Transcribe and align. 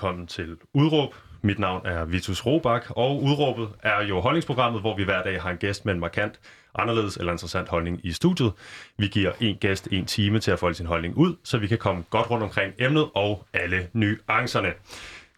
velkommen 0.00 0.26
til 0.26 0.56
Udråb. 0.74 1.14
Mit 1.42 1.58
navn 1.58 1.86
er 1.86 2.04
Vitus 2.04 2.46
Robak, 2.46 2.90
og 2.90 3.22
Udråbet 3.22 3.68
er 3.82 4.02
jo 4.02 4.20
holdningsprogrammet, 4.20 4.80
hvor 4.80 4.96
vi 4.96 5.04
hver 5.04 5.22
dag 5.22 5.42
har 5.42 5.50
en 5.50 5.56
gæst 5.56 5.84
med 5.84 5.94
en 5.94 6.00
markant 6.00 6.40
anderledes 6.74 7.16
eller 7.16 7.32
interessant 7.32 7.68
holdning 7.68 8.00
i 8.04 8.12
studiet. 8.12 8.52
Vi 8.98 9.06
giver 9.06 9.32
en 9.40 9.56
gæst 9.56 9.88
en 9.92 10.06
time 10.06 10.38
til 10.38 10.50
at 10.50 10.58
folde 10.58 10.74
sin 10.74 10.86
holdning 10.86 11.16
ud, 11.16 11.36
så 11.44 11.58
vi 11.58 11.66
kan 11.66 11.78
komme 11.78 12.04
godt 12.10 12.30
rundt 12.30 12.44
omkring 12.44 12.74
emnet 12.78 13.08
og 13.14 13.46
alle 13.52 13.88
nuancerne. 13.92 14.72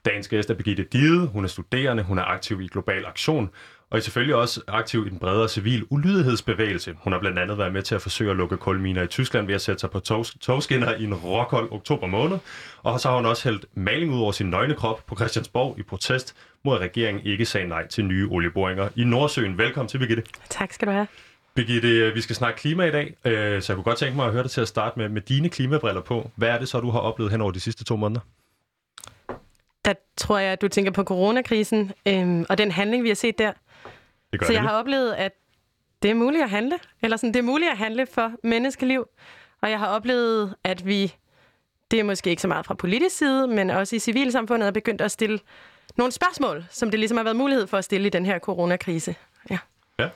Dagens 0.05 0.29
gæst 0.29 0.51
er 0.51 0.55
Birgitte 0.55 0.85
Dide. 0.93 1.27
Hun 1.27 1.45
er 1.45 1.49
studerende, 1.49 2.03
hun 2.03 2.19
er 2.19 2.25
aktiv 2.25 2.61
i 2.61 2.67
Global 2.67 3.07
Aktion, 3.07 3.51
og 3.93 3.99
er 3.99 4.03
selvfølgelig 4.03 4.35
også 4.35 4.61
aktiv 4.69 5.07
i 5.07 5.11
den 5.11 5.19
bredere 5.19 5.49
civil 5.49 5.85
ulydighedsbevægelse. 5.91 6.95
Hun 6.99 7.13
har 7.13 7.21
blandt 7.21 7.39
andet 7.39 7.59
været 7.59 7.73
med 7.73 7.83
til 7.83 7.95
at 7.95 8.03
forsøge 8.03 8.31
at 8.31 8.37
lukke 8.37 8.57
kulminer 8.57 9.03
i 9.03 9.07
Tyskland 9.07 9.47
ved 9.47 9.55
at 9.55 9.61
sætte 9.61 9.81
sig 9.81 9.91
på 9.91 10.01
tog, 10.01 10.27
togskinner 10.41 10.95
i 10.95 11.05
en 11.05 11.15
råkold 11.15 11.73
oktober 11.73 12.07
måned. 12.07 12.39
Og 12.83 13.01
så 13.01 13.09
har 13.09 13.17
hun 13.17 13.27
også 13.27 13.49
hældt 13.49 13.65
maling 13.75 14.13
ud 14.15 14.21
over 14.21 14.33
sin 14.33 14.47
nøgne 14.51 14.75
krop 14.75 15.07
på 15.07 15.17
Christiansborg 15.17 15.79
i 15.79 15.83
protest 15.83 16.35
mod, 16.65 16.75
at 16.75 16.81
regeringen 16.81 17.27
ikke 17.27 17.45
sagde 17.45 17.69
nej 17.69 17.87
til 17.87 18.05
nye 18.05 18.29
olieboringer 18.31 18.89
i 18.97 19.05
Nordsøen. 19.05 19.59
Velkommen 19.59 19.89
til, 19.89 19.99
Birgitte. 19.99 20.23
Tak 20.49 20.73
skal 20.73 20.89
du 20.89 20.93
have. 20.93 21.07
Birgitte, 21.55 22.13
vi 22.15 22.21
skal 22.21 22.37
snakke 22.37 22.61
klima 22.61 22.85
i 22.85 22.91
dag, 22.91 23.15
øh, 23.25 23.63
så 23.63 23.73
jeg 23.73 23.77
kunne 23.77 23.85
godt 23.85 23.99
tænke 23.99 24.17
mig 24.17 24.27
at 24.27 24.33
høre 24.33 24.43
dig 24.43 24.51
til 24.51 24.61
at 24.61 24.69
starte 24.69 24.99
med, 24.99 25.09
med 25.09 25.21
dine 25.23 25.49
klimabriller 25.49 26.01
på. 26.01 26.31
Hvad 26.37 26.49
er 26.49 26.59
det 26.59 26.69
så, 26.69 26.81
du 26.81 26.91
har 26.91 26.99
oplevet 26.99 27.33
hen 27.33 27.41
over 27.41 27.51
de 27.51 27.61
sidste 27.61 27.85
to 27.85 27.97
måneder? 27.97 28.21
Der 29.85 29.95
tror 30.17 30.39
jeg, 30.39 30.53
at 30.53 30.63
du 30.63 30.69
tænker 30.69 30.93
på 30.93 31.05
coronakrisen 31.05 31.93
øhm, 32.07 32.47
og 32.49 32.59
den 32.59 32.71
handling, 32.71 33.03
vi 33.03 33.09
har 33.09 33.15
set 33.15 33.39
der. 33.39 33.53
Det 34.33 34.41
gør 34.41 34.47
Så 34.47 34.53
jeg 34.53 34.63
det. 34.63 34.71
har 34.71 34.79
oplevet, 34.79 35.13
at 35.13 35.33
det 36.03 36.11
er 36.11 36.15
muligt 36.15 36.43
at 36.43 36.51
handle. 36.51 36.79
Eller 37.03 37.17
sådan, 37.17 37.35
det 37.35 37.39
er 37.39 37.45
muligt 37.45 37.71
at 37.71 37.79
handle 37.79 38.07
for 38.07 38.33
menneskeliv. 38.43 39.09
Og 39.63 39.71
jeg 39.71 39.79
har 39.79 39.87
oplevet, 39.87 40.55
at 40.65 40.87
vi, 40.87 41.15
det 41.91 42.01
er 42.01 42.05
måske 42.05 42.31
ikke 42.31 42.43
så 42.43 42.49
meget 42.49 42.67
fra 42.67 42.75
politisk 42.75 43.17
side, 43.19 43.47
men 43.49 43.71
også 43.71 43.97
i 43.97 43.99
civilsamfundet, 43.99 44.67
er 44.67 44.71
begyndt 44.71 45.01
at 45.01 45.11
stille 45.11 45.39
nogle 45.97 46.13
spørgsmål, 46.13 46.65
som 46.71 46.91
det 46.91 47.01
ligesom 47.01 47.17
har 47.17 47.25
været 47.25 47.37
mulighed 47.37 47.67
for 47.67 47.79
at 47.79 47.85
stille 47.85 48.07
i 48.07 48.11
den 48.11 48.27
her 48.27 48.39
coronakrise. 48.39 49.15
Ja. 49.51 49.59
Ja. 49.99 50.09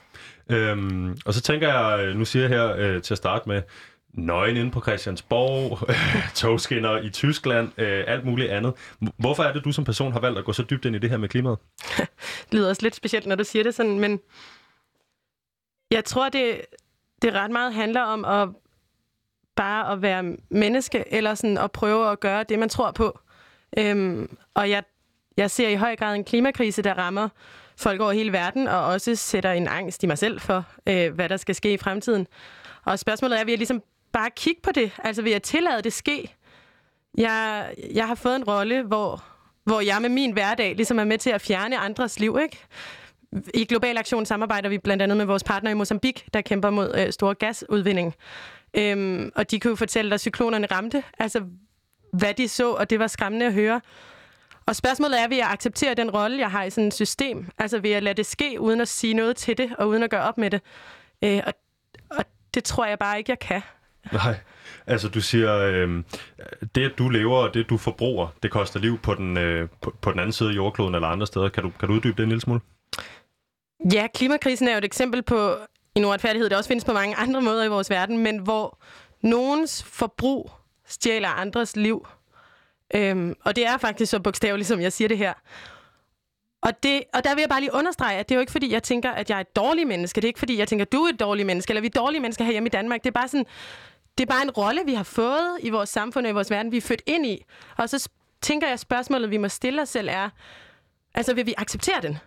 Øhm, 0.49 1.17
og 1.25 1.33
så 1.33 1.41
tænker 1.41 1.67
jeg, 1.73 2.13
nu 2.13 2.25
siger 2.25 2.43
jeg 2.47 2.49
her 2.57 2.75
øh, 2.77 3.01
til 3.01 3.13
at 3.13 3.17
starte 3.17 3.49
med, 3.49 3.61
nøgen 4.13 4.57
inde 4.57 4.71
på 4.71 4.81
Christiansborg, 4.81 5.79
togskinner 6.35 6.97
i 6.97 7.09
Tyskland, 7.09 7.71
øh, 7.77 8.03
alt 8.07 8.25
muligt 8.25 8.51
andet. 8.51 8.73
Hvorfor 9.17 9.43
er 9.43 9.53
det, 9.53 9.63
du 9.63 9.71
som 9.71 9.83
person 9.83 10.11
har 10.11 10.19
valgt 10.19 10.39
at 10.39 10.45
gå 10.45 10.53
så 10.53 10.63
dybt 10.63 10.85
ind 10.85 10.95
i 10.95 10.99
det 10.99 11.09
her 11.09 11.17
med 11.17 11.29
klimaet? 11.29 11.57
Det 11.97 12.07
lyder 12.53 12.69
også 12.69 12.81
lidt 12.81 12.95
specielt, 12.95 13.25
når 13.25 13.35
du 13.35 13.43
siger 13.43 13.63
det 13.63 13.75
sådan, 13.75 13.99
men 13.99 14.19
jeg 15.91 16.05
tror, 16.05 16.29
det, 16.29 16.61
det 17.21 17.33
ret 17.33 17.51
meget 17.51 17.73
handler 17.73 18.01
om 18.01 18.25
at 18.25 18.49
bare 19.55 19.91
at 19.91 20.01
være 20.01 20.35
menneske, 20.49 21.13
eller 21.13 21.35
sådan 21.35 21.57
at 21.57 21.71
prøve 21.71 22.11
at 22.11 22.19
gøre 22.19 22.43
det, 22.43 22.59
man 22.59 22.69
tror 22.69 22.91
på. 22.91 23.19
Øhm, 23.77 24.37
og 24.53 24.69
jeg, 24.69 24.83
jeg 25.37 25.51
ser 25.51 25.69
i 25.69 25.75
høj 25.75 25.95
grad 25.95 26.15
en 26.15 26.23
klimakrise, 26.23 26.81
der 26.81 26.93
rammer 26.93 27.29
folk 27.77 28.01
over 28.01 28.11
hele 28.11 28.33
verden, 28.33 28.67
og 28.67 28.85
også 28.85 29.15
sætter 29.15 29.51
en 29.51 29.67
angst 29.67 30.03
i 30.03 30.07
mig 30.07 30.17
selv 30.17 30.39
for, 30.39 30.65
øh, 30.87 31.13
hvad 31.13 31.29
der 31.29 31.37
skal 31.37 31.55
ske 31.55 31.73
i 31.73 31.77
fremtiden. 31.77 32.27
Og 32.83 32.99
spørgsmålet 32.99 33.39
er, 33.39 33.43
vil 33.43 33.51
jeg 33.51 33.57
ligesom 33.57 33.83
bare 34.17 34.29
kigge 34.29 34.61
på 34.61 34.71
det? 34.71 34.91
Altså, 35.03 35.21
vil 35.21 35.31
jeg 35.31 35.43
tillade 35.43 35.81
det 35.81 35.93
ske? 35.93 36.35
Jeg, 37.17 37.69
jeg 37.93 38.07
har 38.07 38.15
fået 38.15 38.35
en 38.35 38.43
rolle, 38.43 38.83
hvor, 38.83 39.23
hvor 39.63 39.81
jeg 39.81 40.01
med 40.01 40.09
min 40.09 40.31
hverdag 40.31 40.75
ligesom 40.75 40.99
er 40.99 41.03
med 41.03 41.17
til 41.17 41.29
at 41.29 41.41
fjerne 41.41 41.77
andres 41.77 42.19
liv, 42.19 42.37
ikke? 42.41 42.59
I 43.53 43.65
Global 43.65 43.97
Aktion 43.97 44.25
samarbejder 44.25 44.69
vi 44.69 44.77
blandt 44.77 45.03
andet 45.03 45.17
med 45.17 45.25
vores 45.25 45.43
partner 45.43 45.71
i 45.71 45.73
Mozambique, 45.73 46.25
der 46.33 46.41
kæmper 46.41 46.69
mod 46.69 46.95
øh, 46.97 47.11
stor 47.11 47.33
gasudvinding. 47.33 48.15
Øhm, 48.73 49.31
og 49.35 49.51
de 49.51 49.59
kunne 49.59 49.69
jo 49.69 49.75
fortælle, 49.75 50.13
at 50.13 50.21
cyklonerne 50.21 50.67
ramte, 50.71 51.03
altså 51.19 51.43
hvad 52.13 52.33
de 52.33 52.47
så, 52.47 52.71
og 52.71 52.89
det 52.89 52.99
var 52.99 53.07
skræmmende 53.07 53.45
at 53.45 53.53
høre. 53.53 53.81
Og 54.65 54.75
spørgsmålet 54.75 55.21
er, 55.21 55.27
vil 55.27 55.37
jeg 55.37 55.49
acceptere 55.51 55.93
den 55.93 56.11
rolle, 56.11 56.39
jeg 56.39 56.51
har 56.51 56.63
i 56.63 56.69
sådan 56.69 56.87
et 56.87 56.93
system? 56.93 57.47
Altså 57.57 57.79
vil 57.79 57.91
jeg 57.91 58.03
lade 58.03 58.15
det 58.15 58.25
ske, 58.25 58.57
uden 58.59 58.81
at 58.81 58.87
sige 58.87 59.13
noget 59.13 59.35
til 59.35 59.57
det, 59.57 59.75
og 59.77 59.87
uden 59.87 60.03
at 60.03 60.09
gøre 60.09 60.23
op 60.23 60.37
med 60.37 60.51
det? 60.51 60.61
Øh, 61.23 61.41
og, 61.45 61.53
og 62.09 62.25
det 62.53 62.63
tror 62.63 62.85
jeg 62.85 62.99
bare 62.99 63.17
ikke, 63.17 63.29
jeg 63.29 63.39
kan. 63.39 63.61
Nej, 64.13 64.35
altså 64.87 65.09
du 65.09 65.21
siger, 65.21 65.57
øh, 65.57 66.03
det 66.75 66.91
at 66.91 66.97
du 66.97 67.09
lever 67.09 67.37
og 67.37 67.53
det 67.53 67.69
du 67.69 67.77
forbruger, 67.77 68.27
det 68.43 68.51
koster 68.51 68.79
liv 68.79 68.97
på 68.97 69.13
den, 69.13 69.37
øh, 69.37 69.69
på, 69.81 69.95
på 70.01 70.11
den 70.11 70.19
anden 70.19 70.33
side 70.33 70.49
af 70.49 70.55
jordkloden 70.55 70.95
eller 70.95 71.07
andre 71.07 71.27
steder. 71.27 71.49
Kan 71.49 71.63
du, 71.63 71.71
kan 71.79 71.87
du 71.87 71.93
uddybe 71.93 72.17
det 72.17 72.23
en 72.23 72.29
lille 72.29 72.41
smule? 72.41 72.61
Ja, 73.93 74.07
klimakrisen 74.13 74.67
er 74.67 74.71
jo 74.71 74.77
et 74.77 74.85
eksempel 74.85 75.21
på 75.21 75.55
en 75.95 76.05
uretfærdighed, 76.05 76.49
der 76.49 76.57
også 76.57 76.67
findes 76.67 76.85
på 76.85 76.93
mange 76.93 77.15
andre 77.15 77.41
måder 77.41 77.63
i 77.63 77.67
vores 77.67 77.89
verden, 77.89 78.17
men 78.17 78.37
hvor 78.37 78.79
nogens 79.21 79.83
forbrug 79.83 80.51
stjæler 80.87 81.29
andres 81.29 81.75
liv. 81.75 82.07
Øhm, 82.95 83.35
og 83.43 83.55
det 83.55 83.65
er 83.65 83.77
faktisk 83.77 84.09
så 84.09 84.19
bogstaveligt, 84.19 84.67
som 84.67 84.81
jeg 84.81 84.93
siger 84.93 85.07
det 85.07 85.17
her. 85.17 85.33
Og, 86.61 86.83
det, 86.83 87.03
og 87.13 87.23
der 87.23 87.35
vil 87.35 87.41
jeg 87.41 87.49
bare 87.49 87.59
lige 87.59 87.73
understrege, 87.73 88.17
at 88.17 88.29
det 88.29 88.35
er 88.35 88.37
jo 88.37 88.39
ikke 88.39 88.51
fordi, 88.51 88.73
jeg 88.73 88.83
tænker, 88.83 89.11
at 89.11 89.29
jeg 89.29 89.35
er 89.35 89.39
et 89.39 89.55
dårligt 89.55 89.87
menneske. 89.87 90.15
Det 90.15 90.23
er 90.23 90.27
ikke 90.27 90.39
fordi, 90.39 90.59
jeg 90.59 90.67
tænker, 90.67 90.85
at 90.85 90.91
du 90.91 90.97
er 90.97 91.09
et 91.09 91.19
dårligt 91.19 91.45
menneske, 91.45 91.71
eller 91.71 91.81
vi 91.81 91.87
er 91.87 91.99
dårlige 91.99 92.21
mennesker 92.21 92.45
her 92.45 92.51
hjemme 92.51 92.67
i 92.67 92.69
Danmark. 92.69 93.03
Det 93.03 93.07
er 93.09 93.19
bare 93.19 93.27
sådan, 93.27 93.45
det 94.17 94.23
er 94.23 94.33
bare 94.33 94.43
en 94.43 94.51
rolle, 94.51 94.81
vi 94.85 94.93
har 94.93 95.03
fået 95.03 95.57
i 95.59 95.69
vores 95.69 95.89
samfund 95.89 96.25
og 96.25 96.29
i 96.29 96.33
vores 96.33 96.51
verden, 96.51 96.71
vi 96.71 96.77
er 96.77 96.81
født 96.81 97.01
ind 97.05 97.25
i. 97.25 97.43
Og 97.77 97.89
så 97.89 98.09
tænker 98.41 98.67
jeg, 98.67 98.79
spørgsmålet, 98.79 99.31
vi 99.31 99.37
må 99.37 99.47
stille 99.47 99.81
os 99.81 99.89
selv 99.89 100.09
er, 100.11 100.29
altså 101.13 101.33
vil 101.33 101.45
vi 101.45 101.53
acceptere 101.57 102.01
den? 102.01 102.17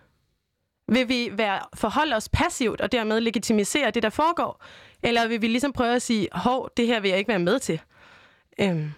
Vil 0.87 1.09
vi 1.09 1.29
være, 1.33 1.59
forholde 1.75 2.15
os 2.15 2.29
passivt 2.29 2.81
og 2.81 2.91
dermed 2.91 3.19
legitimisere 3.21 3.91
det, 3.91 4.03
der 4.03 4.09
foregår? 4.09 4.63
Eller 5.03 5.27
vil 5.27 5.41
vi 5.41 5.47
ligesom 5.47 5.73
prøve 5.73 5.95
at 5.95 6.01
sige, 6.01 6.27
hov, 6.31 6.69
det 6.77 6.87
her 6.87 6.99
vil 6.99 7.09
jeg 7.09 7.17
ikke 7.17 7.29
være 7.29 7.39
med 7.39 7.59
til? 7.59 7.81
Øhm, 8.59 8.91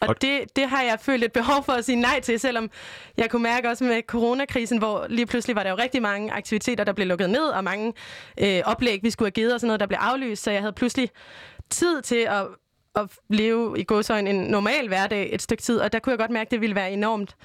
og, 0.00 0.08
og 0.08 0.22
det, 0.22 0.56
det 0.56 0.68
har 0.68 0.82
jeg 0.82 0.98
følt 1.00 1.24
et 1.24 1.32
behov 1.32 1.64
for 1.64 1.72
at 1.72 1.84
sige 1.84 2.00
nej 2.00 2.20
til, 2.20 2.40
selvom 2.40 2.70
jeg 3.16 3.30
kunne 3.30 3.42
mærke 3.42 3.68
også 3.68 3.84
med 3.84 4.02
coronakrisen, 4.02 4.78
hvor 4.78 5.06
lige 5.08 5.26
pludselig 5.26 5.56
var 5.56 5.62
der 5.62 5.70
jo 5.70 5.76
rigtig 5.76 6.02
mange 6.02 6.32
aktiviteter, 6.32 6.84
der 6.84 6.92
blev 6.92 7.06
lukket 7.06 7.30
ned, 7.30 7.44
og 7.44 7.64
mange 7.64 7.92
øh, 8.40 8.62
oplæg, 8.64 9.02
vi 9.02 9.10
skulle 9.10 9.26
have 9.26 9.32
givet 9.32 9.54
og 9.54 9.60
sådan 9.60 9.68
noget, 9.68 9.80
der 9.80 9.86
blev 9.86 9.98
aflyst, 10.00 10.42
så 10.42 10.50
jeg 10.50 10.60
havde 10.60 10.72
pludselig 10.72 11.10
tid 11.70 12.02
til 12.02 12.16
at, 12.16 12.46
at 12.94 13.10
leve 13.28 13.78
i 13.78 13.84
godsøjen 13.84 14.26
en 14.26 14.36
normal 14.36 14.88
hverdag 14.88 15.34
et 15.34 15.42
stykke 15.42 15.62
tid, 15.62 15.80
og 15.80 15.92
der 15.92 15.98
kunne 15.98 16.10
jeg 16.10 16.18
godt 16.18 16.30
mærke, 16.30 16.46
at 16.46 16.50
det 16.50 16.60
ville 16.60 16.76
være 16.76 16.92
enormt 16.92 17.36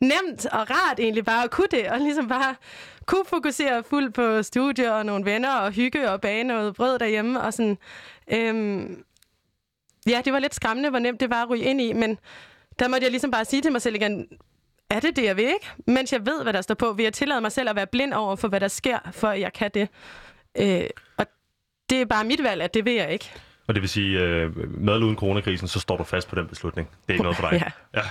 nemt 0.00 0.46
og 0.46 0.70
rart 0.70 1.00
egentlig 1.00 1.24
bare 1.24 1.44
at 1.44 1.50
kunne 1.50 1.68
det, 1.70 1.88
og 1.88 1.98
ligesom 1.98 2.28
bare 2.28 2.54
kunne 3.06 3.24
fokusere 3.24 3.84
fuldt 3.84 4.14
på 4.14 4.42
studier 4.42 4.90
og 4.90 5.06
nogle 5.06 5.24
venner 5.24 5.54
og 5.54 5.72
hygge 5.72 6.10
og 6.10 6.20
bage 6.20 6.44
noget 6.44 6.74
brød 6.74 6.98
derhjemme 6.98 7.40
og 7.40 7.52
sådan. 7.54 7.78
Øhm, 8.32 9.04
ja, 10.06 10.22
det 10.24 10.32
var 10.32 10.38
lidt 10.38 10.54
skræmmende, 10.54 10.90
hvor 10.90 10.98
nemt 10.98 11.20
det 11.20 11.30
var 11.30 11.42
at 11.42 11.50
ryge 11.50 11.64
ind 11.64 11.80
i, 11.80 11.92
men 11.92 12.18
der 12.78 12.88
måtte 12.88 13.04
jeg 13.04 13.10
ligesom 13.10 13.30
bare 13.30 13.44
sige 13.44 13.62
til 13.62 13.72
mig 13.72 13.82
selv 13.82 13.94
igen, 13.94 14.28
er 14.90 15.00
det 15.00 15.16
det, 15.16 15.24
jeg 15.24 15.36
vil 15.36 15.44
ikke? 15.44 15.70
Mens 15.86 16.12
jeg 16.12 16.26
ved, 16.26 16.42
hvad 16.42 16.52
der 16.52 16.60
står 16.60 16.74
på, 16.74 16.92
vil 16.92 17.02
jeg 17.02 17.12
tillade 17.12 17.40
mig 17.40 17.52
selv 17.52 17.68
at 17.68 17.76
være 17.76 17.86
blind 17.86 18.14
over 18.14 18.36
for, 18.36 18.48
hvad 18.48 18.60
der 18.60 18.68
sker, 18.68 18.98
for 19.12 19.28
at 19.28 19.40
jeg 19.40 19.52
kan 19.52 19.70
det. 19.74 19.88
Øh, 20.58 20.86
og 21.16 21.26
det 21.90 22.00
er 22.00 22.04
bare 22.04 22.24
mit 22.24 22.42
valg, 22.42 22.62
at 22.62 22.74
det 22.74 22.84
vil 22.84 22.94
jeg 22.94 23.12
ikke. 23.12 23.32
Og 23.66 23.74
det 23.74 23.82
vil 23.82 23.90
sige, 23.90 24.20
øh, 24.20 24.56
med 24.56 24.94
eller 24.94 25.06
uden 25.06 25.16
coronakrisen, 25.16 25.68
så 25.68 25.80
står 25.80 25.96
du 25.96 26.04
fast 26.04 26.28
på 26.28 26.34
den 26.34 26.46
beslutning. 26.46 26.88
Det 26.88 27.08
er 27.08 27.12
ikke 27.12 27.22
noget 27.22 27.36
for 27.36 27.48
dig. 27.48 27.60
Ja. 27.94 28.00
ja. 28.00 28.06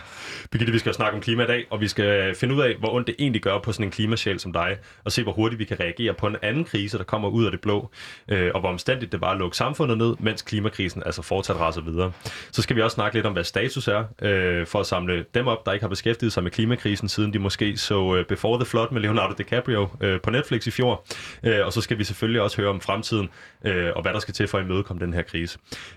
Birgitte, 0.51 0.73
vi 0.73 0.79
skal 0.79 0.93
snakke 0.93 1.15
om 1.15 1.21
klima 1.21 1.43
i 1.43 1.47
dag, 1.47 1.67
og 1.69 1.81
vi 1.81 1.87
skal 1.87 2.35
finde 2.35 2.55
ud 2.55 2.61
af, 2.61 2.75
hvor 2.75 2.93
ondt 2.93 3.07
det 3.07 3.15
egentlig 3.19 3.41
gør 3.41 3.59
på 3.59 3.71
sådan 3.71 3.85
en 3.85 3.91
klimasjæl 3.91 4.39
som 4.39 4.53
dig, 4.53 4.77
og 5.03 5.11
se, 5.11 5.23
hvor 5.23 5.31
hurtigt 5.31 5.59
vi 5.59 5.65
kan 5.65 5.79
reagere 5.79 6.13
på 6.13 6.27
en 6.27 6.35
anden 6.41 6.65
krise, 6.65 6.97
der 6.97 7.03
kommer 7.03 7.29
ud 7.29 7.45
af 7.45 7.51
det 7.51 7.61
blå, 7.61 7.91
øh, 8.27 8.51
og 8.53 8.59
hvor 8.59 8.69
omstændigt 8.69 9.11
det 9.11 9.21
var 9.21 9.31
at 9.31 9.37
lukke 9.37 9.57
samfundet 9.57 9.97
ned, 9.97 10.15
mens 10.19 10.41
klimakrisen 10.41 11.03
altså 11.05 11.21
fortsat 11.21 11.55
raser 11.59 11.81
videre. 11.81 12.11
Så 12.51 12.61
skal 12.61 12.75
vi 12.75 12.81
også 12.81 12.95
snakke 12.95 13.17
lidt 13.17 13.25
om, 13.25 13.33
hvad 13.33 13.43
status 13.43 13.87
er, 13.87 14.03
øh, 14.21 14.67
for 14.67 14.79
at 14.79 14.85
samle 14.85 15.25
dem 15.33 15.47
op, 15.47 15.65
der 15.65 15.71
ikke 15.71 15.83
har 15.83 15.89
beskæftiget 15.89 16.33
sig 16.33 16.43
med 16.43 16.51
klimakrisen, 16.51 17.09
siden 17.09 17.33
de 17.33 17.39
måske 17.39 17.77
så 17.77 18.15
øh, 18.15 18.25
Before 18.25 18.57
the 18.57 18.65
Flood 18.65 18.87
med 18.91 19.01
Leonardo 19.01 19.33
DiCaprio 19.37 19.87
øh, 20.01 20.21
på 20.21 20.29
Netflix 20.29 20.67
i 20.67 20.71
fjor. 20.71 21.05
Øh, 21.43 21.65
og 21.65 21.73
så 21.73 21.81
skal 21.81 21.97
vi 21.97 22.03
selvfølgelig 22.03 22.41
også 22.41 22.57
høre 22.61 22.69
om 22.69 22.81
fremtiden, 22.81 23.29
øh, 23.65 23.91
og 23.95 24.01
hvad 24.01 24.13
der 24.13 24.19
skal 24.19 24.33
til 24.33 24.47
for 24.47 24.57
at 24.57 24.65
imødekomme 24.65 25.05
den 25.05 25.13
her 25.13 25.21
krise. 25.21 25.42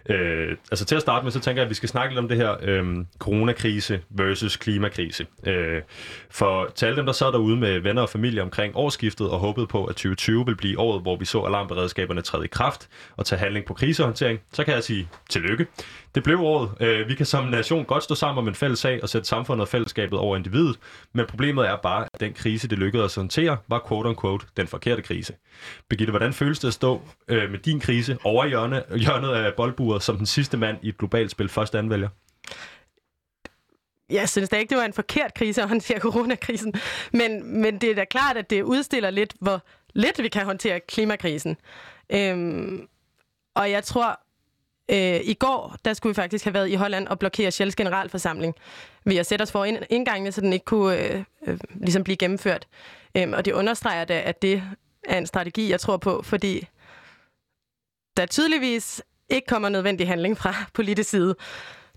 Øh, 0.08 0.56
altså 0.70 0.84
til 0.84 0.96
at 0.96 1.02
starte 1.02 1.24
med, 1.24 1.32
så 1.32 1.40
tænker 1.40 1.62
jeg, 1.62 1.66
at 1.66 1.70
vi 1.70 1.74
skal 1.74 1.88
snakke 1.88 2.14
lidt 2.14 2.18
om 2.18 2.28
det 2.28 2.36
her 2.36 2.56
øh, 2.62 2.84
coronakrise 3.18 4.00
versus 4.10 4.56
klimakrise. 4.56 5.26
Øh, 5.46 5.82
for 6.30 6.72
til 6.74 6.86
alle 6.86 6.96
dem, 6.96 7.06
der 7.06 7.12
sad 7.12 7.26
derude 7.26 7.56
med 7.56 7.80
venner 7.80 8.02
og 8.02 8.08
familie 8.08 8.42
omkring 8.42 8.76
årsskiftet 8.76 9.30
og 9.30 9.38
håbede 9.38 9.66
på, 9.66 9.84
at 9.84 9.94
2020 9.94 10.46
vil 10.46 10.56
blive 10.56 10.78
året, 10.78 11.02
hvor 11.02 11.16
vi 11.16 11.24
så 11.24 11.40
alarmberedskaberne 11.40 12.20
træde 12.20 12.44
i 12.44 12.48
kraft 12.48 12.88
og 13.16 13.26
tage 13.26 13.38
handling 13.38 13.66
på 13.66 13.74
krisehåndtering, 13.74 14.40
så 14.52 14.64
kan 14.64 14.74
jeg 14.74 14.84
sige 14.84 15.08
tillykke. 15.28 15.66
Det 16.16 16.24
blev 16.24 16.40
året. 16.40 16.70
Øh, 16.80 17.08
vi 17.08 17.14
kan 17.14 17.26
som 17.26 17.44
nation 17.44 17.84
godt 17.84 18.04
stå 18.04 18.14
sammen 18.14 18.38
om 18.42 18.48
en 18.48 18.54
fælles 18.54 18.78
sag 18.78 19.02
og 19.02 19.08
sætte 19.08 19.28
samfundet 19.28 19.62
og 19.62 19.68
fællesskabet 19.68 20.18
over 20.18 20.36
individet, 20.36 20.78
men 21.12 21.26
problemet 21.26 21.68
er 21.68 21.76
bare, 21.76 22.08
at 22.14 22.20
den 22.20 22.32
krise, 22.32 22.68
det 22.68 22.78
lykkedes 22.78 23.16
at 23.16 23.20
håndtere, 23.20 23.56
var 23.68 23.78
quote-unquote 23.88 24.46
den 24.56 24.66
forkerte 24.66 25.02
krise. 25.02 25.34
Birgitte, 25.88 26.10
hvordan 26.10 26.32
føles 26.32 26.58
det 26.58 26.68
at 26.68 26.74
stå 26.74 27.02
øh, 27.28 27.50
med 27.50 27.58
din 27.58 27.80
krise 27.80 28.18
over 28.24 28.46
hjørne, 28.46 28.82
hjørnet 28.96 29.28
af 29.28 29.54
boldburet 29.54 30.02
som 30.02 30.16
den 30.16 30.26
sidste 30.26 30.56
mand 30.56 30.78
i 30.82 30.88
et 30.88 30.98
globalt 30.98 31.30
spil 31.30 31.48
først 31.48 31.74
anvælger? 31.74 32.08
Jeg 34.10 34.28
synes 34.28 34.48
da 34.48 34.56
ikke, 34.56 34.70
det 34.70 34.78
var 34.78 34.84
en 34.84 34.92
forkert 34.92 35.34
krise 35.34 35.62
at 35.62 35.68
håndtere 35.68 35.98
coronakrisen. 36.00 36.74
Men, 37.12 37.60
men 37.60 37.80
det 37.80 37.90
er 37.90 37.94
da 37.94 38.04
klart, 38.04 38.36
at 38.36 38.50
det 38.50 38.62
udstiller 38.62 39.10
lidt, 39.10 39.34
hvor 39.40 39.62
lidt 39.94 40.22
vi 40.22 40.28
kan 40.28 40.44
håndtere 40.44 40.80
klimakrisen. 40.80 41.56
Øhm, 42.10 42.88
og 43.54 43.70
jeg 43.70 43.84
tror, 43.84 44.20
Øh, 44.88 45.20
I 45.24 45.34
går, 45.34 45.76
der 45.84 45.92
skulle 45.92 46.10
vi 46.10 46.14
faktisk 46.14 46.44
have 46.44 46.54
været 46.54 46.68
i 46.68 46.74
Holland 46.74 47.08
og 47.08 47.18
blokere 47.18 47.50
Shells 47.50 47.76
generalforsamling 47.76 48.54
ved 49.04 49.16
at 49.16 49.26
sætte 49.26 49.42
os 49.42 49.52
for 49.52 49.64
indgangene, 49.90 50.32
så 50.32 50.40
den 50.40 50.52
ikke 50.52 50.64
kunne 50.64 50.98
øh, 50.98 51.24
øh, 51.46 51.58
ligesom 51.74 52.04
blive 52.04 52.16
gennemført. 52.16 52.66
Øhm, 53.16 53.32
og 53.32 53.44
det 53.44 53.52
understreger 53.52 54.04
da, 54.04 54.20
at 54.20 54.42
det 54.42 54.62
er 55.04 55.18
en 55.18 55.26
strategi, 55.26 55.70
jeg 55.70 55.80
tror 55.80 55.96
på, 55.96 56.22
fordi 56.22 56.68
der 58.16 58.26
tydeligvis 58.26 59.02
ikke 59.28 59.46
kommer 59.46 59.68
nødvendig 59.68 60.08
handling 60.08 60.38
fra 60.38 60.54
politisk 60.74 61.10
side. 61.10 61.34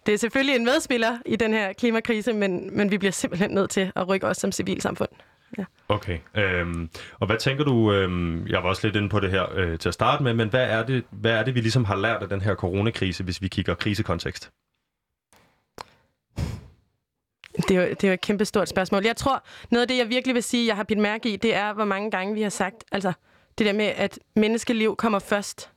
Det 0.06 0.13
er 0.13 0.18
selvfølgelig 0.18 0.56
en 0.56 0.65
medspiller 0.65 1.18
i 1.25 1.35
den 1.35 1.53
her 1.53 1.74
klimakrise, 1.74 2.33
men, 2.33 2.77
men 2.77 2.92
vi 2.92 2.97
bliver 2.97 3.12
simpelthen 3.12 3.51
nødt 3.51 3.69
til 3.69 3.92
at 3.95 4.07
rykke 4.07 4.27
os 4.27 4.38
som 4.38 4.51
civilsamfund. 4.51 5.09
Ja. 5.57 5.65
Okay. 5.89 6.19
Øhm, 6.35 6.89
og 7.19 7.27
hvad 7.27 7.37
tænker 7.37 7.63
du, 7.63 7.93
øhm, 7.93 8.47
jeg 8.47 8.63
var 8.63 8.69
også 8.69 8.87
lidt 8.87 8.95
inde 8.95 9.09
på 9.09 9.19
det 9.19 9.31
her 9.31 9.45
øh, 9.53 9.79
til 9.79 9.87
at 9.87 9.93
starte 9.93 10.23
med, 10.23 10.33
men 10.33 10.49
hvad 10.49 10.69
er, 10.69 10.83
det, 10.83 11.03
hvad 11.09 11.31
er 11.31 11.43
det, 11.43 11.55
vi 11.55 11.61
ligesom 11.61 11.85
har 11.85 11.95
lært 11.95 12.21
af 12.23 12.29
den 12.29 12.41
her 12.41 12.55
coronakrise, 12.55 13.23
hvis 13.23 13.41
vi 13.41 13.47
kigger 13.47 13.75
krisekontekst? 13.75 14.51
Det 17.67 17.77
er, 17.77 17.81
jo, 17.81 17.89
det 17.89 18.03
er 18.03 18.07
jo 18.07 18.13
et 18.13 18.21
kæmpe 18.21 18.45
stort 18.45 18.69
spørgsmål. 18.69 19.05
Jeg 19.05 19.15
tror, 19.15 19.43
noget 19.71 19.81
af 19.81 19.87
det, 19.87 19.97
jeg 19.97 20.09
virkelig 20.09 20.35
vil 20.35 20.43
sige, 20.43 20.67
jeg 20.67 20.75
har 20.75 20.83
bidt 20.83 20.99
mærke 20.99 21.33
i, 21.33 21.35
det 21.35 21.55
er, 21.55 21.73
hvor 21.73 21.85
mange 21.85 22.11
gange 22.11 22.33
vi 22.33 22.41
har 22.41 22.49
sagt, 22.49 22.83
altså 22.91 23.13
det 23.57 23.65
der 23.65 23.73
med, 23.73 23.85
at 23.85 24.19
menneskeliv 24.35 24.95
kommer 24.95 25.19
først, 25.19 25.71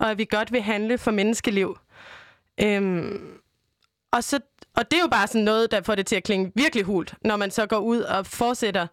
og 0.00 0.10
at 0.10 0.18
vi 0.18 0.24
godt 0.24 0.52
vil 0.52 0.62
handle 0.62 0.98
for 0.98 1.10
menneskeliv. 1.10 1.78
Øhm, 2.60 3.38
og, 4.12 4.24
så, 4.24 4.40
og 4.76 4.90
det 4.90 4.96
er 4.96 5.02
jo 5.02 5.08
bare 5.08 5.26
sådan 5.26 5.44
noget, 5.44 5.70
der 5.70 5.82
får 5.82 5.94
det 5.94 6.06
til 6.06 6.16
at 6.16 6.24
klinge 6.24 6.52
virkelig 6.54 6.84
hult, 6.84 7.14
når 7.24 7.36
man 7.36 7.50
så 7.50 7.66
går 7.66 7.78
ud 7.78 8.00
og 8.00 8.26
fortsætter 8.26 8.86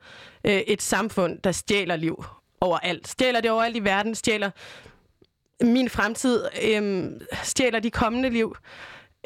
øh, 0.44 0.54
et 0.54 0.82
samfund, 0.82 1.40
der 1.40 1.52
stjæler 1.52 1.96
liv 1.96 2.26
overalt. 2.62 3.08
Stjæler 3.08 3.42
det 3.42 3.52
overalt 3.52 3.76
i 3.76 3.84
verden, 3.84 4.16
stjæler 4.16 4.52
min 5.64 5.90
fremtid, 5.90 6.46
øh, 6.64 7.12
stjæler 7.44 7.80
de 7.80 7.92
kommende 7.92 8.30
liv. 8.30 8.56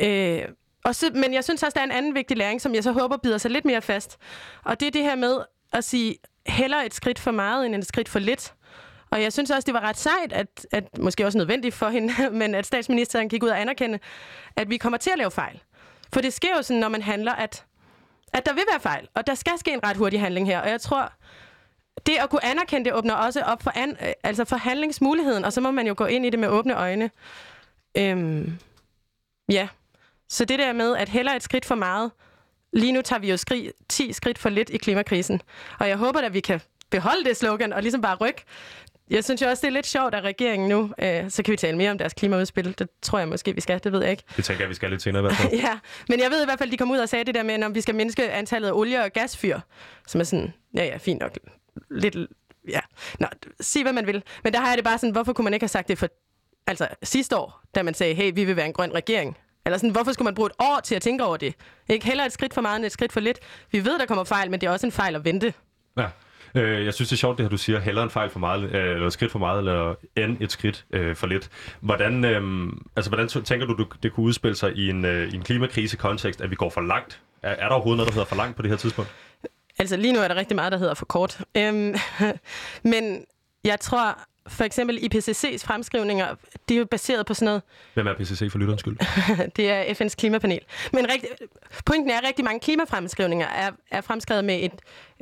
Øh, 0.02 0.42
og 0.86 0.96
så, 0.96 1.12
men 1.14 1.34
jeg 1.34 1.44
synes 1.44 1.64
også, 1.64 1.74
der 1.76 1.82
er 1.82 1.86
en 1.86 1.92
anden 1.92 2.16
vigtig 2.16 2.38
læring, 2.38 2.62
som 2.62 2.76
jeg 2.76 2.84
så 2.84 2.92
håber 2.92 3.18
bider 3.18 3.38
sig 3.38 3.52
lidt 3.52 3.66
mere 3.66 3.82
fast. 3.82 4.18
Og 4.64 4.80
det 4.80 4.88
er 4.88 4.92
det 4.92 5.04
her 5.04 5.16
med 5.16 5.38
at 5.74 5.84
sige, 5.84 6.16
heller 6.48 6.78
et 6.78 6.94
skridt 6.94 7.20
for 7.20 7.32
meget 7.32 7.66
end 7.66 7.76
et 7.76 7.88
skridt 7.88 8.10
for 8.10 8.20
lidt. 8.20 8.54
Og 9.10 9.22
jeg 9.22 9.34
synes 9.34 9.52
også, 9.52 9.66
det 9.66 9.74
var 9.74 9.82
ret 9.82 9.98
sejt, 9.98 10.34
at, 10.34 10.68
at 10.72 10.98
måske 10.98 11.26
også 11.26 11.38
nødvendigt 11.38 11.76
for 11.76 11.90
hende, 11.90 12.14
men 12.40 12.56
at 12.56 12.66
statsministeren 12.66 13.30
gik 13.30 13.44
ud 13.44 13.50
og 13.50 13.62
anerkende, 13.62 14.00
at 14.56 14.70
vi 14.70 14.78
kommer 14.78 14.98
til 14.98 15.10
at 15.10 15.18
lave 15.18 15.32
fejl. 15.32 15.62
For 16.14 16.22
det 16.22 16.34
sker 16.34 16.56
jo 16.58 16.62
sådan, 16.62 16.80
når 16.80 16.90
man 16.90 17.02
handler, 17.02 17.34
at, 17.34 17.66
at 18.34 18.46
der 18.46 18.54
vil 18.54 18.64
være 18.72 18.80
fejl, 18.80 19.08
og 19.14 19.28
der 19.28 19.36
skal 19.36 19.54
ske 19.58 19.74
en 19.74 19.84
ret 19.84 19.98
hurtig 19.98 20.20
handling 20.20 20.48
her. 20.48 20.62
Og 20.62 20.70
jeg 20.70 20.82
tror, 20.82 21.12
det 22.06 22.18
at 22.18 22.30
kunne 22.30 22.46
anerkende 22.46 22.86
det 22.86 22.94
åbner 22.94 23.14
også 23.14 23.42
op 23.42 23.64
for, 23.64 23.72
an, 23.76 23.98
øh, 24.02 24.14
altså 24.24 24.46
for 24.46 24.56
handlingsmuligheden, 24.56 25.46
og 25.46 25.54
så 25.54 25.62
må 25.62 25.72
man 25.72 25.88
jo 25.88 25.94
gå 25.98 26.06
ind 26.06 26.26
i 26.26 26.30
det 26.30 26.40
med 26.40 26.48
åbne 26.48 26.76
øjne. 26.76 27.12
Øhm, 27.98 28.58
ja, 29.52 29.68
så 30.30 30.46
det 30.46 30.60
der 30.60 30.74
med, 30.74 30.96
at 30.96 31.10
heller 31.10 31.34
et 31.34 31.44
skridt 31.44 31.66
for 31.66 31.76
meget, 31.76 32.12
lige 32.74 32.92
nu 32.92 33.02
tager 33.02 33.20
vi 33.20 33.30
jo 33.30 33.38
skri, 33.38 33.72
10 33.90 34.14
skridt 34.14 34.38
for 34.38 34.50
lidt 34.50 34.70
i 34.70 34.78
klimakrisen. 34.78 35.42
Og 35.80 35.90
jeg 35.90 35.98
håber 35.98 36.22
at 36.22 36.34
vi 36.34 36.40
kan 36.40 36.62
beholde 36.90 37.24
det 37.24 37.38
slogan 37.38 37.74
og 37.74 37.82
ligesom 37.82 38.02
bare 38.02 38.16
rykke 38.16 38.44
jeg 39.10 39.24
synes 39.24 39.42
jo 39.42 39.48
også, 39.48 39.62
det 39.62 39.68
er 39.68 39.72
lidt 39.72 39.86
sjovt, 39.86 40.16
at 40.16 40.24
regeringen 40.24 40.70
nu, 40.70 40.94
øh, 41.00 41.30
så 41.30 41.44
kan 41.44 41.52
vi 41.52 41.58
tale 41.58 41.78
mere 41.78 41.92
om 41.92 41.98
deres 41.98 42.14
klimaudspil. 42.14 42.80
Det 42.80 42.90
tror 43.02 43.20
jeg 43.20 43.28
måske, 43.28 43.56
vi 43.56 43.62
skal. 43.62 43.84
Det 43.84 43.92
ved 43.92 44.02
jeg 44.02 44.12
ikke. 44.12 44.24
Det 44.36 44.46
tænker 44.46 44.64
jeg, 44.64 44.70
vi 44.70 44.76
skal 44.76 44.90
lidt 44.90 45.02
senere 45.02 45.22
i 45.22 45.26
hvert 45.26 45.36
fald. 45.36 45.54
ja, 45.66 45.80
men 46.10 46.20
jeg 46.20 46.32
ved 46.32 46.42
i 46.42 46.46
hvert 46.46 46.60
fald, 46.60 46.72
de 46.72 46.78
kom 46.78 46.92
ud 46.92 46.98
og 46.98 47.10
sagde 47.10 47.26
det 47.26 47.36
der 47.36 47.44
med, 47.44 47.54
at 47.64 47.76
vi 47.76 47.82
skal 47.82 47.96
mindske 47.96 48.32
antallet 48.32 48.68
af 48.68 48.72
olie- 48.74 49.04
og 49.04 49.12
gasfyr, 49.12 49.60
som 50.08 50.22
er 50.22 50.26
sådan, 50.26 50.54
ja 50.76 50.86
ja, 50.86 50.98
fint 50.98 51.20
nok, 51.20 51.38
lidt, 51.92 52.16
ja, 52.70 52.80
nå, 53.20 53.28
sig 53.62 53.84
hvad 53.84 53.94
man 53.94 54.08
vil. 54.08 54.24
Men 54.44 54.54
der 54.54 54.60
har 54.60 54.68
jeg 54.68 54.78
det 54.78 54.84
bare 54.84 54.98
sådan, 54.98 55.12
hvorfor 55.12 55.34
kunne 55.34 55.44
man 55.44 55.54
ikke 55.54 55.64
have 55.64 55.70
sagt 55.70 55.88
det 55.88 55.98
for, 55.98 56.08
altså 56.68 56.88
sidste 57.04 57.38
år, 57.38 57.62
da 57.76 57.84
man 57.84 57.94
sagde, 57.94 58.14
hey, 58.16 58.32
vi 58.36 58.44
vil 58.44 58.56
være 58.56 58.66
en 58.66 58.74
grøn 58.74 58.94
regering. 58.94 59.38
Eller 59.66 59.78
sådan, 59.78 59.90
hvorfor 59.90 60.12
skulle 60.12 60.26
man 60.26 60.36
bruge 60.36 60.48
et 60.48 60.56
år 60.60 60.80
til 60.84 60.96
at 60.96 61.02
tænke 61.02 61.24
over 61.24 61.38
det? 61.38 61.56
Ikke 61.90 62.06
heller 62.06 62.26
et 62.26 62.32
skridt 62.32 62.54
for 62.54 62.62
meget 62.62 62.76
end 62.76 62.86
et 62.86 62.92
skridt 62.92 63.12
for 63.14 63.20
lidt. 63.20 63.40
Vi 63.72 63.86
ved, 63.86 64.00
der 64.00 64.06
kommer 64.06 64.24
fejl, 64.24 64.52
men 64.52 64.62
det 64.62 64.68
er 64.68 64.72
også 64.72 64.88
en 64.88 64.92
fejl 64.92 65.16
at 65.16 65.26
vente. 65.26 65.54
Ja. 65.98 66.08
Øh, 66.56 66.86
jeg 66.86 66.94
synes, 66.94 67.10
det 67.10 67.16
er 67.16 67.20
sjovt, 67.20 67.38
det 67.38 67.44
her, 67.44 67.50
du 67.50 67.58
siger, 67.58 67.80
heller 67.80 68.04
en 68.04 68.10
fejl 68.10 68.30
for 68.30 68.40
meget, 68.40 68.64
øh, 68.64 68.94
eller 68.94 69.08
et 69.08 69.14
skridt 69.14 69.32
for 69.32 69.40
meget, 69.40 69.60
eller 69.60 69.96
end 70.16 70.38
et 70.42 70.52
skridt 70.52 70.86
øh, 70.92 71.16
for 71.16 71.28
lidt. 71.28 71.50
Hvordan, 71.80 72.26
øh, 72.26 72.72
altså, 72.96 73.12
hvordan 73.12 73.28
tænker 73.28 73.66
du, 73.66 73.86
det 74.04 74.14
kunne 74.14 74.26
udspille 74.26 74.56
sig 74.56 74.74
i 74.74 74.90
en, 74.90 75.06
øh, 75.06 75.34
i 75.34 75.36
en 75.36 75.42
klimakrise-kontekst, 75.42 76.42
at 76.42 76.52
vi 76.52 76.56
går 76.56 76.70
for 76.70 76.82
langt? 76.82 77.22
Er, 77.44 77.50
er 77.50 77.68
der 77.68 77.76
overhovedet 77.76 77.98
noget, 77.98 78.08
der 78.08 78.14
hedder 78.14 78.28
for 78.28 78.36
langt 78.36 78.56
på 78.56 78.62
det 78.62 78.72
her 78.72 78.78
tidspunkt? 78.78 79.12
Altså 79.80 79.98
lige 79.98 80.14
nu 80.14 80.20
er 80.20 80.28
der 80.28 80.36
rigtig 80.36 80.56
meget, 80.56 80.72
der 80.72 80.78
hedder 80.78 80.94
for 80.94 81.06
kort. 81.06 81.42
Øhm, 81.58 81.96
men 82.94 83.26
jeg 83.64 83.80
tror, 83.80 84.20
for 84.48 84.64
eksempel 84.64 84.98
IPCC's 84.98 85.66
fremskrivninger, 85.66 86.36
de 86.70 86.76
er 86.76 86.80
jo 86.80 86.86
baseret 86.86 87.26
på 87.26 87.34
sådan 87.34 87.46
noget... 87.46 87.62
Hvem 87.94 88.08
er 88.08 88.12
IPCC 88.12 88.52
for 88.52 88.58
lytterens 88.58 88.80
skyld? 88.80 88.98
det 89.58 89.72
er 89.72 89.84
FN's 89.84 90.16
klimapanel. 90.16 90.60
Men 90.94 91.08
rigtig, 91.12 91.30
pointen 91.86 92.12
er, 92.12 92.18
at 92.18 92.24
rigtig 92.28 92.46
mange 92.46 92.60
klimafremskrivninger 92.60 93.48
er, 93.48 93.72
er 93.92 94.02
fremskrevet 94.02 94.46
med 94.46 94.64
et, 94.64 94.72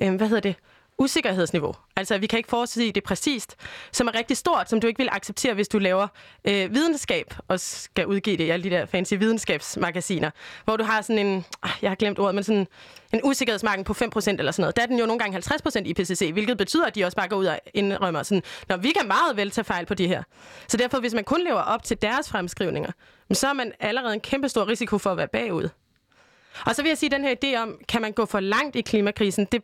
øh, 0.04 0.16
hvad 0.16 0.28
hedder 0.28 0.42
det, 0.42 0.56
usikkerhedsniveau. 0.98 1.76
Altså, 1.96 2.18
vi 2.18 2.28
kan 2.28 2.38
ikke 2.38 2.50
forudsige 2.50 2.92
det 2.92 3.04
præcist, 3.04 3.56
som 3.92 4.08
er 4.08 4.16
rigtig 4.16 4.38
stort, 4.38 4.70
som 4.70 4.82
du 4.82 4.88
ikke 4.88 4.98
vil 4.98 5.10
acceptere, 5.12 5.54
hvis 5.54 5.68
du 5.68 5.80
laver 5.80 6.08
øh, 6.46 6.74
videnskab 6.74 7.34
og 7.48 7.60
skal 7.60 8.08
udgive 8.08 8.38
det 8.38 8.44
i 8.44 8.50
alle 8.50 8.64
de 8.64 8.70
der 8.70 8.86
fancy 8.86 9.14
videnskabsmagasiner, 9.14 10.32
hvor 10.64 10.78
du 10.78 10.84
har 10.84 11.02
sådan 11.02 11.26
en, 11.26 11.46
ah, 11.64 11.72
jeg 11.82 11.90
har 11.90 11.96
glemt 11.96 12.20
ordet, 12.20 12.36
men 12.36 12.44
sådan 12.44 12.68
en 13.14 13.22
usikkerhedsmarken 13.24 13.84
på 13.84 13.94
5% 13.94 14.04
eller 14.04 14.52
sådan 14.52 14.62
noget. 14.62 14.76
Der 14.76 14.82
er 14.82 14.86
den 14.86 15.00
jo 15.00 15.06
nogle 15.06 15.20
gange 15.20 15.38
50% 15.38 15.82
i 15.86 15.94
PCC, 15.94 16.30
hvilket 16.34 16.58
betyder, 16.58 16.86
at 16.86 16.96
de 16.96 17.06
også 17.06 17.18
bare 17.18 17.28
går 17.28 17.38
ud 17.38 17.46
og 17.46 17.60
indrømmer 17.74 18.24
sådan, 18.24 18.44
når 18.70 18.78
vi 18.78 18.92
kan 18.92 19.08
meget 19.08 19.38
vel 19.38 19.52
tage 19.52 19.66
fejl 19.66 19.86
på 19.86 19.94
det 19.94 20.08
her. 20.08 20.24
Så 20.68 20.78
derfor, 20.78 21.00
hvis 21.00 21.14
man 21.14 21.24
kun 21.24 21.44
lever 21.44 21.62
op 21.62 21.84
til 21.84 22.02
deres 22.02 22.30
fremskrivninger, 22.30 22.92
så 23.34 23.48
er 23.48 23.54
man 23.54 23.72
allerede 23.80 24.14
en 24.14 24.20
kæmpe 24.20 24.50
stor 24.50 24.68
risiko 24.68 24.98
for 24.98 25.10
at 25.10 25.18
være 25.18 25.28
bagud. 25.28 25.70
Og 26.66 26.76
så 26.76 26.82
vil 26.82 26.90
jeg 26.90 26.98
sige, 26.98 27.08
at 27.08 27.12
den 27.12 27.24
her 27.24 27.36
idé 27.44 27.62
om, 27.62 27.78
kan 27.88 28.02
man 28.02 28.12
gå 28.12 28.26
for 28.26 28.40
langt 28.40 28.76
i 28.76 28.82
klimakrisen, 28.82 29.48
det, 29.52 29.64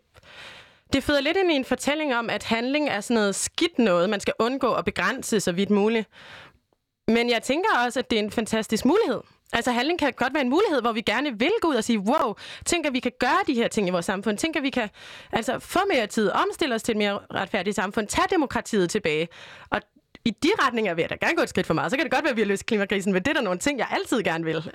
det 0.94 1.04
føder 1.04 1.22
lidt 1.22 1.38
ind 1.38 1.52
i 1.52 1.56
en 1.56 1.66
fortælling 1.66 2.16
om, 2.16 2.30
at 2.30 2.44
handling 2.44 2.90
er 2.90 3.02
sådan 3.02 3.16
noget 3.16 3.36
skidt 3.36 3.80
noget, 3.80 4.10
man 4.10 4.20
skal 4.20 4.34
undgå 4.40 4.68
og 4.68 4.86
begrænse 4.86 5.40
så 5.40 5.52
vidt 5.52 5.70
muligt. 5.70 6.10
Men 7.08 7.30
jeg 7.30 7.44
tænker 7.44 7.70
også, 7.86 8.00
at 8.00 8.10
det 8.10 8.20
er 8.20 8.24
en 8.24 8.32
fantastisk 8.32 8.86
mulighed. 8.86 9.22
Altså 9.54 9.72
handling 9.72 10.00
kan 10.00 10.14
godt 10.14 10.34
være 10.34 10.44
en 10.44 10.50
mulighed, 10.50 10.82
hvor 10.82 10.92
vi 10.92 11.02
gerne 11.02 11.40
vil 11.40 11.52
gå 11.62 11.68
ud 11.68 11.76
og 11.76 11.84
sige, 11.84 12.00
wow, 12.00 12.34
tænk 12.66 12.86
at 12.86 12.94
vi 12.94 13.00
kan 13.00 13.12
gøre 13.20 13.40
de 13.48 13.54
her 13.54 13.68
ting 13.68 13.88
i 13.88 13.92
vores 13.92 14.06
samfund. 14.06 14.38
Tænk 14.38 14.56
at 14.56 14.64
vi 14.64 14.70
kan 14.70 14.90
altså, 15.32 15.60
få 15.60 15.80
mere 15.94 16.08
tid, 16.08 16.32
omstille 16.32 16.76
os 16.76 16.84
til 16.84 16.92
et 16.92 16.98
mere 16.98 17.20
retfærdigt 17.34 17.76
samfund, 17.76 18.08
tage 18.08 18.28
demokratiet 18.32 18.90
tilbage. 18.90 19.28
Og 19.70 19.82
i 20.26 20.30
de 20.30 20.50
retninger 20.60 20.94
vil 20.94 21.02
jeg 21.02 21.10
da 21.10 21.16
gerne 21.16 21.36
gå 21.36 21.44
et 21.44 21.50
skridt 21.50 21.68
for 21.68 21.74
meget. 21.74 21.92
Så 21.92 21.98
kan 21.98 22.06
det 22.06 22.12
godt 22.12 22.24
være, 22.24 22.32
at 22.32 22.36
vi 22.36 22.42
har 22.42 22.48
løst 22.48 22.66
klimakrisen, 22.66 23.14
men 23.14 23.24
det 23.24 23.30
er 23.30 23.34
der 23.34 23.42
nogle 23.42 23.60
ting, 23.60 23.80
jeg 23.80 23.88
altid 23.92 24.24
gerne 24.24 24.46
vil. 24.46 24.72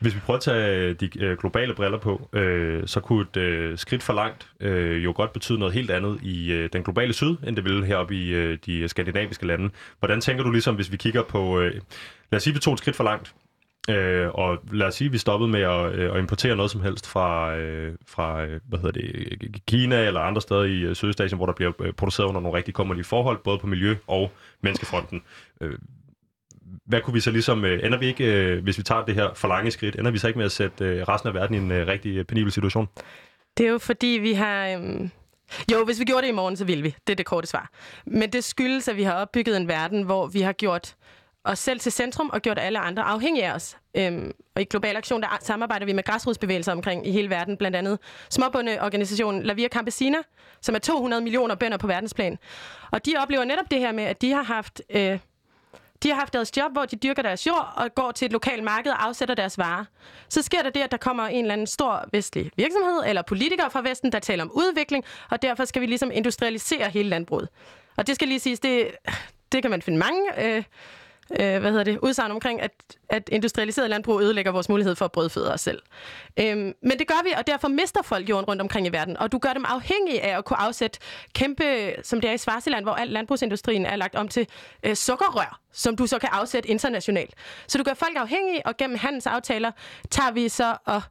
Hvis 0.00 0.14
vi 0.14 0.20
prøver 0.20 0.36
at 0.36 0.42
tage 0.42 0.94
de 0.94 1.10
øh, 1.18 1.38
globale 1.38 1.74
briller 1.74 1.98
på, 1.98 2.28
øh, 2.32 2.86
så 2.86 3.00
kunne 3.00 3.26
et 3.30 3.36
øh, 3.36 3.78
skridt 3.78 4.02
for 4.02 4.12
langt 4.12 4.48
øh, 4.60 5.04
jo 5.04 5.12
godt 5.16 5.32
betyde 5.32 5.58
noget 5.58 5.74
helt 5.74 5.90
andet 5.90 6.18
i 6.22 6.52
øh, 6.52 6.70
den 6.72 6.82
globale 6.82 7.12
syd, 7.12 7.36
end 7.46 7.56
det 7.56 7.64
ville 7.64 7.86
heroppe 7.86 8.14
i 8.14 8.28
øh, 8.28 8.58
de 8.66 8.88
skandinaviske 8.88 9.46
lande. 9.46 9.70
Hvordan 9.98 10.20
tænker 10.20 10.44
du 10.44 10.50
ligesom, 10.50 10.74
hvis 10.74 10.92
vi 10.92 10.96
kigger 10.96 11.22
på, 11.22 11.60
øh, 11.60 11.74
lad 12.30 12.36
os 12.36 12.42
sige, 12.42 12.54
vi 12.54 12.60
tog 12.60 12.72
et 12.72 12.78
skridt 12.78 12.96
for 12.96 13.04
langt, 13.04 13.34
Øh, 13.88 14.28
og 14.34 14.58
lad 14.72 14.86
os 14.86 14.94
sige, 14.94 15.06
at 15.06 15.12
vi 15.12 15.18
stoppede 15.18 15.50
med 15.50 15.60
at, 15.60 15.92
øh, 15.94 16.14
at 16.14 16.18
importere 16.18 16.56
noget 16.56 16.70
som 16.70 16.80
helst 16.80 17.06
fra, 17.06 17.56
øh, 17.56 17.94
fra 18.06 18.44
øh, 18.44 18.60
hvad 18.68 18.78
hedder 18.78 19.00
det, 19.00 19.62
Kina 19.66 20.06
eller 20.06 20.20
andre 20.20 20.42
steder 20.42 20.64
i 20.64 20.80
øh, 20.80 20.94
Sydøstasien, 20.94 21.36
hvor 21.36 21.46
der 21.46 21.52
bliver 21.52 21.72
øh, 21.80 21.92
produceret 21.92 22.26
under 22.26 22.40
nogle 22.40 22.56
rigtig 22.56 22.74
kommelige 22.74 23.04
forhold, 23.04 23.38
både 23.44 23.58
på 23.58 23.66
miljø- 23.66 23.96
og 24.06 24.32
menneskefronten. 24.60 25.22
Øh, 25.60 25.78
hvad 26.88 27.00
kunne 27.00 27.14
vi 27.14 27.20
så 27.20 27.30
ligesom, 27.30 27.64
øh, 27.64 27.86
ender 27.86 27.98
vi 27.98 28.06
ikke, 28.06 28.24
øh, 28.24 28.62
hvis 28.62 28.78
vi 28.78 28.82
tager 28.82 29.04
det 29.04 29.14
her 29.14 29.34
for 29.34 29.48
lange 29.48 29.70
skridt, 29.70 29.96
ender 29.96 30.10
vi 30.10 30.18
så 30.18 30.26
ikke 30.26 30.38
med 30.38 30.46
at 30.46 30.52
sætte 30.52 30.84
øh, 30.84 31.02
resten 31.02 31.28
af 31.28 31.34
verden 31.34 31.54
i 31.54 31.58
en 31.58 31.70
øh, 31.70 31.86
rigtig 31.86 32.16
øh, 32.16 32.24
penibel 32.24 32.52
situation? 32.52 32.88
Det 33.58 33.66
er 33.66 33.70
jo 33.70 33.78
fordi, 33.78 34.06
vi 34.06 34.32
har... 34.32 34.68
Øhm, 34.68 35.10
jo, 35.72 35.84
hvis 35.84 36.00
vi 36.00 36.04
gjorde 36.04 36.22
det 36.22 36.28
i 36.28 36.34
morgen, 36.34 36.56
så 36.56 36.64
ville 36.64 36.82
vi. 36.82 36.94
Det 37.06 37.12
er 37.12 37.16
det 37.16 37.26
korte 37.26 37.46
svar. 37.46 37.70
Men 38.06 38.30
det 38.32 38.44
skyldes, 38.44 38.88
at 38.88 38.96
vi 38.96 39.02
har 39.02 39.12
opbygget 39.12 39.56
en 39.56 39.68
verden, 39.68 40.02
hvor 40.02 40.26
vi 40.26 40.40
har 40.40 40.52
gjort 40.52 40.94
os 41.44 41.58
selv 41.58 41.80
til 41.80 41.92
centrum 41.92 42.30
og 42.32 42.42
gjort 42.42 42.58
alle 42.58 42.78
andre 42.78 43.02
afhængige 43.02 43.46
af 43.46 43.54
os. 43.54 43.76
Øhm, 43.96 44.32
og 44.56 44.62
i 44.62 44.64
Global 44.64 44.96
Aktion, 44.96 45.22
der 45.22 45.38
samarbejder 45.40 45.86
vi 45.86 45.92
med 45.92 46.02
græsrodsbevægelser 46.02 46.72
omkring 46.72 47.06
i 47.06 47.10
hele 47.10 47.30
verden, 47.30 47.56
blandt 47.56 47.76
andet 47.76 47.98
småbundeorganisationen 48.30 49.42
La 49.42 49.52
Via 49.52 49.68
Campesina, 49.68 50.18
som 50.60 50.74
er 50.74 50.78
200 50.78 51.22
millioner 51.22 51.54
bønder 51.54 51.78
på 51.78 51.86
verdensplan. 51.86 52.38
Og 52.90 53.06
de 53.06 53.14
oplever 53.22 53.44
netop 53.44 53.70
det 53.70 53.78
her 53.78 53.92
med, 53.92 54.04
at 54.04 54.22
de 54.22 54.30
har 54.30 54.42
haft 54.42 54.82
øh, 54.90 55.18
de 56.02 56.08
har 56.08 56.16
haft 56.16 56.32
deres 56.32 56.56
job, 56.56 56.72
hvor 56.72 56.84
de 56.84 56.96
dyrker 56.96 57.22
deres 57.22 57.46
jord 57.46 57.72
og 57.76 57.94
går 57.94 58.12
til 58.12 58.26
et 58.26 58.32
lokalt 58.32 58.64
marked 58.64 58.92
og 58.92 59.06
afsætter 59.06 59.34
deres 59.34 59.58
varer. 59.58 59.84
Så 60.28 60.42
sker 60.42 60.62
der 60.62 60.70
det, 60.70 60.80
at 60.80 60.90
der 60.90 60.96
kommer 60.96 61.26
en 61.26 61.44
eller 61.44 61.52
anden 61.52 61.66
stor 61.66 62.04
vestlig 62.12 62.50
virksomhed 62.56 63.02
eller 63.06 63.22
politikere 63.22 63.70
fra 63.70 63.82
Vesten, 63.82 64.12
der 64.12 64.18
taler 64.18 64.44
om 64.44 64.50
udvikling, 64.54 65.04
og 65.30 65.42
derfor 65.42 65.64
skal 65.64 65.82
vi 65.82 65.86
ligesom 65.86 66.10
industrialisere 66.14 66.88
hele 66.90 67.08
landbruget. 67.08 67.48
Og 67.96 68.06
det 68.06 68.14
skal 68.14 68.28
lige 68.28 68.40
siges, 68.40 68.60
det, 68.60 68.90
det 69.52 69.62
kan 69.62 69.70
man 69.70 69.82
finde 69.82 69.98
mange... 69.98 70.44
Øh, 70.44 70.62
øh, 71.30 71.60
hvad 71.60 71.70
hedder 71.70 71.84
det, 71.84 71.98
udsagn 72.02 72.30
omkring, 72.30 72.62
at, 72.62 72.72
at 73.08 73.28
industrialiseret 73.32 73.90
landbrug 73.90 74.20
ødelægger 74.20 74.52
vores 74.52 74.68
mulighed 74.68 74.96
for 74.96 75.04
at 75.04 75.12
brødføde 75.12 75.52
os 75.52 75.60
selv. 75.60 75.82
Øhm, 76.40 76.74
men 76.82 76.98
det 76.98 77.06
gør 77.06 77.22
vi, 77.24 77.30
og 77.38 77.46
derfor 77.46 77.68
mister 77.68 78.02
folk 78.02 78.28
jorden 78.28 78.44
rundt 78.44 78.62
omkring 78.62 78.86
i 78.86 78.90
verden, 78.92 79.16
og 79.16 79.32
du 79.32 79.38
gør 79.38 79.52
dem 79.52 79.64
afhængige 79.68 80.22
af 80.22 80.38
at 80.38 80.44
kunne 80.44 80.56
afsætte 80.60 80.98
kæmpe, 81.32 81.94
som 82.02 82.20
det 82.20 82.30
er 82.30 82.34
i 82.34 82.38
Svarsiland, 82.38 82.84
hvor 82.84 82.92
al 82.92 83.08
landbrugsindustrien 83.08 83.86
er 83.86 83.96
lagt 83.96 84.14
om 84.14 84.28
til 84.28 84.46
øh, 84.82 84.94
sukkerrør, 84.94 85.60
som 85.72 85.96
du 85.96 86.06
så 86.06 86.18
kan 86.18 86.28
afsætte 86.32 86.68
internationalt. 86.68 87.34
Så 87.66 87.78
du 87.78 87.84
gør 87.84 87.94
folk 87.94 88.16
afhængige, 88.16 88.66
og 88.66 88.76
gennem 88.76 88.98
handelsaftaler 88.98 89.70
tager 90.10 90.30
vi 90.30 90.48
så 90.48 90.76
og 90.84 91.02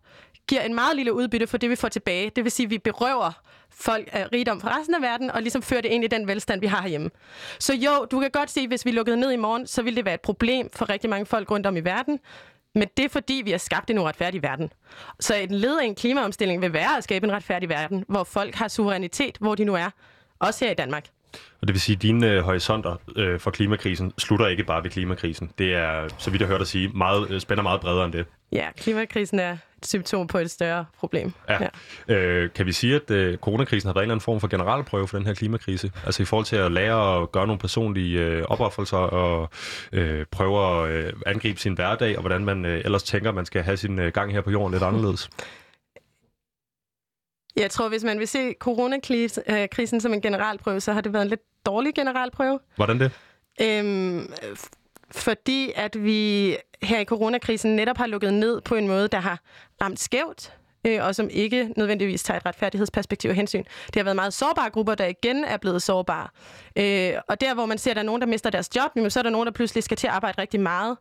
giver 0.48 0.62
en 0.62 0.76
meget 0.76 0.96
lille 0.96 1.14
udbytte 1.14 1.48
for 1.48 1.58
det, 1.58 1.70
vi 1.70 1.76
får 1.76 1.88
tilbage. 1.88 2.30
Det 2.30 2.44
vil 2.44 2.52
sige, 2.52 2.66
at 2.66 2.72
vi 2.72 2.78
berøver 2.78 3.32
folk 3.72 4.10
af 4.12 4.28
rigdom 4.34 4.62
fra 4.62 4.80
resten 4.80 4.96
af 4.96 5.02
verden, 5.02 5.32
og 5.32 5.42
ligesom 5.42 5.62
fører 5.62 5.82
det 5.82 5.90
ind 5.90 6.04
i 6.04 6.08
den 6.08 6.28
velstand, 6.28 6.62
vi 6.62 6.68
har 6.68 6.82
herhjemme. 6.82 7.10
Så 7.60 7.74
jo, 7.74 8.06
du 8.12 8.20
kan 8.20 8.32
godt 8.32 8.52
se, 8.52 8.60
at 8.60 8.68
hvis 8.68 8.86
vi 8.86 8.92
lukkede 8.92 9.18
ned 9.18 9.32
i 9.32 9.36
morgen, 9.36 9.68
så 9.68 9.82
ville 9.82 9.98
det 9.98 10.06
være 10.06 10.14
et 10.14 10.22
problem 10.22 10.70
for 10.76 10.90
rigtig 10.90 11.10
mange 11.10 11.26
folk 11.26 11.52
rundt 11.52 11.66
om 11.66 11.78
i 11.78 11.80
verden. 11.80 12.20
Men 12.76 12.88
det 12.98 13.06
er 13.06 13.10
fordi, 13.10 13.42
vi 13.46 13.52
har 13.52 13.58
skabt 13.58 13.90
en 13.90 13.98
uretfærdig 13.98 14.44
verden. 14.44 14.74
Så 15.20 15.36
et 15.36 15.52
led 15.52 15.80
af 15.80 15.86
en 15.86 15.96
klimaomstilling 15.96 16.62
vil 16.62 16.74
være 16.74 16.98
at 16.98 17.04
skabe 17.04 17.28
en 17.28 17.34
retfærdig 17.34 17.70
verden, 17.70 18.06
hvor 18.08 18.24
folk 18.24 18.56
har 18.56 18.68
suverænitet, 18.68 19.38
hvor 19.40 19.56
de 19.56 19.66
nu 19.66 19.76
er. 19.76 19.90
Også 20.40 20.66
her 20.66 20.72
i 20.72 20.76
Danmark. 20.76 21.06
Og 21.62 21.68
det 21.68 21.74
vil 21.74 21.82
sige, 21.82 21.96
at 21.96 22.02
dine 22.02 22.32
øh, 22.32 22.44
horisonter 22.44 22.96
øh, 23.16 23.40
for 23.40 23.52
klimakrisen 23.52 24.14
slutter 24.18 24.48
ikke 24.48 24.64
bare 24.64 24.84
ved 24.84 24.90
klimakrisen. 24.90 25.52
Det 25.58 25.74
er, 25.74 26.08
så 26.18 26.32
vidt 26.32 26.42
jeg 26.42 26.48
hørte 26.48 26.60
dig 26.60 26.68
sige, 26.68 26.88
meget, 26.88 27.32
øh, 27.32 27.42
spænder 27.42 27.64
meget 27.64 27.82
bredere 27.82 28.06
end 28.06 28.14
det. 28.14 28.26
Ja, 28.52 28.72
klimakrisen 28.78 29.40
er 29.40 29.58
symptom 29.84 30.28
på 30.28 30.38
et 30.38 30.52
større 30.52 30.86
problem. 31.00 31.34
Ja. 31.50 31.58
ja. 32.08 32.16
Øh, 32.16 32.54
kan 32.54 32.66
vi 32.66 32.72
sige, 32.72 32.96
at 32.96 33.12
øh, 33.12 33.38
coronakrisen 33.38 33.88
har 33.88 33.94
været 33.94 34.04
en 34.04 34.06
eller 34.06 34.16
anden 34.16 34.24
form 34.24 34.40
for 34.40 34.48
generalprøve 34.48 35.08
for 35.08 35.18
den 35.18 35.28
her 35.28 35.34
klimakrise? 35.34 35.92
Altså 36.06 36.24
i 36.24 36.26
forhold 36.26 36.46
til 36.46 36.56
at 36.56 36.72
lære 36.72 37.22
at 37.22 37.32
gøre 37.32 37.48
nogle 37.48 37.60
personlige 37.60 38.20
øh, 38.20 38.44
opoffelser 38.44 38.98
og 38.98 39.50
øh, 39.92 40.26
prøve 40.32 40.86
at 40.86 40.92
øh, 40.92 41.14
angribe 41.26 41.60
sin 41.60 41.74
hverdag, 41.74 42.18
og 42.18 42.22
hvordan 42.22 42.46
man 42.46 42.66
øh, 42.66 42.82
ellers 42.86 43.04
tænker, 43.04 43.30
at 43.30 43.36
man 43.36 43.46
skal 43.46 43.64
have 43.64 43.78
sin 43.78 44.00
øh, 44.00 44.12
gang 44.14 44.32
her 44.32 44.42
på 44.42 44.52
jorden 44.52 44.72
lidt 44.72 44.84
anderledes? 44.84 45.30
Jeg 47.56 47.72
tror, 47.72 47.90
hvis 47.90 48.04
man 48.04 48.20
vil 48.20 48.28
se 48.28 48.54
coronakrisen 48.60 50.02
som 50.02 50.14
en 50.14 50.22
generalprøve, 50.22 50.80
så 50.80 50.94
har 50.94 51.02
det 51.02 51.14
været 51.14 51.24
en 51.24 51.30
lidt 51.30 51.42
dårlig 51.66 51.96
generalprøve. 51.96 52.60
Hvordan 52.76 53.00
det? 53.00 53.12
Øhm, 53.62 54.34
fordi 55.12 55.72
at 55.76 56.04
vi 56.04 56.58
her 56.82 57.00
i 57.00 57.06
coronakrisen 57.06 57.76
netop 57.76 57.98
har 57.98 58.08
lukket 58.08 58.34
ned 58.34 58.62
på 58.62 58.76
en 58.76 58.88
måde, 58.88 59.08
der 59.08 59.20
har 59.20 59.40
ramt 59.82 60.00
skævt, 60.00 60.54
øh, 60.88 61.06
og 61.06 61.16
som 61.16 61.30
ikke 61.32 61.74
nødvendigvis 61.78 62.24
tager 62.24 62.38
et 62.38 62.46
retfærdighedsperspektiv 62.46 63.30
og 63.30 63.36
hensyn. 63.36 63.64
Det 63.86 63.96
har 63.96 64.04
været 64.04 64.16
meget 64.16 64.34
sårbare 64.34 64.70
grupper, 64.70 64.96
der 64.96 65.06
igen 65.06 65.44
er 65.44 65.58
blevet 65.58 65.82
sårbare. 65.82 66.28
Øh, 66.76 67.22
og 67.28 67.42
der, 67.42 67.54
hvor 67.54 67.66
man 67.66 67.78
ser, 67.78 67.92
at 67.92 67.96
der 67.96 68.02
er 68.02 68.06
nogen, 68.06 68.22
der 68.22 68.28
mister 68.28 68.50
deres 68.50 68.70
job, 68.76 69.10
så 69.10 69.20
er 69.20 69.24
der 69.24 69.30
nogen, 69.30 69.46
der 69.46 69.52
pludselig 69.52 69.84
skal 69.84 69.98
til 69.98 70.08
at 70.08 70.14
arbejde 70.14 70.42
rigtig 70.42 70.60
meget. 70.60 70.98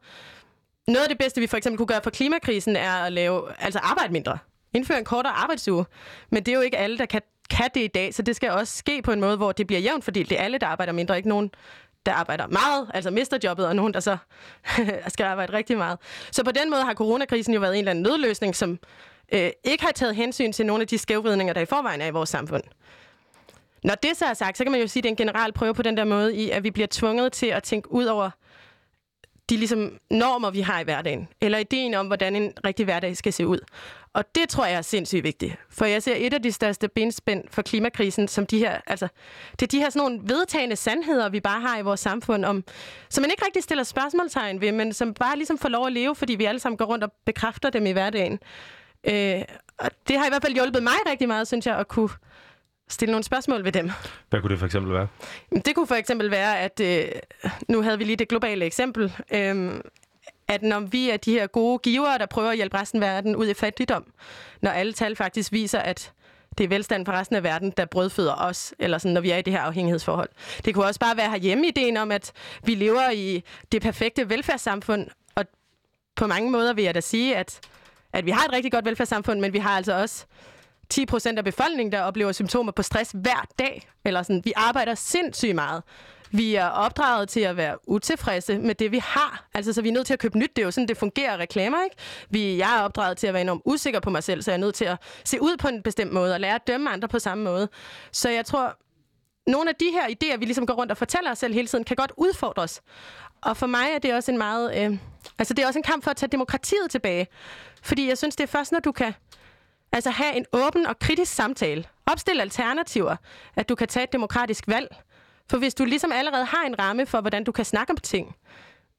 Noget 0.86 1.02
af 1.02 1.08
det 1.08 1.18
bedste, 1.18 1.40
vi 1.40 1.46
for 1.46 1.56
eksempel 1.56 1.76
kunne 1.78 1.86
gøre 1.86 2.00
for 2.02 2.10
klimakrisen, 2.10 2.76
er 2.76 2.92
at 2.92 3.12
lave, 3.12 3.42
altså 3.58 3.78
arbejde 3.78 4.12
mindre. 4.12 4.38
Indføre 4.74 4.98
en 4.98 5.04
kortere 5.04 5.32
arbejdsuge. 5.32 5.84
Men 6.30 6.42
det 6.42 6.52
er 6.52 6.56
jo 6.56 6.62
ikke 6.62 6.76
alle, 6.76 6.98
der 6.98 7.06
kan, 7.06 7.22
kan 7.50 7.70
det 7.74 7.80
i 7.80 7.86
dag, 7.86 8.14
så 8.14 8.22
det 8.22 8.36
skal 8.36 8.50
også 8.50 8.76
ske 8.76 9.02
på 9.02 9.12
en 9.12 9.20
måde, 9.20 9.36
hvor 9.36 9.52
det 9.52 9.66
bliver 9.66 9.80
jævnt 9.80 10.04
fordelt. 10.04 10.30
Det 10.30 10.40
er 10.40 10.44
alle, 10.44 10.58
der 10.58 10.66
arbejder 10.66 10.92
mindre, 10.92 11.16
ikke 11.16 11.28
nogen, 11.28 11.50
der 12.06 12.12
arbejder 12.12 12.46
meget, 12.46 12.90
altså 12.94 13.10
mister 13.10 13.38
jobbet, 13.44 13.66
og 13.66 13.76
nogen, 13.76 13.94
der 13.94 14.00
så 14.00 14.16
skal 15.08 15.24
arbejde 15.24 15.52
rigtig 15.52 15.78
meget. 15.78 15.98
Så 16.30 16.44
på 16.44 16.52
den 16.52 16.70
måde 16.70 16.82
har 16.82 16.94
coronakrisen 16.94 17.54
jo 17.54 17.60
været 17.60 17.72
en 17.72 17.78
eller 17.78 17.90
anden 17.90 18.02
nødløsning, 18.02 18.56
som 18.56 18.78
øh, 19.32 19.50
ikke 19.64 19.84
har 19.84 19.92
taget 19.92 20.16
hensyn 20.16 20.52
til 20.52 20.66
nogle 20.66 20.82
af 20.82 20.88
de 20.88 20.98
skævvridninger, 20.98 21.54
der 21.54 21.60
i 21.60 21.66
forvejen 21.66 22.00
er 22.00 22.06
i 22.06 22.10
vores 22.10 22.28
samfund. 22.28 22.62
Når 23.84 23.94
det 23.94 24.16
så 24.16 24.24
er 24.24 24.34
sagt, 24.34 24.58
så 24.58 24.64
kan 24.64 24.72
man 24.72 24.80
jo 24.80 24.86
sige, 24.86 25.00
at 25.00 25.04
det 25.04 25.08
er 25.08 25.12
en 25.12 25.16
general 25.16 25.52
prøve 25.52 25.74
på 25.74 25.82
den 25.82 25.96
der 25.96 26.04
måde 26.04 26.36
i, 26.36 26.50
at 26.50 26.64
vi 26.64 26.70
bliver 26.70 26.88
tvunget 26.90 27.32
til 27.32 27.46
at 27.46 27.62
tænke 27.62 27.92
ud 27.92 28.04
over 28.04 28.30
de 29.50 29.56
ligesom 29.56 29.98
normer, 30.10 30.50
vi 30.50 30.60
har 30.60 30.80
i 30.80 30.84
hverdagen, 30.84 31.28
eller 31.40 31.58
ideen 31.58 31.94
om, 31.94 32.06
hvordan 32.06 32.36
en 32.36 32.52
rigtig 32.64 32.84
hverdag 32.84 33.16
skal 33.16 33.32
se 33.32 33.46
ud. 33.46 33.58
Og 34.12 34.24
det 34.34 34.48
tror 34.48 34.66
jeg 34.66 34.76
er 34.76 34.82
sindssygt 34.82 35.24
vigtigt. 35.24 35.56
For 35.70 35.84
jeg 35.84 36.02
ser 36.02 36.14
et 36.16 36.34
af 36.34 36.42
de 36.42 36.52
største 36.52 36.88
benspænd 36.88 37.44
for 37.50 37.62
klimakrisen, 37.62 38.28
som 38.28 38.46
de 38.46 38.58
her, 38.58 38.80
altså, 38.86 39.08
det 39.52 39.62
er 39.62 39.66
de 39.66 39.78
her 39.78 39.90
sådan 39.90 40.10
nogle 40.10 40.20
vedtagende 40.22 40.76
sandheder, 40.76 41.28
vi 41.28 41.40
bare 41.40 41.60
har 41.60 41.78
i 41.78 41.82
vores 41.82 42.00
samfund, 42.00 42.44
om, 42.44 42.64
som 43.08 43.22
man 43.22 43.30
ikke 43.30 43.44
rigtig 43.44 43.62
stiller 43.62 43.84
spørgsmålstegn 43.84 44.60
ved, 44.60 44.72
men 44.72 44.92
som 44.92 45.14
bare 45.14 45.36
ligesom 45.36 45.58
får 45.58 45.68
lov 45.68 45.86
at 45.86 45.92
leve, 45.92 46.14
fordi 46.14 46.34
vi 46.34 46.44
alle 46.44 46.60
sammen 46.60 46.76
går 46.76 46.84
rundt 46.84 47.04
og 47.04 47.12
bekræfter 47.26 47.70
dem 47.70 47.86
i 47.86 47.92
hverdagen. 47.92 48.38
Øh, 49.04 49.42
og 49.78 49.90
det 50.08 50.18
har 50.18 50.26
i 50.26 50.28
hvert 50.28 50.42
fald 50.42 50.54
hjulpet 50.54 50.82
mig 50.82 50.94
rigtig 51.10 51.28
meget, 51.28 51.46
synes 51.46 51.66
jeg, 51.66 51.78
at 51.78 51.88
kunne 51.88 52.10
stille 52.88 53.12
nogle 53.12 53.24
spørgsmål 53.24 53.64
ved 53.64 53.72
dem. 53.72 53.90
Hvad 54.30 54.40
kunne 54.40 54.50
det 54.50 54.58
for 54.58 54.66
eksempel 54.66 54.92
være? 54.92 55.08
Det 55.64 55.74
kunne 55.74 55.86
for 55.86 55.94
eksempel 55.94 56.30
være, 56.30 56.60
at 56.60 56.80
øh, 56.80 57.08
nu 57.68 57.82
havde 57.82 57.98
vi 57.98 58.04
lige 58.04 58.16
det 58.16 58.28
globale 58.28 58.64
eksempel, 58.64 59.12
øh, 59.30 59.80
at 60.48 60.62
når 60.62 60.80
vi 60.80 61.10
er 61.10 61.16
de 61.16 61.32
her 61.32 61.46
gode 61.46 61.78
givere, 61.78 62.18
der 62.18 62.26
prøver 62.26 62.50
at 62.50 62.56
hjælpe 62.56 62.78
resten 62.80 63.02
af 63.02 63.08
verden 63.08 63.36
ud 63.36 63.48
i 63.48 63.54
fattigdom, 63.54 64.04
når 64.62 64.70
alle 64.70 64.92
tal 64.92 65.16
faktisk 65.16 65.52
viser, 65.52 65.78
at 65.78 66.12
det 66.58 66.64
er 66.64 66.68
velstand 66.68 67.06
for 67.06 67.12
resten 67.12 67.36
af 67.36 67.42
verden, 67.42 67.72
der 67.76 67.84
brødføder 67.84 68.34
os, 68.34 68.74
eller 68.78 68.98
sådan, 68.98 69.12
når 69.12 69.20
vi 69.20 69.30
er 69.30 69.36
i 69.36 69.42
det 69.42 69.52
her 69.52 69.60
afhængighedsforhold. 69.60 70.28
Det 70.64 70.74
kunne 70.74 70.84
også 70.84 71.00
bare 71.00 71.16
være 71.16 71.30
herhjemme 71.30 71.66
ideen 71.68 71.96
om, 71.96 72.12
at 72.12 72.32
vi 72.64 72.74
lever 72.74 73.10
i 73.10 73.42
det 73.72 73.82
perfekte 73.82 74.30
velfærdssamfund, 74.30 75.06
og 75.34 75.44
på 76.16 76.26
mange 76.26 76.50
måder 76.50 76.72
vil 76.72 76.84
jeg 76.84 76.94
da 76.94 77.00
sige, 77.00 77.36
at, 77.36 77.60
at 78.12 78.26
vi 78.26 78.30
har 78.30 78.44
et 78.44 78.52
rigtig 78.52 78.72
godt 78.72 78.84
velfærdssamfund, 78.84 79.40
men 79.40 79.52
vi 79.52 79.58
har 79.58 79.70
altså 79.70 79.92
også 80.00 80.26
10 80.88 81.06
procent 81.06 81.38
af 81.38 81.44
befolkningen, 81.44 81.92
der 81.92 82.02
oplever 82.02 82.32
symptomer 82.32 82.72
på 82.72 82.82
stress 82.82 83.10
hver 83.14 83.46
dag. 83.58 83.88
Eller 84.04 84.22
sådan, 84.22 84.42
vi 84.44 84.52
arbejder 84.56 84.94
sindssygt 84.94 85.54
meget. 85.54 85.82
Vi 86.30 86.54
er 86.54 86.66
opdraget 86.66 87.28
til 87.28 87.40
at 87.40 87.56
være 87.56 87.88
utilfredse 87.88 88.58
med 88.58 88.74
det, 88.74 88.92
vi 88.92 88.98
har. 88.98 89.48
Altså, 89.54 89.72
så 89.72 89.82
vi 89.82 89.88
er 89.88 89.92
nødt 89.92 90.06
til 90.06 90.12
at 90.12 90.18
købe 90.18 90.38
nyt. 90.38 90.56
Det 90.56 90.62
er 90.62 90.66
jo 90.66 90.70
sådan, 90.70 90.88
det 90.88 90.96
fungerer 90.96 91.38
reklamer, 91.38 91.84
ikke? 91.84 91.96
Vi, 92.30 92.58
jeg 92.58 92.78
er 92.78 92.82
opdraget 92.82 93.16
til 93.18 93.26
at 93.26 93.34
være 93.34 93.40
enormt 93.42 93.62
usikker 93.64 94.00
på 94.00 94.10
mig 94.10 94.22
selv, 94.22 94.42
så 94.42 94.50
jeg 94.50 94.56
er 94.56 94.60
nødt 94.60 94.74
til 94.74 94.84
at 94.84 94.96
se 95.24 95.42
ud 95.42 95.56
på 95.56 95.68
en 95.68 95.82
bestemt 95.82 96.12
måde 96.12 96.34
og 96.34 96.40
lære 96.40 96.54
at 96.54 96.66
dømme 96.66 96.90
andre 96.90 97.08
på 97.08 97.18
samme 97.18 97.44
måde. 97.44 97.68
Så 98.12 98.28
jeg 98.28 98.46
tror, 98.46 98.76
nogle 99.46 99.70
af 99.70 99.76
de 99.76 99.90
her 99.92 100.06
idéer, 100.06 100.36
vi 100.38 100.44
ligesom 100.44 100.66
går 100.66 100.74
rundt 100.74 100.92
og 100.92 100.98
fortæller 100.98 101.30
os 101.30 101.38
selv 101.38 101.54
hele 101.54 101.68
tiden, 101.68 101.84
kan 101.84 101.96
godt 101.96 102.12
udfordres. 102.16 102.82
Og 103.42 103.56
for 103.56 103.66
mig 103.66 103.88
er 103.94 103.98
det 103.98 104.14
også 104.14 104.30
en 104.30 104.38
meget... 104.38 104.78
Øh, 104.78 104.98
altså, 105.38 105.54
det 105.54 105.62
er 105.62 105.66
også 105.66 105.78
en 105.78 105.82
kamp 105.82 106.04
for 106.04 106.10
at 106.10 106.16
tage 106.16 106.30
demokratiet 106.30 106.90
tilbage. 106.90 107.26
Fordi 107.82 108.08
jeg 108.08 108.18
synes, 108.18 108.36
det 108.36 108.42
er 108.42 108.48
først, 108.48 108.72
når 108.72 108.80
du 108.80 108.92
kan 108.92 109.14
Altså 109.92 110.10
have 110.10 110.36
en 110.36 110.44
åben 110.52 110.86
og 110.86 110.98
kritisk 110.98 111.34
samtale. 111.34 111.84
Opstil 112.06 112.40
alternativer, 112.40 113.16
at 113.56 113.68
du 113.68 113.74
kan 113.74 113.88
tage 113.88 114.04
et 114.04 114.12
demokratisk 114.12 114.68
valg. 114.68 114.96
For 115.50 115.58
hvis 115.58 115.74
du 115.74 115.84
ligesom 115.84 116.12
allerede 116.12 116.44
har 116.44 116.64
en 116.66 116.78
ramme 116.78 117.06
for, 117.06 117.20
hvordan 117.20 117.44
du 117.44 117.52
kan 117.52 117.64
snakke 117.64 117.90
om 117.90 117.96
ting, 117.96 118.36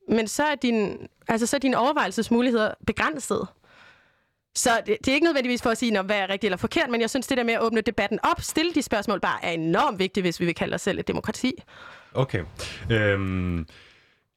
men 0.10 0.28
så 0.28 0.44
er, 0.44 0.56
din, 0.56 0.98
altså, 1.28 1.48
så 1.48 1.58
er 1.58 1.60
dine 1.60 1.78
overvejelsesmuligheder 1.78 2.74
begrænset. 2.88 3.48
Så 4.56 4.70
det, 4.86 4.98
det 5.00 5.08
er 5.08 5.14
ikke 5.14 5.26
nødvendigvis 5.26 5.62
for 5.62 5.70
at 5.70 5.78
sige, 5.78 6.02
hvad 6.02 6.18
er 6.18 6.30
rigtigt 6.30 6.44
eller 6.44 6.58
forkert, 6.58 6.90
men 6.90 7.02
jeg 7.02 7.10
synes, 7.10 7.28
det 7.28 7.38
der 7.38 7.44
med 7.44 7.54
at 7.54 7.62
åbne 7.62 7.82
debatten 7.82 8.20
op, 8.24 8.42
stille 8.42 8.74
de 8.74 8.82
spørgsmål, 8.82 9.20
bare 9.20 9.46
er 9.46 9.52
enormt 9.52 10.00
vigtigt, 10.00 10.24
hvis 10.24 10.40
vi 10.40 10.46
vil 10.46 10.56
kalde 10.56 10.76
os 10.76 10.82
selv 10.82 11.00
et 11.00 11.08
demokrati. 11.08 11.54
Okay. 12.14 12.44
Øhm, 12.92 13.68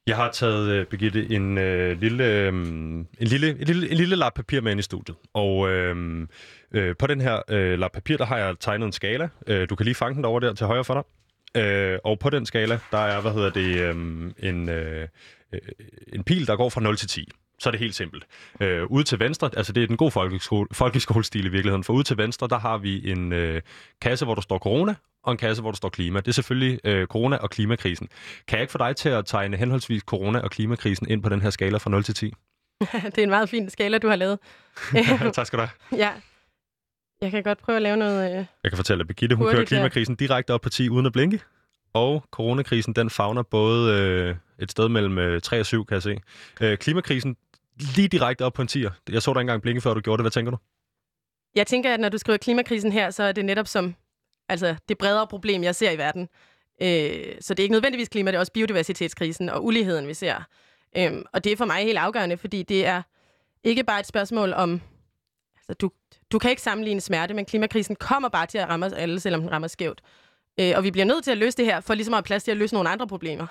jeg 0.07 0.17
har 0.17 0.31
taget, 0.31 0.81
uh, 0.81 0.87
Birgitte, 0.87 1.31
en, 1.31 1.59
uh, 1.59 2.01
lille, 2.01 2.49
um, 2.49 2.57
en, 2.99 3.07
lille, 3.21 3.51
en, 3.51 3.67
lille, 3.67 3.91
en 3.91 3.97
lille 3.97 4.17
lap 4.17 4.35
papir 4.35 4.61
med 4.61 4.71
ind 4.71 4.81
i 4.81 4.83
studiet. 4.83 5.17
Og 5.35 5.71
øh, 5.71 6.27
øh, 6.73 6.97
på 6.99 7.07
den 7.07 7.21
her 7.21 7.43
øh, 7.49 7.79
lap 7.79 7.93
papir, 7.93 8.17
der 8.17 8.25
har 8.25 8.39
jeg 8.39 8.57
tegnet 8.61 8.87
en 8.87 8.93
skala. 8.93 9.29
Øh, 9.47 9.69
du 9.71 9.75
kan 9.75 9.85
lige 9.85 9.95
fange 9.95 10.17
den 10.17 10.25
over 10.25 10.41
der 10.41 10.55
til 10.55 10.67
højre 10.67 10.85
for 10.85 10.95
dig. 10.95 11.03
Øh, 11.63 11.99
og 12.05 12.19
på 12.19 12.31
den 12.31 12.47
skala, 12.47 12.79
der 12.91 12.99
er, 12.99 13.21
hvad 13.21 13.33
hedder 13.33 13.51
det, 13.51 13.77
øh, 13.77 13.95
en, 14.51 14.69
øh, 14.69 15.09
en 16.13 16.25
pil, 16.25 16.47
der 16.47 16.57
går 16.57 16.69
fra 16.69 16.81
0 16.81 16.97
til 16.97 17.09
10 17.09 17.29
så 17.61 17.69
er 17.69 17.71
det 17.71 17.81
helt 17.81 17.95
simpelt. 17.95 18.27
Øh, 18.61 18.87
ude 18.87 19.05
til 19.05 19.21
venstre, 19.21 19.51
altså 19.57 19.73
det 19.73 19.83
er 19.83 19.87
den 19.87 19.97
gode 19.97 20.11
folkeskole, 20.11 20.69
folkeskolestil 20.73 21.47
i 21.47 21.49
virkeligheden, 21.49 21.85
for 21.85 21.93
ude 21.93 22.05
til 22.05 22.17
venstre, 22.19 22.49
der 22.49 22.59
har 22.59 22.79
vi 22.79 23.11
en 23.11 23.33
øh, 23.33 23.63
kasse, 24.01 24.25
hvor 24.25 24.35
der 24.35 24.43
står 24.43 24.59
corona, 24.59 24.95
og 25.23 25.33
en 25.33 25.39
kasse, 25.39 25.63
hvor 25.63 25.71
der 25.71 25.77
står 25.77 25.89
klima. 25.89 26.21
Det 26.21 26.29
er 26.29 26.33
selvfølgelig 26.33 26.81
øh, 26.85 27.07
corona 27.07 27.37
og 27.37 27.51
klimakrisen. 27.51 28.09
Kan 28.49 28.57
jeg 28.57 28.63
ikke 28.63 28.73
få 28.73 28.79
dig 28.79 28.97
til 28.97 29.09
at 29.09 29.27
tegne 29.27 29.57
henholdsvis 29.57 30.03
corona 30.03 30.39
og 30.39 30.51
klimakrisen 30.51 31.09
ind 31.09 31.23
på 31.23 31.29
den 31.29 31.41
her 31.41 31.51
skala 31.51 31.79
fra 31.79 31.91
0 31.91 32.05
til 32.05 32.15
10? 32.15 32.27
det 33.05 33.19
er 33.19 33.23
en 33.23 33.31
meget 33.31 33.49
fin 33.49 33.71
skala, 33.71 33.99
du 33.99 34.09
har 34.09 34.17
lavet. 34.17 34.39
tak 35.35 35.47
skal 35.47 35.59
du 35.59 35.65
have. 35.65 35.99
Ja. 35.99 36.11
Jeg 37.21 37.31
kan 37.31 37.43
godt 37.43 37.59
prøve 37.59 37.77
at 37.77 37.83
lave 37.83 37.97
noget... 37.97 38.31
Øh... 38.31 38.45
Jeg 38.65 38.71
kan 38.71 38.77
fortælle, 38.77 39.01
at 39.01 39.07
Birgitte, 39.07 39.37
hun 39.37 39.47
kører 39.51 39.65
klimakrisen 39.65 40.15
direkte 40.15 40.55
op 40.55 40.61
på 40.61 40.69
10 40.69 40.89
uden 40.89 41.07
at 41.07 41.13
blinke. 41.13 41.41
Og 41.93 42.25
coronakrisen, 42.31 42.93
den 42.93 43.11
fagner 43.11 43.43
både 43.43 43.95
øh, 43.95 44.37
et 44.59 44.71
sted 44.71 44.89
mellem 44.89 45.19
øh, 45.19 45.41
3 45.41 45.61
og 45.61 45.67
7, 45.67 45.85
kan 45.85 45.95
jeg 45.95 46.03
se. 46.03 46.17
Øh, 46.61 46.79
klimakrisen, 46.79 47.37
lige 47.97 48.09
direkte 48.09 48.45
op 48.45 48.53
på 48.53 48.63
en 48.63 48.69
10'er. 48.71 48.91
Jeg 49.11 49.23
så 49.23 49.35
dig 49.35 49.41
engang 49.41 49.63
blinke, 49.63 49.81
før 49.81 49.95
du 49.95 50.01
gjorde 50.01 50.19
det. 50.19 50.25
Hvad 50.25 50.31
tænker 50.31 50.51
du? 50.51 50.59
Jeg 51.55 51.67
tænker, 51.67 51.95
at 51.95 52.01
når 52.01 52.09
du 52.09 52.19
skriver 52.19 52.37
klimakrisen 52.37 52.93
her, 52.93 53.11
så 53.11 53.23
er 53.23 53.33
det 53.33 53.45
netop 53.45 53.67
som 53.67 53.95
altså, 54.49 54.77
det 54.89 54.99
bredere 54.99 55.27
problem, 55.27 55.63
jeg 55.63 55.75
ser 55.75 55.91
i 55.91 55.99
verden. 55.99 56.29
Øh, 56.83 57.35
så 57.41 57.55
det 57.55 57.63
er 57.63 57.65
ikke 57.65 57.73
nødvendigvis 57.73 58.09
klima, 58.09 58.31
det 58.31 58.37
er 58.37 58.41
også 58.41 58.53
biodiversitetskrisen 58.53 59.49
og 59.49 59.65
uligheden, 59.65 60.09
vi 60.09 60.15
ser. 60.15 60.43
Øh, 60.97 61.13
og 61.33 61.45
det 61.45 61.53
er 61.53 61.57
for 61.57 61.65
mig 61.65 61.85
helt 61.85 61.99
afgørende, 61.99 62.37
fordi 62.37 62.63
det 62.63 62.87
er 62.87 63.03
ikke 63.65 63.85
bare 63.85 64.01
et 64.01 64.07
spørgsmål 64.07 64.53
om... 64.53 64.81
Altså, 65.57 65.75
du, 65.75 65.91
du 66.33 66.39
kan 66.39 66.51
ikke 66.51 66.63
sammenligne 66.63 67.01
smerte, 67.01 67.35
men 67.35 67.45
klimakrisen 67.45 67.97
kommer 67.97 68.29
bare 68.29 68.47
til 68.47 68.59
at 68.59 68.69
ramme 68.69 68.87
os 68.87 68.93
alle, 68.93 69.21
selvom 69.21 69.41
den 69.41 69.53
rammer 69.53 69.69
skævt. 69.69 70.01
Øh, 70.61 70.73
og 70.77 70.85
vi 70.85 70.91
bliver 70.91 71.05
nødt 71.05 71.25
til 71.25 71.31
at 71.31 71.39
løse 71.39 71.57
det 71.57 71.65
her, 71.65 71.81
for 71.81 71.95
ligesom 71.95 72.15
at 72.15 72.19
have 72.19 72.23
plads 72.23 72.45
til 72.45 72.51
at 72.51 72.57
løse 72.57 72.75
nogle 72.75 72.91
andre 72.91 73.07
problemer. 73.07 73.47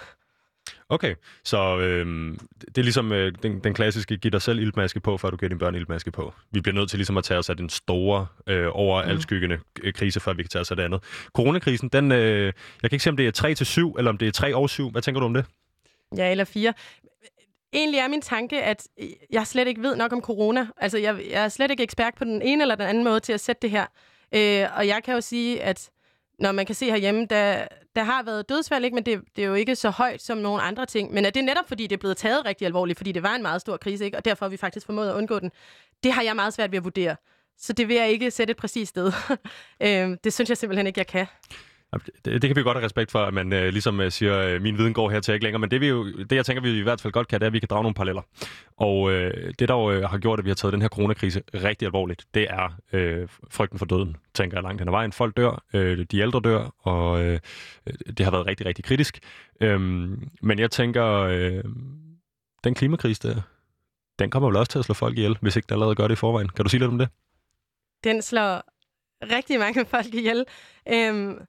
Okay, 0.90 1.16
så 1.44 1.78
øh, 1.80 2.36
det 2.68 2.78
er 2.78 2.82
ligesom 2.82 3.12
øh, 3.12 3.34
den, 3.44 3.60
den 3.60 3.74
klassiske, 3.74 4.18
giv 4.18 4.32
dig 4.32 4.42
selv 4.42 4.60
iltmaske 4.60 5.00
på, 5.00 5.18
før 5.18 5.30
du 5.30 5.38
giver 5.38 5.50
dine 5.50 5.60
børn 5.60 5.76
iltmaske 5.76 6.12
på. 6.12 6.34
Vi 6.52 6.62
bliver 6.62 6.76
nødt 6.76 6.90
til 6.90 7.00
ligesom 7.00 7.18
at 7.18 7.24
tage 7.24 7.38
os 7.38 7.50
af 7.50 7.58
den 7.58 7.70
store, 7.70 8.28
øh, 8.48 8.68
over 8.72 9.04
mm. 9.48 9.52
øh, 9.84 9.94
krise, 9.94 10.20
før 10.20 10.34
vi 10.34 10.44
kan 10.44 10.50
tage 10.50 10.62
os 10.62 10.72
af 10.72 10.78
det 10.78 10.84
andet. 10.84 11.04
Coronakrisen, 11.34 11.90
den, 11.90 12.12
øh, 12.12 12.46
jeg 12.46 12.54
kan 12.90 12.92
ikke 12.92 13.04
se, 13.04 13.10
om 13.10 13.18
det 13.18 13.28
er 13.28 13.32
3 13.32 13.56
til 13.56 13.66
7, 13.66 13.96
eller 13.98 14.12
om 14.12 14.18
det 14.18 14.28
er 14.28 14.32
3 14.32 14.56
og 14.56 14.70
7. 14.70 14.92
Hvad 14.92 15.02
tænker 15.02 15.20
du 15.20 15.26
om 15.26 15.34
det? 15.34 15.46
Ja, 16.18 16.32
eller 16.32 16.44
4. 16.44 16.74
Egentlig 17.74 18.00
er 18.00 18.08
min 18.08 18.22
tanke, 18.22 18.64
at 18.64 18.88
jeg 19.32 19.48
slet 19.48 19.68
ikke 19.68 19.82
ved 19.82 19.96
nok 19.96 20.14
om 20.14 20.22
corona. 20.22 20.68
Altså, 20.78 20.98
jeg, 20.98 21.22
jeg 21.32 21.44
er 21.44 21.50
slet 21.50 21.72
ikke 21.72 21.84
ekspert 21.84 22.14
på 22.18 22.24
den 22.24 22.42
ene 22.42 22.62
eller 22.62 22.76
den 22.76 22.88
anden 22.88 23.04
måde 23.04 23.20
til 23.20 23.34
at 23.34 23.40
sætte 23.40 23.62
det 23.62 23.72
her. 23.72 23.86
Øh, 24.36 24.78
og 24.78 24.88
jeg 24.88 25.04
kan 25.04 25.14
jo 25.14 25.22
sige, 25.22 25.64
at 25.64 25.90
når 26.40 26.52
man 26.52 26.66
kan 26.66 26.76
se 26.76 26.86
herhjemme, 26.86 27.26
der, 27.30 27.68
der 27.96 28.04
har 28.04 28.24
været 28.24 28.50
dødsfald, 28.50 28.86
ikke? 28.86 28.96
men 28.96 29.06
det, 29.06 29.22
det 29.36 29.44
er 29.44 29.48
jo 29.48 29.54
ikke 29.54 29.76
så 29.76 29.90
højt 29.90 30.22
som 30.22 30.38
nogle 30.38 30.62
andre 30.62 30.86
ting. 30.86 31.14
Men 31.14 31.26
er 31.26 31.30
det 31.30 31.44
netop, 31.44 31.68
fordi 31.68 31.84
det 31.88 31.96
er 31.96 32.00
blevet 32.00 32.18
taget 32.18 32.46
rigtig 32.46 32.66
alvorligt, 32.66 32.98
fordi 32.98 33.12
det 33.12 33.24
var 33.24 33.36
en 33.36 33.42
meget 33.42 33.62
stor 33.62 33.78
krise, 33.78 34.06
ikke? 34.06 34.18
og 34.18 34.26
derfor 34.26 34.46
har 34.46 34.50
vi 34.50 34.58
faktisk 34.58 34.86
formået 34.86 35.10
at 35.10 35.16
undgå 35.16 35.40
den? 35.40 35.52
Det 36.04 36.12
har 36.12 36.22
jeg 36.22 36.36
meget 36.36 36.54
svært 36.54 36.72
ved 36.72 36.78
at 36.78 36.84
vurdere. 36.84 37.16
Så 37.58 37.74
det 37.74 37.88
vil 37.88 37.96
jeg 37.96 38.10
ikke 38.10 38.32
sætte 38.32 38.52
et 38.52 38.58
præcist 38.58 38.90
sted. 38.90 39.12
øh, 39.86 40.18
det 40.24 40.34
synes 40.34 40.50
jeg 40.50 40.58
simpelthen 40.58 40.88
ikke, 40.88 41.00
jeg 41.00 41.08
kan. 41.08 41.26
Det, 41.94 42.26
det 42.26 42.42
kan 42.42 42.56
vi 42.56 42.62
godt 42.62 42.78
have 42.78 42.86
respekt 42.86 43.12
for, 43.12 43.20
at 43.20 43.34
man 43.34 43.54
øh, 43.54 43.70
ligesom 43.70 44.02
øh, 44.02 44.12
siger, 44.12 44.40
øh, 44.40 44.62
min 44.62 44.78
viden 44.78 44.94
går 44.94 45.10
her 45.10 45.20
til 45.20 45.34
ikke 45.34 45.44
længere, 45.44 45.60
men 45.60 45.72
det, 45.72 45.82
vi 45.82 45.88
jo, 45.88 46.06
det 46.06 46.32
jeg 46.32 46.46
tænker, 46.46 46.62
vi 46.62 46.78
i 46.80 46.82
hvert 46.82 47.02
fald 47.02 47.14
godt 47.14 47.28
kan, 47.28 47.40
det 47.40 47.46
er, 47.46 47.48
at 47.48 47.54
vi 47.54 47.60
kan 47.60 47.68
drage 47.70 47.84
nogle 47.84 47.94
paralleller. 47.94 48.22
Og 48.78 49.12
øh, 49.12 49.54
det, 49.60 49.70
der 49.70 49.76
jo 49.76 49.92
øh, 49.92 50.10
har 50.10 50.18
gjort, 50.18 50.40
at 50.40 50.46
vi 50.46 50.50
har 50.50 50.56
taget 50.56 50.74
den 50.74 50.82
her 50.82 50.90
coronakrise 50.90 51.42
rigtig 51.54 51.86
alvorligt, 51.86 52.26
det 52.34 52.48
er 52.50 52.76
øh, 52.94 53.28
frygten 53.50 53.80
for 53.80 53.86
døden, 53.86 54.16
tænker 54.34 54.58
jeg 54.58 54.64
langt 54.64 54.82
hen 54.82 54.88
ad 54.88 54.92
vejen. 54.92 55.12
Folk 55.12 55.38
dør, 55.38 55.64
øh, 55.74 56.06
de 56.12 56.20
ældre 56.20 56.42
dør, 56.44 56.74
og 56.80 57.24
øh, 57.24 57.40
det 58.18 58.20
har 58.20 58.32
været 58.32 58.46
rigtig, 58.46 58.66
rigtig 58.66 58.86
kritisk. 58.86 59.20
Øh, 59.62 59.80
men 60.42 60.60
jeg 60.60 60.72
tænker, 60.72 61.06
øh, 61.06 61.64
den 62.64 62.74
klimakrise 62.74 63.28
der, 63.28 63.42
den 64.20 64.30
kommer 64.30 64.50
vel 64.50 64.58
også 64.58 64.72
til 64.72 64.80
at 64.80 64.86
slå 64.86 64.94
folk 64.94 65.18
ihjel, 65.18 65.38
hvis 65.42 65.56
ikke 65.56 65.66
den 65.66 65.74
allerede 65.74 65.96
gør 65.96 66.08
det 66.08 66.16
i 66.16 66.16
forvejen. 66.16 66.50
Kan 66.50 66.66
du 66.66 66.70
sige 66.70 66.80
lidt 66.80 66.92
om 66.92 66.98
det? 66.98 67.10
Den 68.04 68.22
slår 68.22 68.64
rigtig 69.36 69.60
mange 69.60 69.86
folk 69.96 70.14
ihjel. 70.14 70.46
Øhm, 70.94 71.40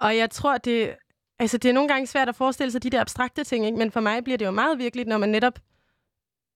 og 0.00 0.16
jeg 0.16 0.30
tror, 0.30 0.58
det, 0.58 0.96
altså, 1.38 1.58
det 1.58 1.68
er 1.68 1.72
nogle 1.72 1.88
gange 1.88 2.06
svært 2.06 2.28
at 2.28 2.36
forestille 2.36 2.70
sig 2.70 2.82
de 2.82 2.90
der 2.90 3.00
abstrakte 3.00 3.44
ting, 3.44 3.66
ikke? 3.66 3.78
men 3.78 3.90
for 3.90 4.00
mig 4.00 4.24
bliver 4.24 4.36
det 4.38 4.46
jo 4.46 4.50
meget 4.50 4.78
virkeligt, 4.78 5.08
når 5.08 5.18
man 5.18 5.28
netop 5.28 5.58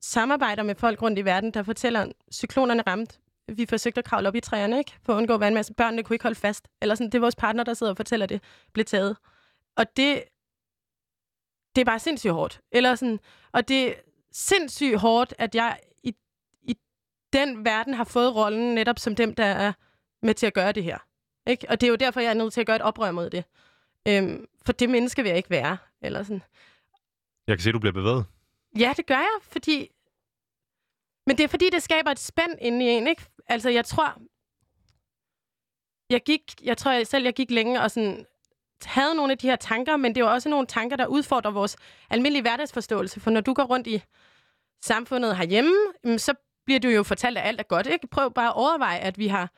samarbejder 0.00 0.62
med 0.62 0.74
folk 0.74 1.02
rundt 1.02 1.18
i 1.18 1.24
verden, 1.24 1.50
der 1.50 1.62
fortæller, 1.62 2.00
at 2.00 2.12
cyklonerne 2.32 2.82
ramte. 2.86 3.18
Vi 3.48 3.66
forsøgte 3.66 3.98
at 3.98 4.04
kravle 4.04 4.28
op 4.28 4.34
i 4.34 4.40
træerne, 4.40 4.78
ikke? 4.78 4.92
For 5.02 5.12
at 5.12 5.16
undgå 5.16 5.36
vandmasse. 5.36 5.74
Børnene 5.74 6.02
kunne 6.02 6.14
ikke 6.14 6.22
holde 6.22 6.38
fast. 6.38 6.68
Eller 6.82 6.94
sådan, 6.94 7.06
det 7.06 7.14
er 7.14 7.20
vores 7.20 7.36
partner, 7.36 7.64
der 7.64 7.74
sidder 7.74 7.92
og 7.92 7.96
fortæller, 7.96 8.24
at 8.24 8.30
det 8.30 8.42
blev 8.72 8.84
taget. 8.84 9.16
Og 9.76 9.96
det, 9.96 10.24
det 11.74 11.80
er 11.80 11.84
bare 11.84 11.98
sindssygt 11.98 12.32
hårdt. 12.32 12.60
Eller 12.72 12.94
sådan, 12.94 13.20
og 13.52 13.68
det 13.68 13.88
er 13.88 13.94
sindssygt 14.32 14.98
hårdt, 14.98 15.34
at 15.38 15.54
jeg 15.54 15.78
i, 16.02 16.14
i 16.62 16.76
den 17.32 17.64
verden 17.64 17.94
har 17.94 18.04
fået 18.04 18.34
rollen 18.34 18.74
netop 18.74 18.98
som 18.98 19.14
dem, 19.14 19.34
der 19.34 19.44
er 19.44 19.72
med 20.22 20.34
til 20.34 20.46
at 20.46 20.54
gøre 20.54 20.72
det 20.72 20.84
her. 20.84 20.98
Ikke? 21.50 21.66
Og 21.68 21.80
det 21.80 21.86
er 21.86 21.90
jo 21.90 21.96
derfor, 21.96 22.20
jeg 22.20 22.30
er 22.30 22.34
nødt 22.34 22.52
til 22.52 22.60
at 22.60 22.66
gøre 22.66 22.76
et 22.76 22.82
oprør 22.82 23.10
mod 23.10 23.30
det. 23.30 23.44
Øhm, 24.08 24.46
for 24.66 24.72
det 24.72 24.90
menneske 24.90 25.22
vil 25.22 25.28
jeg 25.28 25.36
ikke 25.36 25.50
være. 25.50 25.78
Eller 26.02 26.22
sådan. 26.22 26.42
Jeg 27.46 27.56
kan 27.56 27.62
se, 27.62 27.70
at 27.70 27.74
du 27.74 27.78
bliver 27.78 27.92
bevæget. 27.92 28.24
Ja, 28.78 28.92
det 28.96 29.06
gør 29.06 29.18
jeg, 29.18 29.38
fordi... 29.42 29.90
Men 31.26 31.36
det 31.38 31.44
er 31.44 31.48
fordi, 31.48 31.70
det 31.70 31.82
skaber 31.82 32.10
et 32.10 32.18
spænd 32.18 32.52
inde 32.60 32.86
i 32.86 32.88
en, 32.88 33.06
ikke? 33.06 33.22
Altså, 33.46 33.70
jeg 33.70 33.84
tror... 33.84 34.20
Jeg 36.10 36.22
gik... 36.22 36.42
Jeg 36.62 36.78
tror 36.78 36.92
jeg 36.92 37.06
selv, 37.06 37.24
jeg 37.24 37.34
gik 37.34 37.50
længe 37.50 37.80
og 37.80 37.90
sådan 37.90 38.26
havde 38.84 39.14
nogle 39.14 39.32
af 39.32 39.38
de 39.38 39.48
her 39.48 39.56
tanker, 39.56 39.96
men 39.96 40.14
det 40.14 40.20
er 40.20 40.24
jo 40.24 40.32
også 40.32 40.48
nogle 40.48 40.66
tanker, 40.66 40.96
der 40.96 41.06
udfordrer 41.06 41.50
vores 41.50 41.76
almindelige 42.10 42.42
hverdagsforståelse. 42.42 43.20
For 43.20 43.30
når 43.30 43.40
du 43.40 43.54
går 43.54 43.62
rundt 43.62 43.86
i 43.86 44.02
samfundet 44.82 45.36
herhjemme, 45.36 45.74
så 46.18 46.34
bliver 46.64 46.80
du 46.80 46.88
jo 46.88 47.02
fortalt, 47.02 47.38
at 47.38 47.46
alt 47.46 47.60
er 47.60 47.64
godt. 47.64 47.86
Ikke? 47.86 48.06
Prøv 48.06 48.32
bare 48.32 48.48
at 48.48 48.56
overveje, 48.56 48.98
at 48.98 49.18
vi 49.18 49.26
har 49.26 49.50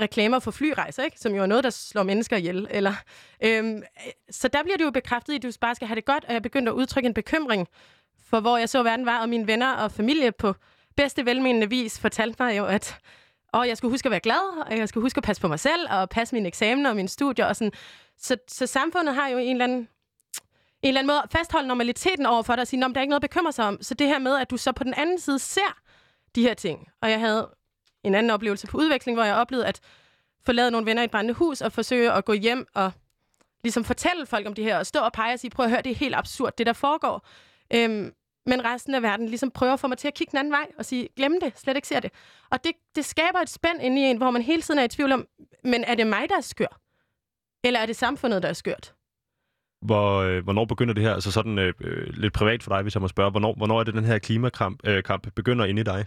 reklamer 0.00 0.38
for 0.38 0.50
flyrejser, 0.50 1.04
ikke? 1.04 1.20
som 1.20 1.34
jo 1.34 1.42
er 1.42 1.46
noget, 1.46 1.64
der 1.64 1.70
slår 1.70 2.02
mennesker 2.02 2.36
ihjel. 2.36 2.66
Eller, 2.70 2.92
øhm, 3.44 3.82
så 4.30 4.48
der 4.48 4.62
bliver 4.62 4.76
det 4.76 4.84
jo 4.84 4.90
bekræftet 4.90 5.32
i, 5.32 5.36
at 5.36 5.42
du 5.42 5.50
bare 5.60 5.74
skal 5.74 5.88
have 5.88 5.96
det 5.96 6.04
godt, 6.04 6.24
og 6.24 6.32
jeg 6.32 6.42
begyndte 6.42 6.70
at 6.70 6.74
udtrykke 6.74 7.06
en 7.06 7.14
bekymring 7.14 7.68
for, 8.30 8.40
hvor 8.40 8.56
jeg 8.56 8.68
så 8.68 8.82
verden 8.82 9.06
var, 9.06 9.20
og 9.20 9.28
mine 9.28 9.46
venner 9.46 9.74
og 9.74 9.92
familie 9.92 10.32
på 10.32 10.54
bedste 10.96 11.26
velmenende 11.26 11.68
vis 11.68 12.00
fortalte 12.00 12.42
mig 12.42 12.58
jo, 12.58 12.64
at 12.66 12.98
og 13.52 13.68
jeg 13.68 13.76
skulle 13.76 13.92
huske 13.92 14.06
at 14.06 14.10
være 14.10 14.20
glad, 14.20 14.64
og 14.66 14.78
jeg 14.78 14.88
skulle 14.88 15.04
huske 15.04 15.18
at 15.18 15.24
passe 15.24 15.42
på 15.42 15.48
mig 15.48 15.60
selv, 15.60 15.86
og 15.90 16.08
passe 16.08 16.34
mine 16.34 16.48
eksamener 16.48 16.90
og 16.90 16.96
mine 16.96 17.08
studier. 17.08 17.46
Og 17.46 17.56
sådan. 17.56 17.72
Så, 18.18 18.36
så 18.48 18.66
samfundet 18.66 19.14
har 19.14 19.28
jo 19.28 19.38
en 19.38 19.50
eller 19.50 19.64
anden 19.64 19.88
en 20.82 20.88
eller 20.88 21.00
anden 21.00 21.06
måde 21.06 21.22
at 21.24 21.30
fastholde 21.32 21.68
normaliteten 21.68 22.26
over 22.26 22.42
for 22.42 22.54
dig 22.54 22.62
og 22.62 22.68
sige, 22.68 22.84
at 22.84 22.90
der 22.90 22.96
er 22.96 23.00
ikke 23.00 23.10
noget 23.10 23.24
at 23.24 23.30
bekymre 23.30 23.52
sig 23.52 23.64
om. 23.64 23.78
Så 23.82 23.94
det 23.94 24.06
her 24.06 24.18
med, 24.18 24.36
at 24.36 24.50
du 24.50 24.56
så 24.56 24.72
på 24.72 24.84
den 24.84 24.94
anden 24.94 25.18
side 25.18 25.38
ser 25.38 25.78
de 26.34 26.42
her 26.42 26.54
ting. 26.54 26.88
Og 27.02 27.10
jeg 27.10 27.20
havde 27.20 27.50
en 28.08 28.14
anden 28.14 28.30
oplevelse 28.30 28.66
på 28.66 28.78
udveksling, 28.78 29.16
hvor 29.16 29.24
jeg 29.24 29.34
oplevede 29.34 29.66
at 29.66 29.80
forlade 30.44 30.70
nogle 30.70 30.86
venner 30.86 31.02
i 31.02 31.04
et 31.04 31.10
brændende 31.10 31.34
hus 31.34 31.60
og 31.60 31.72
forsøge 31.72 32.12
at 32.12 32.24
gå 32.24 32.32
hjem 32.32 32.66
og 32.74 32.92
ligesom 33.62 33.84
fortælle 33.84 34.26
folk 34.26 34.46
om 34.46 34.54
det 34.54 34.64
her, 34.64 34.78
og 34.78 34.86
stå 34.86 35.00
og 35.00 35.12
pege 35.12 35.32
og 35.32 35.40
sige, 35.40 35.50
prøv 35.50 35.64
at 35.64 35.70
høre, 35.70 35.82
det 35.82 35.92
er 35.92 35.96
helt 35.96 36.14
absurd, 36.14 36.52
det 36.58 36.66
der 36.66 36.72
foregår. 36.72 37.26
Øhm, 37.74 38.12
men 38.46 38.64
resten 38.64 38.94
af 38.94 39.02
verden 39.02 39.26
ligesom 39.28 39.50
prøver 39.50 39.72
at 39.72 39.80
få 39.80 39.88
mig 39.88 39.98
til 39.98 40.08
at 40.08 40.14
kigge 40.14 40.30
den 40.30 40.38
anden 40.38 40.52
vej 40.52 40.66
og 40.78 40.84
sige, 40.84 41.08
glem 41.16 41.40
det, 41.40 41.58
slet 41.58 41.76
ikke 41.76 41.88
ser 41.88 42.00
det. 42.00 42.12
Og 42.50 42.64
det, 42.64 42.72
det 42.96 43.04
skaber 43.04 43.38
et 43.38 43.48
spænd 43.48 43.82
inde 43.82 44.02
i 44.02 44.04
en, 44.04 44.16
hvor 44.16 44.30
man 44.30 44.42
hele 44.42 44.62
tiden 44.62 44.80
er 44.80 44.84
i 44.84 44.88
tvivl 44.88 45.12
om, 45.12 45.26
men 45.64 45.84
er 45.84 45.94
det 45.94 46.06
mig, 46.06 46.28
der 46.28 46.36
er 46.36 46.40
skør? 46.40 46.80
Eller 47.64 47.80
er 47.80 47.86
det 47.86 47.96
samfundet, 47.96 48.42
der 48.42 48.48
er 48.48 48.52
skørt? 48.52 48.94
Hvor, 49.82 50.18
øh, 50.18 50.44
hvornår 50.44 50.64
begynder 50.64 50.94
det 50.94 51.02
her, 51.02 51.14
altså 51.14 51.30
sådan 51.30 51.58
øh, 51.58 51.74
øh 51.80 52.06
lidt 52.14 52.34
privat 52.34 52.62
for 52.62 52.74
dig, 52.74 52.82
hvis 52.82 52.94
jeg 52.94 53.00
må 53.00 53.08
spørge, 53.08 53.30
hvornår, 53.30 53.54
hvornår 53.54 53.80
er 53.80 53.84
det, 53.84 53.94
den 53.94 54.04
her 54.04 54.18
klimakamp 54.18 54.80
øh, 54.84 55.02
kamp 55.02 55.32
begynder 55.34 55.64
inde 55.64 55.80
i 55.80 55.84
dig? 55.84 56.06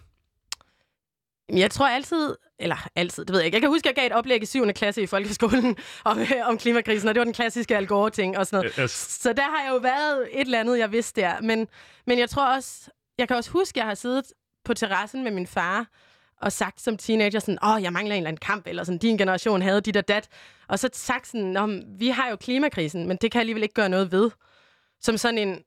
Jeg 1.57 1.71
tror 1.71 1.87
altid, 1.87 2.35
eller 2.59 2.87
altid, 2.95 3.25
det 3.25 3.33
ved 3.33 3.39
jeg 3.39 3.45
ikke. 3.45 3.55
Jeg 3.55 3.61
kan 3.61 3.69
huske, 3.69 3.89
at 3.89 3.95
jeg 3.95 3.95
gav 3.95 4.05
et 4.07 4.13
oplæg 4.13 4.43
i 4.43 4.45
7. 4.45 4.73
klasse 4.73 5.01
i 5.01 5.05
folkeskolen 5.05 5.77
om, 6.05 6.19
om 6.43 6.57
klimakrisen, 6.57 7.09
og 7.09 7.15
det 7.15 7.19
var 7.19 7.25
den 7.25 7.33
klassiske 7.33 7.77
Al 7.77 7.87
Gore-ting 7.87 8.37
og 8.37 8.47
sådan 8.47 8.57
noget. 8.57 8.75
Yes. 8.79 8.91
Så 8.91 9.33
der 9.33 9.43
har 9.43 9.63
jeg 9.63 9.71
jo 9.71 9.77
været 9.77 10.27
et 10.31 10.41
eller 10.41 10.59
andet, 10.59 10.79
jeg 10.79 10.91
vidste 10.91 11.21
der. 11.21 11.41
Men, 11.41 11.67
men 12.07 12.19
jeg 12.19 12.29
tror 12.29 12.55
også, 12.55 12.91
jeg 13.17 13.27
kan 13.27 13.37
også 13.37 13.51
huske, 13.51 13.77
at 13.77 13.77
jeg 13.77 13.85
har 13.85 13.95
siddet 13.95 14.25
på 14.65 14.73
terrassen 14.73 15.23
med 15.23 15.31
min 15.31 15.47
far, 15.47 15.87
og 16.41 16.51
sagt 16.51 16.81
som 16.81 16.97
teenager 16.97 17.39
sådan, 17.39 17.57
åh, 17.63 17.69
oh, 17.69 17.83
jeg 17.83 17.93
mangler 17.93 18.15
en 18.15 18.19
eller 18.21 18.27
anden 18.27 18.39
kamp, 18.39 18.67
eller 18.67 18.83
sådan, 18.83 18.97
din 18.97 19.17
generation 19.17 19.61
havde 19.61 19.81
dit 19.81 19.97
og 19.97 20.07
dat. 20.07 20.27
Og 20.67 20.79
så 20.79 20.89
sagt 20.93 21.27
sådan, 21.27 21.83
vi 21.99 22.07
har 22.07 22.29
jo 22.29 22.35
klimakrisen, 22.35 23.07
men 23.07 23.17
det 23.21 23.31
kan 23.31 23.39
jeg 23.39 23.41
alligevel 23.41 23.63
ikke 23.63 23.73
gøre 23.73 23.89
noget 23.89 24.11
ved. 24.11 24.31
Som 25.01 25.17
sådan 25.17 25.37
en, 25.37 25.63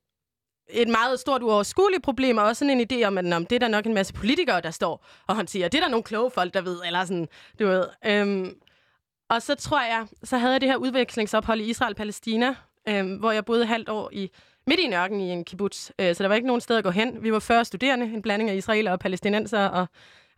et 0.68 0.88
meget 0.88 1.20
stort 1.20 1.42
uoverskueligt 1.42 2.02
problem, 2.02 2.38
og 2.38 2.44
også 2.44 2.58
sådan 2.58 2.80
en 2.80 2.86
idé 2.92 3.06
om, 3.06 3.18
at 3.18 3.32
om 3.32 3.46
det 3.46 3.56
er 3.56 3.60
der 3.60 3.68
nok 3.68 3.86
en 3.86 3.94
masse 3.94 4.14
politikere, 4.14 4.60
der 4.60 4.70
står 4.70 5.06
og 5.26 5.36
håndterer. 5.36 5.68
Det 5.68 5.78
er 5.78 5.82
der 5.82 5.90
nogle 5.90 6.04
kloge 6.04 6.30
folk, 6.30 6.54
der 6.54 6.60
ved, 6.60 6.80
eller 6.86 7.04
sådan, 7.04 7.28
du 7.58 7.66
ved. 7.66 7.84
Øhm, 8.06 8.54
og 9.28 9.42
så 9.42 9.54
tror 9.54 9.80
jeg, 9.80 10.06
så 10.24 10.38
havde 10.38 10.52
jeg 10.52 10.60
det 10.60 10.68
her 10.68 10.76
udvekslingsophold 10.76 11.60
i 11.60 11.64
Israel-Palæstina, 11.70 12.54
øhm, 12.88 13.16
hvor 13.16 13.32
jeg 13.32 13.44
boede 13.44 13.66
halvt 13.66 13.88
år 13.88 14.10
i 14.12 14.30
midt 14.66 14.80
i 14.80 14.86
nørken 14.86 15.20
i 15.20 15.30
en 15.30 15.44
kibbutz. 15.44 15.90
Øh, 15.98 16.14
så 16.14 16.22
der 16.22 16.28
var 16.28 16.34
ikke 16.34 16.46
nogen 16.46 16.60
sted 16.60 16.76
at 16.76 16.84
gå 16.84 16.90
hen. 16.90 17.22
Vi 17.22 17.32
var 17.32 17.38
40 17.38 17.64
studerende, 17.64 18.06
en 18.06 18.22
blanding 18.22 18.50
af 18.50 18.54
israeler 18.54 18.92
og 18.92 18.98
palæstinenser, 19.00 19.66
og 19.66 19.86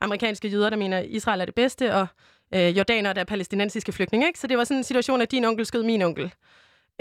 amerikanske 0.01 0.49
jøder, 0.49 0.71
der 0.71 0.77
mener, 0.77 0.99
at 0.99 1.07
Israel 1.09 1.41
er 1.41 1.45
det 1.45 1.55
bedste, 1.55 1.95
og 1.95 2.07
øh, 2.55 2.77
jordanere, 2.77 3.15
der 3.15 3.21
er 3.21 3.25
palæstinensiske 3.25 3.93
flygtninge. 3.93 4.27
Ikke? 4.27 4.39
Så 4.39 4.47
det 4.47 4.59
var 4.59 4.65
sådan 4.65 4.79
en 4.79 4.85
situation, 4.85 5.21
at 5.21 5.31
din 5.31 5.45
onkel 5.45 5.67
skød 5.67 5.83
min 5.83 6.03
onkel. 6.03 6.35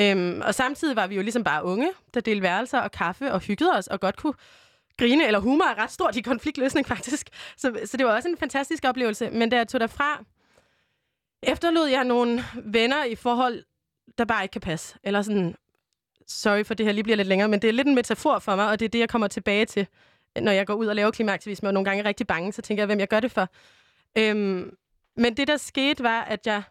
Øhm, 0.02 0.42
og 0.42 0.56
samtidig 0.56 0.96
var 0.96 1.08
vi 1.08 1.16
jo 1.16 1.22
ligesom 1.22 1.44
bare 1.44 1.64
unge, 1.64 1.90
der 2.14 2.20
delte 2.20 2.42
værelser 2.42 2.80
og 2.80 2.92
kaffe 2.92 3.32
og 3.32 3.40
hyggede 3.40 3.72
os 3.72 3.88
og 3.88 4.00
godt 4.00 4.18
kunne 4.18 4.34
grine, 4.98 5.28
eller 5.28 5.40
humor 5.40 5.66
er 5.66 5.78
ret 5.78 5.92
stort 5.92 6.16
i 6.16 6.22
konfliktløsning 6.22 6.88
faktisk. 6.96 7.30
Så, 7.58 7.80
så 7.86 7.98
det 7.98 8.06
var 8.06 8.16
også 8.16 8.30
en 8.30 8.38
fantastisk 8.38 8.84
oplevelse. 8.86 9.30
Men 9.30 9.50
da 9.50 9.58
jeg 9.58 9.68
tog 9.68 9.80
derfra, 9.80 10.24
efterlod 11.44 11.88
jeg 11.88 12.04
nogle 12.04 12.44
venner 12.56 13.04
i 13.04 13.16
forhold, 13.16 13.64
der 14.18 14.26
bare 14.26 14.44
ikke 14.44 14.54
kan 14.54 14.62
passe. 14.62 14.98
Eller 15.04 15.22
sådan, 15.22 15.56
sorry 16.28 16.64
for 16.64 16.74
det 16.74 16.86
her 16.86 16.94
lige 16.94 17.04
bliver 17.04 17.18
lidt 17.18 17.28
længere, 17.28 17.48
men 17.48 17.62
det 17.62 17.68
er 17.68 17.74
lidt 17.74 17.88
en 17.88 17.96
metafor 17.96 18.40
for 18.40 18.56
mig, 18.56 18.70
og 18.70 18.80
det 18.80 18.86
er 18.86 18.90
det, 18.90 19.00
jeg 19.00 19.10
kommer 19.10 19.28
tilbage 19.28 19.66
til, 19.66 19.88
når 20.42 20.52
jeg 20.52 20.68
går 20.68 20.74
ud 20.74 20.88
og 20.88 20.96
laver 20.96 21.12
klimaaktivisme, 21.12 21.70
og 21.70 21.74
nogle 21.74 21.86
gange 21.86 22.04
er 22.04 22.08
rigtig 22.08 22.28
bange, 22.28 22.52
så 22.52 22.62
tænker 22.62 22.82
jeg, 22.82 22.86
hvem 22.86 23.00
jeg 23.00 23.08
gør 23.08 23.20
det 23.20 23.32
for. 23.32 23.50
Øhm, 24.18 24.78
men 25.18 25.38
det, 25.38 25.48
der 25.48 25.58
skete, 25.58 26.04
var, 26.04 26.22
at 26.22 26.48
jeg 26.48 26.64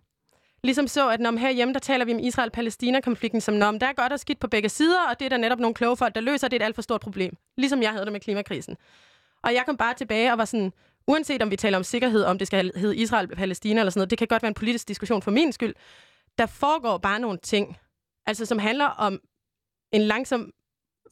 ligesom 0.65 0.89
så, 0.89 1.11
at 1.11 1.21
når 1.21 1.37
herhjemme, 1.37 1.75
der 1.75 1.81
taler 1.81 2.05
vi 2.05 2.15
om 2.15 2.19
Israel-Palæstina-konflikten 2.19 3.41
som, 3.41 3.63
om, 3.63 3.79
der 3.79 3.87
er 3.87 3.93
godt 3.93 4.13
og 4.13 4.21
skidt 4.21 4.41
på 4.41 4.49
begge 4.49 4.69
sider, 4.69 5.09
og 5.11 5.19
det 5.19 5.25
er 5.25 5.29
der 5.29 5.37
netop 5.37 5.59
nogle 5.59 5.75
kloge 5.75 5.97
folk, 5.97 6.15
der 6.15 6.21
løser, 6.21 6.49
det 6.49 6.57
er 6.57 6.65
et 6.65 6.67
alt 6.67 6.75
for 6.75 6.83
stort 6.83 7.01
problem. 7.01 7.37
Ligesom 7.57 7.83
jeg 7.83 7.91
havde 7.91 8.05
det 8.05 8.13
med 8.13 8.21
klimakrisen. 8.21 8.77
Og 9.43 9.55
jeg 9.55 9.63
kom 9.67 9.77
bare 9.77 9.95
tilbage 9.95 10.33
og 10.33 10.39
var 10.39 10.45
sådan, 10.45 10.73
uanset 11.07 11.43
om 11.43 11.51
vi 11.51 11.57
taler 11.57 11.79
om 11.79 11.85
sikkerhed, 11.85 12.25
om 12.25 12.39
det 12.39 12.47
skal 12.47 12.73
hedde 12.77 12.97
Israel-Palæstina 12.97 13.81
eller 13.81 13.91
sådan 13.91 14.01
noget, 14.01 14.11
det 14.11 14.19
kan 14.19 14.29
godt 14.29 14.43
være 14.43 14.49
en 14.49 14.55
politisk 14.55 14.89
diskussion 14.89 15.23
for 15.23 15.31
min 15.31 15.53
skyld. 15.53 15.75
Der 16.39 16.47
foregår 16.47 16.99
bare 16.99 17.19
nogle 17.21 17.39
ting, 17.39 17.77
altså 18.27 18.47
som 18.47 18.59
handler 18.59 18.87
om 18.87 19.21
en 19.93 20.03
langsom 20.03 20.53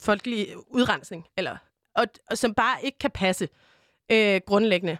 folkelig 0.00 0.48
udrensning, 0.68 1.26
eller, 1.36 1.56
og, 1.94 2.06
og 2.30 2.38
som 2.38 2.54
bare 2.54 2.84
ikke 2.84 2.98
kan 2.98 3.10
passe 3.10 3.48
øh, 4.12 4.40
grundlæggende 4.46 4.98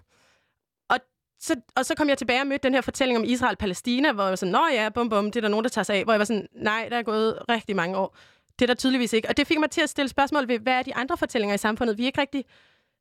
så, 1.42 1.57
og 1.76 1.87
så 1.87 1.94
kom 1.94 2.09
jeg 2.09 2.18
tilbage 2.18 2.40
og 2.40 2.46
mødte 2.46 2.62
den 2.62 2.74
her 2.74 2.81
fortælling 2.81 3.18
om 3.18 3.24
Israel-Palæstina, 3.24 4.12
hvor 4.12 4.22
jeg 4.22 4.31
var 4.31 4.37
sådan, 4.37 4.52
nå 4.52 4.66
ja, 4.72 4.88
bum 4.88 5.09
bum, 5.09 5.24
det 5.24 5.37
er 5.37 5.40
der 5.40 5.48
nogen, 5.48 5.64
der 5.64 5.70
tager 5.70 5.83
sig 5.83 5.96
af. 5.96 6.05
Hvor 6.05 6.12
jeg 6.12 6.18
var 6.18 6.24
sådan, 6.24 6.46
nej, 6.55 6.88
der 6.90 6.98
er 6.98 7.02
gået 7.02 7.38
rigtig 7.48 7.76
mange 7.76 7.96
år. 7.96 8.16
Det 8.59 8.64
er 8.64 8.66
der 8.66 8.74
tydeligvis 8.74 9.12
ikke. 9.12 9.28
Og 9.28 9.37
det 9.37 9.46
fik 9.46 9.59
mig 9.59 9.70
til 9.70 9.81
at 9.81 9.90
stille 9.90 10.09
spørgsmål 10.09 10.48
ved, 10.48 10.59
hvad 10.59 10.72
er 10.72 10.83
de 10.83 10.94
andre 10.94 11.16
fortællinger 11.16 11.55
i 11.55 11.59
samfundet, 11.59 11.98
vi 11.98 12.05
ikke 12.07 12.20
rigtig 12.20 12.44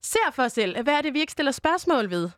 ser 0.03 0.31
for 0.31 0.43
os 0.43 0.51
selv? 0.51 0.83
Hvad 0.83 0.93
er 0.93 1.01
det, 1.01 1.13
vi 1.13 1.19
ikke 1.19 1.31
stiller 1.31 1.51
spørgsmål 1.51 2.09
ved? 2.09 2.29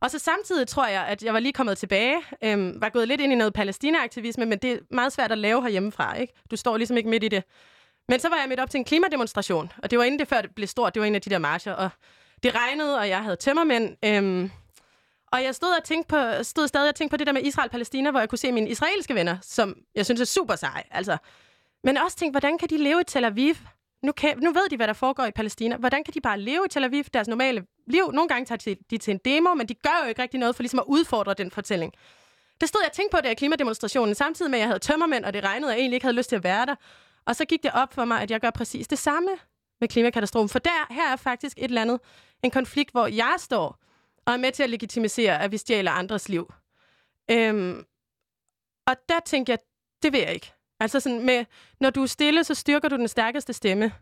Og 0.00 0.10
så 0.10 0.18
samtidig 0.18 0.68
tror 0.68 0.86
jeg, 0.86 1.06
at 1.06 1.22
jeg 1.22 1.34
var 1.34 1.40
lige 1.40 1.52
kommet 1.52 1.78
tilbage, 1.78 2.16
øhm, 2.44 2.80
var 2.80 2.88
gået 2.88 3.08
lidt 3.08 3.20
ind 3.20 3.32
i 3.32 3.36
noget 3.36 3.52
palæstinaaktivisme, 3.54 4.46
men 4.46 4.58
det 4.58 4.72
er 4.72 4.78
meget 4.90 5.12
svært 5.12 5.32
at 5.32 5.38
lave 5.38 5.62
herhjemmefra, 5.62 6.14
ikke? 6.14 6.32
Du 6.50 6.56
står 6.56 6.76
ligesom 6.76 6.96
ikke 6.96 7.08
midt 7.08 7.24
i 7.24 7.28
det. 7.28 7.44
Men 8.08 8.20
så 8.20 8.28
var 8.28 8.36
jeg 8.36 8.48
midt 8.48 8.60
op 8.60 8.70
til 8.70 8.78
en 8.78 8.84
klimademonstration, 8.84 9.72
og 9.82 9.90
det 9.90 9.98
var 9.98 10.04
inden 10.04 10.18
det 10.18 10.28
før 10.28 10.40
det 10.40 10.54
blev 10.54 10.68
stort, 10.68 10.94
det 10.94 11.00
var 11.00 11.06
en 11.06 11.14
af 11.14 11.20
de 11.20 11.30
der 11.30 11.38
marcher, 11.38 11.72
og 11.72 11.90
det 12.42 12.54
regnede, 12.54 12.98
og 12.98 13.08
jeg 13.08 13.22
havde 13.22 13.36
tømmermænd, 13.36 13.96
øhm, 14.04 14.50
og 15.34 15.44
jeg 15.44 15.54
stod, 15.54 15.68
og 15.78 15.84
tænkte 15.84 16.08
på, 16.08 16.42
stod 16.42 16.68
stadig 16.68 16.88
og 16.88 16.94
tænkte 16.94 17.12
på 17.12 17.16
det 17.16 17.26
der 17.26 17.32
med 17.32 17.42
Israel-Palæstina, 17.42 18.10
hvor 18.10 18.20
jeg 18.20 18.28
kunne 18.28 18.38
se 18.38 18.52
mine 18.52 18.70
israelske 18.70 19.14
venner, 19.14 19.36
som 19.42 19.76
jeg 19.94 20.04
synes 20.04 20.20
er 20.20 20.24
super 20.24 20.56
seje. 20.56 20.82
Altså. 20.90 21.16
Men 21.84 21.96
også 21.96 22.16
tænkte, 22.16 22.32
hvordan 22.32 22.58
kan 22.58 22.68
de 22.68 22.76
leve 22.76 23.00
i 23.00 23.04
Tel 23.04 23.24
Aviv? 23.24 23.54
Nu, 24.02 24.12
kan, 24.12 24.38
nu 24.38 24.52
ved 24.52 24.68
de, 24.70 24.76
hvad 24.76 24.86
der 24.86 24.92
foregår 24.92 25.24
i 25.24 25.30
Palæstina. 25.30 25.76
Hvordan 25.76 26.04
kan 26.04 26.14
de 26.14 26.20
bare 26.20 26.40
leve 26.40 26.62
i 26.66 26.68
Tel 26.68 26.84
Aviv, 26.84 27.04
deres 27.04 27.28
normale 27.28 27.64
liv? 27.86 28.12
Nogle 28.12 28.28
gange 28.28 28.46
tager 28.46 28.74
de, 28.74 28.76
de 28.90 28.98
til 28.98 29.10
en 29.10 29.20
demo, 29.24 29.54
men 29.54 29.68
de 29.68 29.74
gør 29.74 30.00
jo 30.02 30.08
ikke 30.08 30.22
rigtig 30.22 30.40
noget 30.40 30.56
for 30.56 30.62
ligesom 30.62 30.78
at 30.78 30.84
udfordre 30.88 31.34
den 31.34 31.50
fortælling. 31.50 31.92
Det 32.60 32.68
stod 32.68 32.80
jeg 32.82 32.88
og 32.88 32.96
tænkte 32.96 33.16
på, 33.16 33.20
der 33.20 33.30
i 33.30 33.34
klimademonstrationen, 33.34 34.14
samtidig 34.14 34.50
med, 34.50 34.58
at 34.58 34.60
jeg 34.60 34.68
havde 34.68 34.78
tømmermænd, 34.78 35.24
og 35.24 35.32
det 35.32 35.44
regnede, 35.44 35.70
og 35.70 35.72
jeg 35.72 35.80
egentlig 35.80 35.96
ikke 35.96 36.04
havde 36.04 36.16
lyst 36.16 36.28
til 36.28 36.36
at 36.36 36.44
være 36.44 36.66
der. 36.66 36.74
Og 37.26 37.36
så 37.36 37.44
gik 37.44 37.62
det 37.62 37.70
op 37.74 37.94
for 37.94 38.04
mig, 38.04 38.20
at 38.20 38.30
jeg 38.30 38.40
gør 38.40 38.50
præcis 38.50 38.88
det 38.88 38.98
samme 38.98 39.30
med 39.80 39.88
klimakatastrofen. 39.88 40.48
For 40.48 40.58
der, 40.58 40.86
her 40.90 41.12
er 41.12 41.16
faktisk 41.16 41.58
et 41.58 41.64
eller 41.64 41.82
andet, 41.82 42.00
en 42.42 42.50
konflikt, 42.50 42.90
hvor 42.90 43.06
jeg 43.06 43.34
står 43.38 43.84
og 44.26 44.32
er 44.32 44.36
med 44.36 44.52
til 44.52 44.62
at 44.62 44.70
legitimisere, 44.70 45.40
at 45.40 45.52
vi 45.52 45.56
stjæler 45.56 45.90
andres 45.90 46.28
liv. 46.28 46.52
Øhm, 47.30 47.84
og 48.86 48.96
der 49.08 49.20
tænker 49.24 49.52
jeg, 49.52 49.58
det 50.02 50.12
vil 50.12 50.20
jeg 50.20 50.34
ikke. 50.34 50.52
Altså 50.80 51.00
sådan 51.00 51.26
med, 51.26 51.44
når 51.80 51.90
du 51.90 52.02
er 52.02 52.06
stille, 52.06 52.44
så 52.44 52.54
styrker 52.54 52.88
du 52.88 52.96
den 52.96 53.08
stærkeste 53.08 53.52
stemme. 53.52 53.92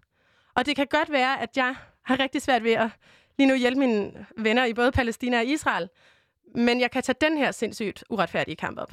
Og 0.54 0.66
det 0.66 0.76
kan 0.76 0.86
godt 0.86 1.12
være, 1.12 1.40
at 1.40 1.56
jeg 1.56 1.74
har 2.02 2.20
rigtig 2.20 2.42
svært 2.42 2.64
ved 2.64 2.72
at 2.72 2.88
lige 3.38 3.48
nu 3.48 3.54
hjælpe 3.54 3.78
mine 3.78 4.26
venner 4.38 4.64
i 4.64 4.74
både 4.74 4.92
Palæstina 4.92 5.38
og 5.38 5.44
Israel. 5.44 5.88
Men 6.54 6.80
jeg 6.80 6.90
kan 6.90 7.02
tage 7.02 7.16
den 7.20 7.36
her 7.36 7.52
sindssygt 7.52 8.04
uretfærdige 8.10 8.56
kamp 8.56 8.78
op. 8.78 8.92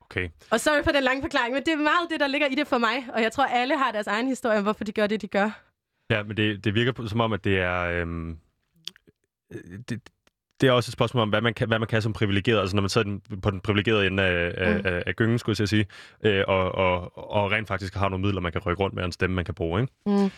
Okay. 0.00 0.28
Og 0.50 0.60
sorry 0.60 0.84
for 0.84 0.90
den 0.90 1.02
lange 1.02 1.22
forklaring, 1.22 1.54
men 1.54 1.62
det 1.62 1.72
er 1.72 1.76
meget 1.76 2.10
det, 2.10 2.20
der 2.20 2.26
ligger 2.26 2.46
i 2.46 2.54
det 2.54 2.66
for 2.66 2.78
mig. 2.78 3.06
Og 3.14 3.22
jeg 3.22 3.32
tror, 3.32 3.44
alle 3.44 3.78
har 3.78 3.92
deres 3.92 4.06
egen 4.06 4.28
historie 4.28 4.58
om, 4.58 4.62
hvorfor 4.62 4.84
de 4.84 4.92
gør 4.92 5.06
det, 5.06 5.20
de 5.22 5.28
gør. 5.28 5.50
Ja, 6.10 6.22
men 6.22 6.36
det, 6.36 6.64
det 6.64 6.74
virker 6.74 7.06
som 7.06 7.20
om, 7.20 7.32
at 7.32 7.44
det 7.44 7.58
er... 7.58 7.80
Øhm, 7.80 8.38
det, 9.88 10.00
det 10.60 10.68
er 10.68 10.72
også 10.72 10.90
et 10.90 10.92
spørgsmål 10.92 11.22
om, 11.22 11.28
hvad 11.28 11.40
man 11.40 11.54
kan, 11.54 11.68
hvad 11.68 11.78
man 11.78 11.88
kan 11.88 12.02
som 12.02 12.12
privilegeret, 12.12 12.60
altså 12.60 12.76
når 12.76 12.80
man 12.82 12.88
sidder 12.88 13.18
på 13.42 13.50
den 13.50 13.60
privilegerede 13.60 14.06
ende 14.06 14.22
af, 14.22 14.76
mm. 14.76 14.86
af, 14.86 15.02
af 15.06 15.16
gyngen, 15.16 15.38
skulle 15.38 15.56
jeg 15.58 15.68
sige, 15.68 15.86
øh, 16.22 16.44
og, 16.48 16.74
og, 16.74 17.18
og 17.32 17.52
rent 17.52 17.68
faktisk 17.68 17.94
har 17.94 18.08
nogle 18.08 18.24
midler, 18.24 18.40
man 18.40 18.52
kan 18.52 18.60
rykke 18.66 18.82
rundt 18.82 18.94
med, 18.94 19.02
og 19.02 19.06
en 19.06 19.12
stemme, 19.12 19.36
man 19.36 19.44
kan 19.44 19.54
bruge. 19.54 19.80
Ikke? 19.80 19.92
Mm. 20.06 20.30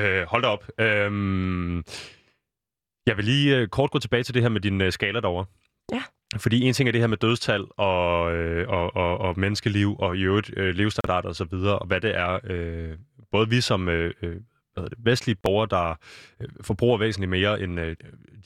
Øh, 0.00 0.26
hold 0.26 0.42
da 0.42 0.48
op. 0.48 0.64
Øh, 0.78 1.82
jeg 3.06 3.16
vil 3.16 3.24
lige 3.24 3.56
øh, 3.56 3.68
kort 3.68 3.90
gå 3.90 3.98
tilbage 3.98 4.22
til 4.22 4.34
det 4.34 4.42
her 4.42 4.48
med 4.48 4.60
din 4.60 4.80
øh, 4.80 4.92
skala 4.92 5.20
derovre. 5.20 5.44
Ja. 5.92 6.02
Fordi 6.36 6.60
en 6.60 6.74
ting 6.74 6.88
er 6.88 6.92
det 6.92 7.00
her 7.00 7.08
med 7.08 7.16
dødstal 7.16 7.64
og, 7.76 8.34
øh, 8.34 8.68
og, 8.68 8.96
og, 8.96 9.18
og 9.18 9.40
menneskeliv 9.40 9.96
og 9.98 10.16
i 10.16 10.22
øvrigt 10.22 10.50
øh, 10.56 10.74
levestandard 10.74 11.24
og 11.24 11.34
så 11.34 11.44
videre, 11.44 11.78
og 11.78 11.86
hvad 11.86 12.00
det 12.00 12.16
er, 12.16 12.38
øh, 12.44 12.98
både 13.32 13.48
vi 13.48 13.60
som 13.60 13.88
øh, 13.88 14.14
øh 14.22 14.36
hvad 14.74 14.90
det, 14.90 14.98
vestlige 14.98 15.36
borgere, 15.42 15.68
der 15.70 15.94
øh, 16.40 16.48
forbruger 16.60 16.98
væsentligt 16.98 17.30
mere, 17.30 17.60
end 17.60 17.80
øh, 17.80 17.96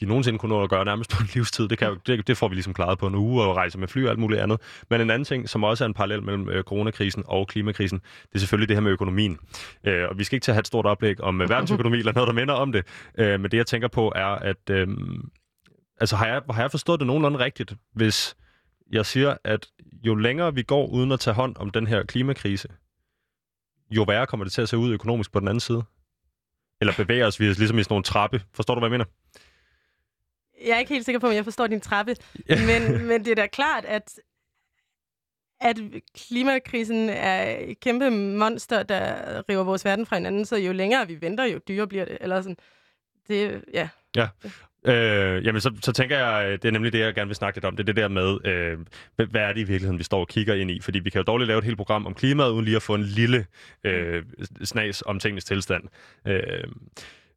de 0.01 0.07
nogensinde 0.07 0.39
kunne 0.39 0.55
nå 0.55 0.63
at 0.63 0.71
gøre 0.71 0.85
nærmest 0.85 1.11
på 1.15 1.23
en 1.23 1.29
livstid. 1.35 1.69
Det, 1.69 1.79
kan, 1.79 1.97
det, 2.07 2.27
det 2.27 2.37
får 2.37 2.49
vi 2.49 2.55
ligesom 2.55 2.75
klaret 2.75 2.99
på 2.99 3.07
en 3.07 3.15
uge 3.15 3.43
og 3.43 3.57
rejse 3.57 3.79
med 3.79 3.89
fly 3.89 4.05
og 4.05 4.11
alt 4.11 4.19
muligt 4.19 4.41
andet. 4.41 4.61
Men 4.91 5.01
en 5.01 5.11
anden 5.11 5.25
ting, 5.25 5.49
som 5.49 5.65
også 5.65 5.85
er 5.85 5.87
en 5.87 5.95
parallel 5.95 6.23
mellem 6.23 6.49
øh, 6.49 6.63
coronakrisen 6.63 7.23
og 7.27 7.49
klimakrisen, 7.49 7.99
det 7.99 8.35
er 8.35 8.39
selvfølgelig 8.39 8.69
det 8.69 8.77
her 8.77 8.83
med 8.83 8.93
økonomien. 8.93 9.39
Øh, 9.85 10.09
og 10.09 10.19
vi 10.19 10.25
skal 10.25 10.37
ikke 10.37 10.45
til 10.45 10.51
at 10.51 10.55
have 10.55 10.61
et 10.61 10.67
stort 10.67 10.87
oplæg 10.87 11.21
om 11.21 11.41
øh, 11.41 11.49
verdensøkonomi 11.55 11.99
eller 11.99 12.13
noget, 12.13 12.29
der 12.29 12.35
minder 12.35 12.55
om 12.55 12.73
det. 12.73 12.87
Øh, 13.19 13.41
men 13.41 13.51
det, 13.51 13.57
jeg 13.57 13.67
tænker 13.67 13.89
på, 13.89 14.13
er, 14.17 14.27
at 14.27 14.71
øh, 14.71 14.89
altså, 16.01 16.17
har, 16.17 16.27
jeg, 16.27 16.43
har 16.51 16.63
jeg 16.63 16.71
forstået 16.71 17.01
det 17.01 17.07
nogenlunde 17.07 17.39
rigtigt, 17.39 17.75
hvis 17.95 18.37
jeg 18.93 19.07
siger, 19.07 19.37
at 19.45 19.67
jo 20.03 20.15
længere 20.15 20.55
vi 20.55 20.63
går 20.63 20.87
uden 20.87 21.13
at 21.13 21.21
tage 21.21 21.35
hånd 21.35 21.57
om 21.57 21.71
den 21.71 21.87
her 21.87 22.03
klimakrise, 22.03 22.69
jo 23.91 24.03
værre 24.03 24.27
kommer 24.27 24.45
det 24.45 24.53
til 24.53 24.63
at 24.63 24.69
se 24.69 24.79
ud 24.79 24.93
økonomisk 24.93 25.33
på 25.33 25.41
den 25.41 25.49
anden 25.49 25.61
side? 25.61 25.83
Eller 26.81 26.95
bevæger 26.97 27.27
os 27.27 27.41
vi 27.41 27.45
ligesom 27.45 27.79
i 27.79 27.83
sådan 27.83 27.93
nogle 27.93 28.05
trappe. 28.05 28.43
Forstår 28.53 28.75
du, 28.75 28.81
hvad 28.81 28.87
jeg 28.89 28.93
mener? 28.93 29.05
Jeg 30.67 30.75
er 30.75 30.79
ikke 30.79 30.95
helt 30.95 31.05
sikker 31.05 31.19
på, 31.19 31.27
om 31.27 31.33
jeg 31.33 31.45
forstår 31.45 31.67
din 31.67 31.81
trappe. 31.81 32.17
men, 32.49 33.07
men 33.07 33.25
det 33.25 33.31
er 33.31 33.35
da 33.35 33.47
klart, 33.47 33.85
at, 33.85 34.21
at 35.61 35.77
klimakrisen 36.15 37.09
er 37.09 37.59
et 37.59 37.81
kæmpe 37.81 38.11
monster, 38.11 38.83
der 38.83 39.43
river 39.49 39.65
vores 39.65 39.85
verden 39.85 40.07
fra 40.07 40.17
hinanden. 40.17 40.45
Så 40.45 40.57
jo 40.57 40.73
længere 40.73 41.07
vi 41.07 41.21
venter, 41.21 41.45
jo 41.45 41.61
dyrere 41.69 41.87
bliver 41.87 42.05
det. 42.05 42.19
Eller 42.21 42.43
sådan. 42.43 42.57
Det, 43.29 43.65
ja. 43.75 43.89
Ja. 44.19 44.29
Øh, 44.87 45.47
jamen, 45.47 45.61
så, 45.61 45.75
så 45.83 45.93
tænker 45.93 46.19
jeg, 46.19 46.47
øh, 46.47 46.53
det 46.53 46.65
er 46.65 46.71
nemlig 46.71 46.93
det, 46.93 46.99
jeg 46.99 47.15
gerne 47.15 47.29
vil 47.29 47.37
snakke 47.37 47.57
lidt 47.57 47.65
om. 47.65 47.77
Det 47.77 47.83
er 47.83 47.87
det 47.87 47.97
der 47.97 48.09
med, 48.09 48.47
øh, 48.47 48.79
hvad 49.31 49.41
er 49.41 49.53
det 49.53 49.61
i 49.61 49.65
virkeligheden, 49.65 49.99
vi 49.99 50.05
står 50.05 50.21
og 50.21 50.29
kigger 50.29 50.55
ind 50.55 50.71
i? 50.71 50.81
Fordi 50.81 50.99
vi 50.99 51.11
kan 51.11 51.19
jo 51.19 51.23
dårligt 51.23 51.49
lave 51.49 51.59
et 51.59 51.65
helt 51.65 51.77
program 51.77 52.07
om 52.07 52.15
klimaet, 52.15 52.51
uden 52.51 52.65
lige 52.65 52.77
at 52.77 52.83
få 52.83 52.95
en 52.95 53.03
lille 53.03 53.47
øh, 53.85 54.23
snas 54.65 55.03
om 55.07 55.19
tingens 55.19 55.45
tilstand. 55.45 55.85
Øh, 56.27 56.65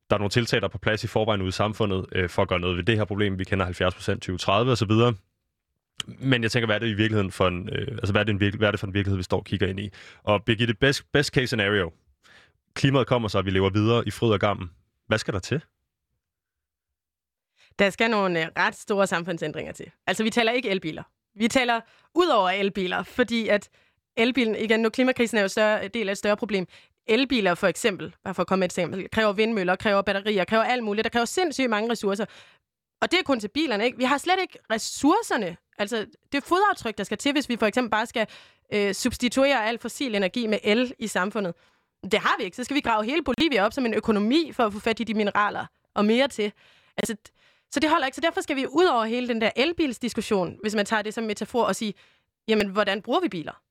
der 0.09 0.15
er 0.15 0.17
nogle 0.17 0.29
tiltag, 0.29 0.61
der 0.61 0.67
er 0.67 0.71
på 0.71 0.77
plads 0.77 1.03
i 1.03 1.07
forvejen 1.07 1.41
ude 1.41 1.49
i 1.49 1.51
samfundet 1.51 2.05
øh, 2.11 2.29
for 2.29 2.41
at 2.41 2.47
gøre 2.47 2.59
noget 2.59 2.77
ved 2.77 2.83
det 2.83 2.97
her 2.97 3.05
problem. 3.05 3.39
Vi 3.39 3.43
kender 3.43 3.65
70 3.65 3.95
procent 3.95 4.21
2030 4.21 4.71
osv. 4.71 4.91
Men 6.19 6.43
jeg 6.43 6.51
tænker, 6.51 6.65
hvad 6.65 6.75
er 6.75 6.79
det 6.79 6.87
i 6.87 6.93
virkeligheden 6.93 7.31
for 7.31 7.47
en, 7.47 7.69
øh, 7.71 7.87
altså, 7.91 8.11
hvad 8.11 8.21
er, 8.21 8.23
det 8.23 8.33
en 8.33 8.39
virke, 8.39 8.57
hvad 8.57 8.67
er 8.67 8.71
det 8.71 8.79
for 8.79 8.87
en 8.87 8.93
virkelighed, 8.93 9.17
vi 9.17 9.23
står 9.23 9.37
og 9.37 9.45
kigger 9.45 9.67
ind 9.67 9.79
i? 9.79 9.89
Og 10.23 10.43
Birgitte, 10.43 10.73
best, 10.73 11.03
best 11.13 11.33
case 11.33 11.47
scenario. 11.47 11.91
Klimaet 12.73 13.07
kommer 13.07 13.27
så, 13.27 13.37
og 13.37 13.45
vi 13.45 13.51
lever 13.51 13.69
videre 13.69 14.07
i 14.07 14.11
fryd 14.11 14.31
og 14.31 14.39
gammen. 14.39 14.69
Hvad 15.07 15.17
skal 15.17 15.33
der 15.33 15.39
til? 15.39 15.61
Der 17.81 17.89
skal 17.89 18.09
nogle 18.09 18.41
øh, 18.41 18.47
ret 18.57 18.75
store 18.75 19.07
samfundsændringer 19.07 19.73
til. 19.73 19.91
Altså, 20.07 20.23
vi 20.23 20.29
taler 20.29 20.51
ikke 20.51 20.69
elbiler. 20.69 21.03
Vi 21.35 21.47
taler 21.47 21.81
ud 22.15 22.27
over 22.27 22.49
elbiler, 22.49 23.03
fordi 23.03 23.47
at 23.47 23.69
elbilen, 24.17 24.55
igen, 24.55 24.79
nu 24.79 24.89
klimakrisen 24.89 25.37
er 25.37 25.41
jo 25.41 25.47
større 25.47 25.83
øh, 25.83 25.89
del 25.93 26.09
af 26.09 26.11
et 26.11 26.17
større 26.17 26.37
problem. 26.37 26.67
Elbiler 27.07 27.55
for 27.55 27.67
eksempel, 27.67 28.15
bare 28.23 28.33
for 28.33 28.41
at 28.41 28.47
komme 28.47 28.59
med 28.59 28.65
et 28.65 28.71
eksempel, 28.71 29.09
kræver 29.09 29.33
vindmøller, 29.33 29.75
kræver 29.75 30.01
batterier, 30.01 30.45
kræver 30.45 30.63
alt 30.63 30.83
muligt. 30.83 31.03
Der 31.03 31.09
kræver 31.09 31.25
sindssygt 31.25 31.69
mange 31.69 31.91
ressourcer. 31.91 32.25
Og 33.01 33.11
det 33.11 33.19
er 33.19 33.23
kun 33.23 33.39
til 33.39 33.47
bilerne, 33.47 33.85
ikke? 33.85 33.97
Vi 33.97 34.03
har 34.03 34.17
slet 34.17 34.39
ikke 34.41 34.57
ressourcerne. 34.71 35.57
Altså, 35.77 36.05
det 36.31 36.37
er 36.37 36.47
fodaftryk, 36.47 36.97
der 36.97 37.03
skal 37.03 37.17
til, 37.17 37.31
hvis 37.31 37.49
vi 37.49 37.57
for 37.57 37.65
eksempel 37.65 37.91
bare 37.91 38.05
skal 38.05 38.27
øh, 38.73 38.93
substituere 38.93 39.65
al 39.65 39.79
fossil 39.79 40.15
energi 40.15 40.47
med 40.47 40.59
el 40.63 40.93
i 40.99 41.07
samfundet. 41.07 41.53
Det 42.11 42.19
har 42.19 42.35
vi 42.37 42.43
ikke. 42.43 42.57
Så 42.57 42.63
skal 42.63 42.75
vi 42.75 42.81
grave 42.81 43.05
hele 43.05 43.23
Bolivia 43.23 43.65
op 43.65 43.73
som 43.73 43.85
en 43.85 43.93
økonomi 43.93 44.51
for 44.53 44.63
at 44.63 44.73
få 44.73 44.79
fat 44.79 44.99
i 44.99 45.03
de 45.03 45.13
mineraler 45.13 45.65
og 45.95 46.05
mere 46.05 46.27
til. 46.27 46.51
Altså, 46.97 47.15
så 47.71 47.79
det 47.79 47.89
holder 47.89 48.05
ikke. 48.05 48.15
Så 48.15 48.21
derfor 48.21 48.41
skal 48.41 48.55
vi 48.55 48.67
ud 48.67 48.85
over 48.85 49.05
hele 49.05 49.27
den 49.27 49.41
der 49.41 49.51
elbilsdiskussion, 49.55 50.57
hvis 50.61 50.75
man 50.75 50.85
tager 50.85 51.01
det 51.01 51.13
som 51.13 51.23
metafor, 51.23 51.63
og 51.63 51.75
sige, 51.75 51.93
jamen, 52.47 52.67
hvordan 52.67 53.01
bruger 53.01 53.19
vi 53.19 53.29
biler? 53.29 53.61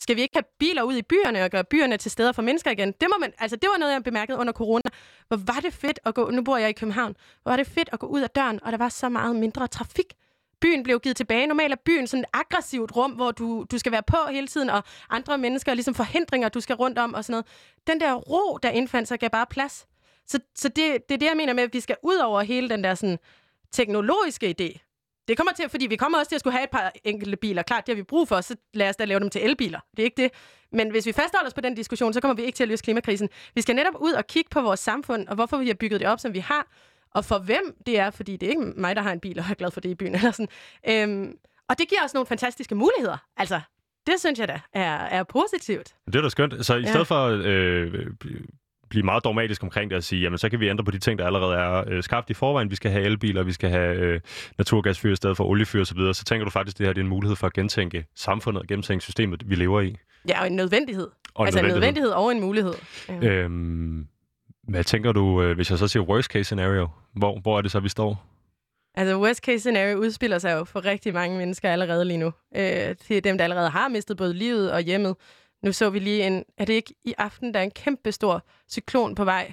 Skal 0.00 0.16
vi 0.16 0.20
ikke 0.20 0.36
have 0.36 0.44
biler 0.58 0.82
ud 0.82 0.94
i 0.94 1.02
byerne 1.02 1.44
og 1.44 1.50
gøre 1.50 1.64
byerne 1.64 1.96
til 1.96 2.10
steder 2.10 2.32
for 2.32 2.42
mennesker 2.42 2.70
igen? 2.70 2.92
Det, 2.92 3.08
må 3.10 3.16
man, 3.20 3.32
altså, 3.38 3.56
det 3.56 3.68
var 3.72 3.78
noget, 3.78 3.92
jeg 3.92 4.02
bemærkede 4.02 4.38
under 4.38 4.52
corona. 4.52 4.90
Hvor 5.28 5.36
var 5.36 5.60
det 5.62 5.74
fedt 5.74 6.00
at 6.04 6.14
gå... 6.14 6.30
Nu 6.30 6.42
bor 6.42 6.56
jeg 6.56 6.68
i 6.68 6.72
København. 6.72 7.16
Hvor 7.42 7.52
var 7.52 7.56
det 7.56 7.66
fedt 7.66 7.88
at 7.92 7.98
gå 7.98 8.06
ud 8.06 8.20
af 8.20 8.30
døren, 8.30 8.60
og 8.62 8.72
der 8.72 8.78
var 8.78 8.88
så 8.88 9.08
meget 9.08 9.36
mindre 9.36 9.66
trafik. 9.66 10.14
Byen 10.60 10.82
blev 10.82 11.00
givet 11.00 11.16
tilbage. 11.16 11.46
Normalt 11.46 11.72
er 11.72 11.76
byen 11.84 12.06
sådan 12.06 12.24
et 12.24 12.28
aggressivt 12.32 12.96
rum, 12.96 13.10
hvor 13.10 13.30
du, 13.30 13.66
du 13.70 13.78
skal 13.78 13.92
være 13.92 14.02
på 14.02 14.16
hele 14.30 14.46
tiden, 14.46 14.70
og 14.70 14.82
andre 15.10 15.38
mennesker 15.38 15.72
er 15.72 15.74
ligesom 15.74 15.94
forhindringer, 15.94 16.48
du 16.48 16.60
skal 16.60 16.76
rundt 16.76 16.98
om 16.98 17.14
og 17.14 17.24
sådan 17.24 17.32
noget. 17.32 17.46
Den 17.86 18.00
der 18.00 18.14
ro, 18.14 18.58
der 18.62 18.70
indfandt 18.70 19.08
sig, 19.08 19.18
gav 19.18 19.30
bare 19.30 19.46
plads. 19.46 19.86
Så, 20.26 20.38
så 20.54 20.68
det, 20.68 21.08
det 21.08 21.14
er 21.14 21.18
det, 21.18 21.26
jeg 21.26 21.36
mener 21.36 21.52
med, 21.52 21.62
at 21.62 21.74
vi 21.74 21.80
skal 21.80 21.96
ud 22.02 22.16
over 22.16 22.42
hele 22.42 22.68
den 22.68 22.84
der 22.84 22.94
sådan 22.94 23.18
teknologiske 23.72 24.54
idé. 24.60 24.88
Det 25.28 25.36
kommer 25.36 25.52
til, 25.52 25.68
fordi 25.68 25.86
vi 25.86 25.96
kommer 25.96 26.18
også 26.18 26.28
til 26.28 26.34
at 26.34 26.40
skulle 26.40 26.54
have 26.54 26.64
et 26.64 26.70
par 26.70 26.92
enkelte 27.04 27.36
biler. 27.36 27.62
Klart, 27.62 27.86
det 27.86 27.94
har 27.94 27.96
vi 27.96 28.02
brug 28.02 28.28
for, 28.28 28.40
så 28.40 28.56
lad 28.74 28.88
os 28.88 28.96
da 28.96 29.04
lave 29.04 29.20
dem 29.20 29.30
til 29.30 29.44
elbiler. 29.44 29.80
Det 29.90 29.98
er 29.98 30.04
ikke 30.04 30.22
det. 30.22 30.30
Men 30.72 30.90
hvis 30.90 31.06
vi 31.06 31.12
fastholder 31.12 31.46
os 31.46 31.54
på 31.54 31.60
den 31.60 31.74
diskussion, 31.74 32.12
så 32.12 32.20
kommer 32.20 32.34
vi 32.34 32.42
ikke 32.42 32.56
til 32.56 32.64
at 32.64 32.68
løse 32.68 32.84
klimakrisen. 32.84 33.28
Vi 33.54 33.60
skal 33.60 33.74
netop 33.74 33.94
ud 34.00 34.12
og 34.12 34.26
kigge 34.26 34.50
på 34.50 34.60
vores 34.60 34.80
samfund, 34.80 35.28
og 35.28 35.34
hvorfor 35.34 35.56
vi 35.56 35.66
har 35.66 35.74
bygget 35.74 36.00
det 36.00 36.08
op, 36.08 36.20
som 36.20 36.34
vi 36.34 36.38
har, 36.38 36.66
og 37.14 37.24
for 37.24 37.38
hvem 37.38 37.76
det 37.86 37.98
er, 37.98 38.10
fordi 38.10 38.36
det 38.36 38.46
er 38.46 38.50
ikke 38.50 38.62
mig, 38.76 38.96
der 38.96 39.02
har 39.02 39.12
en 39.12 39.20
bil 39.20 39.38
og 39.38 39.44
er 39.50 39.54
glad 39.54 39.70
for 39.70 39.80
det 39.80 39.88
i 39.88 39.94
byen. 39.94 40.14
Eller 40.14 40.30
sådan. 40.30 40.48
Øhm, 40.88 41.36
og 41.68 41.78
det 41.78 41.88
giver 41.88 42.04
os 42.04 42.14
nogle 42.14 42.26
fantastiske 42.26 42.74
muligheder. 42.74 43.16
Altså, 43.36 43.60
det 44.06 44.20
synes 44.20 44.38
jeg 44.38 44.48
da 44.48 44.60
er, 44.72 44.96
er 44.96 45.22
positivt. 45.22 45.94
Det 46.06 46.16
er 46.16 46.22
da 46.22 46.28
skønt. 46.28 46.66
Så 46.66 46.74
i 46.76 46.80
ja. 46.80 46.90
stedet 46.90 47.06
for 47.06 47.40
øh, 47.44 48.06
blive 48.92 49.04
meget 49.04 49.24
dogmatisk 49.24 49.62
omkring 49.62 49.90
det 49.90 49.96
og 49.96 50.02
sige, 50.02 50.22
jamen 50.22 50.38
så 50.38 50.48
kan 50.48 50.60
vi 50.60 50.68
ændre 50.68 50.84
på 50.84 50.90
de 50.90 50.98
ting, 50.98 51.18
der 51.18 51.26
allerede 51.26 51.54
er 51.54 51.84
øh, 51.86 52.02
skabt 52.02 52.30
i 52.30 52.34
forvejen. 52.34 52.70
Vi 52.70 52.76
skal 52.76 52.90
have 52.90 53.04
elbiler, 53.04 53.42
vi 53.42 53.52
skal 53.52 53.70
have 53.70 53.96
øh, 53.96 54.20
naturgasfyr 54.58 55.12
i 55.12 55.16
stedet 55.16 55.36
for 55.36 55.44
oliefyr 55.44 55.80
osv. 55.80 55.98
Så, 55.98 56.12
så 56.12 56.24
tænker 56.24 56.44
du 56.44 56.50
faktisk, 56.50 56.74
at 56.74 56.78
det 56.78 56.86
her 56.86 56.92
det 56.92 57.00
er 57.00 57.04
en 57.04 57.10
mulighed 57.10 57.36
for 57.36 57.46
at 57.46 57.52
gentænke 57.52 58.04
samfundet 58.16 58.62
og 58.62 58.68
gentænke 58.68 59.04
systemet, 59.04 59.50
vi 59.50 59.54
lever 59.54 59.80
i. 59.80 59.96
Ja, 60.28 60.40
og 60.40 60.46
en 60.46 60.56
nødvendighed. 60.56 61.08
Og 61.34 61.46
altså 61.46 61.58
en 61.58 61.64
nødvendighed. 61.64 61.76
en 61.76 61.80
nødvendighed 61.80 62.10
og 62.10 62.32
en 62.32 62.40
mulighed. 62.40 62.74
Ja. 63.08 63.28
Øhm, 63.28 64.06
hvad 64.68 64.84
tænker 64.84 65.12
du, 65.12 65.42
øh, 65.42 65.54
hvis 65.54 65.70
jeg 65.70 65.78
så 65.78 65.88
siger 65.88 66.02
worst 66.02 66.30
case 66.30 66.44
scenario? 66.44 66.88
Hvor, 67.14 67.40
hvor 67.40 67.58
er 67.58 67.62
det 67.62 67.70
så, 67.70 67.80
vi 67.80 67.88
står? 67.88 68.26
Altså, 68.94 69.18
worst 69.18 69.44
case 69.44 69.58
scenario 69.58 69.98
udspiller 69.98 70.38
sig 70.38 70.52
jo 70.52 70.64
for 70.64 70.84
rigtig 70.84 71.14
mange 71.14 71.38
mennesker 71.38 71.70
allerede 71.70 72.04
lige 72.04 72.18
nu. 72.18 72.32
Øh, 72.56 72.62
det 73.08 73.10
er 73.10 73.20
dem, 73.20 73.38
der 73.38 73.44
allerede 73.44 73.70
har 73.70 73.88
mistet 73.88 74.16
både 74.16 74.34
livet 74.34 74.72
og 74.72 74.80
hjemmet 74.80 75.16
nu 75.62 75.72
så 75.72 75.90
vi 75.90 75.98
lige 75.98 76.26
en, 76.26 76.44
er 76.58 76.64
det 76.64 76.72
ikke 76.72 76.94
i 77.04 77.14
aften, 77.18 77.54
der 77.54 77.60
er 77.60 77.64
en 77.64 77.70
kæmpe 77.70 78.12
stor 78.12 78.46
cyklon 78.70 79.14
på 79.14 79.24
vej, 79.24 79.52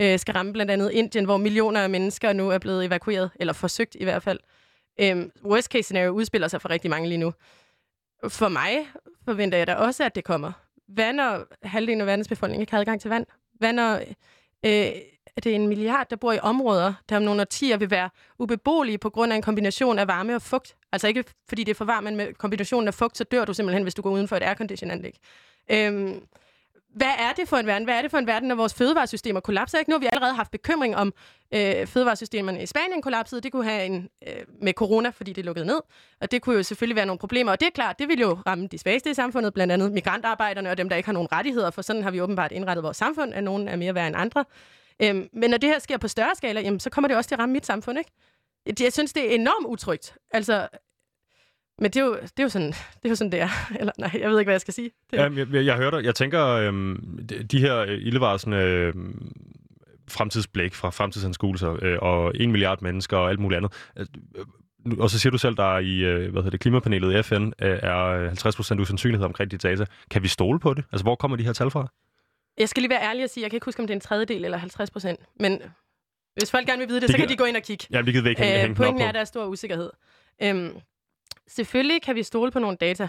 øh, 0.00 0.18
skal 0.18 0.34
ramme 0.34 0.52
blandt 0.52 0.72
andet 0.72 0.90
Indien, 0.90 1.24
hvor 1.24 1.36
millioner 1.36 1.80
af 1.80 1.90
mennesker 1.90 2.32
nu 2.32 2.50
er 2.50 2.58
blevet 2.58 2.84
evakueret, 2.84 3.30
eller 3.40 3.52
forsøgt 3.52 3.96
i 4.00 4.04
hvert 4.04 4.22
fald. 4.22 4.40
Øh, 5.00 5.26
worst 5.44 5.70
case 5.72 5.82
scenario 5.82 6.10
udspiller 6.10 6.48
sig 6.48 6.60
for 6.60 6.70
rigtig 6.70 6.90
mange 6.90 7.08
lige 7.08 7.18
nu. 7.18 7.32
For 8.28 8.48
mig 8.48 8.86
forventer 9.24 9.58
jeg 9.58 9.66
da 9.66 9.74
også, 9.74 10.04
at 10.04 10.14
det 10.14 10.24
kommer. 10.24 10.52
Hvad 10.88 11.12
når 11.12 11.46
halvdelen 11.62 12.00
af 12.00 12.06
verdens 12.06 12.28
befolkning 12.28 12.60
ikke 12.60 12.72
har 12.72 12.80
adgang 12.80 13.00
til 13.00 13.10
vand? 13.10 13.26
Hvad 13.54 13.72
når 13.72 14.00
øh, 14.66 14.92
er 15.36 15.40
det 15.40 15.54
en 15.54 15.68
milliard, 15.68 16.06
der 16.10 16.16
bor 16.16 16.32
i 16.32 16.38
områder, 16.42 16.92
der 17.08 17.16
om 17.16 17.22
nogle 17.22 17.40
årtier 17.40 17.76
vil 17.76 17.90
være 17.90 18.10
ubeboelige 18.38 18.98
på 18.98 19.10
grund 19.10 19.32
af 19.32 19.36
en 19.36 19.42
kombination 19.42 19.98
af 19.98 20.08
varme 20.08 20.34
og 20.34 20.42
fugt? 20.42 20.76
Altså 20.92 21.08
ikke 21.08 21.24
fordi 21.48 21.64
det 21.64 21.70
er 21.70 21.74
for 21.74 21.84
varmt, 21.84 22.04
men 22.04 22.16
med 22.16 22.34
kombinationen 22.34 22.88
af 22.88 22.94
fugt, 22.94 23.16
så 23.16 23.24
dør 23.24 23.44
du 23.44 23.54
simpelthen, 23.54 23.82
hvis 23.82 23.94
du 23.94 24.02
går 24.02 24.10
uden 24.10 24.28
for 24.28 24.36
et 24.36 24.42
airconditionanlæg. 24.42 25.18
Øhm, 25.70 26.20
hvad 26.94 27.12
er 27.18 27.32
det 27.36 27.48
for 27.48 27.56
en 27.56 27.66
verden? 27.66 27.84
Hvad 27.84 27.94
er 27.94 28.02
det 28.02 28.10
for 28.10 28.18
en 28.18 28.26
verden, 28.26 28.48
når 28.48 28.54
vores 28.54 28.74
fødevaresystemer 28.74 29.40
kollapser? 29.40 29.78
Ikke? 29.78 29.90
Nu 29.90 29.94
har 29.94 30.00
vi 30.00 30.08
allerede 30.12 30.34
haft 30.34 30.50
bekymring 30.50 30.96
om 30.96 31.12
øh, 31.54 31.86
fødevaresystemerne 31.86 32.62
i 32.62 32.66
Spanien 32.66 33.02
kollapsede. 33.02 33.40
Det 33.40 33.52
kunne 33.52 33.64
have 33.64 33.84
en 33.84 34.08
øh, 34.28 34.34
med 34.62 34.72
corona, 34.72 35.08
fordi 35.08 35.32
det 35.32 35.44
lukkede 35.44 35.66
ned. 35.66 35.80
Og 36.20 36.30
det 36.30 36.42
kunne 36.42 36.56
jo 36.56 36.62
selvfølgelig 36.62 36.96
være 36.96 37.06
nogle 37.06 37.18
problemer. 37.18 37.52
Og 37.52 37.60
det 37.60 37.66
er 37.66 37.70
klart, 37.70 37.98
det 37.98 38.08
vil 38.08 38.20
jo 38.20 38.38
ramme 38.46 38.66
de 38.66 38.78
svageste 38.78 39.10
i 39.10 39.14
samfundet, 39.14 39.54
blandt 39.54 39.72
andet 39.72 39.92
migrantarbejderne 39.92 40.70
og 40.70 40.78
dem, 40.78 40.88
der 40.88 40.96
ikke 40.96 41.06
har 41.06 41.12
nogen 41.12 41.32
rettigheder. 41.32 41.70
For 41.70 41.82
sådan 41.82 42.02
har 42.02 42.10
vi 42.10 42.20
åbenbart 42.20 42.52
indrettet 42.52 42.82
vores 42.82 42.96
samfund, 42.96 43.34
at 43.34 43.44
nogen 43.44 43.68
er 43.68 43.76
mere 43.76 43.94
værd 43.94 44.06
end 44.06 44.16
andre. 44.16 44.44
Øhm, 45.02 45.28
men 45.32 45.50
når 45.50 45.58
det 45.58 45.68
her 45.70 45.78
sker 45.78 45.98
på 45.98 46.08
større 46.08 46.34
skala, 46.36 46.60
jamen, 46.60 46.80
så 46.80 46.90
kommer 46.90 47.08
det 47.08 47.16
også 47.16 47.28
til 47.28 47.34
at 47.34 47.38
ramme 47.38 47.52
mit 47.52 47.66
samfund. 47.66 47.98
Ikke? 47.98 48.10
Jeg 48.84 48.92
synes, 48.92 49.12
det 49.12 49.30
er 49.30 49.34
enormt 49.34 49.66
utrygt. 49.66 50.16
Altså, 50.30 50.68
men 51.78 51.90
det 51.90 51.96
er, 51.96 52.04
jo, 52.04 52.14
det 52.14 52.38
er 52.38 52.42
jo 52.42 52.48
sådan, 52.48 52.72
det 53.02 53.04
er 53.04 53.08
jo 53.08 53.14
sådan, 53.14 53.32
det 53.32 53.40
er. 53.40 53.48
Eller 53.80 53.92
nej, 53.98 54.10
jeg 54.20 54.30
ved 54.30 54.38
ikke, 54.38 54.46
hvad 54.46 54.54
jeg 54.54 54.60
skal 54.60 54.74
sige. 54.74 54.90
Det. 55.10 55.16
Jamen, 55.16 55.38
jeg, 55.38 55.46
jeg, 55.52 55.64
jeg 55.64 55.76
hører 55.76 55.90
dig. 55.90 56.04
Jeg 56.04 56.14
tænker, 56.14 56.46
øhm, 56.46 57.26
de, 57.28 57.42
de 57.42 57.60
her 57.60 57.78
øh, 57.78 57.98
ildevarsende 58.00 58.56
øhm, 58.56 59.32
fremtidsblik 60.08 60.74
fra 60.74 60.90
fremtidsanskuelser 60.90 61.76
øh, 61.82 61.98
og 62.00 62.32
en 62.34 62.52
milliard 62.52 62.82
mennesker 62.82 63.16
og 63.16 63.30
alt 63.30 63.40
muligt 63.40 63.56
andet. 63.56 63.72
Øh, 63.98 64.06
øh 64.36 64.44
og 64.98 65.10
så 65.10 65.18
siger 65.18 65.30
du 65.30 65.38
selv, 65.38 65.56
der 65.56 65.78
i 65.78 65.98
øh, 65.98 66.32
hvad 66.32 66.42
hedder 66.42 66.50
det, 66.50 66.60
klimapanelet 66.60 67.18
i 67.18 67.22
FN 67.22 67.52
er 67.58 68.30
50% 68.76 68.80
usandsynlighed 68.80 69.24
omkring 69.24 69.50
de 69.50 69.56
data. 69.56 69.84
Kan 70.10 70.22
vi 70.22 70.28
stole 70.28 70.60
på 70.60 70.74
det? 70.74 70.84
Altså, 70.92 71.04
hvor 71.04 71.14
kommer 71.14 71.36
de 71.36 71.44
her 71.44 71.52
tal 71.52 71.70
fra? 71.70 71.88
Jeg 72.58 72.68
skal 72.68 72.80
lige 72.80 72.90
være 72.90 73.02
ærlig 73.02 73.24
og 73.24 73.30
sige, 73.30 73.42
jeg 73.42 73.50
kan 73.50 73.56
ikke 73.56 73.64
huske, 73.64 73.80
om 73.80 73.86
det 73.86 73.94
er 73.94 73.96
en 73.96 74.00
tredjedel 74.00 74.44
eller 74.44 74.58
50 74.58 74.90
procent. 74.90 75.20
Men 75.40 75.62
hvis 76.36 76.50
folk 76.50 76.66
gerne 76.66 76.78
vil 76.78 76.88
vide 76.88 77.00
det, 77.00 77.08
det 77.08 77.14
så 77.14 77.18
kan 77.18 77.28
de 77.28 77.36
gå 77.36 77.44
ind 77.44 77.56
og 77.56 77.62
kigge. 77.62 77.86
Ja, 77.90 78.02
det 78.02 78.14
kan 78.14 78.24
vi 78.24 78.28
ikke 78.28 78.42
hænge, 78.42 78.68
øh, 78.68 78.76
Pointen 78.76 79.02
er, 79.02 79.08
at 79.08 79.14
der 79.14 79.20
er 79.20 79.24
stor 79.24 79.46
usikkerhed. 79.46 79.90
Øhm, 80.42 80.76
selvfølgelig 81.48 82.02
kan 82.02 82.14
vi 82.14 82.22
stole 82.22 82.50
på 82.50 82.58
nogle 82.58 82.76
data. 82.76 83.08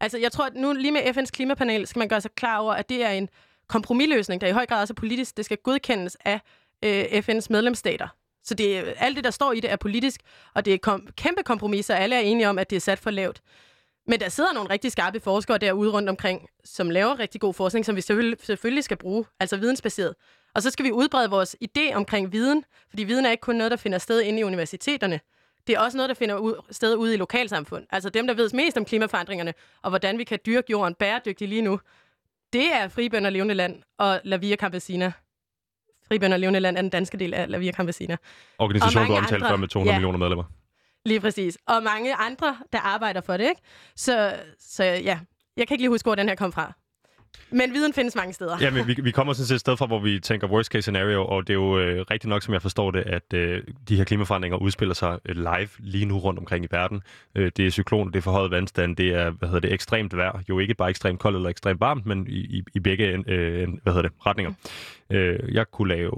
Altså, 0.00 0.18
jeg 0.18 0.32
tror, 0.32 0.46
at 0.46 0.54
nu 0.54 0.72
lige 0.72 0.92
med 0.92 1.00
FN's 1.00 1.30
klimapanel 1.30 1.86
skal 1.86 1.98
man 1.98 2.08
gøre 2.08 2.20
sig 2.20 2.30
klar 2.30 2.58
over, 2.58 2.74
at 2.74 2.88
det 2.88 3.02
er 3.04 3.10
en 3.10 3.28
kompromisløsning, 3.68 4.40
der 4.40 4.46
i 4.46 4.52
høj 4.52 4.66
grad 4.66 4.80
også 4.80 4.92
er 4.92 5.00
politisk. 5.00 5.36
Det 5.36 5.44
skal 5.44 5.56
godkendes 5.56 6.16
af 6.24 6.40
øh, 6.84 7.04
FN's 7.04 7.46
medlemsstater. 7.50 8.08
Så 8.44 8.54
det, 8.54 8.94
alt 8.96 9.16
det, 9.16 9.24
der 9.24 9.30
står 9.30 9.52
i 9.52 9.60
det, 9.60 9.72
er 9.72 9.76
politisk, 9.76 10.20
og 10.54 10.64
det 10.64 10.74
er 10.74 10.78
kom, 10.78 11.08
kæmpe 11.16 11.42
kompromiser. 11.42 11.94
Alle 11.94 12.16
er 12.16 12.20
enige 12.20 12.48
om, 12.48 12.58
at 12.58 12.70
det 12.70 12.76
er 12.76 12.80
sat 12.80 12.98
for 12.98 13.10
lavt. 13.10 13.42
Men 14.06 14.20
der 14.20 14.28
sidder 14.28 14.52
nogle 14.52 14.70
rigtig 14.70 14.92
skarpe 14.92 15.20
forskere 15.20 15.58
derude 15.58 15.92
rundt 15.92 16.08
omkring, 16.08 16.48
som 16.64 16.90
laver 16.90 17.18
rigtig 17.18 17.40
god 17.40 17.54
forskning, 17.54 17.86
som 17.86 17.96
vi 17.96 18.00
selvfølgelig, 18.00 18.84
skal 18.84 18.96
bruge, 18.96 19.24
altså 19.40 19.56
vidensbaseret. 19.56 20.14
Og 20.54 20.62
så 20.62 20.70
skal 20.70 20.84
vi 20.84 20.92
udbrede 20.92 21.30
vores 21.30 21.56
idé 21.64 21.94
omkring 21.94 22.32
viden, 22.32 22.64
fordi 22.90 23.04
viden 23.04 23.26
er 23.26 23.30
ikke 23.30 23.40
kun 23.40 23.56
noget, 23.56 23.70
der 23.70 23.76
finder 23.76 23.98
sted 23.98 24.20
inde 24.20 24.40
i 24.40 24.42
universiteterne. 24.44 25.20
Det 25.66 25.74
er 25.74 25.80
også 25.80 25.96
noget, 25.98 26.08
der 26.08 26.14
finder 26.14 26.36
ud, 26.36 26.54
sted 26.70 26.96
ude 26.96 27.14
i 27.14 27.16
lokalsamfund. 27.16 27.86
Altså 27.90 28.08
dem, 28.08 28.26
der 28.26 28.34
ved 28.34 28.50
mest 28.54 28.76
om 28.76 28.84
klimaforandringerne, 28.84 29.54
og 29.82 29.90
hvordan 29.90 30.18
vi 30.18 30.24
kan 30.24 30.38
dyrke 30.46 30.66
jorden 30.70 30.94
bæredygtigt 30.94 31.48
lige 31.48 31.62
nu, 31.62 31.80
det 32.52 32.72
er 32.72 32.88
Fribønder 32.88 33.30
Levende 33.30 33.54
Land 33.54 33.82
og 33.98 34.20
La 34.24 34.36
Via 34.36 34.56
Campesina. 34.56 35.12
Fribønder 36.08 36.36
Levende 36.36 36.60
Land 36.60 36.76
er 36.76 36.82
den 36.82 36.90
danske 36.90 37.18
del 37.18 37.34
af 37.34 37.50
La 37.50 37.58
Via 37.58 37.72
Campesina. 37.72 38.16
Organisationen, 38.58 39.08
du 39.08 39.14
omtalte 39.14 39.46
før 39.48 39.56
med 39.56 39.68
200 39.68 39.94
ja, 39.94 39.98
millioner 39.98 40.18
medlemmer. 40.18 40.44
Lige 41.06 41.20
præcis. 41.20 41.58
Og 41.66 41.82
mange 41.82 42.14
andre, 42.14 42.56
der 42.72 42.78
arbejder 42.78 43.20
for 43.20 43.36
det, 43.36 43.48
ikke? 43.48 43.60
Så, 43.96 44.34
så 44.58 44.84
ja, 44.84 45.18
jeg 45.56 45.68
kan 45.68 45.74
ikke 45.74 45.82
lige 45.82 45.90
huske, 45.90 46.06
hvor 46.06 46.14
den 46.14 46.28
her 46.28 46.34
kom 46.34 46.52
fra. 46.52 46.72
Men 47.50 47.72
viden 47.72 47.92
findes 47.92 48.14
mange 48.14 48.32
steder. 48.32 48.56
Ja, 48.60 48.70
men 48.70 48.86
vi, 48.86 48.96
vi 49.02 49.10
kommer 49.10 49.32
sådan 49.32 49.46
set 49.46 49.54
et 49.54 49.60
sted 49.60 49.76
fra, 49.76 49.86
hvor 49.86 49.98
vi 49.98 50.20
tænker 50.20 50.48
worst 50.48 50.72
case 50.72 50.82
scenario, 50.82 51.26
og 51.26 51.46
det 51.46 51.52
er 51.52 51.54
jo 51.54 51.78
øh, 51.78 52.04
rigtigt 52.10 52.28
nok, 52.28 52.42
som 52.42 52.54
jeg 52.54 52.62
forstår 52.62 52.90
det, 52.90 53.00
at 53.00 53.32
øh, 53.34 53.62
de 53.88 53.96
her 53.96 54.04
klimaforandringer 54.04 54.58
udspiller 54.58 54.94
sig 54.94 55.18
øh, 55.26 55.36
live 55.36 55.68
lige 55.78 56.04
nu 56.04 56.18
rundt 56.18 56.38
omkring 56.38 56.64
i 56.64 56.68
verden. 56.70 57.02
Øh, 57.34 57.52
det 57.56 57.66
er 57.66 57.70
cykloner, 57.70 58.10
det 58.10 58.18
er 58.18 58.22
forhøjet 58.22 58.50
vandstand, 58.50 58.96
det 58.96 59.14
er 59.14 59.30
hvad 59.30 59.48
hedder 59.48 59.60
det, 59.60 59.72
ekstremt 59.72 60.16
vejr. 60.16 60.42
Jo 60.48 60.58
ikke 60.58 60.74
bare 60.74 60.90
ekstremt 60.90 61.20
koldt 61.20 61.36
eller 61.36 61.48
ekstremt 61.48 61.80
varmt, 61.80 62.06
men 62.06 62.26
i, 62.26 62.38
i, 62.40 62.62
i 62.74 62.80
begge 62.80 63.24
øh, 63.26 63.68
hvad 63.82 63.92
hedder 63.92 64.02
det, 64.02 64.12
retninger. 64.26 64.52
Øh, 65.10 65.54
jeg 65.54 65.70
kunne 65.70 65.88
lave, 65.88 66.12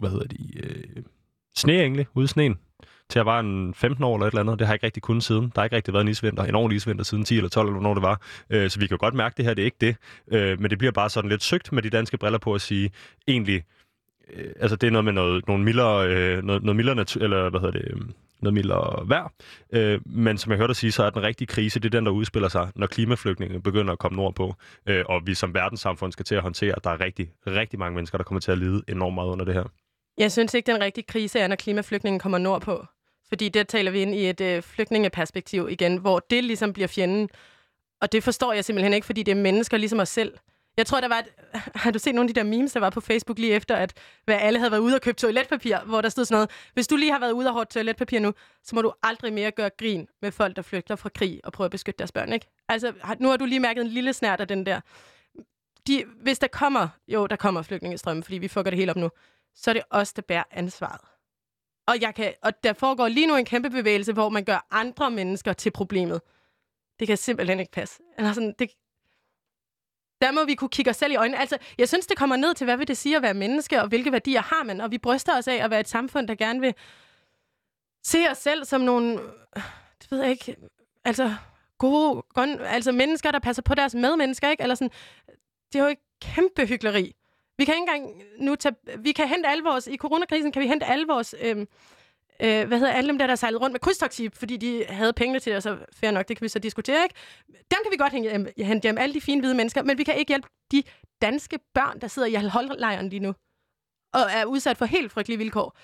hvad 0.00 0.10
hedder 0.10 0.26
de, 0.26 0.58
øh, 0.62 1.02
sneengle 1.56 2.06
ude 2.14 2.24
i 2.24 2.28
sneen 2.28 2.58
til 3.14 3.18
jeg 3.18 3.26
var 3.26 3.40
en 3.40 3.74
15 3.74 4.04
år 4.04 4.14
eller 4.16 4.26
et 4.26 4.30
eller 4.30 4.40
andet. 4.40 4.58
Det 4.58 4.66
har 4.66 4.72
jeg 4.72 4.76
ikke 4.76 4.86
rigtig 4.86 5.02
kunnet 5.02 5.22
siden. 5.22 5.42
Der 5.54 5.60
har 5.60 5.64
ikke 5.64 5.76
rigtig 5.76 5.94
været 5.94 6.04
en 6.04 6.08
isvinter, 6.08 6.44
en 6.44 6.54
ordentlig 6.54 6.76
isvinter 6.76 7.04
siden 7.04 7.24
10 7.24 7.36
eller 7.36 7.48
12, 7.48 7.66
eller 7.66 7.80
hvornår 7.80 7.94
det 7.94 8.02
var. 8.02 8.20
Øh, 8.50 8.70
så 8.70 8.78
vi 8.78 8.86
kan 8.86 8.98
godt 8.98 9.14
mærke, 9.14 9.32
at 9.32 9.36
det 9.36 9.44
her 9.44 9.54
det 9.54 9.62
er 9.62 9.66
ikke 9.66 9.76
det. 9.80 9.96
Øh, 10.32 10.60
men 10.60 10.70
det 10.70 10.78
bliver 10.78 10.92
bare 10.92 11.10
sådan 11.10 11.30
lidt 11.30 11.42
søgt 11.42 11.72
med 11.72 11.82
de 11.82 11.90
danske 11.90 12.18
briller 12.18 12.38
på 12.38 12.54
at 12.54 12.60
sige, 12.60 12.90
egentlig, 13.28 13.64
øh, 14.34 14.52
altså 14.60 14.76
det 14.76 14.86
er 14.86 14.90
noget 14.90 15.04
med 15.04 15.12
noget, 15.12 15.46
nogle 15.48 15.64
mildere, 15.64 16.08
øh, 16.08 16.42
noget, 16.42 16.62
noget 16.62 16.76
mildere 16.76 16.94
natur, 16.94 17.22
eller 17.22 17.50
hvad 17.50 17.60
hedder 17.60 17.78
det, 17.78 17.88
øh, 17.90 18.00
noget 18.40 18.54
mildere 18.54 19.08
vejr. 19.08 19.32
Øh, 19.72 20.00
men 20.06 20.38
som 20.38 20.52
jeg 20.52 20.58
hørte 20.58 20.68
dig 20.68 20.76
sige, 20.76 20.92
så 20.92 21.04
er 21.04 21.10
den 21.10 21.22
rigtige 21.22 21.46
krise, 21.46 21.80
det 21.80 21.86
er 21.86 21.98
den, 21.98 22.06
der 22.06 22.12
udspiller 22.12 22.48
sig, 22.48 22.70
når 22.74 22.86
klimaflygtningene 22.86 23.62
begynder 23.62 23.92
at 23.92 23.98
komme 23.98 24.16
nordpå, 24.16 24.54
øh, 24.86 25.04
og 25.08 25.26
vi 25.26 25.34
som 25.34 25.54
verdenssamfund 25.54 26.12
skal 26.12 26.24
til 26.24 26.34
at 26.34 26.42
håndtere, 26.42 26.74
at 26.76 26.84
der 26.84 26.90
er 26.90 27.00
rigtig, 27.00 27.30
rigtig 27.46 27.78
mange 27.78 27.94
mennesker, 27.94 28.18
der 28.18 28.24
kommer 28.24 28.40
til 28.40 28.52
at 28.52 28.58
lide 28.58 28.82
enormt 28.88 29.14
meget 29.14 29.28
under 29.28 29.44
det 29.44 29.54
her. 29.54 29.64
Jeg 30.18 30.32
synes 30.32 30.54
ikke, 30.54 30.72
den 30.72 30.80
rigtige 30.80 31.04
krise 31.08 31.38
er, 31.38 31.46
når 31.46 31.56
klimaflygtningen 31.56 32.20
kommer 32.20 32.38
nordpå. 32.38 32.86
Fordi 33.34 33.48
der 33.48 33.62
taler 33.62 33.90
vi 33.90 34.02
ind 34.02 34.14
i 34.14 34.28
et 34.28 34.40
øh, 34.40 34.62
flygtningeperspektiv 34.62 35.68
igen, 35.70 35.96
hvor 35.96 36.18
det 36.18 36.44
ligesom 36.44 36.72
bliver 36.72 36.86
fjenden. 36.86 37.28
Og 38.00 38.12
det 38.12 38.24
forstår 38.24 38.52
jeg 38.52 38.64
simpelthen 38.64 38.92
ikke, 38.92 39.04
fordi 39.04 39.22
det 39.22 39.32
er 39.32 39.36
mennesker 39.42 39.76
ligesom 39.76 40.00
os 40.00 40.08
selv. 40.08 40.32
Jeg 40.76 40.86
tror, 40.86 41.00
der 41.00 41.08
var 41.08 41.18
et... 41.18 41.26
Har 41.82 41.90
du 41.90 41.98
set 41.98 42.14
nogle 42.14 42.28
af 42.28 42.34
de 42.34 42.40
der 42.40 42.46
memes, 42.46 42.72
der 42.72 42.80
var 42.80 42.90
på 42.90 43.00
Facebook 43.00 43.38
lige 43.38 43.52
efter, 43.52 43.76
at 43.76 43.92
hvad 44.24 44.34
alle 44.34 44.58
havde 44.58 44.70
været 44.70 44.80
ude 44.80 44.94
og 44.94 45.00
købe 45.00 45.16
toiletpapir, 45.16 45.78
hvor 45.86 46.00
der 46.00 46.08
stod 46.08 46.24
sådan 46.24 46.34
noget, 46.34 46.50
hvis 46.74 46.86
du 46.86 46.96
lige 46.96 47.12
har 47.12 47.18
været 47.18 47.32
ude 47.32 47.46
og 47.46 47.52
hårdt 47.52 47.70
toiletpapir 47.70 48.20
nu, 48.20 48.32
så 48.62 48.74
må 48.74 48.82
du 48.82 48.92
aldrig 49.02 49.32
mere 49.32 49.50
gøre 49.50 49.70
grin 49.78 50.08
med 50.22 50.32
folk, 50.32 50.56
der 50.56 50.62
flygter 50.62 50.96
fra 50.96 51.08
krig 51.08 51.40
og 51.44 51.52
prøver 51.52 51.66
at 51.66 51.70
beskytte 51.70 51.98
deres 51.98 52.12
børn, 52.12 52.32
ikke? 52.32 52.46
Altså, 52.68 52.92
nu 53.20 53.28
har 53.28 53.36
du 53.36 53.44
lige 53.44 53.60
mærket 53.60 53.80
en 53.80 53.90
lille 53.90 54.12
snært 54.12 54.40
af 54.40 54.48
den 54.48 54.66
der. 54.66 54.80
De, 55.86 56.04
hvis 56.22 56.38
der 56.38 56.48
kommer, 56.48 56.88
jo, 57.08 57.26
der 57.26 57.36
kommer 57.36 57.62
flygtningestrømme, 57.62 58.22
fordi 58.22 58.38
vi 58.38 58.48
fucker 58.48 58.70
det 58.70 58.78
helt 58.78 58.90
op 58.90 58.96
nu, 58.96 59.10
så 59.54 59.70
er 59.70 59.74
det 59.74 59.82
os, 59.90 60.12
der 60.12 60.22
bærer 60.22 60.44
ansvaret. 60.50 61.13
Og, 61.86 62.00
jeg 62.00 62.14
kan, 62.14 62.34
og 62.42 62.64
der 62.64 62.72
foregår 62.72 63.08
lige 63.08 63.26
nu 63.26 63.36
en 63.36 63.44
kæmpe 63.44 63.70
bevægelse, 63.70 64.12
hvor 64.12 64.28
man 64.28 64.44
gør 64.44 64.66
andre 64.70 65.10
mennesker 65.10 65.52
til 65.52 65.70
problemet. 65.70 66.20
Det 66.98 67.06
kan 67.06 67.16
simpelthen 67.16 67.60
ikke 67.60 67.72
passe. 67.72 68.02
Eller 68.18 68.32
sådan, 68.32 68.54
det, 68.58 68.70
der 70.22 70.32
må 70.32 70.44
vi 70.44 70.54
kunne 70.54 70.68
kigge 70.68 70.90
os 70.90 70.96
selv 70.96 71.12
i 71.12 71.16
øjnene. 71.16 71.40
Altså, 71.40 71.58
jeg 71.78 71.88
synes, 71.88 72.06
det 72.06 72.16
kommer 72.16 72.36
ned 72.36 72.54
til, 72.54 72.64
hvad 72.64 72.76
vil 72.76 72.88
det 72.88 72.96
sige 72.96 73.16
at 73.16 73.22
være 73.22 73.34
menneske, 73.34 73.82
og 73.82 73.88
hvilke 73.88 74.12
værdier 74.12 74.42
har 74.42 74.64
man? 74.64 74.80
Og 74.80 74.90
vi 74.90 74.98
bryster 74.98 75.38
os 75.38 75.48
af 75.48 75.64
at 75.64 75.70
være 75.70 75.80
et 75.80 75.88
samfund, 75.88 76.28
der 76.28 76.34
gerne 76.34 76.60
vil 76.60 76.74
se 78.04 78.18
os 78.30 78.38
selv 78.38 78.64
som 78.64 78.80
nogle, 78.80 79.18
det 80.00 80.10
ved 80.10 80.20
jeg 80.20 80.30
ikke, 80.30 80.56
altså 81.04 81.34
gode, 81.78 82.22
grøn, 82.34 82.60
altså 82.60 82.92
mennesker, 82.92 83.30
der 83.30 83.38
passer 83.38 83.62
på 83.62 83.74
deres 83.74 83.94
medmennesker, 83.94 84.50
ikke? 84.50 84.62
Eller 84.62 84.74
sådan, 84.74 84.90
det 85.72 85.78
er 85.78 85.84
jo 85.84 85.90
et 85.90 85.98
kæmpe 86.22 86.66
hyggeleri. 86.66 87.14
Vi 87.58 87.64
kan 87.64 87.74
ikke 87.74 87.80
engang 87.80 88.22
nu 88.38 88.56
tage, 88.56 88.74
vi 88.98 89.12
kan 89.12 89.28
hente 89.28 89.48
alle 89.48 89.64
vores, 89.64 89.86
i 89.86 89.96
coronakrisen 89.96 90.52
kan 90.52 90.62
vi 90.62 90.68
hente 90.68 90.86
alle 90.86 91.06
vores, 91.06 91.34
øh, 91.40 91.58
øh, 92.40 92.66
hvad 92.68 92.78
hedder 92.78 92.92
alle 92.92 93.08
dem 93.08 93.18
der, 93.18 93.26
der 93.26 93.34
sejlede 93.34 93.60
rundt 93.60 93.72
med 93.72 93.80
krydstogtskib, 93.80 94.34
fordi 94.34 94.56
de 94.56 94.84
havde 94.88 95.12
pengene 95.12 95.38
til 95.38 95.52
det, 95.52 95.62
så 95.62 95.78
fair 95.92 96.10
nok, 96.10 96.28
det 96.28 96.36
kan 96.36 96.44
vi 96.44 96.48
så 96.48 96.58
diskutere, 96.58 97.02
ikke? 97.02 97.14
Dem 97.48 97.78
kan 97.82 97.92
vi 97.92 97.96
godt 97.96 98.12
hente 98.12 98.30
hjem, 98.30 98.46
hente 98.58 98.86
hjem, 98.86 98.98
alle 98.98 99.14
de 99.14 99.20
fine 99.20 99.40
hvide 99.40 99.54
mennesker, 99.54 99.82
men 99.82 99.98
vi 99.98 100.04
kan 100.04 100.16
ikke 100.16 100.30
hjælpe 100.30 100.48
de 100.72 100.82
danske 101.22 101.58
børn, 101.74 102.00
der 102.00 102.08
sidder 102.08 102.28
i 102.28 102.34
holdlejren 102.34 103.08
lige 103.08 103.20
nu, 103.20 103.34
og 104.14 104.20
er 104.30 104.44
udsat 104.44 104.76
for 104.76 104.84
helt 104.84 105.12
frygtelige 105.12 105.38
vilkår 105.38 105.76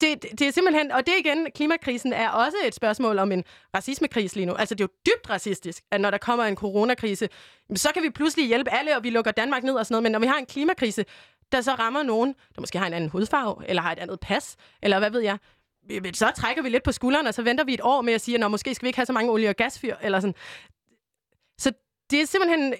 det, 0.00 0.22
det 0.38 0.40
er 0.40 0.50
simpelthen, 0.50 0.90
og 0.90 1.06
det 1.06 1.14
igen, 1.18 1.48
klimakrisen 1.54 2.12
er 2.12 2.28
også 2.28 2.56
et 2.66 2.74
spørgsmål 2.74 3.18
om 3.18 3.32
en 3.32 3.44
racismekrise 3.76 4.36
lige 4.36 4.46
nu. 4.46 4.54
Altså, 4.54 4.74
det 4.74 4.84
er 4.84 4.88
jo 4.88 5.12
dybt 5.12 5.30
racistisk, 5.30 5.84
at 5.90 6.00
når 6.00 6.10
der 6.10 6.18
kommer 6.18 6.44
en 6.44 6.56
coronakrise, 6.56 7.28
så 7.74 7.88
kan 7.94 8.02
vi 8.02 8.10
pludselig 8.10 8.46
hjælpe 8.46 8.70
alle, 8.70 8.96
og 8.96 9.04
vi 9.04 9.10
lukker 9.10 9.30
Danmark 9.30 9.62
ned 9.62 9.74
og 9.74 9.86
sådan 9.86 9.92
noget. 9.92 10.02
Men 10.02 10.12
når 10.12 10.18
vi 10.18 10.26
har 10.26 10.38
en 10.38 10.46
klimakrise, 10.46 11.04
der 11.52 11.60
så 11.60 11.74
rammer 11.74 12.02
nogen, 12.02 12.34
der 12.54 12.60
måske 12.60 12.78
har 12.78 12.86
en 12.86 12.92
anden 12.92 13.10
hudfarve, 13.10 13.68
eller 13.68 13.82
har 13.82 13.92
et 13.92 13.98
andet 13.98 14.20
pas, 14.20 14.56
eller 14.82 14.98
hvad 14.98 15.10
ved 15.10 15.20
jeg, 15.20 15.38
så 16.14 16.32
trækker 16.36 16.62
vi 16.62 16.68
lidt 16.68 16.82
på 16.82 16.92
skulderen, 16.92 17.26
og 17.26 17.34
så 17.34 17.42
venter 17.42 17.64
vi 17.64 17.74
et 17.74 17.80
år 17.82 18.02
med 18.02 18.12
at 18.12 18.20
sige, 18.20 18.44
at 18.44 18.50
måske 18.50 18.74
skal 18.74 18.86
vi 18.86 18.88
ikke 18.88 18.98
have 18.98 19.06
så 19.06 19.12
mange 19.12 19.32
olie- 19.32 19.48
og 19.48 19.56
gasfyr, 19.56 19.96
eller 20.02 20.20
sådan. 20.20 20.34
Så 21.58 21.72
det 22.10 22.20
er 22.20 22.26
simpelthen 22.26 22.74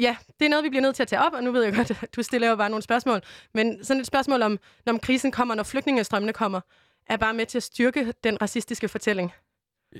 Ja, 0.00 0.16
det 0.40 0.44
er 0.46 0.48
noget, 0.50 0.64
vi 0.64 0.68
bliver 0.68 0.82
nødt 0.82 0.96
til 0.96 1.02
at 1.02 1.08
tage 1.08 1.22
op, 1.22 1.32
og 1.32 1.42
nu 1.44 1.52
ved 1.52 1.64
jeg 1.64 1.74
godt, 1.74 1.90
at 1.90 2.04
du 2.16 2.22
stiller 2.22 2.48
jo 2.48 2.56
bare 2.56 2.70
nogle 2.70 2.82
spørgsmål. 2.82 3.20
Men 3.54 3.84
sådan 3.84 4.00
et 4.00 4.06
spørgsmål 4.06 4.42
om, 4.42 4.58
når 4.86 4.98
krisen 5.02 5.32
kommer, 5.32 5.54
når 5.54 5.62
flygtningestrømmene 5.62 6.32
kommer, 6.32 6.60
er 7.06 7.16
bare 7.16 7.34
med 7.34 7.46
til 7.46 7.58
at 7.58 7.62
styrke 7.62 8.12
den 8.24 8.42
racistiske 8.42 8.88
fortælling. 8.88 9.32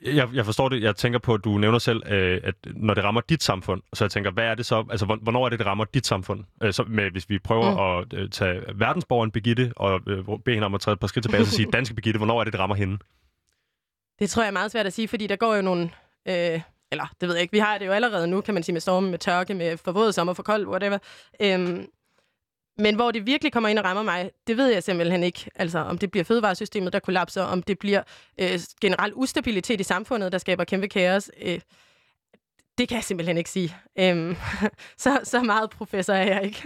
Jeg, 0.03 0.29
jeg 0.35 0.45
forstår 0.45 0.69
det. 0.69 0.83
Jeg 0.83 0.97
tænker 0.97 1.19
på, 1.19 1.35
at 1.35 1.45
du 1.45 1.59
nævner 1.59 1.79
selv, 1.79 2.03
øh, 2.13 2.41
at 2.45 2.55
når 2.75 2.95
det 2.95 3.05
rammer 3.05 3.21
dit 3.21 3.43
samfund, 3.43 3.83
så 3.95 4.05
jeg 4.05 4.11
tænker, 4.11 4.31
hvad 4.31 4.45
er 4.45 4.55
det 4.55 4.67
så? 4.67 4.85
Altså, 4.91 5.07
hvor- 5.07 5.17
hvornår 5.17 5.45
er 5.45 5.49
det, 5.49 5.59
det 5.59 5.67
rammer 5.67 5.85
dit 5.85 6.07
samfund? 6.07 6.45
Øh, 6.63 6.73
så 6.73 6.83
med, 6.89 7.11
hvis 7.11 7.31
vi 7.31 7.39
prøver 7.39 7.71
mm. 8.05 8.15
at 8.17 8.23
øh, 8.23 8.31
tage 8.31 8.63
verdensborgeren 8.75 9.31
Birgitte 9.31 9.73
og 9.77 10.01
øh, 10.07 10.25
bede 10.25 10.55
hende 10.55 10.65
om 10.67 10.75
at 10.75 10.81
træde 10.81 10.93
et 10.95 11.01
par 11.01 11.07
skridt 11.07 11.23
tilbage 11.25 11.41
og 11.43 11.47
sige, 11.47 11.71
danske 11.73 11.95
Birgitte, 11.95 12.19
hvornår 12.19 12.41
er 12.41 12.45
det, 12.45 12.53
det 12.53 12.61
rammer 12.61 12.77
hende? 12.77 12.99
Det 14.19 14.31
tror 14.31 14.43
jeg 14.43 14.49
er 14.49 14.53
meget 14.53 14.71
svært 14.73 14.87
at 14.87 14.93
sige, 14.93 15.09
fordi 15.09 15.27
der 15.27 15.37
går 15.37 15.55
jo 15.55 15.63
nogle... 15.63 15.91
Øh, 16.29 16.61
eller, 16.91 17.15
det 17.21 17.29
ved 17.29 17.35
jeg 17.37 17.43
ikke. 17.43 17.53
Vi 17.53 17.59
har 17.59 17.79
det 17.79 17.87
jo 17.87 17.93
allerede 17.93 18.27
nu, 18.27 18.41
kan 18.41 18.55
man 18.55 18.63
sige, 18.63 18.73
med 18.73 18.81
storme, 18.81 19.11
med 19.11 19.19
tørke, 19.19 19.55
med 19.55 19.77
for 19.77 19.93
våd 19.93 20.13
sommer, 20.13 20.33
for 20.35 20.43
kold, 20.43 20.67
whatever. 20.67 20.99
Øhm, 21.41 21.87
men 22.79 22.95
hvor 22.95 23.11
det 23.11 23.27
virkelig 23.27 23.53
kommer 23.53 23.69
ind 23.69 23.79
og 23.79 23.85
rammer 23.85 24.03
mig, 24.03 24.31
det 24.47 24.57
ved 24.57 24.73
jeg 24.73 24.83
simpelthen 24.83 25.23
ikke. 25.23 25.51
Altså, 25.55 25.79
om 25.79 25.99
det 25.99 26.11
bliver 26.11 26.25
fødevaresystemet, 26.25 26.93
der 26.93 26.99
kollapser, 26.99 27.43
om 27.43 27.63
det 27.63 27.79
bliver 27.79 28.03
øh, 28.41 28.61
generel 28.81 29.13
ustabilitet 29.15 29.81
i 29.81 29.85
samfundet, 29.85 30.33
der 30.33 30.39
skaber 30.39 30.65
kæmpe 30.65 30.89
kaos. 30.89 31.31
Øh, 31.43 31.61
det 32.79 32.89
kan 32.89 32.97
jeg 32.97 33.05
simpelthen 33.05 33.39
ikke 33.39 33.51
sige. 33.51 33.77
Øhm, 33.99 34.37
så, 34.99 35.21
så 35.25 35.43
meget 35.43 35.71
professor 35.71 36.13
er 36.15 36.25
jeg 36.35 36.45
ikke. 36.45 36.63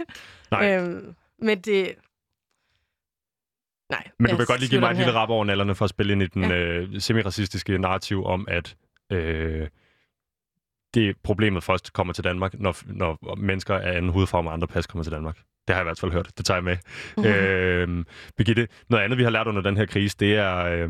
Nej. 0.51 0.75
Øhm, 0.75 1.15
men 1.39 1.61
det... 1.61 1.95
Nej. 3.89 4.07
Men 4.19 4.31
du 4.31 4.35
vil 4.37 4.45
godt 4.45 4.59
lige 4.59 4.69
give 4.69 4.79
mig 4.81 4.87
et 4.87 4.95
den 4.95 5.05
lille 5.05 5.19
rap 5.19 5.29
over 5.29 5.45
nallerne 5.45 5.75
for 5.75 5.85
at 5.85 5.89
spille 5.89 6.13
ind 6.13 6.23
i 6.23 6.27
den 6.27 6.43
Ja. 6.43 6.55
øh, 6.57 7.01
semiracistiske 7.01 7.77
narrativ 7.77 8.25
om, 8.25 8.47
at 8.49 8.75
øh, 9.11 9.67
det 10.93 11.09
er 11.09 11.13
problemet 11.23 11.63
først 11.63 11.93
kommer 11.93 12.13
til 12.13 12.23
Danmark, 12.23 12.59
når, 12.59 12.75
når 12.87 13.35
mennesker 13.35 13.75
af 13.75 13.97
anden 13.97 14.11
hudfarve 14.11 14.43
med 14.43 14.51
andre 14.51 14.67
pas 14.67 14.87
kommer 14.87 15.03
til 15.03 15.11
Danmark. 15.13 15.35
Det 15.67 15.75
har 15.75 15.75
jeg 15.75 15.83
i 15.83 15.89
hvert 15.89 15.99
fald 15.99 16.11
hørt. 16.11 16.31
Det 16.37 16.45
tager 16.45 16.57
jeg 16.57 16.63
med. 16.63 16.77
Mhm. 17.17 17.25
Øh, 17.25 18.05
Birgitte, 18.37 18.67
noget 18.89 19.03
andet, 19.03 19.17
vi 19.17 19.23
har 19.23 19.29
lært 19.29 19.47
under 19.47 19.61
den 19.61 19.77
her 19.77 19.85
krise, 19.85 20.17
det 20.19 20.35
er, 20.35 20.57
øh, 20.57 20.89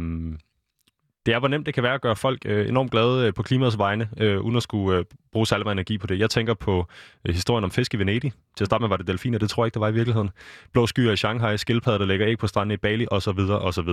det 1.26 1.34
er, 1.34 1.40
hvor 1.40 1.48
nemt 1.48 1.66
det 1.66 1.74
kan 1.74 1.84
være 1.84 1.94
at 1.94 2.02
gøre 2.02 2.16
folk 2.16 2.42
øh, 2.46 2.70
enormt 2.70 2.92
glade 2.92 3.28
øh, 3.28 3.34
på 3.34 3.44
klimaets 3.44 3.78
vegne, 3.78 4.10
øh, 4.18 4.40
uden 4.40 4.56
at 4.58 4.64
skulle 4.64 4.98
øh, 4.98 5.06
bruge 5.32 5.48
særlig 5.48 5.66
meget 5.66 5.76
energi 5.76 5.98
på 5.98 6.08
det. 6.08 6.20
Jeg 6.20 6.30
tænker 6.30 6.54
på 6.54 6.86
øh, 7.26 7.34
historien 7.34 7.64
om 7.64 7.72
fisk 7.72 7.94
i 7.94 7.98
Venedig. 7.98 8.32
Til 8.58 8.64
at 8.64 8.66
starte 8.66 8.82
med 8.82 8.90
var 8.90 8.98
det 8.98 9.08
delfiner, 9.08 9.40
det 9.40 9.50
tror 9.50 9.64
jeg 9.64 9.68
ikke, 9.68 9.74
der 9.74 9.80
var 9.80 9.88
i 9.88 9.94
virkeligheden. 9.94 10.30
Blå 10.74 10.88
skyer 10.88 11.12
i 11.12 11.18
Shanghai, 11.18 11.58
skildpadder, 11.58 11.98
der 12.00 12.06
lægger 12.06 12.28
æg 12.28 12.38
på 12.38 12.48
stranden 12.48 12.74
i 12.74 12.78
Bali, 12.78 13.08
osv. 13.12 13.40
osv. 13.40 13.90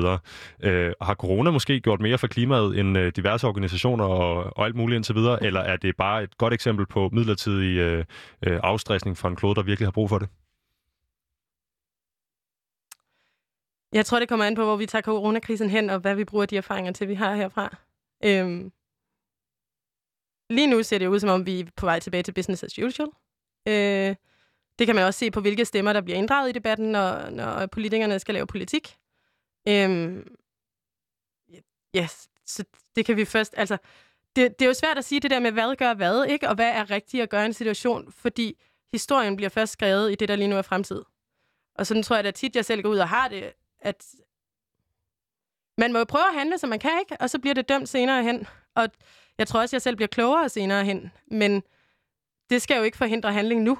Øh, 0.62 0.92
har 1.02 1.14
corona 1.14 1.50
måske 1.50 1.80
gjort 1.80 2.00
mere 2.00 2.18
for 2.18 2.26
klimaet 2.26 2.78
end 2.78 2.98
øh, 2.98 3.12
diverse 3.16 3.46
organisationer 3.46 4.04
og, 4.04 4.56
og 4.56 4.64
alt 4.64 4.76
muligt 4.76 4.96
indtil 4.96 5.14
videre, 5.14 5.42
eller 5.44 5.60
er 5.60 5.76
det 5.76 5.96
bare 5.96 6.22
et 6.22 6.38
godt 6.38 6.54
eksempel 6.54 6.86
på 6.86 7.10
midlertidig 7.12 7.78
øh, 7.78 8.04
øh, 8.46 8.60
afstressning 8.62 9.18
fra 9.18 9.28
en 9.28 9.36
klode, 9.36 9.54
der 9.54 9.62
virkelig 9.62 9.86
har 9.86 9.92
brug 9.92 10.08
for 10.08 10.18
det? 10.18 10.28
Jeg 13.92 14.06
tror, 14.06 14.18
det 14.18 14.28
kommer 14.28 14.46
an 14.46 14.54
på, 14.54 14.64
hvor 14.64 14.76
vi 14.76 14.86
tager 14.86 15.02
coronakrisen 15.02 15.70
hen, 15.70 15.90
og 15.90 15.98
hvad 15.98 16.14
vi 16.14 16.24
bruger 16.24 16.46
de 16.46 16.56
erfaringer 16.56 16.92
til, 16.92 17.08
vi 17.08 17.14
har 17.14 17.34
herfra. 17.34 17.76
Øhm. 18.24 18.72
Lige 20.50 20.66
nu 20.66 20.82
ser 20.82 20.98
det 20.98 21.06
ud, 21.06 21.20
som 21.20 21.30
om 21.30 21.46
vi 21.46 21.60
er 21.60 21.64
på 21.76 21.86
vej 21.86 22.00
tilbage 22.00 22.22
til 22.22 22.32
business 22.32 22.64
as 22.64 22.78
usual. 22.78 23.08
Øh, 23.68 24.16
det 24.78 24.86
kan 24.86 24.94
man 24.96 25.04
også 25.04 25.18
se 25.18 25.30
på, 25.30 25.40
hvilke 25.40 25.64
stemmer, 25.64 25.92
der 25.92 26.00
bliver 26.00 26.18
inddraget 26.18 26.48
i 26.48 26.52
debatten, 26.52 26.92
når, 26.92 27.30
når 27.30 27.66
politikerne 27.66 28.18
skal 28.18 28.34
lave 28.34 28.46
politik. 28.46 28.96
Øhm. 29.68 30.36
Ja, 31.94 32.02
yes, 32.02 32.28
så 32.46 32.64
det 32.96 33.06
kan 33.06 33.16
vi 33.16 33.24
først... 33.24 33.54
Altså, 33.56 33.78
det, 34.36 34.58
det 34.58 34.64
er 34.64 34.68
jo 34.68 34.74
svært 34.74 34.98
at 34.98 35.04
sige 35.04 35.20
det 35.20 35.30
der 35.30 35.40
med, 35.40 35.52
hvad 35.52 35.76
gør 35.76 35.94
hvad, 35.94 36.24
ikke? 36.24 36.48
Og 36.48 36.54
hvad 36.54 36.70
er 36.70 36.90
rigtigt 36.90 37.22
at 37.22 37.30
gøre 37.30 37.42
i 37.42 37.46
en 37.46 37.52
situation, 37.52 38.12
fordi 38.12 38.58
historien 38.92 39.36
bliver 39.36 39.48
først 39.48 39.72
skrevet 39.72 40.12
i 40.12 40.14
det, 40.14 40.28
der 40.28 40.36
lige 40.36 40.48
nu 40.48 40.56
er 40.56 40.62
fremtid. 40.62 41.02
Og 41.74 41.86
sådan 41.86 42.02
tror 42.02 42.16
jeg 42.16 42.24
da 42.24 42.30
tit, 42.30 42.56
jeg 42.56 42.64
selv 42.64 42.82
går 42.82 42.88
ud 42.88 42.98
og 42.98 43.08
har 43.08 43.28
det, 43.28 43.52
at 43.80 44.04
man 45.78 45.92
må 45.92 45.98
jo 45.98 46.04
prøve 46.04 46.28
at 46.28 46.34
handle, 46.34 46.58
som 46.58 46.70
man 46.70 46.78
kan, 46.78 47.00
ikke? 47.00 47.16
Og 47.20 47.30
så 47.30 47.38
bliver 47.38 47.54
det 47.54 47.68
dømt 47.68 47.88
senere 47.88 48.22
hen. 48.22 48.46
Og 48.74 48.88
jeg 49.38 49.48
tror 49.48 49.60
også, 49.60 49.76
jeg 49.76 49.82
selv 49.82 49.96
bliver 49.96 50.08
klogere 50.08 50.48
senere 50.48 50.84
hen. 50.84 51.12
Men 51.30 51.62
det 52.50 52.62
skal 52.62 52.76
jo 52.76 52.82
ikke 52.82 52.96
forhindre 52.96 53.32
handling 53.32 53.62
nu. 53.62 53.78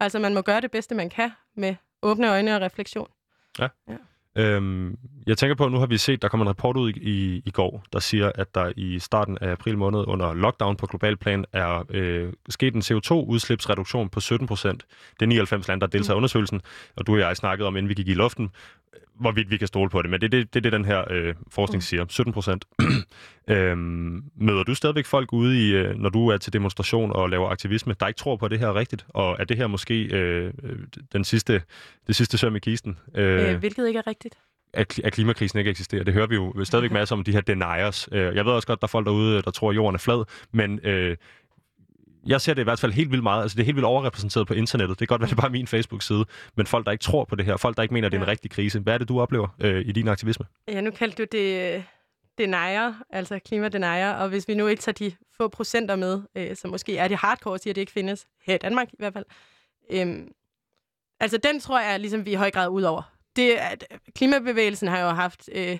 Altså, 0.00 0.18
man 0.18 0.34
må 0.34 0.40
gøre 0.42 0.60
det 0.60 0.70
bedste, 0.70 0.94
man 0.94 1.10
kan 1.10 1.30
med 1.56 1.74
åbne 2.02 2.30
øjne 2.30 2.56
og 2.56 2.62
refleksion. 2.62 3.08
Øhm, 4.36 4.98
jeg 5.26 5.38
tænker 5.38 5.54
på, 5.54 5.64
at 5.64 5.72
nu 5.72 5.78
har 5.78 5.86
vi 5.86 5.98
set, 5.98 6.22
der 6.22 6.28
kommer 6.28 6.44
en 6.44 6.48
rapport 6.48 6.76
ud 6.76 6.90
i, 6.90 7.42
i, 7.44 7.50
går, 7.50 7.84
der 7.92 7.98
siger, 7.98 8.32
at 8.34 8.54
der 8.54 8.72
i 8.76 8.98
starten 8.98 9.38
af 9.40 9.50
april 9.50 9.78
måned 9.78 10.04
under 10.06 10.34
lockdown 10.34 10.76
på 10.76 10.86
global 10.86 11.16
plan 11.16 11.44
er 11.52 11.84
øh, 11.88 12.32
sket 12.48 12.74
en 12.74 12.80
CO2-udslipsreduktion 12.80 14.08
på 14.08 14.20
17 14.20 14.46
procent. 14.46 14.86
Det 15.20 15.22
er 15.22 15.26
99 15.26 15.68
lande, 15.68 15.80
der 15.80 15.86
deltager 15.86 16.14
i 16.14 16.16
undersøgelsen, 16.16 16.60
og 16.96 17.06
du 17.06 17.12
og 17.12 17.18
jeg 17.18 17.36
snakkede 17.36 17.66
om, 17.66 17.76
inden 17.76 17.88
vi 17.88 17.94
gik 17.94 18.08
i 18.08 18.14
luften, 18.14 18.50
hvorvidt 19.20 19.50
vi 19.50 19.56
kan 19.56 19.66
stole 19.68 19.90
på 19.90 20.02
det. 20.02 20.10
Men 20.10 20.20
det 20.20 20.26
er 20.26 20.30
det, 20.38 20.54
det, 20.54 20.64
det, 20.64 20.72
den 20.72 20.84
her 20.84 21.04
øh, 21.10 21.34
forskning 21.50 21.82
siger. 21.82 22.04
17 22.08 22.32
procent. 22.32 22.64
øhm, 23.48 24.22
møder 24.36 24.62
du 24.62 24.74
stadigvæk 24.74 25.06
folk 25.06 25.32
ude 25.32 25.68
i, 25.68 25.72
øh, 25.72 25.98
når 25.98 26.08
du 26.08 26.28
er 26.28 26.36
til 26.36 26.52
demonstration 26.52 27.12
og 27.12 27.30
laver 27.30 27.48
aktivisme, 27.48 27.94
der 28.00 28.06
ikke 28.06 28.18
tror 28.18 28.36
på, 28.36 28.44
at 28.44 28.50
det 28.50 28.58
her 28.58 28.66
er 28.68 28.74
rigtigt? 28.74 29.06
Og 29.08 29.36
er 29.40 29.44
det 29.44 29.56
her 29.56 29.66
måske 29.66 30.02
øh, 30.04 30.52
øh, 30.62 30.78
den 31.12 31.24
sidste, 31.24 31.62
det 32.06 32.16
sidste 32.16 32.38
søm 32.38 32.56
i 32.56 32.58
kisten? 32.58 32.98
Øh, 33.14 33.56
hvilket 33.58 33.86
ikke 33.86 33.98
er 33.98 34.06
rigtigt. 34.06 34.34
at, 34.74 35.00
at 35.04 35.12
klimakrisen 35.12 35.58
ikke 35.58 35.70
eksisterer. 35.70 36.04
Det 36.04 36.14
hører 36.14 36.26
vi 36.26 36.34
jo 36.34 36.64
stadigvæk 36.64 36.92
masser 36.92 37.16
om 37.16 37.24
de 37.24 37.32
her 37.32 37.40
deniers. 37.40 38.08
Øh, 38.12 38.36
Jeg 38.36 38.44
ved 38.44 38.52
også 38.52 38.66
godt, 38.66 38.80
der 38.80 38.86
er 38.86 38.88
folk 38.88 39.06
derude, 39.06 39.42
der 39.42 39.50
tror, 39.50 39.70
at 39.70 39.76
jorden 39.76 39.94
er 39.94 39.98
flad, 39.98 40.24
men 40.52 40.80
øh, 40.84 41.16
jeg 42.26 42.40
ser 42.40 42.54
det 42.54 42.62
i 42.62 42.64
hvert 42.64 42.80
fald 42.80 42.92
helt 42.92 43.10
vildt 43.10 43.22
meget. 43.22 43.42
Altså, 43.42 43.56
det 43.56 43.62
er 43.62 43.64
helt 43.64 43.76
vildt 43.76 43.86
overrepræsenteret 43.86 44.46
på 44.46 44.54
internettet. 44.54 45.00
Det 45.00 45.08
kan 45.08 45.12
godt 45.12 45.20
være, 45.20 45.30
det 45.30 45.36
er 45.36 45.40
bare 45.40 45.50
min 45.50 45.66
Facebook-side. 45.66 46.24
Men 46.56 46.66
folk, 46.66 46.86
der 46.86 46.92
ikke 46.92 47.02
tror 47.02 47.24
på 47.24 47.36
det 47.36 47.44
her, 47.44 47.56
folk, 47.56 47.76
der 47.76 47.82
ikke 47.82 47.94
mener, 47.94 48.06
at 48.08 48.12
det 48.12 48.18
er 48.18 48.22
en 48.22 48.28
rigtig 48.28 48.50
krise. 48.50 48.80
Hvad 48.80 48.94
er 48.94 48.98
det, 48.98 49.08
du 49.08 49.20
oplever 49.20 49.48
øh, 49.60 49.86
i 49.86 49.92
din 49.92 50.08
aktivisme? 50.08 50.46
Ja, 50.68 50.80
nu 50.80 50.90
kaldte 50.90 51.24
du 51.24 51.28
det 51.32 51.74
øh, 51.74 51.82
denier, 52.38 52.94
altså 53.10 53.38
klimadenier, 53.38 54.12
og 54.12 54.28
hvis 54.28 54.48
vi 54.48 54.54
nu 54.54 54.66
ikke 54.66 54.82
tager 54.82 54.94
de 54.94 55.12
få 55.36 55.48
procenter 55.48 55.96
med, 55.96 56.22
øh, 56.36 56.56
som 56.56 56.70
måske 56.70 56.96
er 56.96 57.08
det 57.08 57.16
hardcore, 57.16 57.58
siger, 57.58 57.72
at 57.72 57.76
det 57.76 57.80
ikke 57.82 57.92
findes, 57.92 58.26
her 58.46 58.54
i 58.54 58.58
Danmark 58.58 58.88
i 58.92 58.96
hvert 58.98 59.12
fald, 59.12 59.24
øhm, 59.90 60.28
altså 61.20 61.36
den 61.36 61.60
tror 61.60 61.80
jeg, 61.80 62.00
ligesom 62.00 62.24
vi 62.24 62.30
i 62.30 62.34
høj 62.34 62.50
grad 62.50 62.68
ud 62.68 62.82
over. 62.82 63.02
Det, 63.36 63.50
at 63.50 63.84
klimabevægelsen 64.16 64.88
har 64.88 65.00
jo 65.00 65.08
haft 65.08 65.48
øh, 65.54 65.78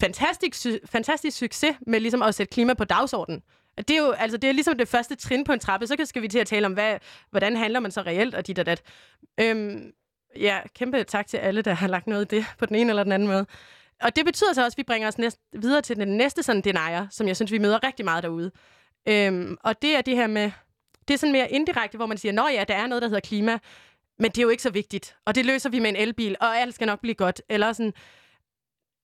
fantastisk, 0.00 0.54
sy- 0.54 0.86
fantastisk 0.90 1.38
succes 1.38 1.76
med 1.86 2.00
ligesom 2.00 2.22
at 2.22 2.34
sætte 2.34 2.50
klima 2.50 2.74
på 2.74 2.84
dagsordenen. 2.84 3.42
Det 3.78 3.90
er 3.90 3.98
jo 3.98 4.10
altså, 4.10 4.38
det 4.38 4.48
er 4.48 4.52
ligesom 4.52 4.78
det 4.78 4.88
første 4.88 5.14
trin 5.14 5.44
på 5.44 5.52
en 5.52 5.60
trappe, 5.60 5.86
så 5.86 5.96
skal 6.04 6.22
vi 6.22 6.28
til 6.28 6.38
at 6.38 6.46
tale 6.46 6.66
om, 6.66 6.72
hvad, 6.72 6.98
hvordan 7.30 7.56
handler 7.56 7.80
man 7.80 7.90
så 7.90 8.00
reelt, 8.00 8.34
og 8.34 8.46
dit 8.46 8.58
og 8.58 8.66
dat. 8.66 8.82
Øhm, 9.40 9.92
ja, 10.36 10.60
kæmpe 10.74 11.04
tak 11.04 11.26
til 11.26 11.36
alle, 11.36 11.62
der 11.62 11.74
har 11.74 11.88
lagt 11.88 12.06
noget 12.06 12.32
i 12.32 12.36
det 12.36 12.44
på 12.58 12.66
den 12.66 12.76
ene 12.76 12.90
eller 12.90 13.02
den 13.02 13.12
anden 13.12 13.28
måde. 13.28 13.46
Og 14.00 14.16
det 14.16 14.24
betyder 14.24 14.52
så 14.52 14.64
også, 14.64 14.74
at 14.74 14.78
vi 14.78 14.82
bringer 14.82 15.08
os 15.08 15.18
næst, 15.18 15.40
videre 15.52 15.82
til 15.82 15.96
den 15.96 16.08
næste 16.08 16.42
sådan 16.42 16.62
denier, 16.62 17.06
som 17.10 17.28
jeg 17.28 17.36
synes, 17.36 17.52
vi 17.52 17.58
møder 17.58 17.86
rigtig 17.86 18.04
meget 18.04 18.22
derude. 18.22 18.50
Øhm, 19.08 19.56
og 19.60 19.82
det 19.82 19.96
er 19.96 20.00
det 20.00 20.16
her 20.16 20.26
med, 20.26 20.50
det 21.08 21.14
er 21.14 21.18
sådan 21.18 21.32
mere 21.32 21.50
indirekte, 21.50 21.96
hvor 21.96 22.06
man 22.06 22.18
siger, 22.18 22.32
nå 22.32 22.48
ja, 22.48 22.64
der 22.68 22.74
er 22.74 22.86
noget, 22.86 23.02
der 23.02 23.08
hedder 23.08 23.20
klima, 23.20 23.58
men 24.18 24.30
det 24.30 24.38
er 24.38 24.42
jo 24.42 24.48
ikke 24.48 24.62
så 24.62 24.70
vigtigt, 24.70 25.16
og 25.26 25.34
det 25.34 25.46
løser 25.46 25.70
vi 25.70 25.78
med 25.78 25.90
en 25.90 25.96
elbil, 25.96 26.36
og 26.40 26.58
alt 26.58 26.74
skal 26.74 26.86
nok 26.86 27.00
blive 27.00 27.14
godt. 27.14 27.42
Eller 27.48 27.72
sådan. 27.72 27.92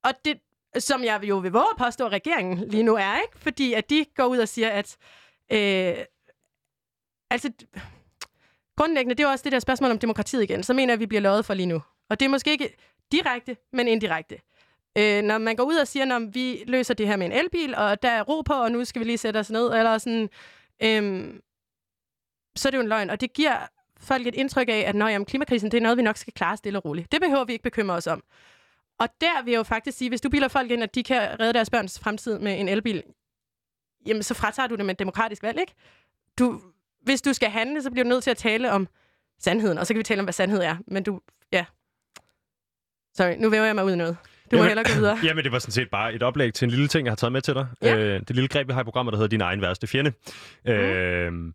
Og 0.05 0.12
det, 0.24 0.38
som 0.78 1.04
jeg 1.04 1.20
jo 1.22 1.36
vil 1.36 1.52
våge 1.52 1.66
at 1.72 1.78
påstå, 1.78 2.06
at 2.06 2.12
regeringen 2.12 2.68
lige 2.68 2.82
nu 2.82 2.94
er, 2.94 3.20
ikke? 3.20 3.38
fordi 3.38 3.72
at 3.72 3.90
de 3.90 4.04
går 4.16 4.24
ud 4.24 4.38
og 4.38 4.48
siger, 4.48 4.70
at 4.70 4.96
øh, 5.52 6.04
altså, 7.30 7.52
grundlæggende, 8.76 9.14
det 9.14 9.24
er 9.24 9.28
jo 9.28 9.32
også 9.32 9.42
det 9.42 9.52
der 9.52 9.58
spørgsmål 9.58 9.90
om 9.90 9.98
demokratiet 9.98 10.42
igen, 10.42 10.62
så 10.62 10.74
mener 10.74 10.92
jeg, 10.92 10.94
at 10.94 11.00
vi 11.00 11.06
bliver 11.06 11.20
lovet 11.20 11.44
for 11.44 11.54
lige 11.54 11.66
nu. 11.66 11.82
Og 12.10 12.20
det 12.20 12.26
er 12.26 12.30
måske 12.30 12.50
ikke 12.50 12.76
direkte, 13.12 13.56
men 13.72 13.88
indirekte. 13.88 14.38
Øh, 14.98 15.22
når 15.22 15.38
man 15.38 15.56
går 15.56 15.64
ud 15.64 15.76
og 15.76 15.88
siger, 15.88 16.16
at 16.16 16.34
vi 16.34 16.64
løser 16.66 16.94
det 16.94 17.06
her 17.06 17.16
med 17.16 17.26
en 17.26 17.32
elbil, 17.32 17.74
og 17.74 18.02
der 18.02 18.10
er 18.10 18.22
ro 18.22 18.42
på, 18.42 18.52
og 18.52 18.72
nu 18.72 18.84
skal 18.84 19.00
vi 19.00 19.04
lige 19.04 19.18
sætte 19.18 19.38
os 19.38 19.50
ned, 19.50 19.72
eller 19.72 19.98
sådan, 19.98 20.28
øh, 20.82 21.34
så 22.56 22.68
er 22.68 22.70
det 22.70 22.76
jo 22.76 22.82
en 22.82 22.88
løgn. 22.88 23.10
Og 23.10 23.20
det 23.20 23.32
giver 23.32 23.56
folk 24.00 24.26
et 24.26 24.34
indtryk 24.34 24.68
af, 24.68 24.84
at 24.86 24.94
når, 24.94 25.08
jamen, 25.08 25.26
klimakrisen 25.26 25.70
det 25.70 25.76
er 25.76 25.82
noget, 25.82 25.98
vi 25.98 26.02
nok 26.02 26.16
skal 26.16 26.32
klare 26.32 26.56
stille 26.56 26.78
og 26.78 26.84
roligt. 26.84 27.12
Det 27.12 27.20
behøver 27.20 27.44
vi 27.44 27.52
ikke 27.52 27.62
bekymre 27.62 27.94
os 27.94 28.06
om. 28.06 28.22
Og 28.98 29.09
der 29.20 29.42
vil 29.44 29.50
jeg 29.50 29.59
jo 29.59 29.62
faktisk 29.62 29.98
sige, 29.98 30.09
hvis 30.09 30.20
du 30.20 30.28
bilder 30.28 30.48
folk 30.48 30.70
ind, 30.70 30.82
at 30.82 30.94
de 30.94 31.02
kan 31.02 31.40
redde 31.40 31.52
deres 31.52 31.70
børns 31.70 31.98
fremtid 32.00 32.38
med 32.38 32.61
en 32.61 32.68
elbil, 32.68 33.02
jamen 34.06 34.22
så 34.22 34.35
fratager 34.35 34.66
du 34.66 34.74
det 34.74 34.85
med 34.85 34.94
et 34.94 34.98
demokratisk 34.98 35.42
valg, 35.42 35.61
ikke? 35.61 35.72
Du, 36.38 36.61
hvis 37.02 37.22
du 37.22 37.32
skal 37.32 37.48
handle, 37.50 37.82
så 37.82 37.90
bliver 37.90 38.04
du 38.04 38.09
nødt 38.09 38.24
til 38.24 38.30
at 38.30 38.37
tale 38.37 38.72
om 38.72 38.88
sandheden, 39.38 39.78
og 39.78 39.87
så 39.87 39.94
kan 39.94 39.98
vi 39.98 40.02
tale 40.02 40.20
om, 40.20 40.24
hvad 40.24 40.32
sandhed 40.32 40.61
er. 40.61 40.76
Men 40.87 41.02
du, 41.02 41.20
ja. 41.52 41.64
Sorry, 43.14 43.35
nu 43.38 43.50
væver 43.50 43.64
jeg 43.64 43.74
mig 43.74 43.85
ud 43.85 43.92
i 43.92 43.96
noget. 43.96 44.16
Du 44.50 44.56
må 44.56 44.62
Jamen- 44.62 44.68
hellere 44.68 44.85
gå 44.94 44.98
videre. 45.00 45.18
Jamen, 45.27 45.44
det 45.44 45.52
var 45.52 45.58
sådan 45.58 45.73
set 45.73 45.90
bare 45.90 46.14
et 46.14 46.23
oplæg 46.23 46.54
til 46.54 46.64
en 46.66 46.71
lille 46.71 46.88
ting, 46.88 47.06
jeg 47.06 47.10
har 47.10 47.16
taget 47.16 47.33
med 47.33 47.40
til 47.40 47.54
dig. 47.54 47.66
Ja. 47.83 47.96
Øh, 47.96 48.21
det 48.21 48.31
lille 48.31 48.48
greb, 48.48 48.68
vi 48.68 48.73
har 48.73 48.81
i 48.81 48.85
programmet, 48.85 49.12
der 49.12 49.16
hedder 49.18 49.29
Din 49.29 49.40
egen 49.40 49.60
værste 49.60 49.87
fjende. 49.87 50.12
Mm. 50.64 50.71
Øh, 50.73 51.52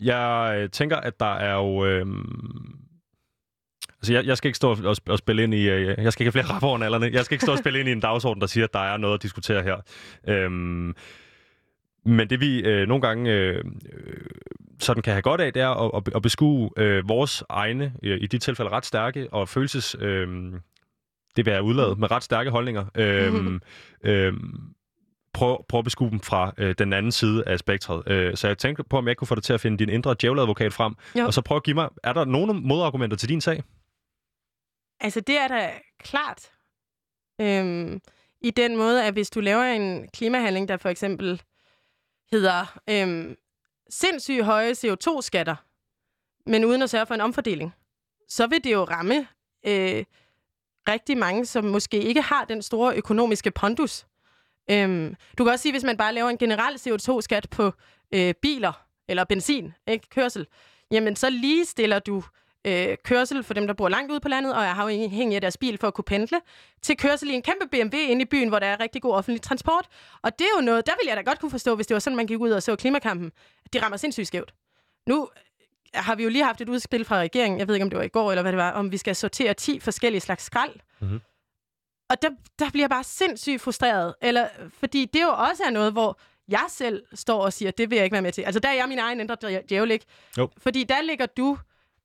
jeg 0.00 0.68
tænker, 0.72 0.96
at 0.96 1.20
der 1.20 1.34
er 1.34 1.54
jo... 1.54 1.84
Øh, 1.86 2.06
altså, 4.02 4.12
jeg, 4.12 4.26
jeg 4.26 4.36
skal 4.36 4.48
ikke 4.48 4.56
stå 4.56 4.70
og, 4.70 4.96
og, 5.08 5.18
spille 5.18 5.42
ind 5.42 5.54
i... 5.54 5.68
Øh, 5.68 5.86
jeg 5.98 6.12
skal 6.12 6.24
ikke 6.24 6.38
have 6.38 6.44
flere 6.44 6.54
rapper 6.54 6.68
over 6.68 6.78
nallerne. 6.78 7.10
Jeg 7.12 7.24
skal 7.24 7.34
ikke 7.34 7.44
stå 7.44 7.52
og 7.52 7.58
spille 7.58 7.80
ind 7.80 7.88
i 7.88 7.92
en 7.92 8.00
dagsorden, 8.00 8.40
der 8.40 8.46
siger, 8.46 8.64
at 8.64 8.72
der 8.72 8.80
er 8.80 8.96
noget 8.96 9.14
at 9.14 9.22
diskutere 9.22 9.62
her. 9.62 9.76
Øh, 10.28 10.50
men 12.04 12.30
det 12.30 12.40
vi 12.40 12.60
øh, 12.60 12.88
nogle 12.88 13.02
gange 13.02 13.30
øh, 13.30 13.64
øh, 13.92 14.26
sådan 14.80 15.02
kan 15.02 15.12
have 15.12 15.22
godt 15.22 15.40
af, 15.40 15.52
det 15.52 15.62
er 15.62 15.68
at, 15.68 16.02
at, 16.06 16.14
at 16.16 16.22
beskue 16.22 16.70
øh, 16.76 17.08
vores 17.08 17.44
egne, 17.48 17.92
øh, 18.02 18.18
i 18.20 18.26
de 18.26 18.38
tilfælde 18.38 18.70
ret 18.70 18.86
stærke 18.86 19.28
og 19.32 19.48
følelses... 19.48 19.96
Øh, 20.00 20.52
det 21.36 21.46
vil 21.46 21.52
jeg 21.52 21.62
udladet 21.62 21.98
med 21.98 22.10
ret 22.10 22.22
stærke 22.22 22.50
holdninger. 22.50 22.84
Øhm, 22.94 23.60
øhm, 24.04 24.74
prøve, 25.34 25.58
prøve 25.68 25.78
at 25.78 25.84
beskue 25.84 26.10
dem 26.10 26.20
fra 26.20 26.52
øh, 26.58 26.74
den 26.78 26.92
anden 26.92 27.12
side 27.12 27.44
af 27.46 27.58
spektret. 27.58 28.02
Øh, 28.06 28.36
så 28.36 28.46
jeg 28.46 28.58
tænkte 28.58 28.84
på, 28.90 28.98
om 28.98 29.08
jeg 29.08 29.16
kunne 29.16 29.28
få 29.28 29.34
dig 29.34 29.42
til 29.42 29.52
at 29.52 29.60
finde 29.60 29.78
din 29.78 29.88
indre 29.88 30.14
djæveladvokat 30.20 30.72
frem, 30.72 30.94
Jo. 31.18 31.26
og 31.26 31.34
så 31.34 31.42
prøve 31.42 31.56
at 31.56 31.62
give 31.62 31.74
mig, 31.74 31.88
er 32.02 32.12
der 32.12 32.24
nogle 32.24 32.54
modargumenter 32.54 33.16
til 33.16 33.28
din 33.28 33.40
sag? 33.40 33.62
Altså, 35.02 35.20
det 35.20 35.38
er 35.38 35.48
da 35.48 35.72
klart. 35.98 36.52
Øhm, 37.40 38.00
I 38.40 38.50
den 38.50 38.76
måde, 38.76 39.04
at 39.04 39.12
hvis 39.12 39.30
du 39.30 39.40
laver 39.40 39.62
en 39.62 40.08
klimahandling, 40.08 40.68
der 40.68 40.76
for 40.76 40.88
eksempel 40.88 41.42
hedder 42.32 42.78
øhm, 42.90 43.36
sindssygt 43.90 44.44
høje 44.44 44.72
CO2-skatter, 44.72 45.56
men 46.46 46.64
uden 46.64 46.82
at 46.82 46.90
sørge 46.90 47.06
for 47.06 47.14
en 47.14 47.20
omfordeling, 47.20 47.74
så 48.28 48.46
vil 48.46 48.64
det 48.64 48.72
jo 48.72 48.84
ramme 48.84 49.28
øh, 49.66 50.04
rigtig 50.88 51.18
mange, 51.18 51.46
som 51.46 51.64
måske 51.64 52.02
ikke 52.02 52.22
har 52.22 52.44
den 52.44 52.62
store 52.62 52.96
økonomiske 52.96 53.50
pondus. 53.50 54.06
Øhm, 54.70 55.16
du 55.38 55.44
kan 55.44 55.52
også 55.52 55.62
sige, 55.62 55.72
hvis 55.72 55.84
man 55.84 55.96
bare 55.96 56.14
laver 56.14 56.28
en 56.30 56.38
generel 56.38 56.74
CO2-skat 56.74 57.50
på 57.50 57.72
øh, 58.14 58.34
biler 58.42 58.86
eller 59.08 59.24
benzin, 59.24 59.72
ikke 59.86 60.08
kørsel, 60.08 60.46
jamen 60.90 61.16
så 61.16 61.30
lige 61.30 61.64
stiller 61.64 61.98
du 61.98 62.22
øh, 62.64 62.96
kørsel 63.04 63.42
for 63.44 63.54
dem, 63.54 63.66
der 63.66 63.74
bor 63.74 63.88
langt 63.88 64.10
ude 64.12 64.20
på 64.20 64.28
landet 64.28 64.54
og 64.54 64.62
er 64.62 64.74
afhængige 64.74 65.34
af 65.34 65.40
deres 65.40 65.56
bil 65.56 65.78
for 65.78 65.86
at 65.88 65.94
kunne 65.94 66.04
pendle, 66.04 66.40
til 66.82 66.96
kørsel 66.96 67.30
i 67.30 67.32
en 67.32 67.42
kæmpe 67.42 67.66
BMW 67.70 67.96
inde 67.96 68.22
i 68.22 68.24
byen, 68.24 68.48
hvor 68.48 68.58
der 68.58 68.66
er 68.66 68.80
rigtig 68.80 69.02
god 69.02 69.14
offentlig 69.14 69.42
transport. 69.42 69.86
Og 70.22 70.38
det 70.38 70.44
er 70.44 70.58
jo 70.60 70.64
noget, 70.64 70.86
der 70.86 70.92
vil 71.00 71.08
jeg 71.08 71.16
da 71.16 71.22
godt 71.22 71.40
kunne 71.40 71.50
forstå, 71.50 71.74
hvis 71.74 71.86
det 71.86 71.94
var 71.94 72.00
sådan, 72.00 72.16
man 72.16 72.26
gik 72.26 72.38
ud 72.40 72.50
og 72.50 72.62
så 72.62 72.76
klimakampen. 72.76 73.32
De 73.72 73.82
rammer 73.82 73.96
sindssygt 73.96 74.26
skævt. 74.26 74.54
Nu 75.06 75.28
har 75.94 76.14
vi 76.14 76.22
jo 76.22 76.28
lige 76.28 76.44
haft 76.44 76.60
et 76.60 76.68
udspil 76.68 77.04
fra 77.04 77.16
regeringen, 77.18 77.58
jeg 77.60 77.68
ved 77.68 77.74
ikke, 77.74 77.84
om 77.84 77.90
det 77.90 77.96
var 77.98 78.04
i 78.04 78.08
går 78.08 78.32
eller 78.32 78.42
hvad 78.42 78.52
det 78.52 78.58
var, 78.58 78.70
om 78.72 78.92
vi 78.92 78.96
skal 78.96 79.16
sortere 79.16 79.54
10 79.54 79.80
forskellige 79.80 80.20
slags 80.20 80.44
skrald. 80.44 80.74
Mhm. 81.00 81.20
Og 82.10 82.22
der, 82.22 82.28
der 82.58 82.70
bliver 82.70 82.82
jeg 82.82 82.90
bare 82.90 83.04
sindssygt 83.04 83.60
frustreret. 83.60 84.14
Eller, 84.22 84.48
fordi 84.78 85.04
det 85.04 85.22
jo 85.22 85.28
også 85.28 85.62
er 85.66 85.70
noget, 85.70 85.92
hvor 85.92 86.18
jeg 86.48 86.64
selv 86.68 87.02
står 87.14 87.42
og 87.44 87.52
siger, 87.52 87.70
det 87.70 87.90
vil 87.90 87.96
jeg 87.96 88.04
ikke 88.04 88.12
være 88.14 88.22
med 88.22 88.32
til. 88.32 88.42
Altså 88.42 88.60
der 88.60 88.68
er 88.68 88.72
jeg 88.74 88.88
min 88.88 88.98
egen 88.98 89.20
indre 89.20 89.36
djæ- 89.44 89.66
djævel, 89.68 89.90
ikke? 89.90 90.06
Jo. 90.38 90.48
Fordi 90.58 90.84
der 90.84 91.02
ligger 91.02 91.26
du 91.26 91.58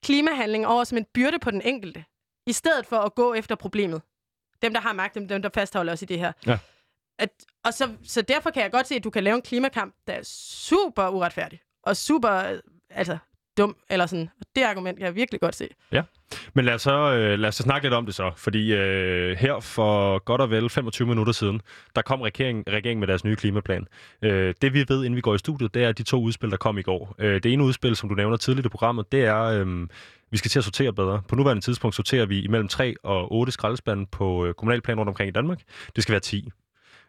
klimahandling 0.03 0.67
over 0.67 0.83
som 0.83 0.97
en 0.97 1.05
byrde 1.13 1.39
på 1.39 1.51
den 1.51 1.61
enkelte, 1.61 2.05
i 2.47 2.53
stedet 2.53 2.85
for 2.85 2.97
at 2.97 3.15
gå 3.15 3.33
efter 3.33 3.55
problemet. 3.55 4.01
Dem, 4.61 4.73
der 4.73 4.81
har 4.81 4.93
magt, 4.93 5.15
dem, 5.15 5.27
dem 5.27 5.41
der 5.41 5.49
fastholder 5.53 5.93
os 5.93 6.01
i 6.01 6.05
det 6.05 6.19
her. 6.19 6.31
Ja. 6.45 6.59
At, 7.19 7.29
og 7.63 7.73
så, 7.73 7.95
så 8.03 8.21
derfor 8.21 8.49
kan 8.49 8.63
jeg 8.63 8.71
godt 8.71 8.87
se, 8.87 8.95
at 8.95 9.03
du 9.03 9.09
kan 9.09 9.23
lave 9.23 9.35
en 9.35 9.41
klimakamp, 9.41 9.95
der 10.07 10.13
er 10.13 10.23
super 10.23 11.07
uretfærdig, 11.07 11.59
og 11.83 11.97
super 11.97 12.59
altså, 12.89 13.17
dum, 13.57 13.77
eller 13.89 14.05
sådan. 14.05 14.29
Og 14.39 14.45
det 14.55 14.63
argument 14.63 14.97
kan 14.97 15.05
jeg 15.05 15.15
virkelig 15.15 15.41
godt 15.41 15.55
se. 15.55 15.69
Men 16.53 16.65
lad 16.65 16.73
os 16.73 16.81
så, 16.81 17.13
øh, 17.13 17.39
lad 17.39 17.47
os 17.49 17.55
så 17.55 17.63
snakke 17.63 17.85
lidt 17.85 17.93
om 17.93 18.05
det 18.05 18.15
så, 18.15 18.31
fordi 18.37 18.73
øh, 18.73 19.37
her 19.37 19.59
for 19.59 20.19
godt 20.19 20.41
og 20.41 20.49
vel 20.49 20.69
25 20.69 21.07
minutter 21.07 21.33
siden, 21.33 21.61
der 21.95 22.01
kom 22.01 22.21
regeringen, 22.21 22.63
regeringen 22.67 22.99
med 22.99 23.07
deres 23.07 23.23
nye 23.23 23.35
klimaplan. 23.35 23.87
Øh, 24.21 24.53
det 24.61 24.73
vi 24.73 24.85
ved, 24.87 25.03
inden 25.03 25.15
vi 25.15 25.21
går 25.21 25.35
i 25.35 25.37
studiet, 25.37 25.73
det 25.73 25.83
er 25.83 25.91
de 25.91 26.03
to 26.03 26.21
udspil, 26.21 26.51
der 26.51 26.57
kom 26.57 26.77
i 26.77 26.81
går. 26.81 27.15
Øh, 27.19 27.43
det 27.43 27.53
ene 27.53 27.63
udspil, 27.63 27.95
som 27.95 28.09
du 28.09 28.15
nævner 28.15 28.37
tidligt 28.37 28.65
i 28.65 28.69
programmet, 28.69 29.11
det 29.11 29.25
er, 29.25 29.43
øh, 29.43 29.87
vi 30.31 30.37
skal 30.37 30.49
til 30.49 30.59
at 30.59 30.65
sortere 30.65 30.93
bedre. 30.93 31.21
På 31.27 31.35
nuværende 31.35 31.63
tidspunkt 31.63 31.95
sorterer 31.95 32.25
vi 32.25 32.41
imellem 32.41 32.67
3 32.67 32.95
og 33.03 33.31
8 33.31 33.51
skraldespande 33.51 34.05
på 34.11 34.45
øh, 34.45 34.53
kommunalplan 34.53 34.97
rundt 34.97 35.09
omkring 35.09 35.27
i 35.27 35.31
Danmark. 35.31 35.59
Det 35.95 36.03
skal 36.03 36.11
være 36.11 36.19
10. 36.19 36.49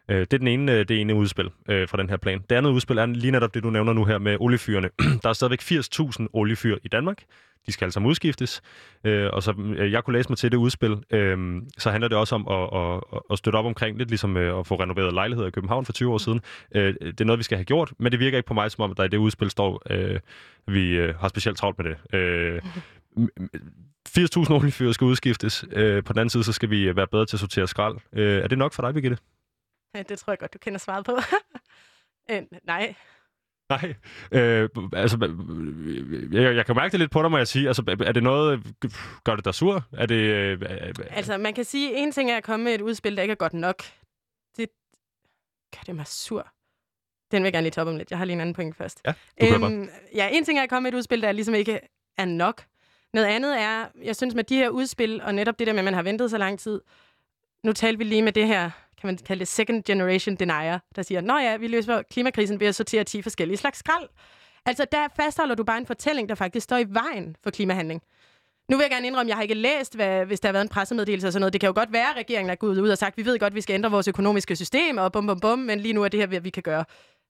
Øh, 0.09 0.19
det 0.19 0.33
er 0.33 0.37
den 0.37 0.47
ene, 0.47 0.71
øh, 0.71 0.85
det 0.87 1.01
ene 1.01 1.15
udspil 1.15 1.49
øh, 1.69 1.87
fra 1.87 1.97
den 1.97 2.09
her 2.09 2.17
plan. 2.17 2.41
Det 2.49 2.55
andet 2.55 2.69
udspil 2.69 2.97
er 2.97 3.05
lige 3.05 3.31
netop 3.31 3.53
det, 3.53 3.63
du 3.63 3.69
nævner 3.69 3.93
nu 3.93 4.05
her 4.05 4.17
med 4.17 4.37
oliefyrene. 4.39 4.89
Der 5.23 5.29
er 5.29 5.33
stadigvæk 5.33 5.61
80.000 5.61 6.27
oliefyr 6.33 6.77
i 6.83 6.87
Danmark. 6.87 7.23
De 7.65 7.71
skal 7.71 7.91
sammen 7.91 8.09
udskiftes. 8.09 8.61
Øh, 9.03 9.29
og 9.33 9.43
så 9.43 9.53
øh, 9.77 9.91
jeg 9.91 10.03
kunne 10.03 10.17
læse 10.17 10.29
mig 10.29 10.37
til 10.37 10.51
det 10.51 10.57
udspil, 10.57 11.03
øh, 11.11 11.61
så 11.77 11.91
handler 11.91 12.07
det 12.07 12.17
også 12.17 12.35
om 12.35 12.47
at, 12.47 12.79
at, 12.81 13.21
at 13.31 13.37
støtte 13.37 13.57
op 13.57 13.65
omkring, 13.65 13.97
lidt 13.97 14.09
ligesom 14.09 14.37
øh, 14.37 14.59
at 14.59 14.67
få 14.67 14.75
renoveret 14.75 15.13
lejligheder 15.13 15.47
i 15.47 15.51
København 15.51 15.85
for 15.85 15.93
20 15.93 16.13
år 16.13 16.17
siden. 16.17 16.41
Øh, 16.75 16.93
det 17.01 17.21
er 17.21 17.25
noget, 17.25 17.39
vi 17.39 17.43
skal 17.43 17.57
have 17.57 17.65
gjort, 17.65 17.93
men 17.97 18.11
det 18.11 18.19
virker 18.19 18.37
ikke 18.37 18.47
på 18.47 18.53
mig, 18.53 18.71
som 18.71 18.83
om 18.83 18.95
der 18.95 19.03
i 19.03 19.07
det 19.07 19.17
udspil 19.17 19.49
står, 19.49 19.81
øh, 19.89 20.19
vi 20.67 20.97
øh, 20.97 21.15
har 21.15 21.27
specielt 21.27 21.57
travlt 21.57 21.79
med 21.79 21.89
det. 21.89 22.15
Øh, 22.15 22.61
80.000 24.09 24.53
oliefyr 24.53 24.91
skal 24.91 25.05
udskiftes. 25.05 25.65
Øh, 25.71 26.03
på 26.03 26.13
den 26.13 26.19
anden 26.19 26.29
side, 26.29 26.43
så 26.43 26.53
skal 26.53 26.69
vi 26.69 26.95
være 26.95 27.07
bedre 27.07 27.25
til 27.25 27.35
at 27.35 27.39
sortere 27.39 27.67
skrald. 27.67 27.97
Øh, 28.13 28.43
er 28.43 28.47
det 28.47 28.57
nok 28.57 28.73
for 28.73 28.81
dig, 28.81 28.93
Birgitte? 28.93 29.17
Ja, 29.95 30.01
det 30.01 30.19
tror 30.19 30.31
jeg 30.31 30.39
godt, 30.39 30.53
du 30.53 30.57
kender 30.57 30.79
svaret 30.79 31.05
på. 31.05 31.17
øh, 32.31 32.41
nej. 32.63 32.95
Nej, 33.69 33.95
øh, 34.31 34.69
altså, 34.93 35.17
jeg, 36.31 36.55
jeg 36.55 36.65
kan 36.65 36.75
mærke 36.75 36.91
det 36.91 36.99
lidt 36.99 37.11
på 37.11 37.21
dig, 37.21 37.31
må 37.31 37.37
jeg 37.37 37.47
sige. 37.47 37.67
Altså, 37.67 37.97
er 38.05 38.11
det 38.11 38.23
noget, 38.23 38.63
gør 39.23 39.35
det 39.35 39.45
dig 39.45 39.53
sur? 39.53 39.83
Er 39.93 40.05
det, 40.05 40.15
øh, 40.15 40.61
Altså, 41.09 41.37
man 41.37 41.53
kan 41.53 41.63
sige, 41.63 41.95
en 41.95 42.11
ting 42.11 42.31
er 42.31 42.37
at 42.37 42.43
komme 42.43 42.63
med 42.63 42.75
et 42.75 42.81
udspil, 42.81 43.15
der 43.15 43.21
ikke 43.21 43.31
er 43.31 43.35
godt 43.35 43.53
nok. 43.53 43.83
Det 44.57 44.69
gør 45.75 45.81
det 45.85 45.95
mig 45.95 46.07
sur. 46.07 46.47
Den 47.31 47.43
vil 47.43 47.45
jeg 47.45 47.53
gerne 47.53 47.65
lige 47.65 47.71
toppe 47.71 47.91
om 47.91 47.97
lidt. 47.97 48.11
Jeg 48.11 48.17
har 48.17 48.25
lige 48.25 48.33
en 48.33 48.41
anden 48.41 48.55
point 48.55 48.75
først. 48.75 49.01
Ja, 49.05 49.13
du. 49.41 49.65
Øhm, 49.65 49.89
ja, 50.15 50.29
en 50.31 50.45
ting 50.45 50.59
er 50.59 50.63
at 50.63 50.69
komme 50.69 50.83
med 50.83 50.93
et 50.93 50.97
udspil, 50.97 51.21
der 51.21 51.31
ligesom 51.31 51.55
ikke 51.55 51.79
er 52.17 52.25
nok. 52.25 52.65
Noget 53.13 53.27
andet 53.27 53.61
er, 53.61 53.85
jeg 54.03 54.15
synes 54.15 54.35
med 54.35 54.43
de 54.43 54.55
her 54.55 54.69
udspil, 54.69 55.21
og 55.21 55.35
netop 55.35 55.59
det 55.59 55.67
der 55.67 55.73
med, 55.73 55.79
at 55.79 55.85
man 55.85 55.93
har 55.93 56.03
ventet 56.03 56.29
så 56.29 56.37
lang 56.37 56.59
tid, 56.59 56.81
nu 57.63 57.73
talte 57.73 57.97
vi 57.97 58.03
lige 58.03 58.21
med 58.21 58.31
det 58.31 58.47
her, 58.47 58.71
kan 59.01 59.07
man 59.07 59.17
kalde 59.17 59.39
det 59.39 59.47
second 59.47 59.83
generation 59.83 60.35
denier, 60.35 60.79
der 60.95 61.01
siger, 61.01 61.21
nå 61.21 61.37
ja, 61.37 61.57
vi 61.57 61.67
løser 61.67 62.01
klimakrisen 62.01 62.59
ved 62.59 62.67
at 62.67 62.75
sortere 62.75 63.03
10 63.03 63.21
forskellige 63.21 63.57
slags 63.57 63.79
skrald. 63.79 64.09
Altså, 64.65 64.85
der 64.91 65.07
fastholder 65.15 65.55
du 65.55 65.63
bare 65.63 65.77
en 65.77 65.85
fortælling, 65.85 66.29
der 66.29 66.35
faktisk 66.35 66.63
står 66.63 66.77
i 66.77 66.85
vejen 66.89 67.35
for 67.43 67.49
klimahandling. 67.49 68.01
Nu 68.69 68.77
vil 68.77 68.83
jeg 68.83 68.91
gerne 68.91 69.07
indrømme, 69.07 69.27
at 69.27 69.29
jeg 69.29 69.35
har 69.35 69.41
ikke 69.41 69.53
læst, 69.53 69.95
hvad, 69.95 70.25
hvis 70.25 70.39
der 70.39 70.47
har 70.47 70.53
været 70.53 70.63
en 70.63 70.69
pressemeddelelse 70.69 71.27
og 71.27 71.33
sådan 71.33 71.41
noget. 71.41 71.53
Det 71.53 71.61
kan 71.61 71.67
jo 71.67 71.73
godt 71.73 71.93
være, 71.93 72.09
at 72.09 72.15
regeringen 72.15 72.49
er 72.49 72.55
gået 72.55 72.79
ud 72.79 72.89
og 72.89 72.97
sagt, 72.97 73.17
vi 73.17 73.25
ved 73.25 73.39
godt, 73.39 73.51
at 73.51 73.55
vi 73.55 73.61
skal 73.61 73.73
ændre 73.73 73.91
vores 73.91 74.07
økonomiske 74.07 74.55
system, 74.55 74.97
og 74.97 75.11
bum, 75.11 75.27
bum, 75.27 75.39
bum, 75.39 75.59
men 75.59 75.79
lige 75.79 75.93
nu 75.93 76.03
er 76.03 76.07
det 76.07 76.19
her, 76.19 76.27
hvad 76.27 76.39
vi 76.39 76.49
kan 76.49 76.63
gøre. 76.63 76.85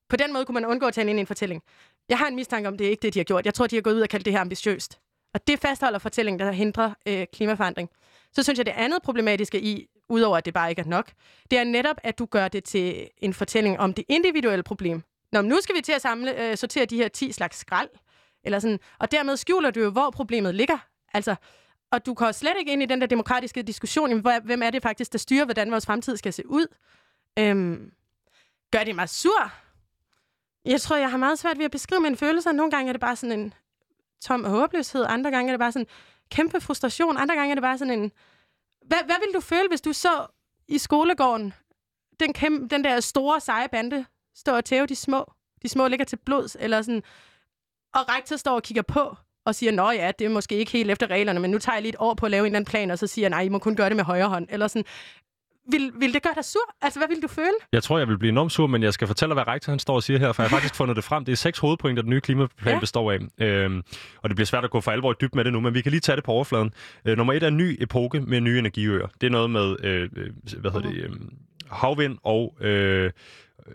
På 0.09 0.15
den 0.15 0.33
måde 0.33 0.45
kunne 0.45 0.53
man 0.53 0.65
undgå 0.65 0.85
at 0.85 0.93
tage 0.93 1.09
ind 1.09 1.19
i 1.19 1.21
en 1.21 1.27
fortælling. 1.27 1.61
Jeg 2.09 2.17
har 2.17 2.27
en 2.27 2.35
mistanke 2.35 2.67
om, 2.67 2.77
det 2.77 2.87
er 2.87 2.91
ikke 2.91 3.01
det, 3.01 3.13
de 3.13 3.19
har 3.19 3.23
gjort. 3.23 3.45
Jeg 3.45 3.53
tror, 3.53 3.67
de 3.67 3.75
har 3.75 3.81
gået 3.81 3.93
ud 3.93 4.01
og 4.01 4.09
kaldt 4.09 4.25
det 4.25 4.33
her 4.33 4.39
ambitiøst. 4.39 4.99
Og 5.33 5.47
det 5.47 5.59
fastholder 5.59 5.99
fortællingen, 5.99 6.39
der 6.39 6.51
hindrer 6.51 6.93
øh, 7.07 7.25
klimaforandring. 7.33 7.89
Så 8.33 8.43
synes 8.43 8.57
jeg, 8.57 8.65
det 8.65 8.73
andet 8.77 9.01
problematiske 9.01 9.61
i, 9.61 9.87
udover 10.09 10.37
at 10.37 10.45
det 10.45 10.53
bare 10.53 10.69
ikke 10.69 10.81
er 10.81 10.85
nok, 10.85 11.11
det 11.51 11.59
er 11.59 11.63
netop, 11.63 11.95
at 12.03 12.19
du 12.19 12.25
gør 12.25 12.47
det 12.47 12.63
til 12.63 13.09
en 13.17 13.33
fortælling 13.33 13.79
om 13.79 13.93
det 13.93 14.05
individuelle 14.07 14.63
problem. 14.63 15.03
Nå, 15.31 15.41
men 15.41 15.49
nu 15.49 15.61
skal 15.61 15.75
vi 15.75 15.81
til 15.81 15.91
at 15.91 16.01
samle, 16.01 16.41
øh, 16.43 16.57
sortere 16.57 16.85
de 16.85 16.97
her 16.97 17.07
10 17.07 17.31
slags 17.31 17.57
skrald, 17.57 17.89
eller 18.43 18.59
sådan, 18.59 18.79
og 18.99 19.11
dermed 19.11 19.37
skjuler 19.37 19.71
du 19.71 19.79
jo, 19.79 19.89
hvor 19.89 20.09
problemet 20.09 20.55
ligger. 20.55 20.77
Altså, 21.13 21.35
og 21.91 22.05
du 22.05 22.13
går 22.13 22.31
slet 22.31 22.53
ikke 22.59 22.71
ind 22.71 22.83
i 22.83 22.85
den 22.85 23.01
der 23.01 23.07
demokratiske 23.07 23.61
diskussion, 23.61 24.19
hvem 24.43 24.63
er 24.63 24.69
det 24.69 24.81
faktisk, 24.81 25.11
der 25.11 25.17
styrer, 25.17 25.45
hvordan 25.45 25.71
vores 25.71 25.85
fremtid 25.85 26.17
skal 26.17 26.33
se 26.33 26.49
ud. 26.49 26.65
Øhm, 27.39 27.91
gør 28.71 28.83
det 28.83 28.95
mig 28.95 29.09
sur? 29.09 29.51
Jeg 30.65 30.81
tror, 30.81 30.95
jeg 30.95 31.11
har 31.11 31.17
meget 31.17 31.39
svært 31.39 31.57
ved 31.57 31.65
at 31.65 31.71
beskrive 31.71 32.01
mine 32.01 32.17
følelser. 32.17 32.51
Nogle 32.51 32.71
gange 32.71 32.89
er 32.89 32.93
det 32.93 33.01
bare 33.01 33.15
sådan 33.15 33.39
en 33.39 33.53
tom 34.21 34.43
håbløshed, 34.43 35.05
andre 35.07 35.31
gange 35.31 35.49
er 35.49 35.53
det 35.53 35.59
bare 35.59 35.71
sådan 35.71 35.87
kæmpe 36.31 36.61
frustration, 36.61 37.17
andre 37.17 37.35
gange 37.35 37.51
er 37.51 37.55
det 37.55 37.61
bare 37.61 37.77
sådan 37.77 37.99
en... 37.99 38.11
Hvad, 38.89 38.97
hvad 39.05 39.15
ville 39.19 39.33
du 39.33 39.39
føle, 39.39 39.67
hvis 39.69 39.81
du 39.81 39.93
så 39.93 40.27
i 40.67 40.77
skolegården 40.77 41.53
den, 42.19 42.33
kæmpe, 42.33 42.67
den 42.67 42.83
der 42.83 42.99
store, 42.99 43.41
seje 43.41 43.67
bande 43.69 44.05
stå 44.35 44.55
og 44.55 44.65
tæve 44.65 44.85
de 44.87 44.95
små? 44.95 45.33
De 45.61 45.69
små 45.69 45.87
ligger 45.87 46.05
til 46.05 46.15
blods, 46.25 46.57
eller 46.59 46.81
sådan... 46.81 47.03
Og 47.93 48.09
rektor 48.09 48.35
står 48.35 48.55
og 48.55 48.63
kigger 48.63 48.81
på 48.81 49.15
og 49.45 49.55
siger, 49.55 49.71
nå 49.71 49.91
ja, 49.91 50.11
det 50.19 50.25
er 50.25 50.29
måske 50.29 50.55
ikke 50.55 50.71
helt 50.71 50.91
efter 50.91 51.07
reglerne, 51.07 51.39
men 51.39 51.51
nu 51.51 51.59
tager 51.59 51.75
jeg 51.75 51.81
lige 51.81 51.89
et 51.89 51.99
år 51.99 52.13
på 52.13 52.25
at 52.25 52.31
lave 52.31 52.41
en 52.41 52.45
eller 52.45 52.57
anden 52.57 52.69
plan, 52.69 52.91
og 52.91 52.99
så 52.99 53.07
siger 53.07 53.23
jeg, 53.23 53.29
nej, 53.29 53.41
I 53.41 53.49
må 53.49 53.59
kun 53.59 53.75
gøre 53.75 53.89
det 53.89 53.95
med 53.95 54.03
højre 54.03 54.29
hånd. 54.29 54.47
Eller 54.49 54.67
sådan, 54.67 54.85
vil, 55.71 55.91
vil 55.99 56.13
det 56.13 56.23
gøre 56.23 56.33
dig 56.35 56.45
sur? 56.45 56.75
Altså, 56.81 56.99
hvad 56.99 57.07
vil 57.07 57.21
du 57.21 57.27
føle? 57.27 57.57
Jeg 57.71 57.83
tror, 57.83 57.97
jeg 57.97 58.07
vil 58.07 58.17
blive 58.17 58.29
enormt 58.29 58.51
sur, 58.51 58.67
men 58.67 58.83
jeg 58.83 58.93
skal 58.93 59.07
fortælle 59.07 59.29
dig, 59.35 59.43
hvad 59.43 59.53
rektor 59.53 59.71
han 59.71 59.79
står 59.79 59.95
og 59.95 60.03
siger 60.03 60.19
her, 60.19 60.31
for 60.31 60.43
jeg 60.43 60.49
har 60.49 60.55
faktisk 60.57 60.75
fundet 60.75 60.95
det 60.95 61.03
frem. 61.03 61.25
Det 61.25 61.31
er 61.31 61.35
seks 61.35 61.59
hovedpointer, 61.59 62.01
den 62.01 62.09
nye 62.09 62.21
klimaplan 62.21 62.73
ja. 62.73 62.79
Består 62.79 63.11
af. 63.11 63.19
Øhm, 63.45 63.83
og 64.21 64.29
det 64.29 64.35
bliver 64.35 64.45
svært 64.45 64.63
at 64.63 64.71
gå 64.71 64.81
for 64.81 64.91
alvor 64.91 65.11
i 65.11 65.15
dyb 65.21 65.35
med 65.35 65.43
det 65.43 65.53
nu, 65.53 65.59
men 65.59 65.73
vi 65.73 65.81
kan 65.81 65.89
lige 65.89 66.01
tage 66.01 66.15
det 66.15 66.23
på 66.23 66.31
overfladen. 66.31 66.73
Øh, 67.05 67.17
nummer 67.17 67.33
et 67.33 67.43
er 67.43 67.47
en 67.47 67.57
ny 67.57 67.77
epoke 67.81 68.21
med 68.21 68.41
nye 68.41 68.59
energiøer. 68.59 69.07
Det 69.21 69.27
er 69.27 69.31
noget 69.31 69.49
med, 69.49 69.75
øh, 69.83 70.09
øh, 70.15 70.29
hvad 70.57 70.71
hedder 70.71 70.89
det, 70.89 70.97
øh, 70.97 71.09
havvind 71.71 72.17
og... 72.23 72.55
Øh, 72.61 73.11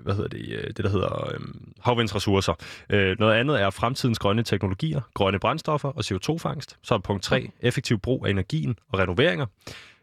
hvad 0.03 0.15
hedder 0.15 0.29
det, 0.29 0.49
øh, 0.49 0.67
det 0.67 0.77
der 0.77 0.89
hedder 0.89 1.31
øh, 1.35 1.41
havvindsressourcer. 1.81 2.55
Øh, 2.91 3.17
noget 3.19 3.35
andet 3.35 3.61
er 3.61 3.71
fremtidens 3.71 4.19
grønne 4.19 4.43
teknologier, 4.43 5.01
grønne 5.15 5.39
brændstoffer 5.39 5.89
og 5.89 6.01
CO2-fangst. 6.05 6.77
Så 6.83 6.95
er 6.95 6.99
punkt 6.99 7.23
3, 7.23 7.51
effektiv 7.61 7.99
brug 7.99 8.27
af 8.27 8.31
energien 8.31 8.79
og 8.89 8.99
renoveringer. 8.99 9.47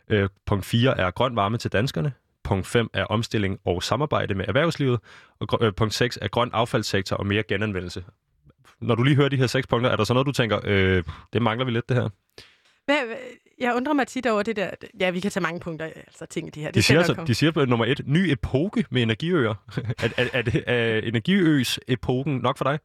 Øh, 0.10 0.30
punkt 0.46 0.66
4 0.66 0.98
er 0.98 1.12
grøn 1.12 1.36
varme 1.36 1.58
til 1.58 1.72
danskerne. 1.72 2.14
Punkt 2.44 2.68
5 2.68 2.90
er 2.94 3.06
omstilling 3.06 3.60
og 3.66 3.84
samarbejde 3.84 4.34
med 4.34 4.46
erhvervslivet. 4.48 5.00
Og 5.40 5.66
øh, 5.66 5.74
punkt 5.74 5.94
6 5.94 6.20
er 6.22 6.28
grøn 6.28 6.50
affaldssektor 6.54 7.16
og 7.16 7.28
mere 7.28 7.44
genanvendelse. 7.44 8.04
Når 8.82 8.96
du 8.96 9.04
lige 9.04 9.16
hører 9.16 9.30
de 9.30 9.38
her 9.38 9.48
seks 9.48 9.68
punkter, 9.68 9.90
er 9.90 9.96
der 9.96 10.04
så 10.04 10.14
noget, 10.14 10.26
du 10.26 10.32
tænker, 10.32 10.60
øh, 10.64 11.04
det 11.34 11.42
mangler 11.42 11.66
vi 11.66 11.72
lidt, 11.72 11.90
det 11.90 11.98
her? 11.98 12.10
Hvad, 12.86 13.16
jeg 13.60 13.76
undrer 13.76 13.94
mig 13.94 14.08
tit 14.08 14.26
over 14.26 14.44
det 14.44 14.56
der... 14.56 14.70
Ja, 15.00 15.10
vi 15.10 15.20
kan 15.20 15.32
tage 15.32 15.42
mange 15.44 15.60
punkter, 15.60 15.86
altså 15.86 16.26
ting 16.26 16.48
i 16.48 16.50
det 16.50 16.64
her. 16.64 16.70
Det 16.70 16.76
De 16.76 16.84
siger, 16.84 16.98
altså, 16.98 17.24
de 17.28 17.36
siger 17.36 17.52
på 17.52 17.66
nummer 17.66 17.86
et, 17.86 18.02
ny 18.06 18.18
epoke 18.18 18.86
med 18.90 19.02
energiøer. 19.02 19.56
er, 20.04 20.10
er, 20.18 20.30
er, 20.34 20.42
det, 20.42 20.64
er 20.68 20.98
energiøs-epoken 20.98 22.38
nok 22.38 22.58
for 22.58 22.64
dig? 22.64 22.80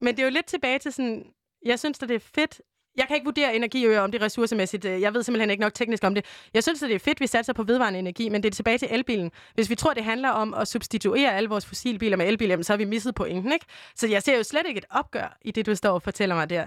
Men 0.00 0.16
det 0.16 0.22
er 0.22 0.26
jo 0.26 0.32
lidt 0.32 0.46
tilbage 0.46 0.78
til 0.78 0.92
sådan... 0.92 1.24
Jeg 1.66 1.78
synes, 1.78 2.02
at 2.02 2.08
det 2.08 2.14
er 2.14 2.28
fedt 2.34 2.60
jeg 2.96 3.04
kan 3.08 3.16
ikke 3.16 3.24
vurdere 3.24 3.56
energiøer, 3.56 3.98
øh, 3.98 4.04
om 4.04 4.10
det 4.12 4.20
er 4.22 4.24
ressourcemæssigt. 4.24 4.84
Øh, 4.84 5.00
jeg 5.00 5.14
ved 5.14 5.22
simpelthen 5.22 5.50
ikke 5.50 5.60
nok 5.60 5.74
teknisk 5.74 6.04
om 6.04 6.14
det. 6.14 6.24
Jeg 6.54 6.62
synes, 6.62 6.82
at 6.82 6.88
det 6.88 6.94
er 6.94 6.98
fedt, 6.98 7.16
at 7.16 7.20
vi 7.20 7.26
satser 7.26 7.52
på 7.52 7.62
vedvarende 7.62 7.98
energi, 7.98 8.28
men 8.28 8.42
det 8.42 8.50
er 8.50 8.54
tilbage 8.54 8.78
til 8.78 8.88
elbilen. 8.90 9.30
Hvis 9.54 9.70
vi 9.70 9.74
tror, 9.74 9.94
det 9.94 10.04
handler 10.04 10.28
om 10.30 10.54
at 10.54 10.68
substituere 10.68 11.36
alle 11.36 11.48
vores 11.48 11.66
fossilbiler 11.66 12.16
med 12.16 12.26
elbiler, 12.28 12.62
så 12.62 12.72
har 12.72 12.78
vi 12.78 12.84
misset 12.84 13.14
pointen, 13.14 13.52
ikke? 13.52 13.66
Så 13.96 14.06
jeg 14.08 14.22
ser 14.22 14.36
jo 14.36 14.42
slet 14.42 14.62
ikke 14.68 14.78
et 14.78 14.84
opgør 14.90 15.36
i 15.42 15.50
det, 15.50 15.66
du 15.66 15.74
står 15.74 15.90
og 15.92 16.02
fortæller 16.02 16.34
mig 16.34 16.50
der. 16.50 16.66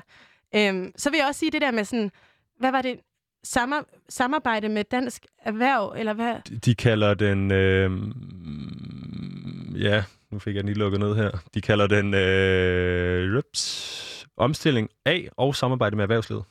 Øhm, 0.55 0.91
så 0.97 1.09
vil 1.09 1.17
jeg 1.17 1.27
også 1.27 1.39
sige 1.39 1.51
det 1.51 1.61
der 1.61 1.71
med 1.71 1.83
sådan, 1.85 2.11
hvad 2.59 2.71
var 2.71 2.81
det? 2.81 2.99
Samar- 3.43 3.85
samarbejde 4.09 4.69
med 4.69 4.83
dansk 4.83 5.25
erhverv, 5.45 5.93
eller 5.97 6.13
hvad? 6.13 6.35
De- 6.49 6.57
De 6.57 6.75
kalder 6.75 7.13
den... 7.13 7.51
Øh, 7.51 7.91
ja, 9.83 10.03
nu 10.31 10.39
fik 10.39 10.55
jeg 10.55 10.63
den 10.63 10.69
lige 10.69 10.79
lukket 10.79 10.99
ned 10.99 11.15
her. 11.15 11.31
De 11.53 11.61
kalder 11.61 11.87
den 11.87 12.13
øh, 12.13 13.35
rips, 13.37 13.63
omstilling 14.37 14.89
af 15.05 15.29
og 15.37 15.55
samarbejde 15.55 15.95
med 15.95 16.03
erhvervslivet. 16.03 16.43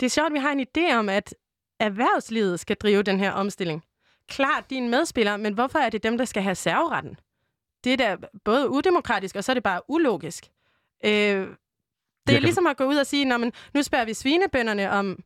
Det 0.00 0.06
er 0.06 0.10
sjovt, 0.10 0.26
at 0.26 0.32
vi 0.32 0.38
har 0.38 0.52
en 0.52 0.66
idé 0.78 0.94
om, 0.94 1.08
at 1.08 1.34
erhvervslivet 1.80 2.60
skal 2.60 2.76
drive 2.76 3.02
den 3.02 3.20
her 3.20 3.32
omstilling. 3.32 3.84
Klart, 4.28 4.64
er 4.72 4.76
en 4.76 4.88
medspiller, 4.90 5.36
men 5.36 5.54
hvorfor 5.54 5.78
er 5.78 5.90
det 5.90 6.02
dem, 6.02 6.18
der 6.18 6.24
skal 6.24 6.42
have 6.42 6.54
serveretten? 6.54 7.18
Det 7.84 7.92
er 7.92 7.96
da 7.96 8.16
både 8.44 8.68
udemokratisk, 8.70 9.36
og 9.36 9.44
så 9.44 9.52
er 9.52 9.54
det 9.54 9.62
bare 9.62 9.80
ulogisk. 9.88 10.44
Øh, 11.04 11.10
det 11.10 11.46
er 12.26 12.32
kan- 12.32 12.42
ligesom 12.42 12.66
at 12.66 12.76
gå 12.76 12.84
ud 12.84 12.96
og 12.96 13.06
sige, 13.06 13.38
men 13.38 13.52
nu 13.74 13.82
spørger 13.82 14.04
vi 14.04 14.14
svinebønderne 14.14 14.90
om, 14.90 15.18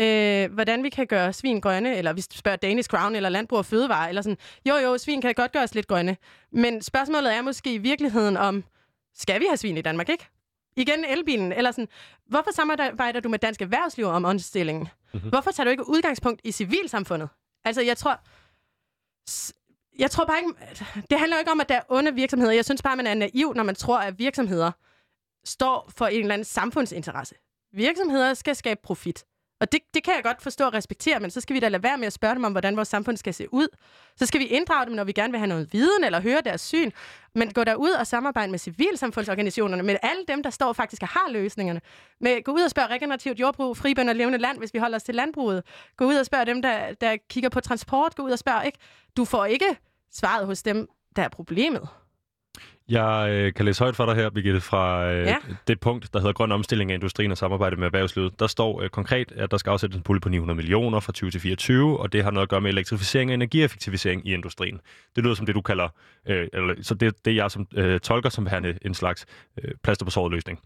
øh, 0.00 0.52
hvordan 0.52 0.82
vi 0.82 0.88
kan 0.88 1.06
gøre 1.06 1.32
svin 1.32 1.60
grønne, 1.60 1.96
eller 1.96 2.12
vi 2.12 2.20
spørger 2.20 2.56
Danish 2.56 2.88
Crown 2.88 3.14
eller 3.14 3.28
Landbrug 3.28 3.58
og 3.58 3.66
Fødevare, 3.66 4.08
eller 4.08 4.22
sådan, 4.22 4.38
jo 4.68 4.74
jo, 4.76 4.98
svin 4.98 5.20
kan 5.20 5.34
godt 5.34 5.52
gøres 5.52 5.74
lidt 5.74 5.86
grønne. 5.86 6.16
Men 6.52 6.82
spørgsmålet 6.82 7.34
er 7.34 7.42
måske 7.42 7.74
i 7.74 7.78
virkeligheden 7.78 8.36
om, 8.36 8.64
skal 9.14 9.40
vi 9.40 9.44
have 9.48 9.56
svin 9.56 9.76
i 9.76 9.82
Danmark, 9.82 10.08
ikke? 10.08 10.26
Igen 10.76 11.04
elbilen, 11.04 11.52
eller 11.52 11.70
sådan, 11.70 11.88
hvorfor 12.26 12.52
samarbejder 12.52 13.20
du 13.20 13.28
med 13.28 13.38
Dansk 13.38 13.62
Erhvervsliv 13.62 14.06
om 14.06 14.24
omstillingen? 14.24 14.88
Mm-hmm. 15.14 15.28
Hvorfor 15.28 15.50
tager 15.50 15.64
du 15.64 15.70
ikke 15.70 15.88
udgangspunkt 15.88 16.40
i 16.44 16.52
civilsamfundet? 16.52 17.28
Altså, 17.64 17.82
jeg 17.82 17.96
tror, 17.96 18.20
jeg 19.98 20.10
tror 20.10 20.24
bare 20.24 20.38
ikke, 20.38 20.52
det 21.10 21.18
handler 21.18 21.36
jo 21.36 21.38
ikke 21.38 21.50
om, 21.50 21.60
at 21.60 21.68
der 21.68 21.74
er 21.74 21.82
onde 21.88 22.14
virksomheder. 22.14 22.52
Jeg 22.52 22.64
synes 22.64 22.82
bare, 22.82 22.96
man 22.96 23.06
er 23.06 23.14
naiv, 23.14 23.54
når 23.54 23.62
man 23.62 23.74
tror, 23.74 23.98
at 23.98 24.18
virksomheder 24.18 24.70
står 25.44 25.90
for 25.96 26.06
en 26.06 26.20
eller 26.20 26.34
anden 26.34 26.44
samfundsinteresse. 26.44 27.34
Virksomheder 27.72 28.34
skal 28.34 28.56
skabe 28.56 28.80
profit. 28.82 29.24
Og 29.64 29.72
det, 29.72 29.80
det 29.94 30.04
kan 30.04 30.14
jeg 30.14 30.22
godt 30.22 30.42
forstå 30.42 30.66
og 30.66 30.74
respektere, 30.74 31.20
men 31.20 31.30
så 31.30 31.40
skal 31.40 31.54
vi 31.54 31.60
da 31.60 31.68
lade 31.68 31.82
være 31.82 31.98
med 31.98 32.06
at 32.06 32.12
spørge 32.12 32.34
dem 32.34 32.44
om, 32.44 32.52
hvordan 32.52 32.76
vores 32.76 32.88
samfund 32.88 33.16
skal 33.16 33.34
se 33.34 33.54
ud. 33.54 33.68
Så 34.16 34.26
skal 34.26 34.40
vi 34.40 34.44
inddrage 34.44 34.86
dem, 34.86 34.94
når 34.94 35.04
vi 35.04 35.12
gerne 35.12 35.30
vil 35.30 35.38
have 35.38 35.46
noget 35.46 35.72
viden 35.72 36.04
eller 36.04 36.20
høre 36.20 36.40
deres 36.44 36.60
syn. 36.60 36.90
Men 37.34 37.52
gå 37.52 37.64
derud 37.64 37.90
og 37.90 38.06
samarbejde 38.06 38.50
med 38.50 38.58
civilsamfundsorganisationerne, 38.58 39.82
med 39.82 39.96
alle 40.02 40.24
dem, 40.28 40.42
der 40.42 40.50
står 40.50 40.72
faktisk 40.72 41.02
og 41.02 41.08
har 41.08 41.30
løsningerne. 41.30 41.80
Med, 42.20 42.42
gå 42.44 42.52
ud 42.52 42.62
og 42.62 42.70
spørg 42.70 42.90
regenerativt 42.90 43.40
jordbrug, 43.40 43.76
fribønder 43.76 44.12
og 44.12 44.16
levende 44.16 44.38
land, 44.38 44.58
hvis 44.58 44.74
vi 44.74 44.78
holder 44.78 44.96
os 44.96 45.02
til 45.02 45.14
landbruget. 45.14 45.62
Gå 45.96 46.04
ud 46.04 46.14
og 46.14 46.26
spørge 46.26 46.46
dem, 46.46 46.62
der, 46.62 46.94
der 47.00 47.16
kigger 47.30 47.50
på 47.50 47.60
transport. 47.60 48.14
Gå 48.14 48.22
ud 48.22 48.30
og 48.30 48.38
spørg, 48.38 48.66
ikke? 48.66 48.78
Du 49.16 49.24
får 49.24 49.44
ikke 49.44 49.76
svaret 50.12 50.46
hos 50.46 50.62
dem, 50.62 50.88
der 51.16 51.22
er 51.22 51.28
problemet. 51.28 51.88
Jeg 52.88 53.28
øh, 53.30 53.54
kan 53.54 53.64
læse 53.64 53.80
højt 53.84 53.96
for 53.96 54.06
dig 54.06 54.14
her, 54.14 54.30
Birgitte, 54.30 54.60
fra 54.60 55.12
øh, 55.12 55.26
Ja. 55.26 55.36
det 55.68 55.80
punkt, 55.80 56.12
der 56.12 56.18
hedder 56.18 56.32
Grøn 56.32 56.52
omstilling 56.52 56.90
af 56.90 56.94
industrien 56.94 57.30
og 57.30 57.38
samarbejde 57.38 57.76
med 57.76 57.86
erhvervslivet. 57.86 58.40
Der 58.40 58.46
står 58.46 58.82
øh, 58.82 58.88
konkret, 58.88 59.32
at 59.36 59.50
der 59.50 59.56
skal 59.56 59.70
afsættes 59.70 59.96
en 59.96 60.02
pulje 60.02 60.20
på 60.20 60.28
900 60.28 60.56
millioner 60.56 61.00
fra 61.00 61.12
20 61.12 61.30
til 61.30 61.40
24, 61.40 62.00
og 62.00 62.12
det 62.12 62.24
har 62.24 62.30
noget 62.30 62.42
at 62.42 62.48
gøre 62.48 62.60
med 62.60 62.70
elektrificering 62.70 63.30
og 63.30 63.34
energieffektivisering 63.34 64.28
i 64.28 64.34
industrien. 64.34 64.80
Det 65.16 65.24
lyder 65.24 65.34
som 65.34 65.46
det, 65.46 65.54
du 65.54 65.60
kalder, 65.60 65.88
øh, 66.28 66.48
eller, 66.52 66.74
så 66.82 66.94
det, 66.94 67.24
det 67.24 67.36
jeg 67.36 67.50
som 67.50 67.66
øh, 67.74 68.00
tolker 68.00 68.28
som 68.28 68.46
værende 68.46 68.78
en 68.82 68.94
slags 68.94 69.26
øh, 69.62 69.70
plaster 69.84 70.04
på 70.04 70.10
såret 70.10 70.32
løsning. 70.32 70.60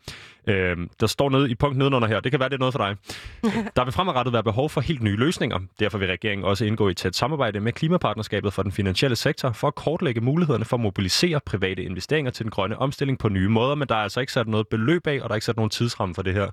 Øh, 0.49 0.77
der 1.01 1.07
står 1.07 1.31
nede 1.31 1.51
i 1.51 1.55
punkt 1.55 1.79
nedenunder 1.79 2.09
her, 2.09 2.21
det 2.21 2.33
kan 2.33 2.41
være, 2.41 2.49
det 2.49 2.55
er 2.55 2.59
noget 2.59 2.75
for 2.75 2.87
dig. 2.87 2.97
Der 3.77 3.85
vil 3.85 3.93
fremadrettet 3.93 4.33
være 4.33 4.43
behov 4.43 4.71
for 4.71 4.81
helt 4.81 5.03
nye 5.03 5.17
løsninger. 5.17 5.59
Derfor 5.81 5.99
vil 5.99 6.09
regeringen 6.09 6.45
også 6.45 6.65
indgå 6.65 6.89
i 6.89 6.91
et 6.91 6.97
tæt 6.97 7.17
samarbejde 7.17 7.61
med 7.61 7.73
Klimapartnerskabet 7.73 8.53
for 8.53 8.63
den 8.63 8.73
finansielle 8.73 9.17
sektor 9.17 9.53
for 9.53 9.69
at 9.69 9.75
kortlægge 9.75 10.21
mulighederne 10.21 10.65
for 10.65 10.77
at 10.77 10.81
mobilisere 10.81 11.41
private 11.41 11.83
investeringer 11.83 12.31
til 12.31 12.45
den 12.45 12.51
grønne 12.51 12.79
omstilling 12.79 13.19
på 13.19 13.29
nye 13.29 13.49
måder, 13.49 13.75
men 13.75 13.89
der 13.89 13.95
er 13.95 14.03
altså 14.03 14.21
ikke 14.21 14.33
sat 14.33 14.49
noget 14.49 14.69
beløb 14.69 15.07
af, 15.07 15.21
og 15.23 15.29
der 15.29 15.31
er 15.31 15.35
ikke 15.35 15.45
sat 15.45 15.57
nogen 15.57 15.71
tidsramme 15.71 16.15
for 16.15 16.23
det 16.23 16.35
her. 16.35 16.51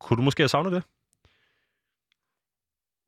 Kunne 0.00 0.16
du 0.16 0.22
måske 0.22 0.42
have 0.42 0.48
savnet 0.48 0.72
det? 0.72 0.82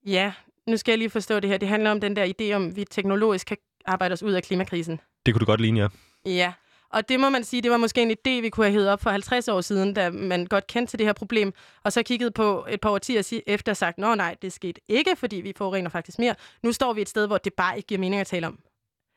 Ja, 0.07 0.33
nu 0.67 0.77
skal 0.77 0.93
jeg 0.93 0.99
lige 0.99 1.11
forstå 1.11 1.41
det 1.41 1.51
her. 1.51 1.57
Det 1.59 1.69
handler 1.69 1.91
om 1.91 2.01
den 2.01 2.17
der 2.17 2.33
idé 2.41 2.53
om, 2.55 2.67
at 2.69 2.77
vi 2.77 2.85
teknologisk 2.91 3.47
kan 3.47 3.57
arbejde 3.87 4.13
os 4.13 4.23
ud 4.23 4.33
af 4.33 4.43
klimakrisen. 4.43 5.01
Det 5.27 5.35
kunne 5.35 5.41
du 5.41 5.45
godt 5.45 5.61
ligne, 5.61 5.81
ja. 5.81 5.89
Ja, 6.27 6.53
og 6.93 7.09
det 7.09 7.21
må 7.21 7.29
man 7.29 7.45
sige, 7.45 7.63
det 7.63 7.71
var 7.71 7.77
måske 7.77 8.03
en 8.03 8.11
idé, 8.11 8.41
vi 8.41 8.49
kunne 8.49 8.67
have 8.67 8.73
hævet 8.73 8.89
op 8.89 9.03
for 9.03 9.11
50 9.11 9.49
år 9.49 9.61
siden, 9.61 9.95
da 9.95 10.11
man 10.11 10.47
godt 10.47 10.67
kendte 10.67 10.93
til 10.93 10.99
det 10.99 11.07
her 11.07 11.13
problem, 11.13 11.53
og 11.85 11.93
så 11.93 12.03
kiggede 12.03 12.31
på 12.31 12.67
et 12.69 12.81
par 12.81 12.91
årtier 12.91 13.41
efter 13.47 13.73
og 13.73 13.77
sagt, 13.77 13.99
nå 13.99 14.15
nej, 14.15 14.37
det 14.43 14.53
skete 14.53 14.81
ikke, 14.89 15.17
fordi 15.17 15.37
vi 15.37 15.53
forurener 15.57 15.91
faktisk 15.91 16.19
mere. 16.19 16.35
Nu 16.63 16.73
står 16.73 16.93
vi 16.93 17.03
et 17.03 17.09
sted, 17.09 17.27
hvor 17.27 17.39
det 17.39 17.55
bare 17.55 17.77
ikke 17.77 17.87
giver 17.87 17.99
mening 17.99 18.21
at 18.21 18.27
tale 18.27 18.47
om. 18.47 18.59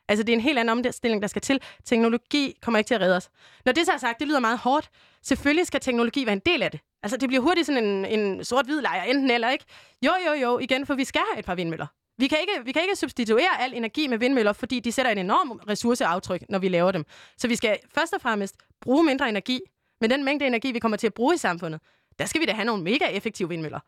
Altså, 0.08 0.24
det 0.24 0.34
er 0.34 0.38
en 0.38 0.42
helt 0.42 0.60
anden 0.60 0.86
omstilling, 0.86 1.22
der 1.22 1.28
skal 1.28 1.42
til. 1.42 1.62
Teknologi 1.86 2.58
kommer 2.62 2.78
ikke 2.78 2.88
til 2.88 2.96
at 2.96 3.02
redde 3.02 3.16
os. 3.16 3.30
Når 3.66 3.72
det 3.72 3.86
så 3.86 3.92
er 3.92 3.98
sagt, 3.98 4.20
det 4.20 4.28
lyder 4.28 4.40
meget 4.40 4.58
hårdt. 4.58 4.90
Selvfølgelig 5.24 5.68
skal 5.68 5.82
teknologi 5.82 6.26
være 6.26 6.34
en 6.34 6.42
del 6.46 6.64
af 6.64 6.72
det. 6.72 6.80
Altså, 7.04 7.18
det 7.18 7.30
bliver 7.30 7.42
hurtigt 7.42 7.68
sådan 7.68 7.84
en, 7.84 8.06
en 8.06 8.44
sort-hvid 8.44 8.82
lejr, 8.82 9.04
enten 9.04 9.32
eller, 9.32 9.50
ikke? 9.50 9.66
Jo, 10.06 10.12
jo, 10.28 10.34
jo, 10.34 10.60
igen, 10.60 10.86
for 10.86 10.96
vi 10.96 11.04
skal 11.04 11.22
have 11.32 11.40
et 11.40 11.46
par 11.46 11.56
vindmøller. 11.56 11.88
Vi 12.18 12.28
kan, 12.28 12.38
ikke, 12.42 12.66
vi 12.66 12.72
kan 12.72 12.82
ikke 12.82 12.96
substituere 12.96 13.62
al 13.62 13.74
energi 13.74 14.08
med 14.08 14.18
vindmøller, 14.18 14.54
fordi 14.54 14.80
de 14.80 14.92
sætter 14.92 15.12
en 15.12 15.18
enorm 15.18 15.52
ressourceaftryk, 15.52 16.44
når 16.50 16.60
vi 16.60 16.68
laver 16.68 16.92
dem. 16.92 17.06
Så 17.38 17.48
vi 17.48 17.56
skal 17.56 17.80
først 17.96 18.14
og 18.14 18.22
fremmest 18.22 18.56
bruge 18.82 19.04
mindre 19.04 19.30
energi. 19.30 19.60
Men 20.02 20.10
den 20.10 20.24
mængde 20.24 20.48
energi, 20.48 20.72
vi 20.72 20.80
kommer 20.80 20.98
til 20.98 21.08
at 21.08 21.14
bruge 21.14 21.34
i 21.36 21.38
samfundet, 21.38 21.82
der 22.20 22.26
skal 22.26 22.42
vi 22.42 22.46
da 22.46 22.52
have 22.52 22.66
nogle 22.66 22.84
mega 22.84 23.06
effektive 23.06 23.50
vindmøller. 23.50 23.80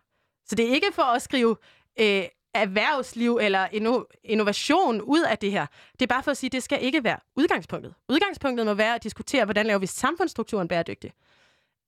Så 0.45 0.55
det 0.55 0.69
er 0.69 0.73
ikke 0.73 0.87
for 0.93 1.03
at 1.03 1.21
skrive 1.21 1.55
øh, 1.99 2.23
erhvervsliv 2.53 3.39
eller 3.41 3.67
inno- 3.67 4.19
innovation 4.23 5.01
ud 5.01 5.21
af 5.21 5.37
det 5.37 5.51
her. 5.51 5.65
Det 5.91 6.01
er 6.01 6.07
bare 6.07 6.23
for 6.23 6.31
at 6.31 6.37
sige, 6.37 6.47
at 6.47 6.51
det 6.51 6.63
skal 6.63 6.83
ikke 6.83 7.03
være 7.03 7.17
udgangspunktet. 7.35 7.93
Udgangspunktet 8.09 8.65
må 8.65 8.73
være 8.73 8.95
at 8.95 9.03
diskutere, 9.03 9.45
hvordan 9.45 9.65
laver 9.65 9.79
vi 9.79 9.85
samfundsstrukturen 9.85 10.67
bæredygtig. 10.67 11.11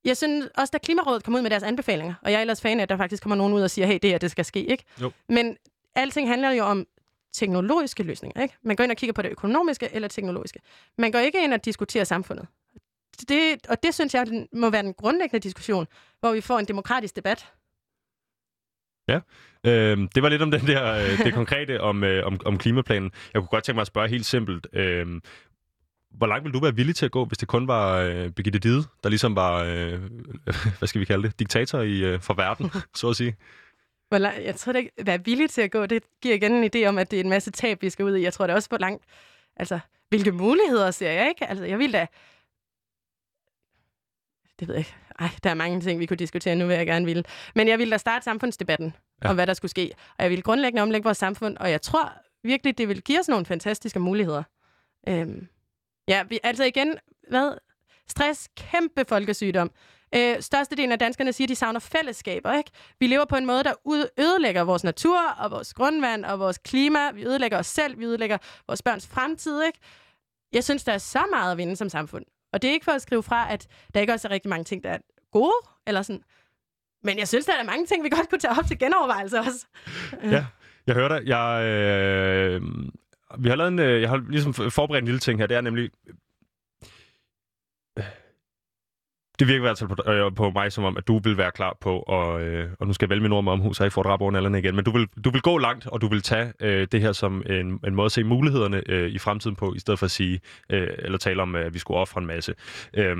Jeg 0.05 0.17
synes 0.17 0.45
også, 0.57 0.71
da 0.71 0.77
Klimarådet 0.77 1.23
kom 1.23 1.35
ud 1.35 1.41
med 1.41 1.49
deres 1.49 1.63
anbefalinger, 1.63 2.13
og 2.21 2.31
jeg 2.31 2.37
er 2.37 2.41
ellers 2.41 2.61
fan 2.61 2.79
af, 2.79 2.83
at 2.83 2.89
der 2.89 2.97
faktisk 2.97 3.23
kommer 3.23 3.35
nogen 3.35 3.53
ud 3.53 3.61
og 3.61 3.71
siger, 3.71 3.85
hey, 3.85 3.99
det 4.01 4.09
her, 4.09 4.17
det 4.17 4.31
skal 4.31 4.45
ske, 4.45 4.65
ikke? 4.65 4.83
Jo. 5.01 5.11
Men 5.29 5.57
alting 5.95 6.29
handler 6.29 6.51
jo 6.51 6.63
om 6.63 6.87
teknologiske 7.33 8.03
løsninger, 8.03 8.41
ikke? 8.41 8.55
Man 8.61 8.75
går 8.75 8.83
ind 8.83 8.91
og 8.91 8.97
kigger 8.97 9.13
på 9.13 9.21
det 9.21 9.29
økonomiske 9.29 9.89
eller 9.93 10.07
teknologiske. 10.07 10.59
Man 10.97 11.11
går 11.11 11.19
ikke 11.19 11.43
ind 11.43 11.53
og 11.53 11.65
diskuterer 11.65 12.03
samfundet. 12.03 12.47
Det, 13.29 13.67
og 13.69 13.83
det 13.83 13.93
synes 13.93 14.13
jeg 14.13 14.47
må 14.53 14.69
være 14.69 14.83
den 14.83 14.93
grundlæggende 14.93 15.43
diskussion, 15.43 15.87
hvor 16.19 16.31
vi 16.31 16.41
får 16.41 16.59
en 16.59 16.65
demokratisk 16.65 17.15
debat. 17.15 17.51
Ja, 19.07 19.19
øh, 19.63 19.97
det 20.15 20.23
var 20.23 20.29
lidt 20.29 20.41
om 20.41 20.51
den 20.51 20.67
der, 20.67 20.93
øh, 20.93 21.17
det 21.25 21.33
konkrete 21.33 21.81
om, 21.81 22.03
øh, 22.03 22.25
om, 22.25 22.39
om 22.45 22.57
klimaplanen. 22.57 23.11
Jeg 23.33 23.41
kunne 23.41 23.47
godt 23.47 23.63
tænke 23.63 23.75
mig 23.75 23.81
at 23.81 23.87
spørge 23.87 24.09
helt 24.09 24.25
simpelt. 24.25 24.67
Øh, 24.73 25.21
hvor 26.11 26.27
langt 26.27 26.45
vil 26.45 26.53
du 26.53 26.59
være 26.59 26.75
villig 26.75 26.95
til 26.95 27.05
at 27.05 27.11
gå, 27.11 27.25
hvis 27.25 27.37
det 27.37 27.47
kun 27.47 27.67
var 27.67 27.97
øh, 27.97 28.29
Birgitte 28.29 28.59
Dide, 28.59 28.83
der 29.03 29.09
ligesom 29.09 29.35
var, 29.35 29.63
øh, 29.63 29.99
hvad 30.79 30.87
skal 30.87 31.01
vi 31.01 31.05
kalde 31.05 31.23
det, 31.27 31.39
diktator 31.39 31.81
i, 31.81 31.99
øh, 31.99 32.21
for 32.21 32.33
verden, 32.33 32.71
så 32.95 33.09
at 33.09 33.15
sige? 33.15 33.35
Hvor 34.09 34.17
lang, 34.17 34.43
jeg 34.43 34.55
tror 34.55 34.71
da 34.71 34.79
ikke, 34.79 34.91
at 34.97 35.07
være 35.07 35.25
villig 35.25 35.49
til 35.49 35.61
at 35.61 35.71
gå, 35.71 35.85
det 35.85 36.03
giver 36.21 36.35
igen 36.35 36.51
en 36.53 36.71
idé 36.75 36.85
om, 36.85 36.97
at 36.97 37.11
det 37.11 37.19
er 37.19 37.23
en 37.23 37.29
masse 37.29 37.51
tab, 37.51 37.81
vi 37.81 37.89
skal 37.89 38.05
ud 38.05 38.15
i. 38.15 38.21
Jeg 38.21 38.33
tror 38.33 38.47
da 38.47 38.53
også, 38.53 38.69
hvor 38.69 38.77
langt, 38.77 39.05
altså, 39.55 39.79
hvilke 40.09 40.31
muligheder 40.31 40.91
ser 40.91 41.11
jeg 41.11 41.29
ikke? 41.29 41.45
Altså, 41.45 41.65
jeg 41.65 41.79
vil 41.79 41.93
da, 41.93 42.07
det 44.59 44.67
ved 44.67 44.75
jeg 44.75 44.79
ikke. 44.79 44.95
Ej, 45.19 45.29
der 45.43 45.49
er 45.49 45.53
mange 45.53 45.81
ting, 45.81 45.99
vi 45.99 46.05
kunne 46.05 46.17
diskutere 46.17 46.55
nu, 46.55 46.67
vil 46.67 46.75
jeg 46.75 46.85
gerne 46.85 47.05
ville. 47.05 47.23
Men 47.55 47.67
jeg 47.67 47.79
ville 47.79 47.91
da 47.91 47.97
starte 47.97 48.23
samfundsdebatten 48.23 48.95
ja. 49.23 49.29
om, 49.29 49.35
hvad 49.35 49.47
der 49.47 49.53
skulle 49.53 49.69
ske. 49.69 49.91
Og 50.17 50.23
jeg 50.23 50.29
ville 50.29 50.41
grundlæggende 50.41 50.81
omlægge 50.81 51.03
vores 51.03 51.17
samfund, 51.17 51.57
og 51.57 51.71
jeg 51.71 51.81
tror 51.81 52.13
virkelig, 52.43 52.77
det 52.77 52.87
vil 52.87 53.01
give 53.01 53.19
os 53.19 53.27
nogle 53.27 53.45
fantastiske 53.45 53.99
muligheder. 53.99 54.43
Øhm, 55.07 55.47
ja, 56.07 56.23
vi, 56.23 56.39
altså 56.43 56.63
igen, 56.63 56.97
hvad? 57.29 57.57
Stress, 58.07 58.49
kæmpe 58.57 59.05
folkesygdom. 59.07 59.71
Øh, 60.15 60.35
størstedelen 60.41 60.91
af 60.91 60.99
danskerne 60.99 61.33
siger, 61.33 61.45
at 61.45 61.49
de 61.49 61.55
savner 61.55 61.79
fællesskaber. 61.79 62.53
Ikke? 62.53 62.71
Vi 62.99 63.07
lever 63.07 63.25
på 63.25 63.35
en 63.35 63.45
måde, 63.45 63.63
der 63.63 63.73
ud- 63.85 64.09
ødelægger 64.19 64.61
vores 64.63 64.83
natur 64.83 65.19
og 65.37 65.51
vores 65.51 65.73
grundvand 65.73 66.25
og 66.25 66.39
vores 66.39 66.57
klima. 66.57 67.11
Vi 67.11 67.25
ødelægger 67.25 67.57
os 67.59 67.67
selv, 67.67 67.99
vi 67.99 68.05
ødelægger 68.05 68.37
vores 68.67 68.81
børns 68.81 69.07
fremtid. 69.07 69.63
Ikke? 69.65 69.79
Jeg 70.53 70.63
synes, 70.63 70.83
der 70.83 70.93
er 70.93 70.97
så 70.97 71.23
meget 71.31 71.51
at 71.51 71.57
vinde 71.57 71.75
som 71.75 71.89
samfund. 71.89 72.25
Og 72.53 72.61
det 72.61 72.67
er 72.67 72.71
ikke 72.71 72.83
for 72.83 72.91
at 72.91 73.01
skrive 73.01 73.23
fra, 73.23 73.53
at 73.53 73.67
der 73.93 73.99
ikke 74.01 74.13
også 74.13 74.27
er 74.27 74.31
rigtig 74.31 74.49
mange 74.49 74.63
ting, 74.63 74.83
der 74.83 74.89
er 74.89 74.97
gode, 75.31 75.53
eller 75.87 76.01
sådan. 76.01 76.21
Men 77.03 77.19
jeg 77.19 77.27
synes, 77.27 77.45
der 77.45 77.53
er 77.53 77.63
mange 77.63 77.85
ting, 77.85 78.03
vi 78.03 78.09
godt 78.09 78.29
kunne 78.29 78.39
tage 78.39 78.53
op 78.59 78.65
til 78.67 78.79
genovervejelse 78.79 79.39
også. 79.39 79.65
Ja, 80.31 80.45
jeg 80.87 80.95
hører 80.95 81.07
dig. 81.19 81.27
Jeg, 81.27 81.63
øh, 81.65 82.61
vi 83.39 83.49
har 83.49 83.55
lavet 83.55 83.71
en, 83.71 83.79
øh, 83.79 84.01
jeg 84.01 84.09
har 84.09 84.23
ligesom 84.29 84.53
forberedt 84.53 85.01
en 85.01 85.05
lille 85.05 85.19
ting 85.19 85.39
her. 85.39 85.47
Det 85.47 85.57
er 85.57 85.61
nemlig... 85.61 85.89
Det 89.39 89.47
virker 89.47 89.59
i 89.59 89.67
hvert 89.67 89.79
fald 89.79 89.89
på, 89.89 90.11
øh, 90.11 90.35
på 90.35 90.49
mig 90.49 90.71
som 90.71 90.83
om, 90.83 90.97
at 90.97 91.07
du 91.07 91.19
vil 91.19 91.37
være 91.37 91.51
klar 91.51 91.77
på, 91.81 91.99
og, 91.99 92.41
øh, 92.41 92.69
og 92.79 92.87
nu 92.87 92.93
skal 92.93 93.05
jeg 93.05 93.09
vælge 93.09 93.21
min 93.21 93.31
ord 93.31 93.43
med 93.43 93.51
omhus, 93.51 93.77
så 93.77 93.83
jeg 93.83 93.91
får 93.91 94.03
drab 94.03 94.21
over 94.21 94.31
nallerne 94.31 94.59
igen, 94.59 94.75
men 94.75 94.85
du 94.85 94.91
vil, 94.91 95.07
du 95.25 95.29
vil 95.29 95.41
gå 95.41 95.57
langt, 95.57 95.87
og 95.87 96.01
du 96.01 96.07
vil 96.07 96.21
tage 96.21 96.53
øh, 96.59 96.87
det 96.91 97.01
her 97.01 97.11
som 97.11 97.43
en, 97.49 97.79
en 97.87 97.95
måde 97.95 98.05
at 98.05 98.11
se 98.11 98.23
mulighederne 98.23 98.83
øh, 98.89 99.09
i 99.09 99.17
fremtiden 99.17 99.55
på, 99.55 99.73
i 99.73 99.79
stedet 99.79 99.99
for 99.99 100.05
at 100.05 100.11
sige, 100.11 100.39
øh, 100.69 100.87
eller 100.97 101.17
tale 101.17 101.41
om, 101.41 101.55
at 101.55 101.73
vi 101.73 101.79
skulle 101.79 101.99
ofre 101.99 102.21
en 102.21 102.27
masse. 102.27 102.53
Øh, 102.93 103.17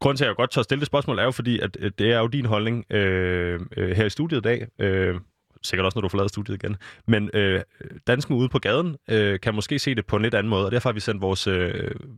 grunden 0.00 0.16
til, 0.16 0.24
at 0.24 0.28
jeg 0.28 0.36
godt 0.36 0.50
tør 0.50 0.62
stille 0.62 0.80
det 0.80 0.86
spørgsmål, 0.86 1.18
er 1.18 1.24
jo 1.24 1.30
fordi, 1.30 1.60
at 1.60 1.76
det 1.98 2.12
er 2.12 2.18
jo 2.18 2.26
din 2.26 2.46
holdning 2.46 2.92
øh, 2.92 3.60
øh, 3.76 3.96
her 3.96 4.04
i 4.04 4.10
studiet 4.10 4.38
i 4.38 4.42
dag. 4.42 4.66
Øh, 4.78 5.14
sikkert 5.62 5.84
også, 5.84 5.98
når 5.98 6.02
du 6.02 6.08
forlader 6.08 6.28
studiet 6.28 6.62
igen. 6.62 6.76
Men 7.06 7.30
øh, 7.34 7.60
dansken 8.06 8.36
ude 8.36 8.48
på 8.48 8.58
gaden 8.58 8.96
øh, 9.10 9.40
kan 9.40 9.54
måske 9.54 9.78
se 9.78 9.94
det 9.94 10.06
på 10.06 10.16
en 10.16 10.22
lidt 10.22 10.34
anden 10.34 10.50
måde, 10.50 10.66
og 10.66 10.72
derfor 10.72 10.88
har 10.88 10.94
vi 10.94 11.00
sendt 11.00 11.22
vores 11.22 11.46
øh, 11.46 11.74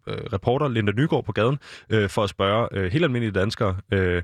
øh 0.07 0.19
reporter 0.33 0.69
Linda 0.69 0.93
Nygaard 0.93 1.25
på 1.25 1.33
gaden 1.33 1.59
øh, 1.91 2.09
for 2.09 2.25
at 2.25 2.31
spørge 2.31 2.69
øh, 2.73 2.93
helt 2.93 3.05
almindelige 3.05 3.41
danskere, 3.41 3.77
øh, 3.93 4.23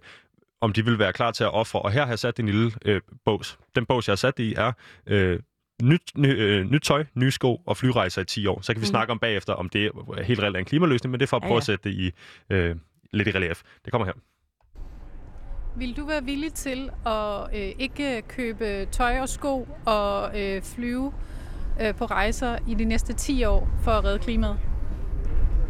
om 0.61 0.73
de 0.73 0.85
vil 0.85 0.99
være 0.99 1.13
klar 1.13 1.31
til 1.31 1.45
at 1.45 1.55
ofre. 1.55 1.83
Og 1.83 1.93
her 1.93 2.03
har 2.03 2.09
jeg 2.09 2.19
sat 2.19 2.41
en 2.41 2.47
lille 2.47 2.73
øh, 2.85 3.01
bås. 3.25 3.59
Den 3.75 3.87
bås, 3.87 4.09
jeg 4.09 4.13
har 4.13 4.17
sat 4.17 4.39
i, 4.39 4.55
er 4.55 4.73
øh, 5.07 5.39
nyt, 5.83 6.03
ny, 6.17 6.27
øh, 6.27 6.65
nyt 6.65 6.83
tøj, 6.83 7.05
nye 7.15 7.31
sko 7.31 7.61
og 7.67 7.77
flyrejser 7.77 8.23
i 8.23 8.25
10 8.25 8.47
år. 8.47 8.61
Så 8.61 8.73
kan 8.73 8.81
vi 8.81 8.85
mm. 8.85 8.87
snakke 8.87 9.11
om 9.11 9.19
bagefter, 9.19 9.53
om 9.53 9.69
det 9.69 9.85
er 9.85 10.23
helt 10.23 10.41
reelt 10.41 10.57
en 10.57 10.65
klimaløsning, 10.65 11.11
men 11.11 11.21
det 11.21 11.27
er 11.27 11.29
for 11.29 11.37
at 11.37 11.43
prøve 11.43 11.53
ja, 11.53 11.55
ja. 11.55 11.59
at 11.59 11.65
sætte 11.65 11.91
det 11.91 11.97
i, 11.97 12.13
øh, 12.51 12.77
lidt 13.13 13.29
i 13.29 13.31
relief. 13.31 13.63
Det 13.85 13.91
kommer 13.91 14.07
her. 14.07 14.13
Vil 15.77 15.97
du 15.97 16.07
være 16.07 16.25
villig 16.25 16.55
til 16.55 16.91
at 17.07 17.41
øh, 17.55 17.73
ikke 17.79 18.23
købe 18.29 18.87
tøj 18.93 19.21
og 19.21 19.29
sko 19.29 19.69
og 19.85 20.41
øh, 20.41 20.63
flyve 20.63 21.13
øh, 21.81 21.95
på 21.95 22.05
rejser 22.05 22.59
i 22.69 22.75
de 22.75 22.85
næste 22.85 23.13
10 23.13 23.45
år 23.45 23.69
for 23.83 23.91
at 23.91 24.05
redde 24.05 24.19
klimaet? 24.19 24.59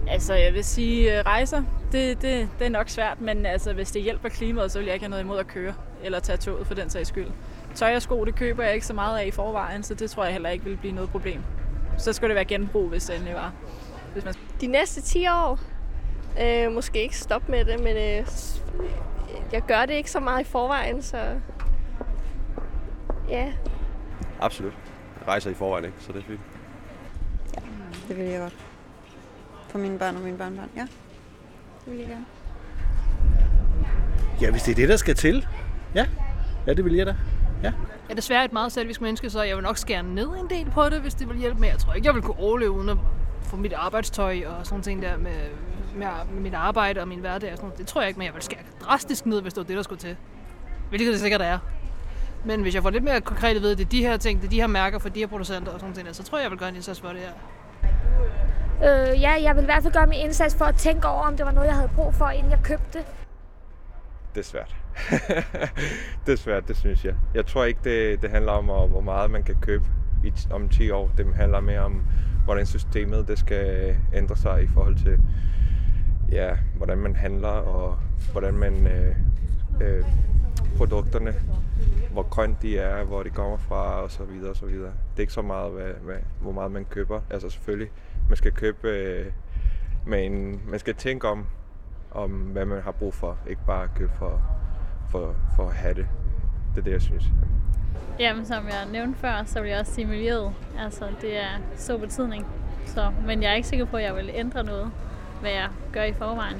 Altså, 0.09 0.35
jeg 0.35 0.55
vil 0.55 0.65
sige, 0.65 1.19
øh, 1.19 1.25
rejser, 1.27 1.63
det, 1.93 2.23
det, 2.23 2.49
det 2.59 2.67
er 2.67 2.71
nok 2.71 2.89
svært, 2.89 3.21
men 3.21 3.47
altså, 3.47 3.73
hvis 3.73 3.91
det 3.91 4.03
hjælper 4.03 4.29
klimaet, 4.29 4.73
så 4.73 4.79
vil 4.79 4.87
jeg 4.87 4.95
ikke 4.95 5.05
have 5.05 5.11
noget 5.11 5.23
imod 5.23 5.39
at 5.39 5.47
køre 5.47 5.75
eller 6.03 6.21
tage 6.21 6.37
toget 6.37 6.67
for 6.67 6.75
den 6.75 6.91
sags 6.91 7.09
skyld. 7.09 7.29
Tøj 7.75 7.97
og 7.97 8.03
sko, 8.03 8.25
det 8.25 8.35
køber 8.35 8.65
jeg 8.65 8.75
ikke 8.75 8.87
så 8.87 8.95
meget 8.95 9.19
af 9.19 9.27
i 9.27 9.31
forvejen, 9.31 9.83
så 9.83 9.95
det 9.95 10.11
tror 10.11 10.25
jeg 10.25 10.33
heller 10.33 10.51
ikke 10.51 10.65
vil 10.65 10.77
blive 10.77 10.95
noget 10.95 11.11
problem. 11.11 11.41
Så 11.99 12.13
skulle 12.13 12.29
det 12.29 12.35
være 12.35 12.45
genbrug, 12.45 12.89
hvis 12.89 13.05
det 13.05 13.15
endelig 13.15 13.35
var. 13.35 13.53
Hvis 14.13 14.25
man... 14.25 14.35
De 14.61 14.67
næste 14.67 15.01
10 15.01 15.27
år? 15.29 15.61
Øh, 16.43 16.73
måske 16.73 17.03
ikke 17.03 17.17
stoppe 17.17 17.51
med 17.51 17.65
det, 17.65 17.81
men 17.81 17.97
øh, 17.97 18.27
jeg 19.53 19.63
gør 19.63 19.87
det 19.87 19.95
ikke 19.95 20.11
så 20.11 20.21
meget 20.21 20.41
i 20.41 20.45
forvejen, 20.45 21.03
så 21.03 21.41
ja. 23.29 23.53
Absolut. 24.41 24.73
Jeg 25.21 25.29
rejser 25.29 25.51
i 25.51 25.55
forvejen, 25.55 25.85
ikke? 25.85 25.97
så 26.01 26.13
det 26.13 26.19
er 26.19 26.25
fint. 26.25 26.41
Ja, 27.57 27.61
det 28.09 28.19
vil 28.19 28.27
jeg 28.27 28.41
godt. 28.41 28.57
For 29.69 29.79
mine 29.79 29.99
børn 29.99 30.17
og 30.17 30.23
mine 30.23 30.39
børnebørn, 30.39 30.71
ja. 30.77 30.87
Det 31.85 31.93
vil 31.93 31.99
jeg 31.99 32.09
gerne. 32.09 32.25
Ja, 34.41 34.51
hvis 34.51 34.63
det 34.63 34.73
er 34.73 34.77
det, 34.77 34.89
der 34.89 34.97
skal 34.97 35.15
til. 35.15 35.47
Ja, 35.95 36.07
ja 36.67 36.75
det 36.75 36.85
vil 36.85 36.95
jeg 36.95 37.07
da. 37.07 37.17
Ja. 37.63 37.73
Jeg 38.09 38.11
er 38.11 38.15
desværre 38.15 38.45
et 38.45 38.53
meget 38.53 38.73
selvisk 38.73 39.01
menneske, 39.01 39.31
så 39.31 39.43
jeg 39.43 39.57
vil 39.57 39.63
nok 39.63 39.79
skære 39.79 40.03
ned 40.03 40.29
en 40.29 40.51
del 40.51 40.71
på 40.71 40.89
det, 40.89 41.01
hvis 41.01 41.15
det 41.15 41.29
vil 41.29 41.37
hjælpe. 41.37 41.61
Men 41.61 41.71
jeg 41.71 41.79
tror 41.79 41.93
ikke, 41.93 42.07
jeg 42.07 42.15
vil 42.15 42.23
kunne 42.23 42.39
overleve 42.39 42.71
uden 42.71 42.89
at 42.89 42.97
få 43.43 43.57
mit 43.57 43.73
arbejdstøj 43.73 44.43
og 44.47 44.67
sådan 44.67 44.83
ting 44.83 45.03
der 45.03 45.17
med, 45.17 45.49
med, 45.95 46.07
med 46.33 46.43
mit 46.43 46.55
arbejde 46.55 47.01
og 47.01 47.09
min 47.09 47.19
hverdag 47.19 47.53
og 47.53 47.57
sådan 47.57 47.67
noget. 47.67 47.79
Det 47.79 47.87
tror 47.87 48.01
jeg 48.01 48.09
ikke, 48.09 48.19
men 48.19 48.27
jeg 48.27 48.35
vil 48.35 48.43
skære 48.43 48.61
drastisk 48.81 49.27
ned, 49.27 49.43
hvis 49.43 49.53
det 49.53 49.61
var 49.61 49.67
det, 49.67 49.77
der 49.77 49.83
skulle 49.83 50.01
til. 50.01 50.17
Hvilket 50.89 51.13
det 51.13 51.21
sikkert 51.21 51.43
er. 51.43 51.59
Men 52.45 52.63
hvis 52.63 52.75
jeg 52.75 52.83
får 52.83 52.91
lidt 52.91 53.05
mere 53.05 53.21
konkret 53.21 53.57
at 53.57 53.63
vide, 53.63 53.73
at 53.73 53.79
det 53.79 53.85
er 53.85 53.89
de 53.89 54.01
her 54.01 54.17
ting, 54.17 54.41
det 54.41 54.47
er 54.47 54.51
de 54.51 54.61
her 54.61 54.67
mærker 54.67 54.99
for 54.99 55.09
de 55.09 55.21
her 55.21 55.27
producenter 55.27 55.73
og 55.73 55.81
sådan 55.81 55.95
noget, 55.97 56.17
så 56.17 56.23
tror 56.23 56.39
jeg, 56.39 56.43
jeg 56.43 56.51
vil 56.51 56.59
gøre 56.59 56.69
en 56.69 56.75
indsats 56.75 57.01
for 57.01 57.09
det 57.09 57.19
her. 57.19 57.33
Øh, 58.85 59.21
ja, 59.21 59.43
jeg 59.43 59.57
vil 59.57 59.63
i 59.63 59.65
hvert 59.65 59.83
fald 59.83 59.93
gøre 59.93 60.07
min 60.07 60.19
indsats 60.19 60.55
for 60.55 60.65
at 60.65 60.77
tænke 60.77 61.09
over, 61.09 61.23
om 61.23 61.37
det 61.37 61.47
var 61.47 61.53
noget, 61.53 61.67
jeg 61.67 61.77
havde 61.77 61.91
brug 61.95 62.15
for, 62.15 62.29
inden 62.29 62.51
jeg 62.51 62.61
købte 62.63 62.99
det. 62.99 63.07
Det 64.35 64.41
er 64.41 64.45
svært. 64.45 64.77
det 66.27 66.33
er 66.33 66.37
svært, 66.37 66.69
det 66.69 66.77
synes 66.77 67.05
jeg. 67.05 67.15
Jeg 67.35 67.47
tror 67.47 67.65
ikke, 67.65 67.81
det, 67.85 68.23
det 68.23 68.31
handler 68.31 68.53
om, 68.53 68.65
hvor 68.65 69.01
meget 69.01 69.31
man 69.31 69.43
kan 69.43 69.55
købe 69.61 69.85
i, 70.25 70.33
om 70.51 70.69
10 70.69 70.91
år. 70.91 71.11
Det 71.19 71.27
handler 71.35 71.61
mere 71.61 71.81
om, 71.81 72.03
hvordan 72.45 72.67
systemet 72.67 73.29
det 73.29 73.39
skal 73.39 73.97
ændre 74.15 74.37
sig 74.37 74.63
i 74.63 74.67
forhold 74.67 74.97
til, 74.97 75.19
ja, 76.33 76.57
hvordan 76.77 76.99
man 76.99 77.17
handler 77.17 77.49
og 77.49 77.99
hvordan 78.33 78.55
man 78.55 78.87
øh, 78.87 79.17
øh, 79.81 80.05
produkterne, 80.77 81.35
hvor 82.13 82.23
grønt 82.23 82.63
de 82.63 82.79
er, 82.79 83.05
hvor 83.05 83.23
de 83.23 83.31
kommer 83.31 83.57
fra 83.57 84.03
og 84.03 84.11
så 84.11 84.25
videre 84.25 84.51
og 84.51 84.57
så 84.57 84.67
videre. 84.67 84.93
Det 85.13 85.17
er 85.17 85.21
ikke 85.21 85.33
så 85.33 85.43
meget, 85.43 85.73
hvad, 85.73 85.93
hvad, 86.03 86.17
hvor 86.41 86.53
meget 86.53 86.71
man 86.71 86.85
køber. 86.85 87.21
Altså 87.31 87.51
selvfølgelig, 87.51 87.91
man 88.29 88.37
skal 88.37 88.53
købe 88.53 88.89
øh, 88.89 89.27
med 90.07 90.27
en, 90.27 90.61
man 90.69 90.79
skal 90.79 90.95
tænke 90.95 91.29
om, 91.29 91.47
om 92.11 92.31
hvad 92.31 92.65
man 92.65 92.83
har 92.83 92.93
brug 92.93 93.15
for, 93.15 93.39
ikke 93.47 93.63
bare 93.67 93.89
købe 93.95 94.13
for, 94.19 94.43
for, 95.11 95.35
for 95.57 95.67
at 95.67 95.75
have 95.75 95.95
det. 95.95 96.07
Det 96.75 96.81
er 96.81 96.85
det, 96.85 96.93
jeg 96.93 97.03
synes. 97.03 97.25
Jamen, 98.19 98.47
som 98.47 98.67
jeg 98.67 98.89
nævnte 98.93 99.19
før, 99.19 99.43
så 99.47 99.61
vil 99.61 99.71
jeg 99.71 99.81
også 99.81 99.95
sige 99.95 100.07
miljøet. 100.07 100.53
Altså, 100.79 101.05
det 101.21 101.37
er 101.37 101.59
så 101.77 101.99
betydning. 101.99 102.47
Så, 102.87 103.13
men 103.27 103.43
jeg 103.43 103.51
er 103.51 103.55
ikke 103.55 103.69
sikker 103.69 103.85
på, 103.85 103.97
at 103.97 104.03
jeg 104.03 104.17
vil 104.17 104.31
ændre 104.35 104.65
noget, 104.65 104.91
hvad 105.45 105.53
jeg 105.53 105.69
gør 105.93 106.03
i 106.03 106.13
forvejen. 106.13 106.57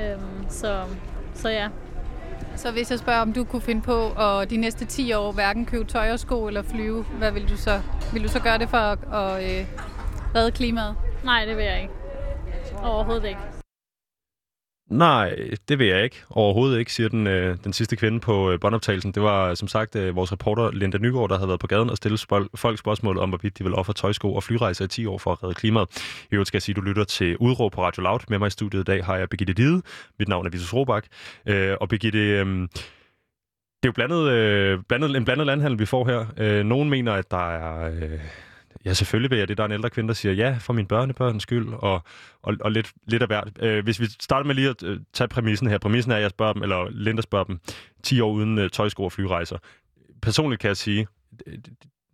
Øhm, 0.00 0.46
så, 0.48 0.82
så 1.34 1.48
ja. 1.48 1.68
Så 2.56 2.70
hvis 2.70 2.90
jeg 2.90 2.98
spørger, 2.98 3.20
om 3.20 3.32
du 3.32 3.44
kunne 3.44 3.62
finde 3.62 3.82
på 3.82 4.10
at 4.10 4.50
de 4.50 4.56
næste 4.56 4.84
10 4.84 5.12
år 5.12 5.32
hverken 5.32 5.66
købe 5.66 5.84
tøj 5.84 6.12
og 6.12 6.18
sko 6.18 6.46
eller 6.46 6.62
flyve, 6.62 7.02
hvad 7.02 7.32
vil 7.32 7.48
du 7.48 7.56
så? 7.56 7.80
Vil 8.12 8.22
du 8.22 8.28
så 8.28 8.40
gøre 8.40 8.58
det 8.58 8.68
for 8.68 8.76
at, 8.76 8.98
at 9.12 9.60
øh, 9.60 9.66
redde 10.34 10.50
klimaet? 10.50 10.94
Nej, 11.24 11.44
det 11.44 11.56
vil 11.56 11.64
jeg 11.64 11.82
ikke. 11.82 11.94
Overhovedet 12.82 13.24
ikke. 13.24 13.55
Nej, 14.90 15.36
det 15.68 15.78
vil 15.78 15.86
jeg 15.86 16.04
ikke. 16.04 16.22
Overhovedet 16.30 16.78
ikke, 16.78 16.92
siger 16.92 17.08
den, 17.08 17.26
øh, 17.26 17.56
den 17.64 17.72
sidste 17.72 17.96
kvinde 17.96 18.20
på 18.20 18.50
øh, 18.50 18.60
båndoptagelsen. 18.60 19.12
Det 19.12 19.22
var 19.22 19.54
som 19.54 19.68
sagt 19.68 19.96
øh, 19.96 20.16
vores 20.16 20.32
reporter 20.32 20.70
Linda 20.70 20.98
Nygaard, 20.98 21.28
der 21.28 21.36
havde 21.36 21.48
været 21.48 21.60
på 21.60 21.66
gaden 21.66 21.90
og 21.90 21.96
stillet 21.96 22.20
spol- 22.20 22.48
folk 22.54 22.78
spørgsmål 22.78 23.18
om, 23.18 23.28
hvorvidt 23.28 23.58
de 23.58 23.64
vil 23.64 23.74
ofre 23.74 23.92
tøjsko 23.92 24.34
og 24.34 24.42
flyrejser 24.42 24.84
i 24.84 24.88
10 24.88 25.06
år 25.06 25.18
for 25.18 25.32
at 25.32 25.42
redde 25.42 25.54
klimaet. 25.54 25.88
I 26.30 26.34
øvrigt 26.34 26.48
skal 26.48 26.56
jeg 26.56 26.62
sige, 26.62 26.72
at 26.72 26.76
du 26.76 26.80
lytter 26.80 27.04
til 27.04 27.36
Udråb 27.36 27.72
på 27.72 27.82
Radio 27.82 28.02
Loud. 28.02 28.20
Med 28.28 28.38
mig 28.38 28.46
i 28.46 28.50
studiet 28.50 28.80
i 28.80 28.84
dag 28.84 29.04
har 29.04 29.16
jeg 29.16 29.28
Birgitte 29.28 29.52
Dide. 29.52 29.82
Mit 30.18 30.28
navn 30.28 30.46
er 30.46 30.50
Vitus 30.50 30.74
Robak. 30.74 31.06
Øh, 31.46 31.76
og 31.80 31.88
Birgitte... 31.88 32.18
Øh, 32.18 32.46
det 33.82 33.88
er 33.88 33.88
jo 33.88 33.92
blandet, 33.92 34.28
øh, 34.28 34.78
blandet, 34.88 35.16
en 35.16 35.24
blandet 35.24 35.46
landhandel, 35.46 35.78
vi 35.78 35.86
får 35.86 36.06
her. 36.08 36.26
Øh, 36.36 36.64
nogen 36.64 36.90
mener, 36.90 37.12
at 37.12 37.30
der 37.30 37.50
er... 37.50 37.90
Øh, 37.90 38.20
Ja, 38.84 38.92
selvfølgelig 38.94 39.30
vil 39.30 39.38
jeg 39.38 39.48
det. 39.48 39.56
Der 39.56 39.62
er 39.62 39.66
en 39.66 39.72
ældre 39.72 39.90
kvinde, 39.90 40.08
der 40.08 40.14
siger 40.14 40.32
ja 40.32 40.56
for 40.60 40.72
min 40.72 40.86
børnebørns 40.86 41.42
skyld, 41.42 41.68
og, 41.68 42.02
og, 42.42 42.54
og 42.60 42.72
lidt, 42.72 42.92
lidt 43.06 43.22
af 43.22 43.28
hvert. 43.28 43.48
Øh, 43.60 43.84
hvis 43.84 44.00
vi 44.00 44.06
starter 44.20 44.46
med 44.46 44.54
lige 44.54 44.68
at 44.68 44.82
øh, 44.82 45.00
tage 45.12 45.28
præmissen 45.28 45.68
her. 45.68 45.78
Præmissen 45.78 46.12
er, 46.12 46.16
at 46.16 46.22
jeg 46.22 46.30
spørger 46.30 46.52
dem, 46.52 46.62
eller 46.62 46.90
Linda 46.90 47.22
spørger 47.22 47.44
dem, 47.44 47.60
10 48.02 48.20
år 48.20 48.30
uden 48.30 48.58
øh, 48.58 48.70
tøjsko 48.70 49.04
og 49.04 49.12
flyrejser. 49.12 49.58
Personligt 50.22 50.60
kan 50.60 50.68
jeg 50.68 50.76
sige, 50.76 51.06
det, 51.46 51.70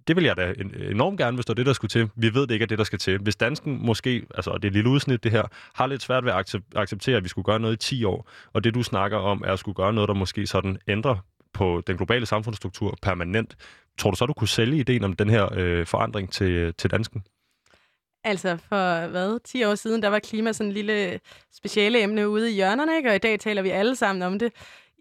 det 0.09 0.17
vil 0.17 0.25
jeg 0.25 0.37
da 0.37 0.55
enormt 0.91 1.19
gerne, 1.19 1.35
hvis 1.35 1.47
det 1.47 1.51
er 1.51 1.55
det, 1.55 1.67
der 1.67 1.73
skulle 1.73 1.89
til. 1.89 2.11
Vi 2.17 2.35
ved 2.35 2.43
det 2.47 2.51
ikke 2.51 2.63
er 2.63 2.67
det, 2.67 2.79
der 2.79 2.85
skal 2.85 2.99
til. 2.99 3.19
Hvis 3.19 3.37
dansken 3.37 3.87
måske, 3.87 4.27
altså 4.35 4.55
det 4.55 4.65
er 4.65 4.69
et 4.69 4.73
lille 4.73 4.91
udsnit 4.91 5.25
det 5.25 5.33
her, 5.33 5.43
har 5.75 5.87
lidt 5.87 6.03
svært 6.03 6.25
ved 6.25 6.33
at 6.33 6.55
acceptere, 6.77 7.17
at 7.17 7.25
vi 7.25 7.29
skulle 7.29 7.45
gøre 7.45 7.61
noget 7.61 7.75
i 7.75 7.89
10 7.89 8.05
år, 8.05 8.29
og 8.53 8.65
det 8.65 8.75
du 8.75 8.83
snakker 8.83 9.19
om 9.19 9.43
er 9.47 9.53
at 9.53 9.59
skulle 9.59 9.75
gøre 9.75 9.93
noget, 9.93 10.09
der 10.09 10.15
måske 10.15 10.47
sådan 10.47 10.79
ændrer 10.89 11.17
på 11.53 11.83
den 11.87 11.97
globale 11.97 12.27
samfundsstruktur 12.27 12.99
permanent, 13.03 13.57
Tror 13.99 14.11
du 14.11 14.17
så, 14.17 14.27
du 14.27 14.33
kunne 14.33 14.49
sælge 14.49 14.77
ideen 14.77 15.05
om 15.05 15.13
den 15.13 15.31
her 15.31 15.49
øh, 15.55 15.87
forandring 15.87 16.33
til, 16.33 16.51
øh, 16.51 16.73
til 16.79 16.91
dansken? 16.91 17.25
Altså 18.25 18.57
for 18.57 19.07
hvad, 19.07 19.41
10 19.45 19.65
år 19.65 19.75
siden, 19.75 20.03
der 20.03 20.09
var 20.09 20.19
klima 20.19 20.53
sådan 20.53 20.71
en 20.71 20.75
lille 20.75 21.21
speciale 21.53 22.03
emne 22.03 22.29
ude 22.29 22.51
i 22.51 22.55
hjørnerne, 22.55 22.97
ikke? 22.97 23.09
og 23.11 23.15
i 23.15 23.19
dag 23.19 23.41
taler 23.41 23.63
vi 23.63 23.71
alle 23.71 23.97
sammen 23.97 24.23
om 24.23 24.39
det. 24.39 24.53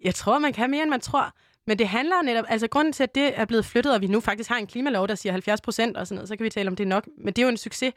Jeg 0.03 0.15
tror, 0.15 0.39
man 0.39 0.53
kan 0.53 0.69
mere, 0.71 0.81
end 0.81 0.89
man 0.89 1.01
tror. 1.01 1.33
Men 1.67 1.79
det 1.79 1.87
handler 1.87 2.21
netop, 2.21 2.45
altså 2.47 2.67
grunden 2.67 2.93
til, 2.93 3.03
at 3.03 3.15
det 3.15 3.39
er 3.39 3.45
blevet 3.45 3.65
flyttet, 3.65 3.93
og 3.93 4.01
vi 4.01 4.07
nu 4.07 4.19
faktisk 4.19 4.49
har 4.49 4.57
en 4.57 4.67
klimalov, 4.67 5.07
der 5.07 5.15
siger 5.15 5.33
70 5.33 5.61
procent 5.61 5.97
og 5.97 6.07
sådan 6.07 6.15
noget, 6.15 6.27
så 6.27 6.35
kan 6.35 6.43
vi 6.43 6.49
tale 6.49 6.67
om 6.67 6.75
det 6.75 6.87
nok. 6.87 7.07
Men 7.17 7.27
det 7.33 7.41
er 7.41 7.43
jo 7.43 7.49
en 7.49 7.57
succes. 7.57 7.93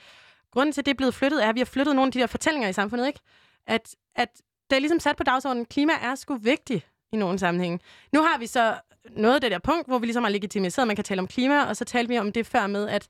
Grunden 0.50 0.72
til, 0.72 0.80
at 0.80 0.86
det 0.86 0.92
er 0.92 0.96
blevet 0.96 1.14
flyttet, 1.14 1.44
er, 1.44 1.48
at 1.48 1.54
vi 1.54 1.60
har 1.60 1.64
flyttet 1.64 1.96
nogle 1.96 2.08
af 2.08 2.12
de 2.12 2.18
der 2.18 2.26
fortællinger 2.26 2.68
i 2.68 2.72
samfundet, 2.72 3.06
ikke? 3.06 3.20
At, 3.66 3.94
at 4.14 4.28
det 4.70 4.76
er 4.76 4.80
ligesom 4.80 5.00
sat 5.00 5.16
på 5.16 5.22
dagsordenen, 5.22 5.66
klima 5.66 5.92
er 6.02 6.14
sgu 6.14 6.36
vigtigt 6.36 6.86
i 7.12 7.16
nogle 7.16 7.38
sammenhænge. 7.38 7.78
Nu 8.12 8.22
har 8.22 8.38
vi 8.38 8.46
så 8.46 8.74
noget 9.10 9.34
af 9.34 9.40
det 9.40 9.50
der 9.50 9.58
punkt, 9.58 9.86
hvor 9.86 9.98
vi 9.98 10.06
ligesom 10.06 10.24
har 10.24 10.30
legitimiseret, 10.30 10.86
man 10.86 10.96
kan 10.96 11.04
tale 11.04 11.20
om 11.20 11.26
klima, 11.26 11.64
og 11.64 11.76
så 11.76 11.84
talte 11.84 12.08
vi 12.08 12.18
om 12.18 12.32
det 12.32 12.46
før 12.46 12.66
med, 12.66 12.88
at 12.88 13.08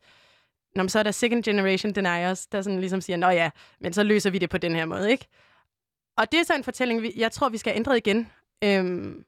når 0.74 0.86
så 0.86 0.98
er 0.98 1.02
der 1.02 1.10
second 1.10 1.42
generation 1.42 1.92
deniers, 1.92 2.46
der 2.46 2.62
sådan 2.62 2.80
ligesom 2.80 3.00
siger, 3.00 3.16
nå 3.16 3.28
ja, 3.28 3.50
men 3.80 3.92
så 3.92 4.02
løser 4.02 4.30
vi 4.30 4.38
det 4.38 4.50
på 4.50 4.58
den 4.58 4.74
her 4.74 4.84
måde, 4.84 5.10
ikke? 5.10 5.26
Og 6.16 6.32
det 6.32 6.40
er 6.40 6.44
så 6.44 6.54
en 6.54 6.64
fortælling, 6.64 7.06
jeg 7.16 7.32
tror, 7.32 7.48
vi 7.48 7.58
skal 7.58 7.72
ændre 7.76 7.96
igen. 7.96 8.30
Øhm, 8.64 9.24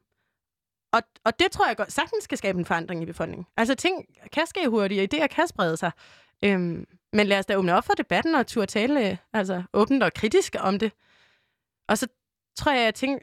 og, 0.93 1.03
og 1.25 1.39
det 1.39 1.53
tror 1.53 1.67
jeg 1.67 1.77
godt, 1.77 1.93
sagtens 1.93 2.25
skal 2.25 2.39
skabe 2.39 2.59
en 2.59 2.65
forandring 2.65 3.03
i 3.03 3.07
befolkningen. 3.07 3.47
Altså 3.57 3.75
ting 3.75 4.05
kan 4.33 4.47
ske 4.47 4.69
hurtigt, 4.69 5.15
og 5.15 5.19
idéer 5.21 5.27
kan 5.27 5.49
sprede 5.49 5.77
sig. 5.77 5.91
Øhm, 6.45 6.87
men 7.13 7.27
lad 7.27 7.39
os 7.39 7.47
da 7.47 7.57
åbne 7.57 7.75
op 7.75 7.85
for 7.85 7.95
debatten 7.95 8.35
og 8.35 8.47
turde 8.47 8.67
tale 8.67 9.11
øh, 9.11 9.17
altså, 9.33 9.63
åbent 9.73 10.03
og 10.03 10.13
kritisk 10.15 10.57
om 10.59 10.79
det. 10.79 10.93
Og 11.89 11.99
så 11.99 12.07
tror 12.57 12.73
jeg, 12.73 12.89
at 12.89 12.95
ting, 12.95 13.21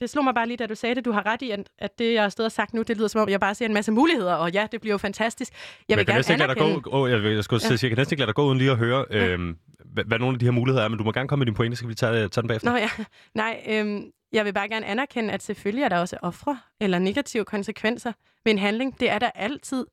det 0.00 0.10
slog 0.10 0.24
mig 0.24 0.34
bare 0.34 0.46
lige, 0.46 0.56
da 0.56 0.66
du 0.66 0.74
sagde 0.74 0.94
det. 0.94 1.04
Du 1.04 1.12
har 1.12 1.26
ret 1.26 1.42
i, 1.42 1.50
at, 1.78 1.98
det, 1.98 2.12
jeg 2.14 2.22
har 2.22 2.28
stået 2.28 2.44
og 2.44 2.52
sagt 2.52 2.74
nu, 2.74 2.82
det 2.82 2.96
lyder 2.96 3.08
som 3.08 3.20
om, 3.20 3.28
jeg 3.28 3.40
bare 3.40 3.54
ser 3.54 3.66
en 3.66 3.74
masse 3.74 3.92
muligheder, 3.92 4.34
og 4.34 4.52
ja, 4.52 4.66
det 4.72 4.80
bliver 4.80 4.94
jo 4.94 4.98
fantastisk. 4.98 5.52
Jeg 5.88 5.96
vil 5.96 6.04
jeg 6.08 6.24
gerne 6.24 6.42
anerkende... 6.42 6.80
Gå, 6.80 6.90
oh, 6.92 7.10
jeg, 7.10 7.24
jeg, 7.24 7.44
skulle 7.44 7.60
ja. 7.64 7.76
sige, 7.76 7.78
jeg 7.82 7.90
kan 7.90 7.98
næsten 7.98 8.14
ikke 8.14 8.20
lade 8.20 8.26
dig 8.26 8.34
gå 8.34 8.44
uden 8.44 8.58
lige 8.58 8.70
at 8.70 8.76
høre, 8.76 9.04
ja. 9.10 9.26
øhm, 9.26 9.56
hvad, 9.84 10.04
hvad 10.04 10.18
nogle 10.18 10.34
af 10.34 10.38
de 10.38 10.44
her 10.44 10.50
muligheder 10.50 10.84
er, 10.84 10.88
men 10.88 10.98
du 10.98 11.04
må 11.04 11.12
gerne 11.12 11.28
komme 11.28 11.40
med 11.40 11.46
dine 11.46 11.56
pointe, 11.56 11.76
så 11.76 11.78
skal 11.78 11.88
vi 11.88 11.94
tage, 11.94 12.28
tage 12.28 12.42
den 12.42 12.48
bagefter. 12.48 12.70
Nå 12.70 12.76
ja, 12.76 12.90
nej, 13.34 13.62
øhm, 13.68 14.10
jeg 14.32 14.44
vil 14.44 14.52
bare 14.52 14.68
gerne 14.68 14.86
anerkende, 14.86 15.32
at 15.32 15.42
selvfølgelig 15.42 15.82
er 15.82 15.88
der 15.88 15.98
også 15.98 16.16
ofre 16.22 16.58
eller 16.80 16.98
negative 16.98 17.44
konsekvenser 17.44 18.12
ved 18.44 18.52
en 18.52 18.58
handling. 18.58 19.00
Det 19.00 19.10
er 19.10 19.18
der 19.18 19.30
altid. 19.34 19.86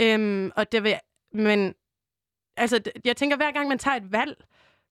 Øhm, 0.00 0.50
og 0.56 0.72
det 0.72 0.82
vil, 0.82 0.94
men 1.32 1.74
altså, 2.56 2.80
jeg 3.04 3.16
tænker, 3.16 3.36
hver 3.36 3.52
gang 3.52 3.68
man 3.68 3.78
tager 3.78 3.96
et 3.96 4.12
valg, 4.12 4.36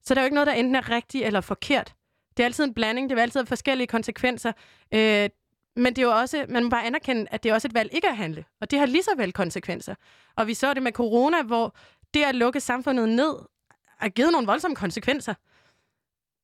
så 0.03 0.13
der 0.13 0.21
er 0.21 0.23
jo 0.23 0.25
ikke 0.25 0.35
noget, 0.35 0.47
der 0.47 0.53
enten 0.53 0.75
er 0.75 0.89
rigtigt 0.89 1.25
eller 1.25 1.41
forkert. 1.41 1.93
Det 2.37 2.43
er 2.43 2.45
altid 2.45 2.63
en 2.63 2.73
blanding, 2.73 3.09
det 3.09 3.15
vil 3.15 3.21
altid 3.21 3.39
have 3.39 3.47
forskellige 3.47 3.87
konsekvenser. 3.87 4.51
Øh, 4.93 5.29
men 5.75 5.95
det 5.95 5.97
er 5.97 6.01
jo 6.05 6.11
også, 6.11 6.45
man 6.49 6.63
må 6.63 6.69
bare 6.69 6.85
anerkende, 6.85 7.27
at 7.31 7.43
det 7.43 7.49
er 7.49 7.53
også 7.53 7.67
et 7.67 7.73
valg 7.73 7.89
ikke 7.93 8.09
at 8.09 8.17
handle. 8.17 8.45
Og 8.61 8.71
det 8.71 8.79
har 8.79 8.85
lige 8.85 9.03
så 9.03 9.11
vel 9.17 9.33
konsekvenser. 9.33 9.95
Og 10.35 10.47
vi 10.47 10.53
så 10.53 10.73
det 10.73 10.83
med 10.83 10.91
corona, 10.91 11.41
hvor 11.41 11.75
det 12.13 12.23
at 12.23 12.35
lukke 12.35 12.59
samfundet 12.59 13.09
ned 13.09 13.35
har 13.97 14.09
givet 14.09 14.31
nogle 14.31 14.47
voldsomme 14.47 14.75
konsekvenser. 14.75 15.33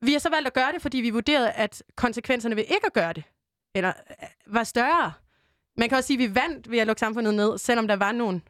Vi 0.06 0.12
har 0.12 0.20
så 0.20 0.30
valgt 0.30 0.48
at 0.48 0.54
gøre 0.54 0.72
det, 0.72 0.82
fordi 0.82 0.98
vi 0.98 1.10
vurderede, 1.10 1.52
at 1.52 1.84
konsekvenserne 1.96 2.56
ved 2.56 2.64
ikke 2.64 2.86
at 2.86 2.94
gøre 2.94 3.14
det, 3.14 3.24
eller 3.76 3.94
øh, 4.10 4.28
var 4.54 4.64
større. 4.64 5.14
Man 5.78 5.90
kan 5.90 5.98
også 5.98 6.08
sige, 6.08 6.24
at 6.24 6.30
vi 6.30 6.36
vandt 6.36 6.72
ved 6.72 6.80
at 6.80 6.88
lukke 6.88 7.00
samfundet 7.00 7.34
ned, 7.34 7.58
selvom 7.58 7.88
der 7.88 7.96
var 7.96 8.12
nogle 8.12 8.42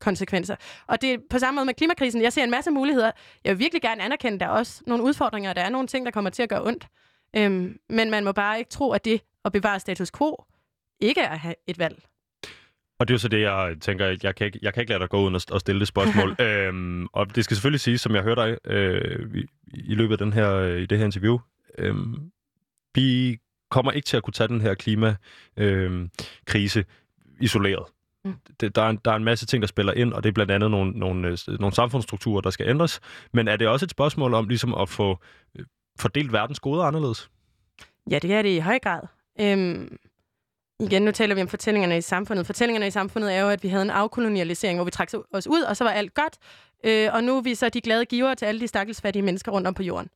konsekvenser. 0.00 0.56
Og 0.86 1.02
det 1.02 1.12
er 1.12 1.18
på 1.30 1.38
samme 1.38 1.58
måde 1.58 1.66
med 1.66 1.74
klimakrisen. 1.74 2.22
Jeg 2.22 2.32
ser 2.32 2.44
en 2.44 2.50
masse 2.50 2.70
muligheder. 2.70 3.10
Jeg 3.44 3.52
vil 3.52 3.58
virkelig 3.58 3.82
gerne 3.82 4.02
anerkende, 4.02 4.34
at 4.34 4.40
der 4.40 4.46
er 4.46 4.50
også 4.50 4.82
nogle 4.86 5.04
udfordringer, 5.04 5.50
og 5.50 5.56
der 5.56 5.62
er 5.62 5.68
nogle 5.68 5.88
ting, 5.88 6.06
der 6.06 6.12
kommer 6.12 6.30
til 6.30 6.42
at 6.42 6.48
gøre 6.48 6.66
ondt. 6.66 6.86
Øhm, 7.36 7.78
men 7.88 8.10
man 8.10 8.24
må 8.24 8.32
bare 8.32 8.58
ikke 8.58 8.70
tro, 8.70 8.92
at 8.92 9.04
det 9.04 9.20
at 9.44 9.52
bevare 9.52 9.80
status 9.80 10.10
quo 10.18 10.44
ikke 11.00 11.20
er 11.20 11.28
at 11.28 11.38
have 11.38 11.54
et 11.66 11.78
valg. 11.78 12.02
Og 12.98 13.08
det 13.08 13.12
er 13.12 13.14
jo 13.14 13.18
så 13.18 13.28
det, 13.28 13.40
jeg 13.40 13.76
tænker, 13.80 14.16
jeg 14.22 14.34
kan 14.34 14.46
ikke, 14.46 14.58
jeg 14.62 14.74
kan 14.74 14.80
ikke 14.80 14.90
lade 14.90 15.00
dig 15.00 15.08
gå 15.08 15.22
uden 15.22 15.34
at, 15.34 15.60
stille 15.60 15.80
det 15.80 15.88
spørgsmål. 15.88 16.36
øhm, 16.46 17.06
og 17.06 17.34
det 17.34 17.44
skal 17.44 17.56
selvfølgelig 17.56 17.80
sige, 17.80 17.98
som 17.98 18.14
jeg 18.14 18.22
hørte 18.22 18.42
dig 18.42 18.58
øh, 18.64 19.34
i, 19.34 19.46
i 19.74 19.94
løbet 19.94 20.12
af 20.12 20.18
den 20.18 20.32
her, 20.32 20.62
i 20.62 20.86
det 20.86 20.98
her 20.98 21.04
interview, 21.04 21.38
øh, 21.78 21.94
vi 22.94 23.38
kommer 23.70 23.92
ikke 23.92 24.06
til 24.06 24.16
at 24.16 24.22
kunne 24.22 24.32
tage 24.32 24.48
den 24.48 24.60
her 24.60 24.74
klimakrise 24.74 26.78
øh, 26.78 26.84
isoleret. 27.40 27.84
Mm. 28.24 28.34
Det, 28.60 28.76
der, 28.76 28.82
er 28.82 28.90
en, 28.90 28.98
der 29.04 29.10
er 29.10 29.16
en 29.16 29.24
masse 29.24 29.46
ting, 29.46 29.62
der 29.62 29.66
spiller 29.66 29.92
ind, 29.92 30.12
og 30.12 30.22
det 30.22 30.28
er 30.28 30.32
blandt 30.32 30.52
andet 30.52 30.70
nogle, 30.70 30.92
nogle, 30.92 31.28
øh, 31.28 31.60
nogle 31.60 31.74
samfundsstrukturer, 31.74 32.40
der 32.40 32.50
skal 32.50 32.68
ændres. 32.68 33.00
Men 33.32 33.48
er 33.48 33.56
det 33.56 33.68
også 33.68 33.86
et 33.86 33.90
spørgsmål 33.90 34.34
om 34.34 34.48
ligesom 34.48 34.74
at 34.74 34.88
få 34.88 35.18
øh, 35.58 35.64
fordelt 36.00 36.32
verdens 36.32 36.60
goder 36.60 36.84
anderledes? 36.84 37.30
Ja, 38.10 38.18
det 38.18 38.32
er 38.32 38.42
det 38.42 38.48
i 38.48 38.58
høj 38.58 38.78
grad. 38.78 39.00
Øhm, 39.40 39.96
igen, 40.80 41.02
nu 41.02 41.12
taler 41.12 41.34
vi 41.34 41.42
om 41.42 41.48
fortællingerne 41.48 41.98
i 41.98 42.00
samfundet. 42.00 42.46
Fortællingerne 42.46 42.86
i 42.86 42.90
samfundet 42.90 43.34
er 43.34 43.40
jo, 43.40 43.48
at 43.48 43.62
vi 43.62 43.68
havde 43.68 43.82
en 43.82 43.90
afkolonialisering, 43.90 44.78
hvor 44.78 44.84
vi 44.84 44.90
trak 44.90 45.08
os 45.32 45.46
ud, 45.46 45.62
og 45.62 45.76
så 45.76 45.84
var 45.84 45.90
alt 45.90 46.14
godt. 46.14 46.38
Øh, 46.84 47.08
og 47.12 47.24
nu 47.24 47.36
er 47.36 47.40
vi 47.40 47.54
så 47.54 47.68
de 47.68 47.80
glade 47.80 48.04
giver 48.04 48.34
til 48.34 48.46
alle 48.46 48.60
de 48.60 48.68
stakkelsfattige 48.68 49.22
mennesker 49.22 49.52
rundt 49.52 49.66
om 49.66 49.74
på 49.74 49.82
jorden. 49.82 50.08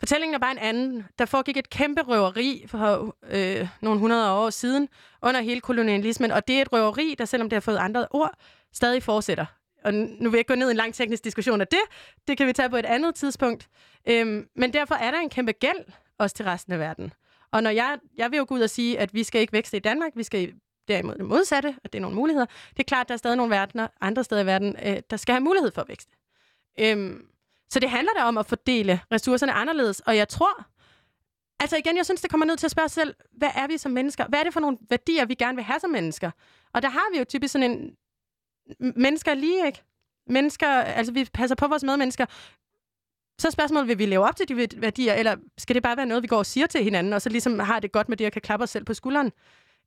Fortællingen 0.00 0.34
er 0.34 0.38
bare 0.38 0.50
en 0.50 0.58
anden. 0.58 1.06
Der 1.18 1.24
foregik 1.24 1.56
et 1.56 1.70
kæmpe 1.70 2.02
røveri 2.02 2.64
for 2.66 3.16
øh, 3.30 3.68
nogle 3.80 4.00
hundrede 4.00 4.32
år 4.32 4.50
siden 4.50 4.88
under 5.22 5.40
hele 5.40 5.60
kolonialismen, 5.60 6.30
og 6.30 6.48
det 6.48 6.58
er 6.58 6.62
et 6.62 6.72
røveri, 6.72 7.14
der 7.18 7.24
selvom 7.24 7.50
det 7.50 7.56
har 7.56 7.60
fået 7.60 7.76
andre 7.76 8.06
ord, 8.10 8.34
stadig 8.72 9.02
fortsætter. 9.02 9.46
Og 9.84 9.94
nu 9.94 10.30
vil 10.30 10.30
jeg 10.30 10.38
ikke 10.38 10.48
gå 10.48 10.54
ned 10.54 10.68
i 10.68 10.70
en 10.70 10.76
lang 10.76 10.94
teknisk 10.94 11.24
diskussion 11.24 11.60
af 11.60 11.66
det. 11.66 11.80
Det 12.28 12.38
kan 12.38 12.46
vi 12.46 12.52
tage 12.52 12.70
på 12.70 12.76
et 12.76 12.86
andet 12.86 13.14
tidspunkt. 13.14 13.68
Øhm, 14.08 14.48
men 14.56 14.72
derfor 14.72 14.94
er 14.94 15.10
der 15.10 15.18
en 15.18 15.30
kæmpe 15.30 15.52
gæld 15.52 15.84
også 16.18 16.36
til 16.36 16.44
resten 16.44 16.72
af 16.72 16.78
verden. 16.78 17.12
Og 17.52 17.62
når 17.62 17.70
jeg, 17.70 17.98
jeg 18.16 18.30
vil 18.30 18.36
jo 18.36 18.44
gå 18.48 18.54
ud 18.54 18.60
og 18.60 18.70
sige, 18.70 18.98
at 18.98 19.14
vi 19.14 19.24
skal 19.24 19.40
ikke 19.40 19.52
vækste 19.52 19.76
i 19.76 19.80
Danmark, 19.80 20.12
vi 20.14 20.22
skal 20.22 20.52
derimod 20.88 21.14
det 21.14 21.24
modsatte, 21.24 21.74
og 21.84 21.92
det 21.92 21.98
er 21.98 22.02
nogle 22.02 22.16
muligheder. 22.16 22.46
Det 22.70 22.78
er 22.78 22.84
klart, 22.84 23.04
at 23.04 23.08
der 23.08 23.14
er 23.14 23.18
stadig 23.18 23.36
nogle 23.36 23.50
verdener, 23.50 23.88
andre 24.00 24.24
steder 24.24 24.42
i 24.42 24.46
verden, 24.46 24.76
øh, 24.86 24.96
der 25.10 25.16
skal 25.16 25.32
have 25.32 25.40
mulighed 25.40 25.70
for 25.70 25.82
at 25.82 25.88
vækste. 25.88 26.12
Øhm, 26.80 27.26
så 27.72 27.80
det 27.80 27.90
handler 27.90 28.12
da 28.18 28.24
om 28.24 28.38
at 28.38 28.46
fordele 28.46 29.00
ressourcerne 29.12 29.52
anderledes, 29.52 30.00
og 30.00 30.16
jeg 30.16 30.28
tror, 30.28 30.66
altså 31.60 31.76
igen, 31.76 31.96
jeg 31.96 32.04
synes, 32.04 32.20
det 32.20 32.30
kommer 32.30 32.46
ned 32.46 32.56
til 32.56 32.66
at 32.66 32.70
spørge 32.70 32.88
sig 32.88 33.02
selv, 33.02 33.14
hvad 33.32 33.50
er 33.54 33.66
vi 33.66 33.78
som 33.78 33.92
mennesker? 33.92 34.26
Hvad 34.28 34.38
er 34.38 34.44
det 34.44 34.52
for 34.52 34.60
nogle 34.60 34.78
værdier, 34.90 35.24
vi 35.24 35.34
gerne 35.34 35.56
vil 35.56 35.64
have 35.64 35.80
som 35.80 35.90
mennesker? 35.90 36.30
Og 36.74 36.82
der 36.82 36.88
har 36.88 37.12
vi 37.12 37.18
jo 37.18 37.24
typisk 37.24 37.52
sådan 37.52 37.70
en 37.70 37.96
mennesker 38.96 39.34
lige, 39.34 39.66
ikke? 39.66 39.82
Mennesker, 40.26 40.68
altså 40.68 41.12
vi 41.12 41.24
passer 41.34 41.54
på 41.54 41.66
vores 41.66 41.84
medmennesker. 41.84 42.26
Så 43.38 43.48
er 43.48 43.50
spørgsmålet, 43.50 43.88
vil 43.88 43.98
vi 43.98 44.06
leve 44.06 44.28
op 44.28 44.36
til 44.36 44.48
de 44.48 44.56
værdier, 44.76 45.14
eller 45.14 45.36
skal 45.58 45.74
det 45.74 45.82
bare 45.82 45.96
være 45.96 46.06
noget, 46.06 46.22
vi 46.22 46.28
går 46.28 46.38
og 46.38 46.46
siger 46.46 46.66
til 46.66 46.84
hinanden, 46.84 47.12
og 47.12 47.22
så 47.22 47.28
ligesom 47.28 47.58
har 47.58 47.80
det 47.80 47.92
godt 47.92 48.08
med 48.08 48.16
det, 48.16 48.26
og 48.26 48.32
kan 48.32 48.42
klappe 48.42 48.62
os 48.62 48.70
selv 48.70 48.84
på 48.84 48.94
skulderen? 48.94 49.32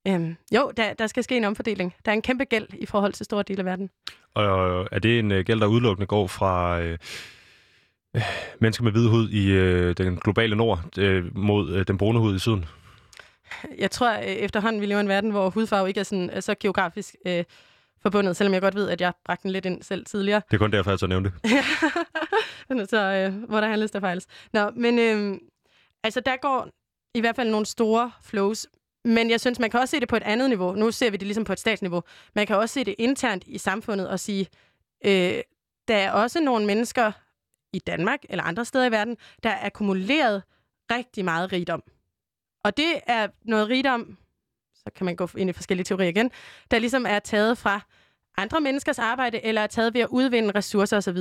Øhm, 0.07 0.36
jo, 0.55 0.71
der, 0.77 0.93
der 0.93 1.07
skal 1.07 1.23
ske 1.23 1.38
en 1.38 1.43
omfordeling. 1.43 1.95
Der 2.05 2.11
er 2.11 2.13
en 2.13 2.21
kæmpe 2.21 2.45
gæld 2.45 2.67
i 2.73 2.86
forhold 2.86 3.13
til 3.13 3.25
store 3.25 3.43
dele 3.43 3.59
af 3.59 3.65
verden. 3.65 3.89
Og 4.34 4.88
er 4.91 4.99
det 4.99 5.19
en 5.19 5.31
øh, 5.31 5.45
gæld, 5.45 5.59
der 5.59 5.67
udelukkende 5.67 6.07
går 6.07 6.27
fra 6.27 6.79
øh, 6.81 6.97
mennesker 8.59 8.84
med 8.84 8.91
hvid 8.91 9.07
hud 9.07 9.30
i 9.30 9.51
uh, 9.51 9.91
den 9.91 10.18
globale 10.18 10.55
nord 10.55 10.80
uh, 10.97 11.38
mod 11.38 11.70
uh, 11.70 11.82
den 11.82 11.97
brune 11.97 12.20
hud 12.20 12.36
i 12.36 12.39
syden? 12.39 12.66
Jeg 13.78 13.91
tror 13.91 14.11
efterhånden, 14.18 14.82
vi 14.82 14.86
lever 14.86 14.99
i 14.99 15.03
en 15.03 15.09
verden, 15.09 15.32
hvor 15.32 15.49
hudfarve 15.49 15.88
ikke 15.88 15.99
er 15.99 16.03
sådan, 16.03 16.30
er 16.30 16.39
så 16.39 16.55
geografisk 16.59 17.16
uh, 17.26 17.43
forbundet, 18.03 18.38
selvom 18.38 18.53
jeg 18.53 18.61
godt 18.61 18.76
ved, 18.76 18.89
at 18.89 19.01
jeg 19.01 19.14
bragte 19.26 19.43
den 19.43 19.51
lidt 19.51 19.66
ind 19.66 19.84
selv 19.84 20.05
tidligere. 20.05 20.41
Det 20.51 20.53
er 20.53 20.57
kun 20.57 20.72
derfor, 20.72 20.91
jeg 20.91 20.99
så 20.99 21.07
nævnte 21.07 21.32
det. 21.43 21.51
så, 22.89 22.97
øh, 22.97 23.43
hvor 23.43 23.61
der 23.61 23.68
handles, 23.68 23.91
der 23.91 23.99
fejles. 23.99 24.28
Nå, 24.53 24.70
men 24.70 24.99
øh, 24.99 25.38
altså, 26.03 26.20
der 26.20 26.36
går 26.41 26.70
i 27.16 27.20
hvert 27.20 27.36
fald 27.36 27.49
nogle 27.49 27.66
store 27.66 28.11
flows, 28.22 28.68
men 29.05 29.30
jeg 29.30 29.39
synes, 29.39 29.59
man 29.59 29.70
kan 29.70 29.80
også 29.80 29.91
se 29.91 29.99
det 29.99 30.07
på 30.07 30.16
et 30.16 30.24
andet 30.24 30.49
niveau. 30.49 30.76
Nu 30.76 30.91
ser 30.91 31.11
vi 31.11 31.18
det 31.18 31.28
ligesom 31.28 31.43
på 31.43 31.53
et 31.53 31.59
statsniveau. 31.59 32.03
Man 32.36 32.47
kan 32.47 32.55
også 32.55 32.74
se 32.74 32.84
det 32.84 32.95
internt 32.97 33.43
i 33.47 33.57
samfundet 33.57 34.09
og 34.09 34.20
sige, 34.20 34.47
øh, 35.05 35.34
der 35.88 35.95
er 35.95 36.11
også 36.11 36.39
nogle 36.39 36.66
mennesker 36.66 37.11
i 37.74 37.80
Danmark 37.80 38.19
eller 38.30 38.43
andre 38.43 38.65
steder 38.65 38.86
i 38.86 38.91
verden, 38.91 39.17
der 39.43 39.49
er 39.49 39.65
akkumuleret 39.65 40.43
rigtig 40.91 41.26
meget 41.26 41.51
rigdom. 41.53 41.84
Og 42.63 42.78
det 42.78 42.93
er 43.07 43.28
noget 43.41 43.69
rigdom, 43.69 44.17
så 44.76 44.91
kan 44.95 45.05
man 45.05 45.15
gå 45.15 45.30
ind 45.38 45.49
i 45.49 45.53
forskellige 45.53 45.86
teorier 45.86 46.09
igen, 46.09 46.32
der 46.71 46.80
ligesom 46.80 47.05
er 47.05 47.19
taget 47.19 47.57
fra 47.57 47.82
andre 48.38 48.61
menneskers 48.61 48.99
arbejde, 48.99 49.45
eller 49.45 49.61
er 49.61 49.67
taget 49.67 49.93
ved 49.93 50.01
at 50.01 50.07
udvinde 50.07 50.51
ressourcer 50.55 50.97
osv. 50.97 51.17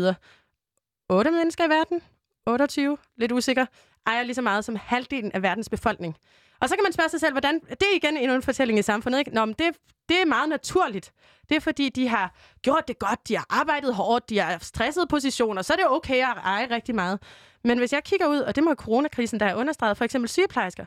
8 1.09 1.31
mennesker 1.31 1.65
i 1.67 1.69
verden, 1.69 2.01
28, 2.47 2.99
lidt 3.17 3.33
usikker, 3.33 3.67
ejer 4.07 4.23
lige 4.23 4.35
så 4.35 4.43
meget 4.43 4.65
som 4.65 4.77
halvdelen 4.77 5.33
af 5.33 5.43
verdens 5.43 5.69
befolkning. 5.69 6.17
Og 6.63 6.69
så 6.69 6.77
kan 6.77 6.83
man 6.83 6.93
spørge 6.93 7.09
sig 7.09 7.21
selv, 7.21 7.33
hvordan... 7.33 7.61
Det 7.61 7.83
er 7.83 7.97
igen 7.97 8.17
en 8.17 8.43
fortælling 8.43 8.79
i 8.79 8.83
samfundet, 8.83 9.19
ikke? 9.19 9.31
Nå, 9.31 9.45
men 9.45 9.55
det, 9.59 9.77
det 10.09 10.21
er 10.21 10.27
meget 10.27 10.49
naturligt. 10.49 11.13
Det 11.49 11.57
er 11.57 11.61
fordi, 11.61 11.89
de 11.89 12.09
har 12.09 12.35
gjort 12.63 12.89
det 12.89 12.99
godt, 12.99 13.29
de 13.29 13.37
har 13.37 13.47
arbejdet 13.51 13.95
hårdt, 13.95 14.29
de 14.31 14.39
har 14.39 14.59
stresset 14.59 15.09
positioner, 15.09 15.63
så 15.63 15.73
er 15.73 15.77
det 15.77 15.87
okay 15.89 16.17
at 16.17 16.37
eje 16.45 16.67
rigtig 16.71 16.95
meget. 16.95 17.23
Men 17.65 17.79
hvis 17.79 17.93
jeg 17.93 18.05
kigger 18.05 18.27
ud, 18.27 18.39
og 18.39 18.57
det 18.57 18.65
må 18.65 18.75
coronakrisen, 18.75 19.41
der 19.41 19.47
er 19.47 19.55
understreget, 19.55 19.97
for 19.97 20.05
eksempel 20.05 20.29
sygeplejersker, 20.29 20.85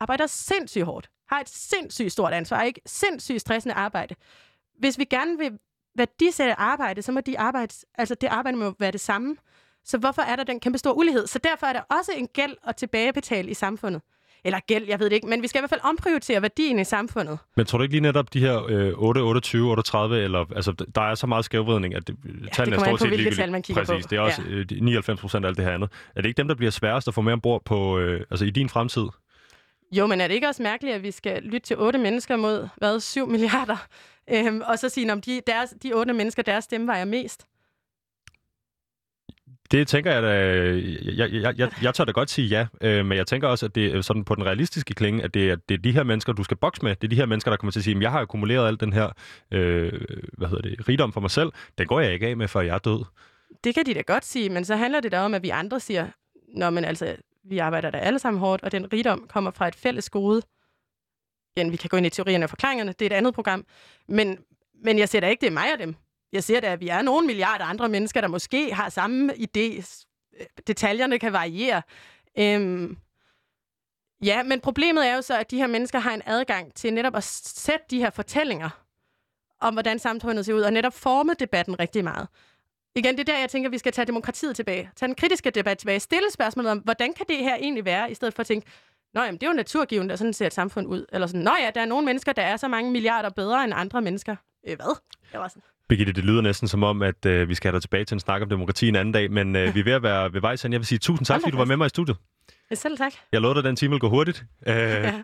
arbejder 0.00 0.26
sindssygt 0.26 0.84
hårdt, 0.84 1.10
har 1.28 1.40
et 1.40 1.48
sindssygt 1.48 2.12
stort 2.12 2.32
ansvar, 2.32 2.62
ikke 2.62 2.80
sindssygt 2.86 3.40
stressende 3.40 3.74
arbejde. 3.74 4.14
Hvis 4.78 4.98
vi 4.98 5.04
gerne 5.04 5.38
vil 5.38 5.58
værdisætte 5.96 6.54
arbejde, 6.54 7.02
så 7.02 7.12
må 7.12 7.20
de 7.20 7.38
arbejde, 7.38 7.74
altså 7.94 8.14
det 8.14 8.26
arbejde 8.26 8.56
må 8.56 8.74
være 8.78 8.90
det 8.90 9.00
samme. 9.00 9.36
Så 9.84 9.98
hvorfor 9.98 10.22
er 10.22 10.36
der 10.36 10.44
den 10.44 10.60
kæmpe 10.60 10.78
store 10.78 10.96
ulighed? 10.96 11.26
Så 11.26 11.38
derfor 11.38 11.66
er 11.66 11.72
der 11.72 11.82
også 11.98 12.12
en 12.12 12.28
gæld 12.28 12.56
at 12.66 12.76
tilbagebetale 12.76 13.50
i 13.50 13.54
samfundet. 13.54 14.02
Eller 14.44 14.58
gæld, 14.66 14.84
jeg 14.88 14.98
ved 14.98 15.10
det 15.10 15.16
ikke, 15.16 15.26
men 15.26 15.42
vi 15.42 15.48
skal 15.48 15.58
i 15.58 15.60
hvert 15.60 15.70
fald 15.70 15.80
omprioritere 15.84 16.42
værdien 16.42 16.78
i 16.78 16.84
samfunet. 16.84 17.38
Men 17.56 17.66
tror 17.66 17.78
du 17.78 17.82
ikke 17.82 17.94
lige 17.94 18.02
netop 18.02 18.34
de 18.34 18.40
her 18.40 18.66
øh, 18.68 18.92
8, 18.96 19.18
28, 19.18 19.70
38, 19.70 20.22
eller, 20.22 20.44
altså, 20.56 20.72
der 20.94 21.00
er 21.02 21.14
så 21.14 21.26
meget 21.26 21.44
skævvridning, 21.44 21.94
at 21.94 22.08
det, 22.08 22.16
ja, 22.24 22.48
tallene 22.52 22.76
er 22.76 22.80
stort 22.80 23.00
set 23.00 23.08
ligegyldigt. 23.08 23.36
Tal, 23.36 23.50
man 23.50 23.62
Præcis, 23.62 24.06
på. 24.06 24.08
det 24.10 24.16
er 24.16 24.20
også 24.20 24.42
ja. 24.70 24.80
99 24.80 25.20
procent 25.20 25.44
af 25.44 25.48
alt 25.48 25.56
det 25.56 25.64
her 25.64 25.72
andet. 25.72 25.90
Er 26.16 26.22
det 26.22 26.28
ikke 26.28 26.38
dem, 26.38 26.48
der 26.48 26.54
bliver 26.54 26.70
sværest 26.70 27.08
at 27.08 27.14
få 27.14 27.20
mere 27.20 27.32
ombord 27.32 27.64
på, 27.64 27.98
øh, 27.98 28.20
altså 28.30 28.44
i 28.44 28.50
din 28.50 28.68
fremtid? 28.68 29.06
Jo, 29.92 30.06
men 30.06 30.20
er 30.20 30.28
det 30.28 30.34
ikke 30.34 30.48
også 30.48 30.62
mærkeligt, 30.62 30.94
at 30.96 31.02
vi 31.02 31.10
skal 31.10 31.42
lytte 31.42 31.66
til 31.66 31.76
otte 31.78 31.98
mennesker 31.98 32.36
mod, 32.36 32.68
hvad, 32.76 33.00
7 33.00 33.26
milliarder? 33.28 33.86
Øhm, 34.32 34.62
og 34.66 34.78
så 34.78 34.88
sige, 34.88 35.12
om 35.12 35.20
de, 35.20 35.40
deres, 35.46 35.74
de 35.82 35.92
otte 35.92 36.12
mennesker, 36.12 36.42
deres 36.42 36.64
stemme 36.64 36.86
vejer 36.86 37.04
mest? 37.04 37.46
Det 39.70 39.88
tænker 39.88 40.12
jeg 40.12 40.22
da... 40.22 40.44
Øh, 40.44 41.18
jeg, 41.18 41.32
jeg, 41.32 41.58
jeg, 41.58 41.70
jeg 41.82 41.94
tør 41.94 42.04
da 42.04 42.12
godt 42.12 42.30
sige 42.30 42.48
ja, 42.48 42.66
øh, 42.80 43.06
men 43.06 43.18
jeg 43.18 43.26
tænker 43.26 43.48
også, 43.48 43.66
at 43.66 43.74
det 43.74 43.94
er 43.94 44.00
sådan 44.00 44.24
på 44.24 44.34
den 44.34 44.46
realistiske 44.46 44.94
klinge, 44.94 45.24
at 45.24 45.34
det 45.34 45.50
er, 45.50 45.56
det 45.56 45.74
er 45.74 45.78
de 45.78 45.92
her 45.92 46.02
mennesker, 46.02 46.32
du 46.32 46.44
skal 46.44 46.56
bokse 46.56 46.84
med. 46.84 46.96
Det 46.96 47.04
er 47.04 47.08
de 47.08 47.16
her 47.16 47.26
mennesker, 47.26 47.50
der 47.50 47.56
kommer 47.56 47.72
til 47.72 47.80
at 47.80 47.84
sige, 47.84 47.96
at 47.96 48.02
jeg 48.02 48.10
har 48.10 48.20
akkumuleret 48.20 48.68
al 48.68 48.80
den 48.80 48.92
her 48.92 49.08
øh, 49.50 49.92
hvad 50.38 50.48
hedder 50.48 50.62
det, 50.62 50.88
rigdom 50.88 51.12
for 51.12 51.20
mig 51.20 51.30
selv. 51.30 51.52
Den 51.78 51.86
går 51.86 52.00
jeg 52.00 52.12
ikke 52.12 52.26
af 52.26 52.36
med, 52.36 52.48
før 52.48 52.60
jeg 52.60 52.74
er 52.74 52.78
død. 52.78 53.04
Det 53.64 53.74
kan 53.74 53.86
de 53.86 53.94
da 53.94 54.00
godt 54.00 54.24
sige, 54.24 54.48
men 54.48 54.64
så 54.64 54.76
handler 54.76 55.00
det 55.00 55.12
da 55.12 55.20
om, 55.20 55.34
at 55.34 55.42
vi 55.42 55.48
andre 55.48 55.80
siger, 55.80 56.06
Nå, 56.54 56.70
men 56.70 56.84
altså, 56.84 57.16
vi 57.44 57.58
arbejder 57.58 57.90
da 57.90 57.98
alle 57.98 58.18
sammen 58.18 58.40
hårdt, 58.40 58.62
og 58.62 58.72
den 58.72 58.92
rigdom 58.92 59.26
kommer 59.28 59.50
fra 59.50 59.68
et 59.68 59.74
fælles 59.74 60.10
gode. 60.10 60.42
Igen, 61.56 61.72
vi 61.72 61.76
kan 61.76 61.88
gå 61.88 61.96
ind 61.96 62.06
i 62.06 62.10
teorierne 62.10 62.44
og 62.44 62.50
forklaringerne, 62.50 62.92
det 62.92 63.02
er 63.02 63.06
et 63.06 63.18
andet 63.18 63.34
program. 63.34 63.66
Men, 64.08 64.38
men 64.84 64.98
jeg 64.98 65.08
ser 65.08 65.20
da 65.20 65.28
ikke, 65.28 65.40
det 65.40 65.46
er 65.46 65.50
mig 65.50 65.72
og 65.72 65.78
dem. 65.78 65.94
Jeg 66.32 66.44
ser 66.44 66.60
det, 66.60 66.68
at 66.68 66.80
vi 66.80 66.88
er 66.88 67.02
nogle 67.02 67.26
milliarder 67.26 67.64
andre 67.64 67.88
mennesker, 67.88 68.20
der 68.20 68.28
måske 68.28 68.74
har 68.74 68.88
samme 68.88 69.32
idé. 69.34 69.82
Detaljerne 70.66 71.18
kan 71.18 71.32
variere. 71.32 71.82
Øhm, 72.38 72.96
ja, 74.24 74.42
men 74.42 74.60
problemet 74.60 75.08
er 75.08 75.14
jo 75.14 75.22
så, 75.22 75.38
at 75.38 75.50
de 75.50 75.56
her 75.56 75.66
mennesker 75.66 75.98
har 75.98 76.14
en 76.14 76.22
adgang 76.26 76.74
til 76.74 76.92
netop 76.94 77.16
at 77.16 77.24
sætte 77.24 77.84
de 77.90 77.98
her 77.98 78.10
fortællinger 78.10 78.70
om, 79.60 79.74
hvordan 79.74 79.98
samfundet 79.98 80.46
ser 80.46 80.54
ud, 80.54 80.60
og 80.60 80.72
netop 80.72 80.94
forme 80.94 81.34
debatten 81.34 81.80
rigtig 81.80 82.04
meget 82.04 82.28
igen, 82.94 83.18
det 83.18 83.28
er 83.28 83.32
der, 83.32 83.38
jeg 83.38 83.50
tænker, 83.50 83.70
vi 83.70 83.78
skal 83.78 83.92
tage 83.92 84.06
demokratiet 84.06 84.56
tilbage. 84.56 84.90
Tage 84.96 85.06
den 85.06 85.14
kritiske 85.14 85.50
debat 85.50 85.78
tilbage. 85.78 86.00
Stille 86.00 86.30
spørgsmålet 86.32 86.72
om, 86.72 86.78
hvordan 86.78 87.12
kan 87.12 87.26
det 87.28 87.36
her 87.36 87.54
egentlig 87.54 87.84
være, 87.84 88.10
i 88.10 88.14
stedet 88.14 88.34
for 88.34 88.40
at 88.40 88.46
tænke, 88.46 88.66
Nå 89.14 89.22
jamen, 89.22 89.40
det 89.40 89.46
er 89.46 89.50
jo 89.50 89.56
naturgivet, 89.56 90.12
at 90.12 90.18
sådan 90.18 90.32
ser 90.32 90.46
et 90.46 90.54
samfund 90.54 90.86
ud. 90.86 91.06
Eller 91.12 91.26
sådan, 91.26 91.40
Nå 91.40 91.50
ja, 91.60 91.70
der 91.74 91.80
er 91.80 91.84
nogle 91.84 92.06
mennesker, 92.06 92.32
der 92.32 92.42
er 92.42 92.56
så 92.56 92.68
mange 92.68 92.90
milliarder 92.90 93.30
bedre 93.30 93.64
end 93.64 93.72
andre 93.76 94.02
mennesker. 94.02 94.36
Øh, 94.68 94.76
hvad? 94.76 94.96
Jeg 95.32 95.40
var 95.40 95.48
sådan. 95.48 95.62
Birgitte, 95.90 96.12
det 96.12 96.24
lyder 96.24 96.42
næsten 96.42 96.68
som 96.68 96.82
om, 96.82 97.02
at 97.02 97.26
øh, 97.26 97.48
vi 97.48 97.54
skal 97.54 97.68
have 97.68 97.76
dig 97.76 97.82
tilbage 97.82 98.04
til 98.04 98.14
en 98.14 98.20
snak 98.20 98.42
om 98.42 98.48
demokrati 98.48 98.88
en 98.88 98.96
anden 98.96 99.12
dag, 99.12 99.30
men 99.30 99.56
øh, 99.56 99.74
vi 99.74 99.80
er 99.80 99.84
ved 99.84 99.92
at 99.92 100.02
være 100.02 100.32
ved 100.32 100.40
vej, 100.40 100.56
så 100.56 100.68
jeg 100.68 100.80
vil 100.80 100.86
sige 100.86 100.98
tusind 100.98 101.26
tak, 101.26 101.40
fordi 101.40 101.50
du 101.50 101.56
var 101.56 101.64
med 101.64 101.76
mig 101.76 101.86
i 101.86 101.88
studiet. 101.88 102.16
Ja, 102.70 102.74
selv 102.74 102.96
tak. 102.98 103.12
Jeg 103.32 103.40
lovede 103.40 103.54
dig, 103.54 103.60
at 103.60 103.64
den 103.64 103.76
time 103.76 103.90
vil 103.90 104.00
gå 104.00 104.08
hurtigt. 104.08 104.44
Øh, 104.66 104.74
Ja. 104.76 105.22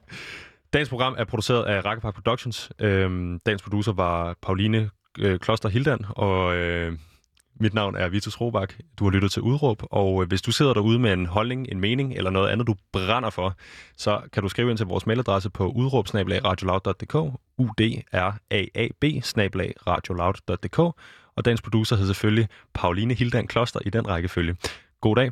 Dagens 0.72 0.88
program 0.88 1.14
er 1.18 1.24
produceret 1.24 1.64
af 1.64 1.84
Rakkepark 1.84 2.14
Productions. 2.14 2.70
Øh, 2.80 3.10
dagens 3.46 3.62
producer 3.62 3.92
var 3.92 4.36
Pauline 4.42 4.90
øh, 5.18 5.38
Kloster 5.38 5.68
Hildan, 5.68 6.04
og 6.08 6.56
øh, 6.56 6.92
mit 7.60 7.74
navn 7.74 7.96
er 7.96 8.08
Vitus 8.08 8.40
Robak. 8.40 8.74
Du 8.98 9.04
har 9.04 9.10
lyttet 9.10 9.32
til 9.32 9.42
Udråb, 9.42 9.82
og 9.90 10.22
øh, 10.22 10.28
hvis 10.28 10.42
du 10.42 10.52
sidder 10.52 10.74
derude 10.74 10.98
med 10.98 11.12
en 11.12 11.26
holdning, 11.26 11.68
en 11.72 11.80
mening 11.80 12.14
eller 12.14 12.30
noget 12.30 12.48
andet, 12.48 12.66
du 12.66 12.74
brænder 12.92 13.30
for, 13.30 13.56
så 13.96 14.20
kan 14.32 14.42
du 14.42 14.48
skrive 14.48 14.70
ind 14.70 14.78
til 14.78 14.86
vores 14.86 15.06
mailadresse 15.06 15.50
på 15.50 15.68
udråb-radioloud.dk, 15.68 17.14
b 19.00 19.04
radioloud.dk, 19.86 20.78
og 21.36 21.44
dagens 21.44 21.62
producer 21.62 21.96
hedder 21.96 22.14
selvfølgelig 22.14 22.48
Pauline 22.74 23.14
Hildan 23.14 23.46
Kloster 23.46 23.80
i 23.84 23.90
den 23.90 24.08
rækkefølge. 24.08 24.56
God 25.00 25.16
dag. 25.16 25.30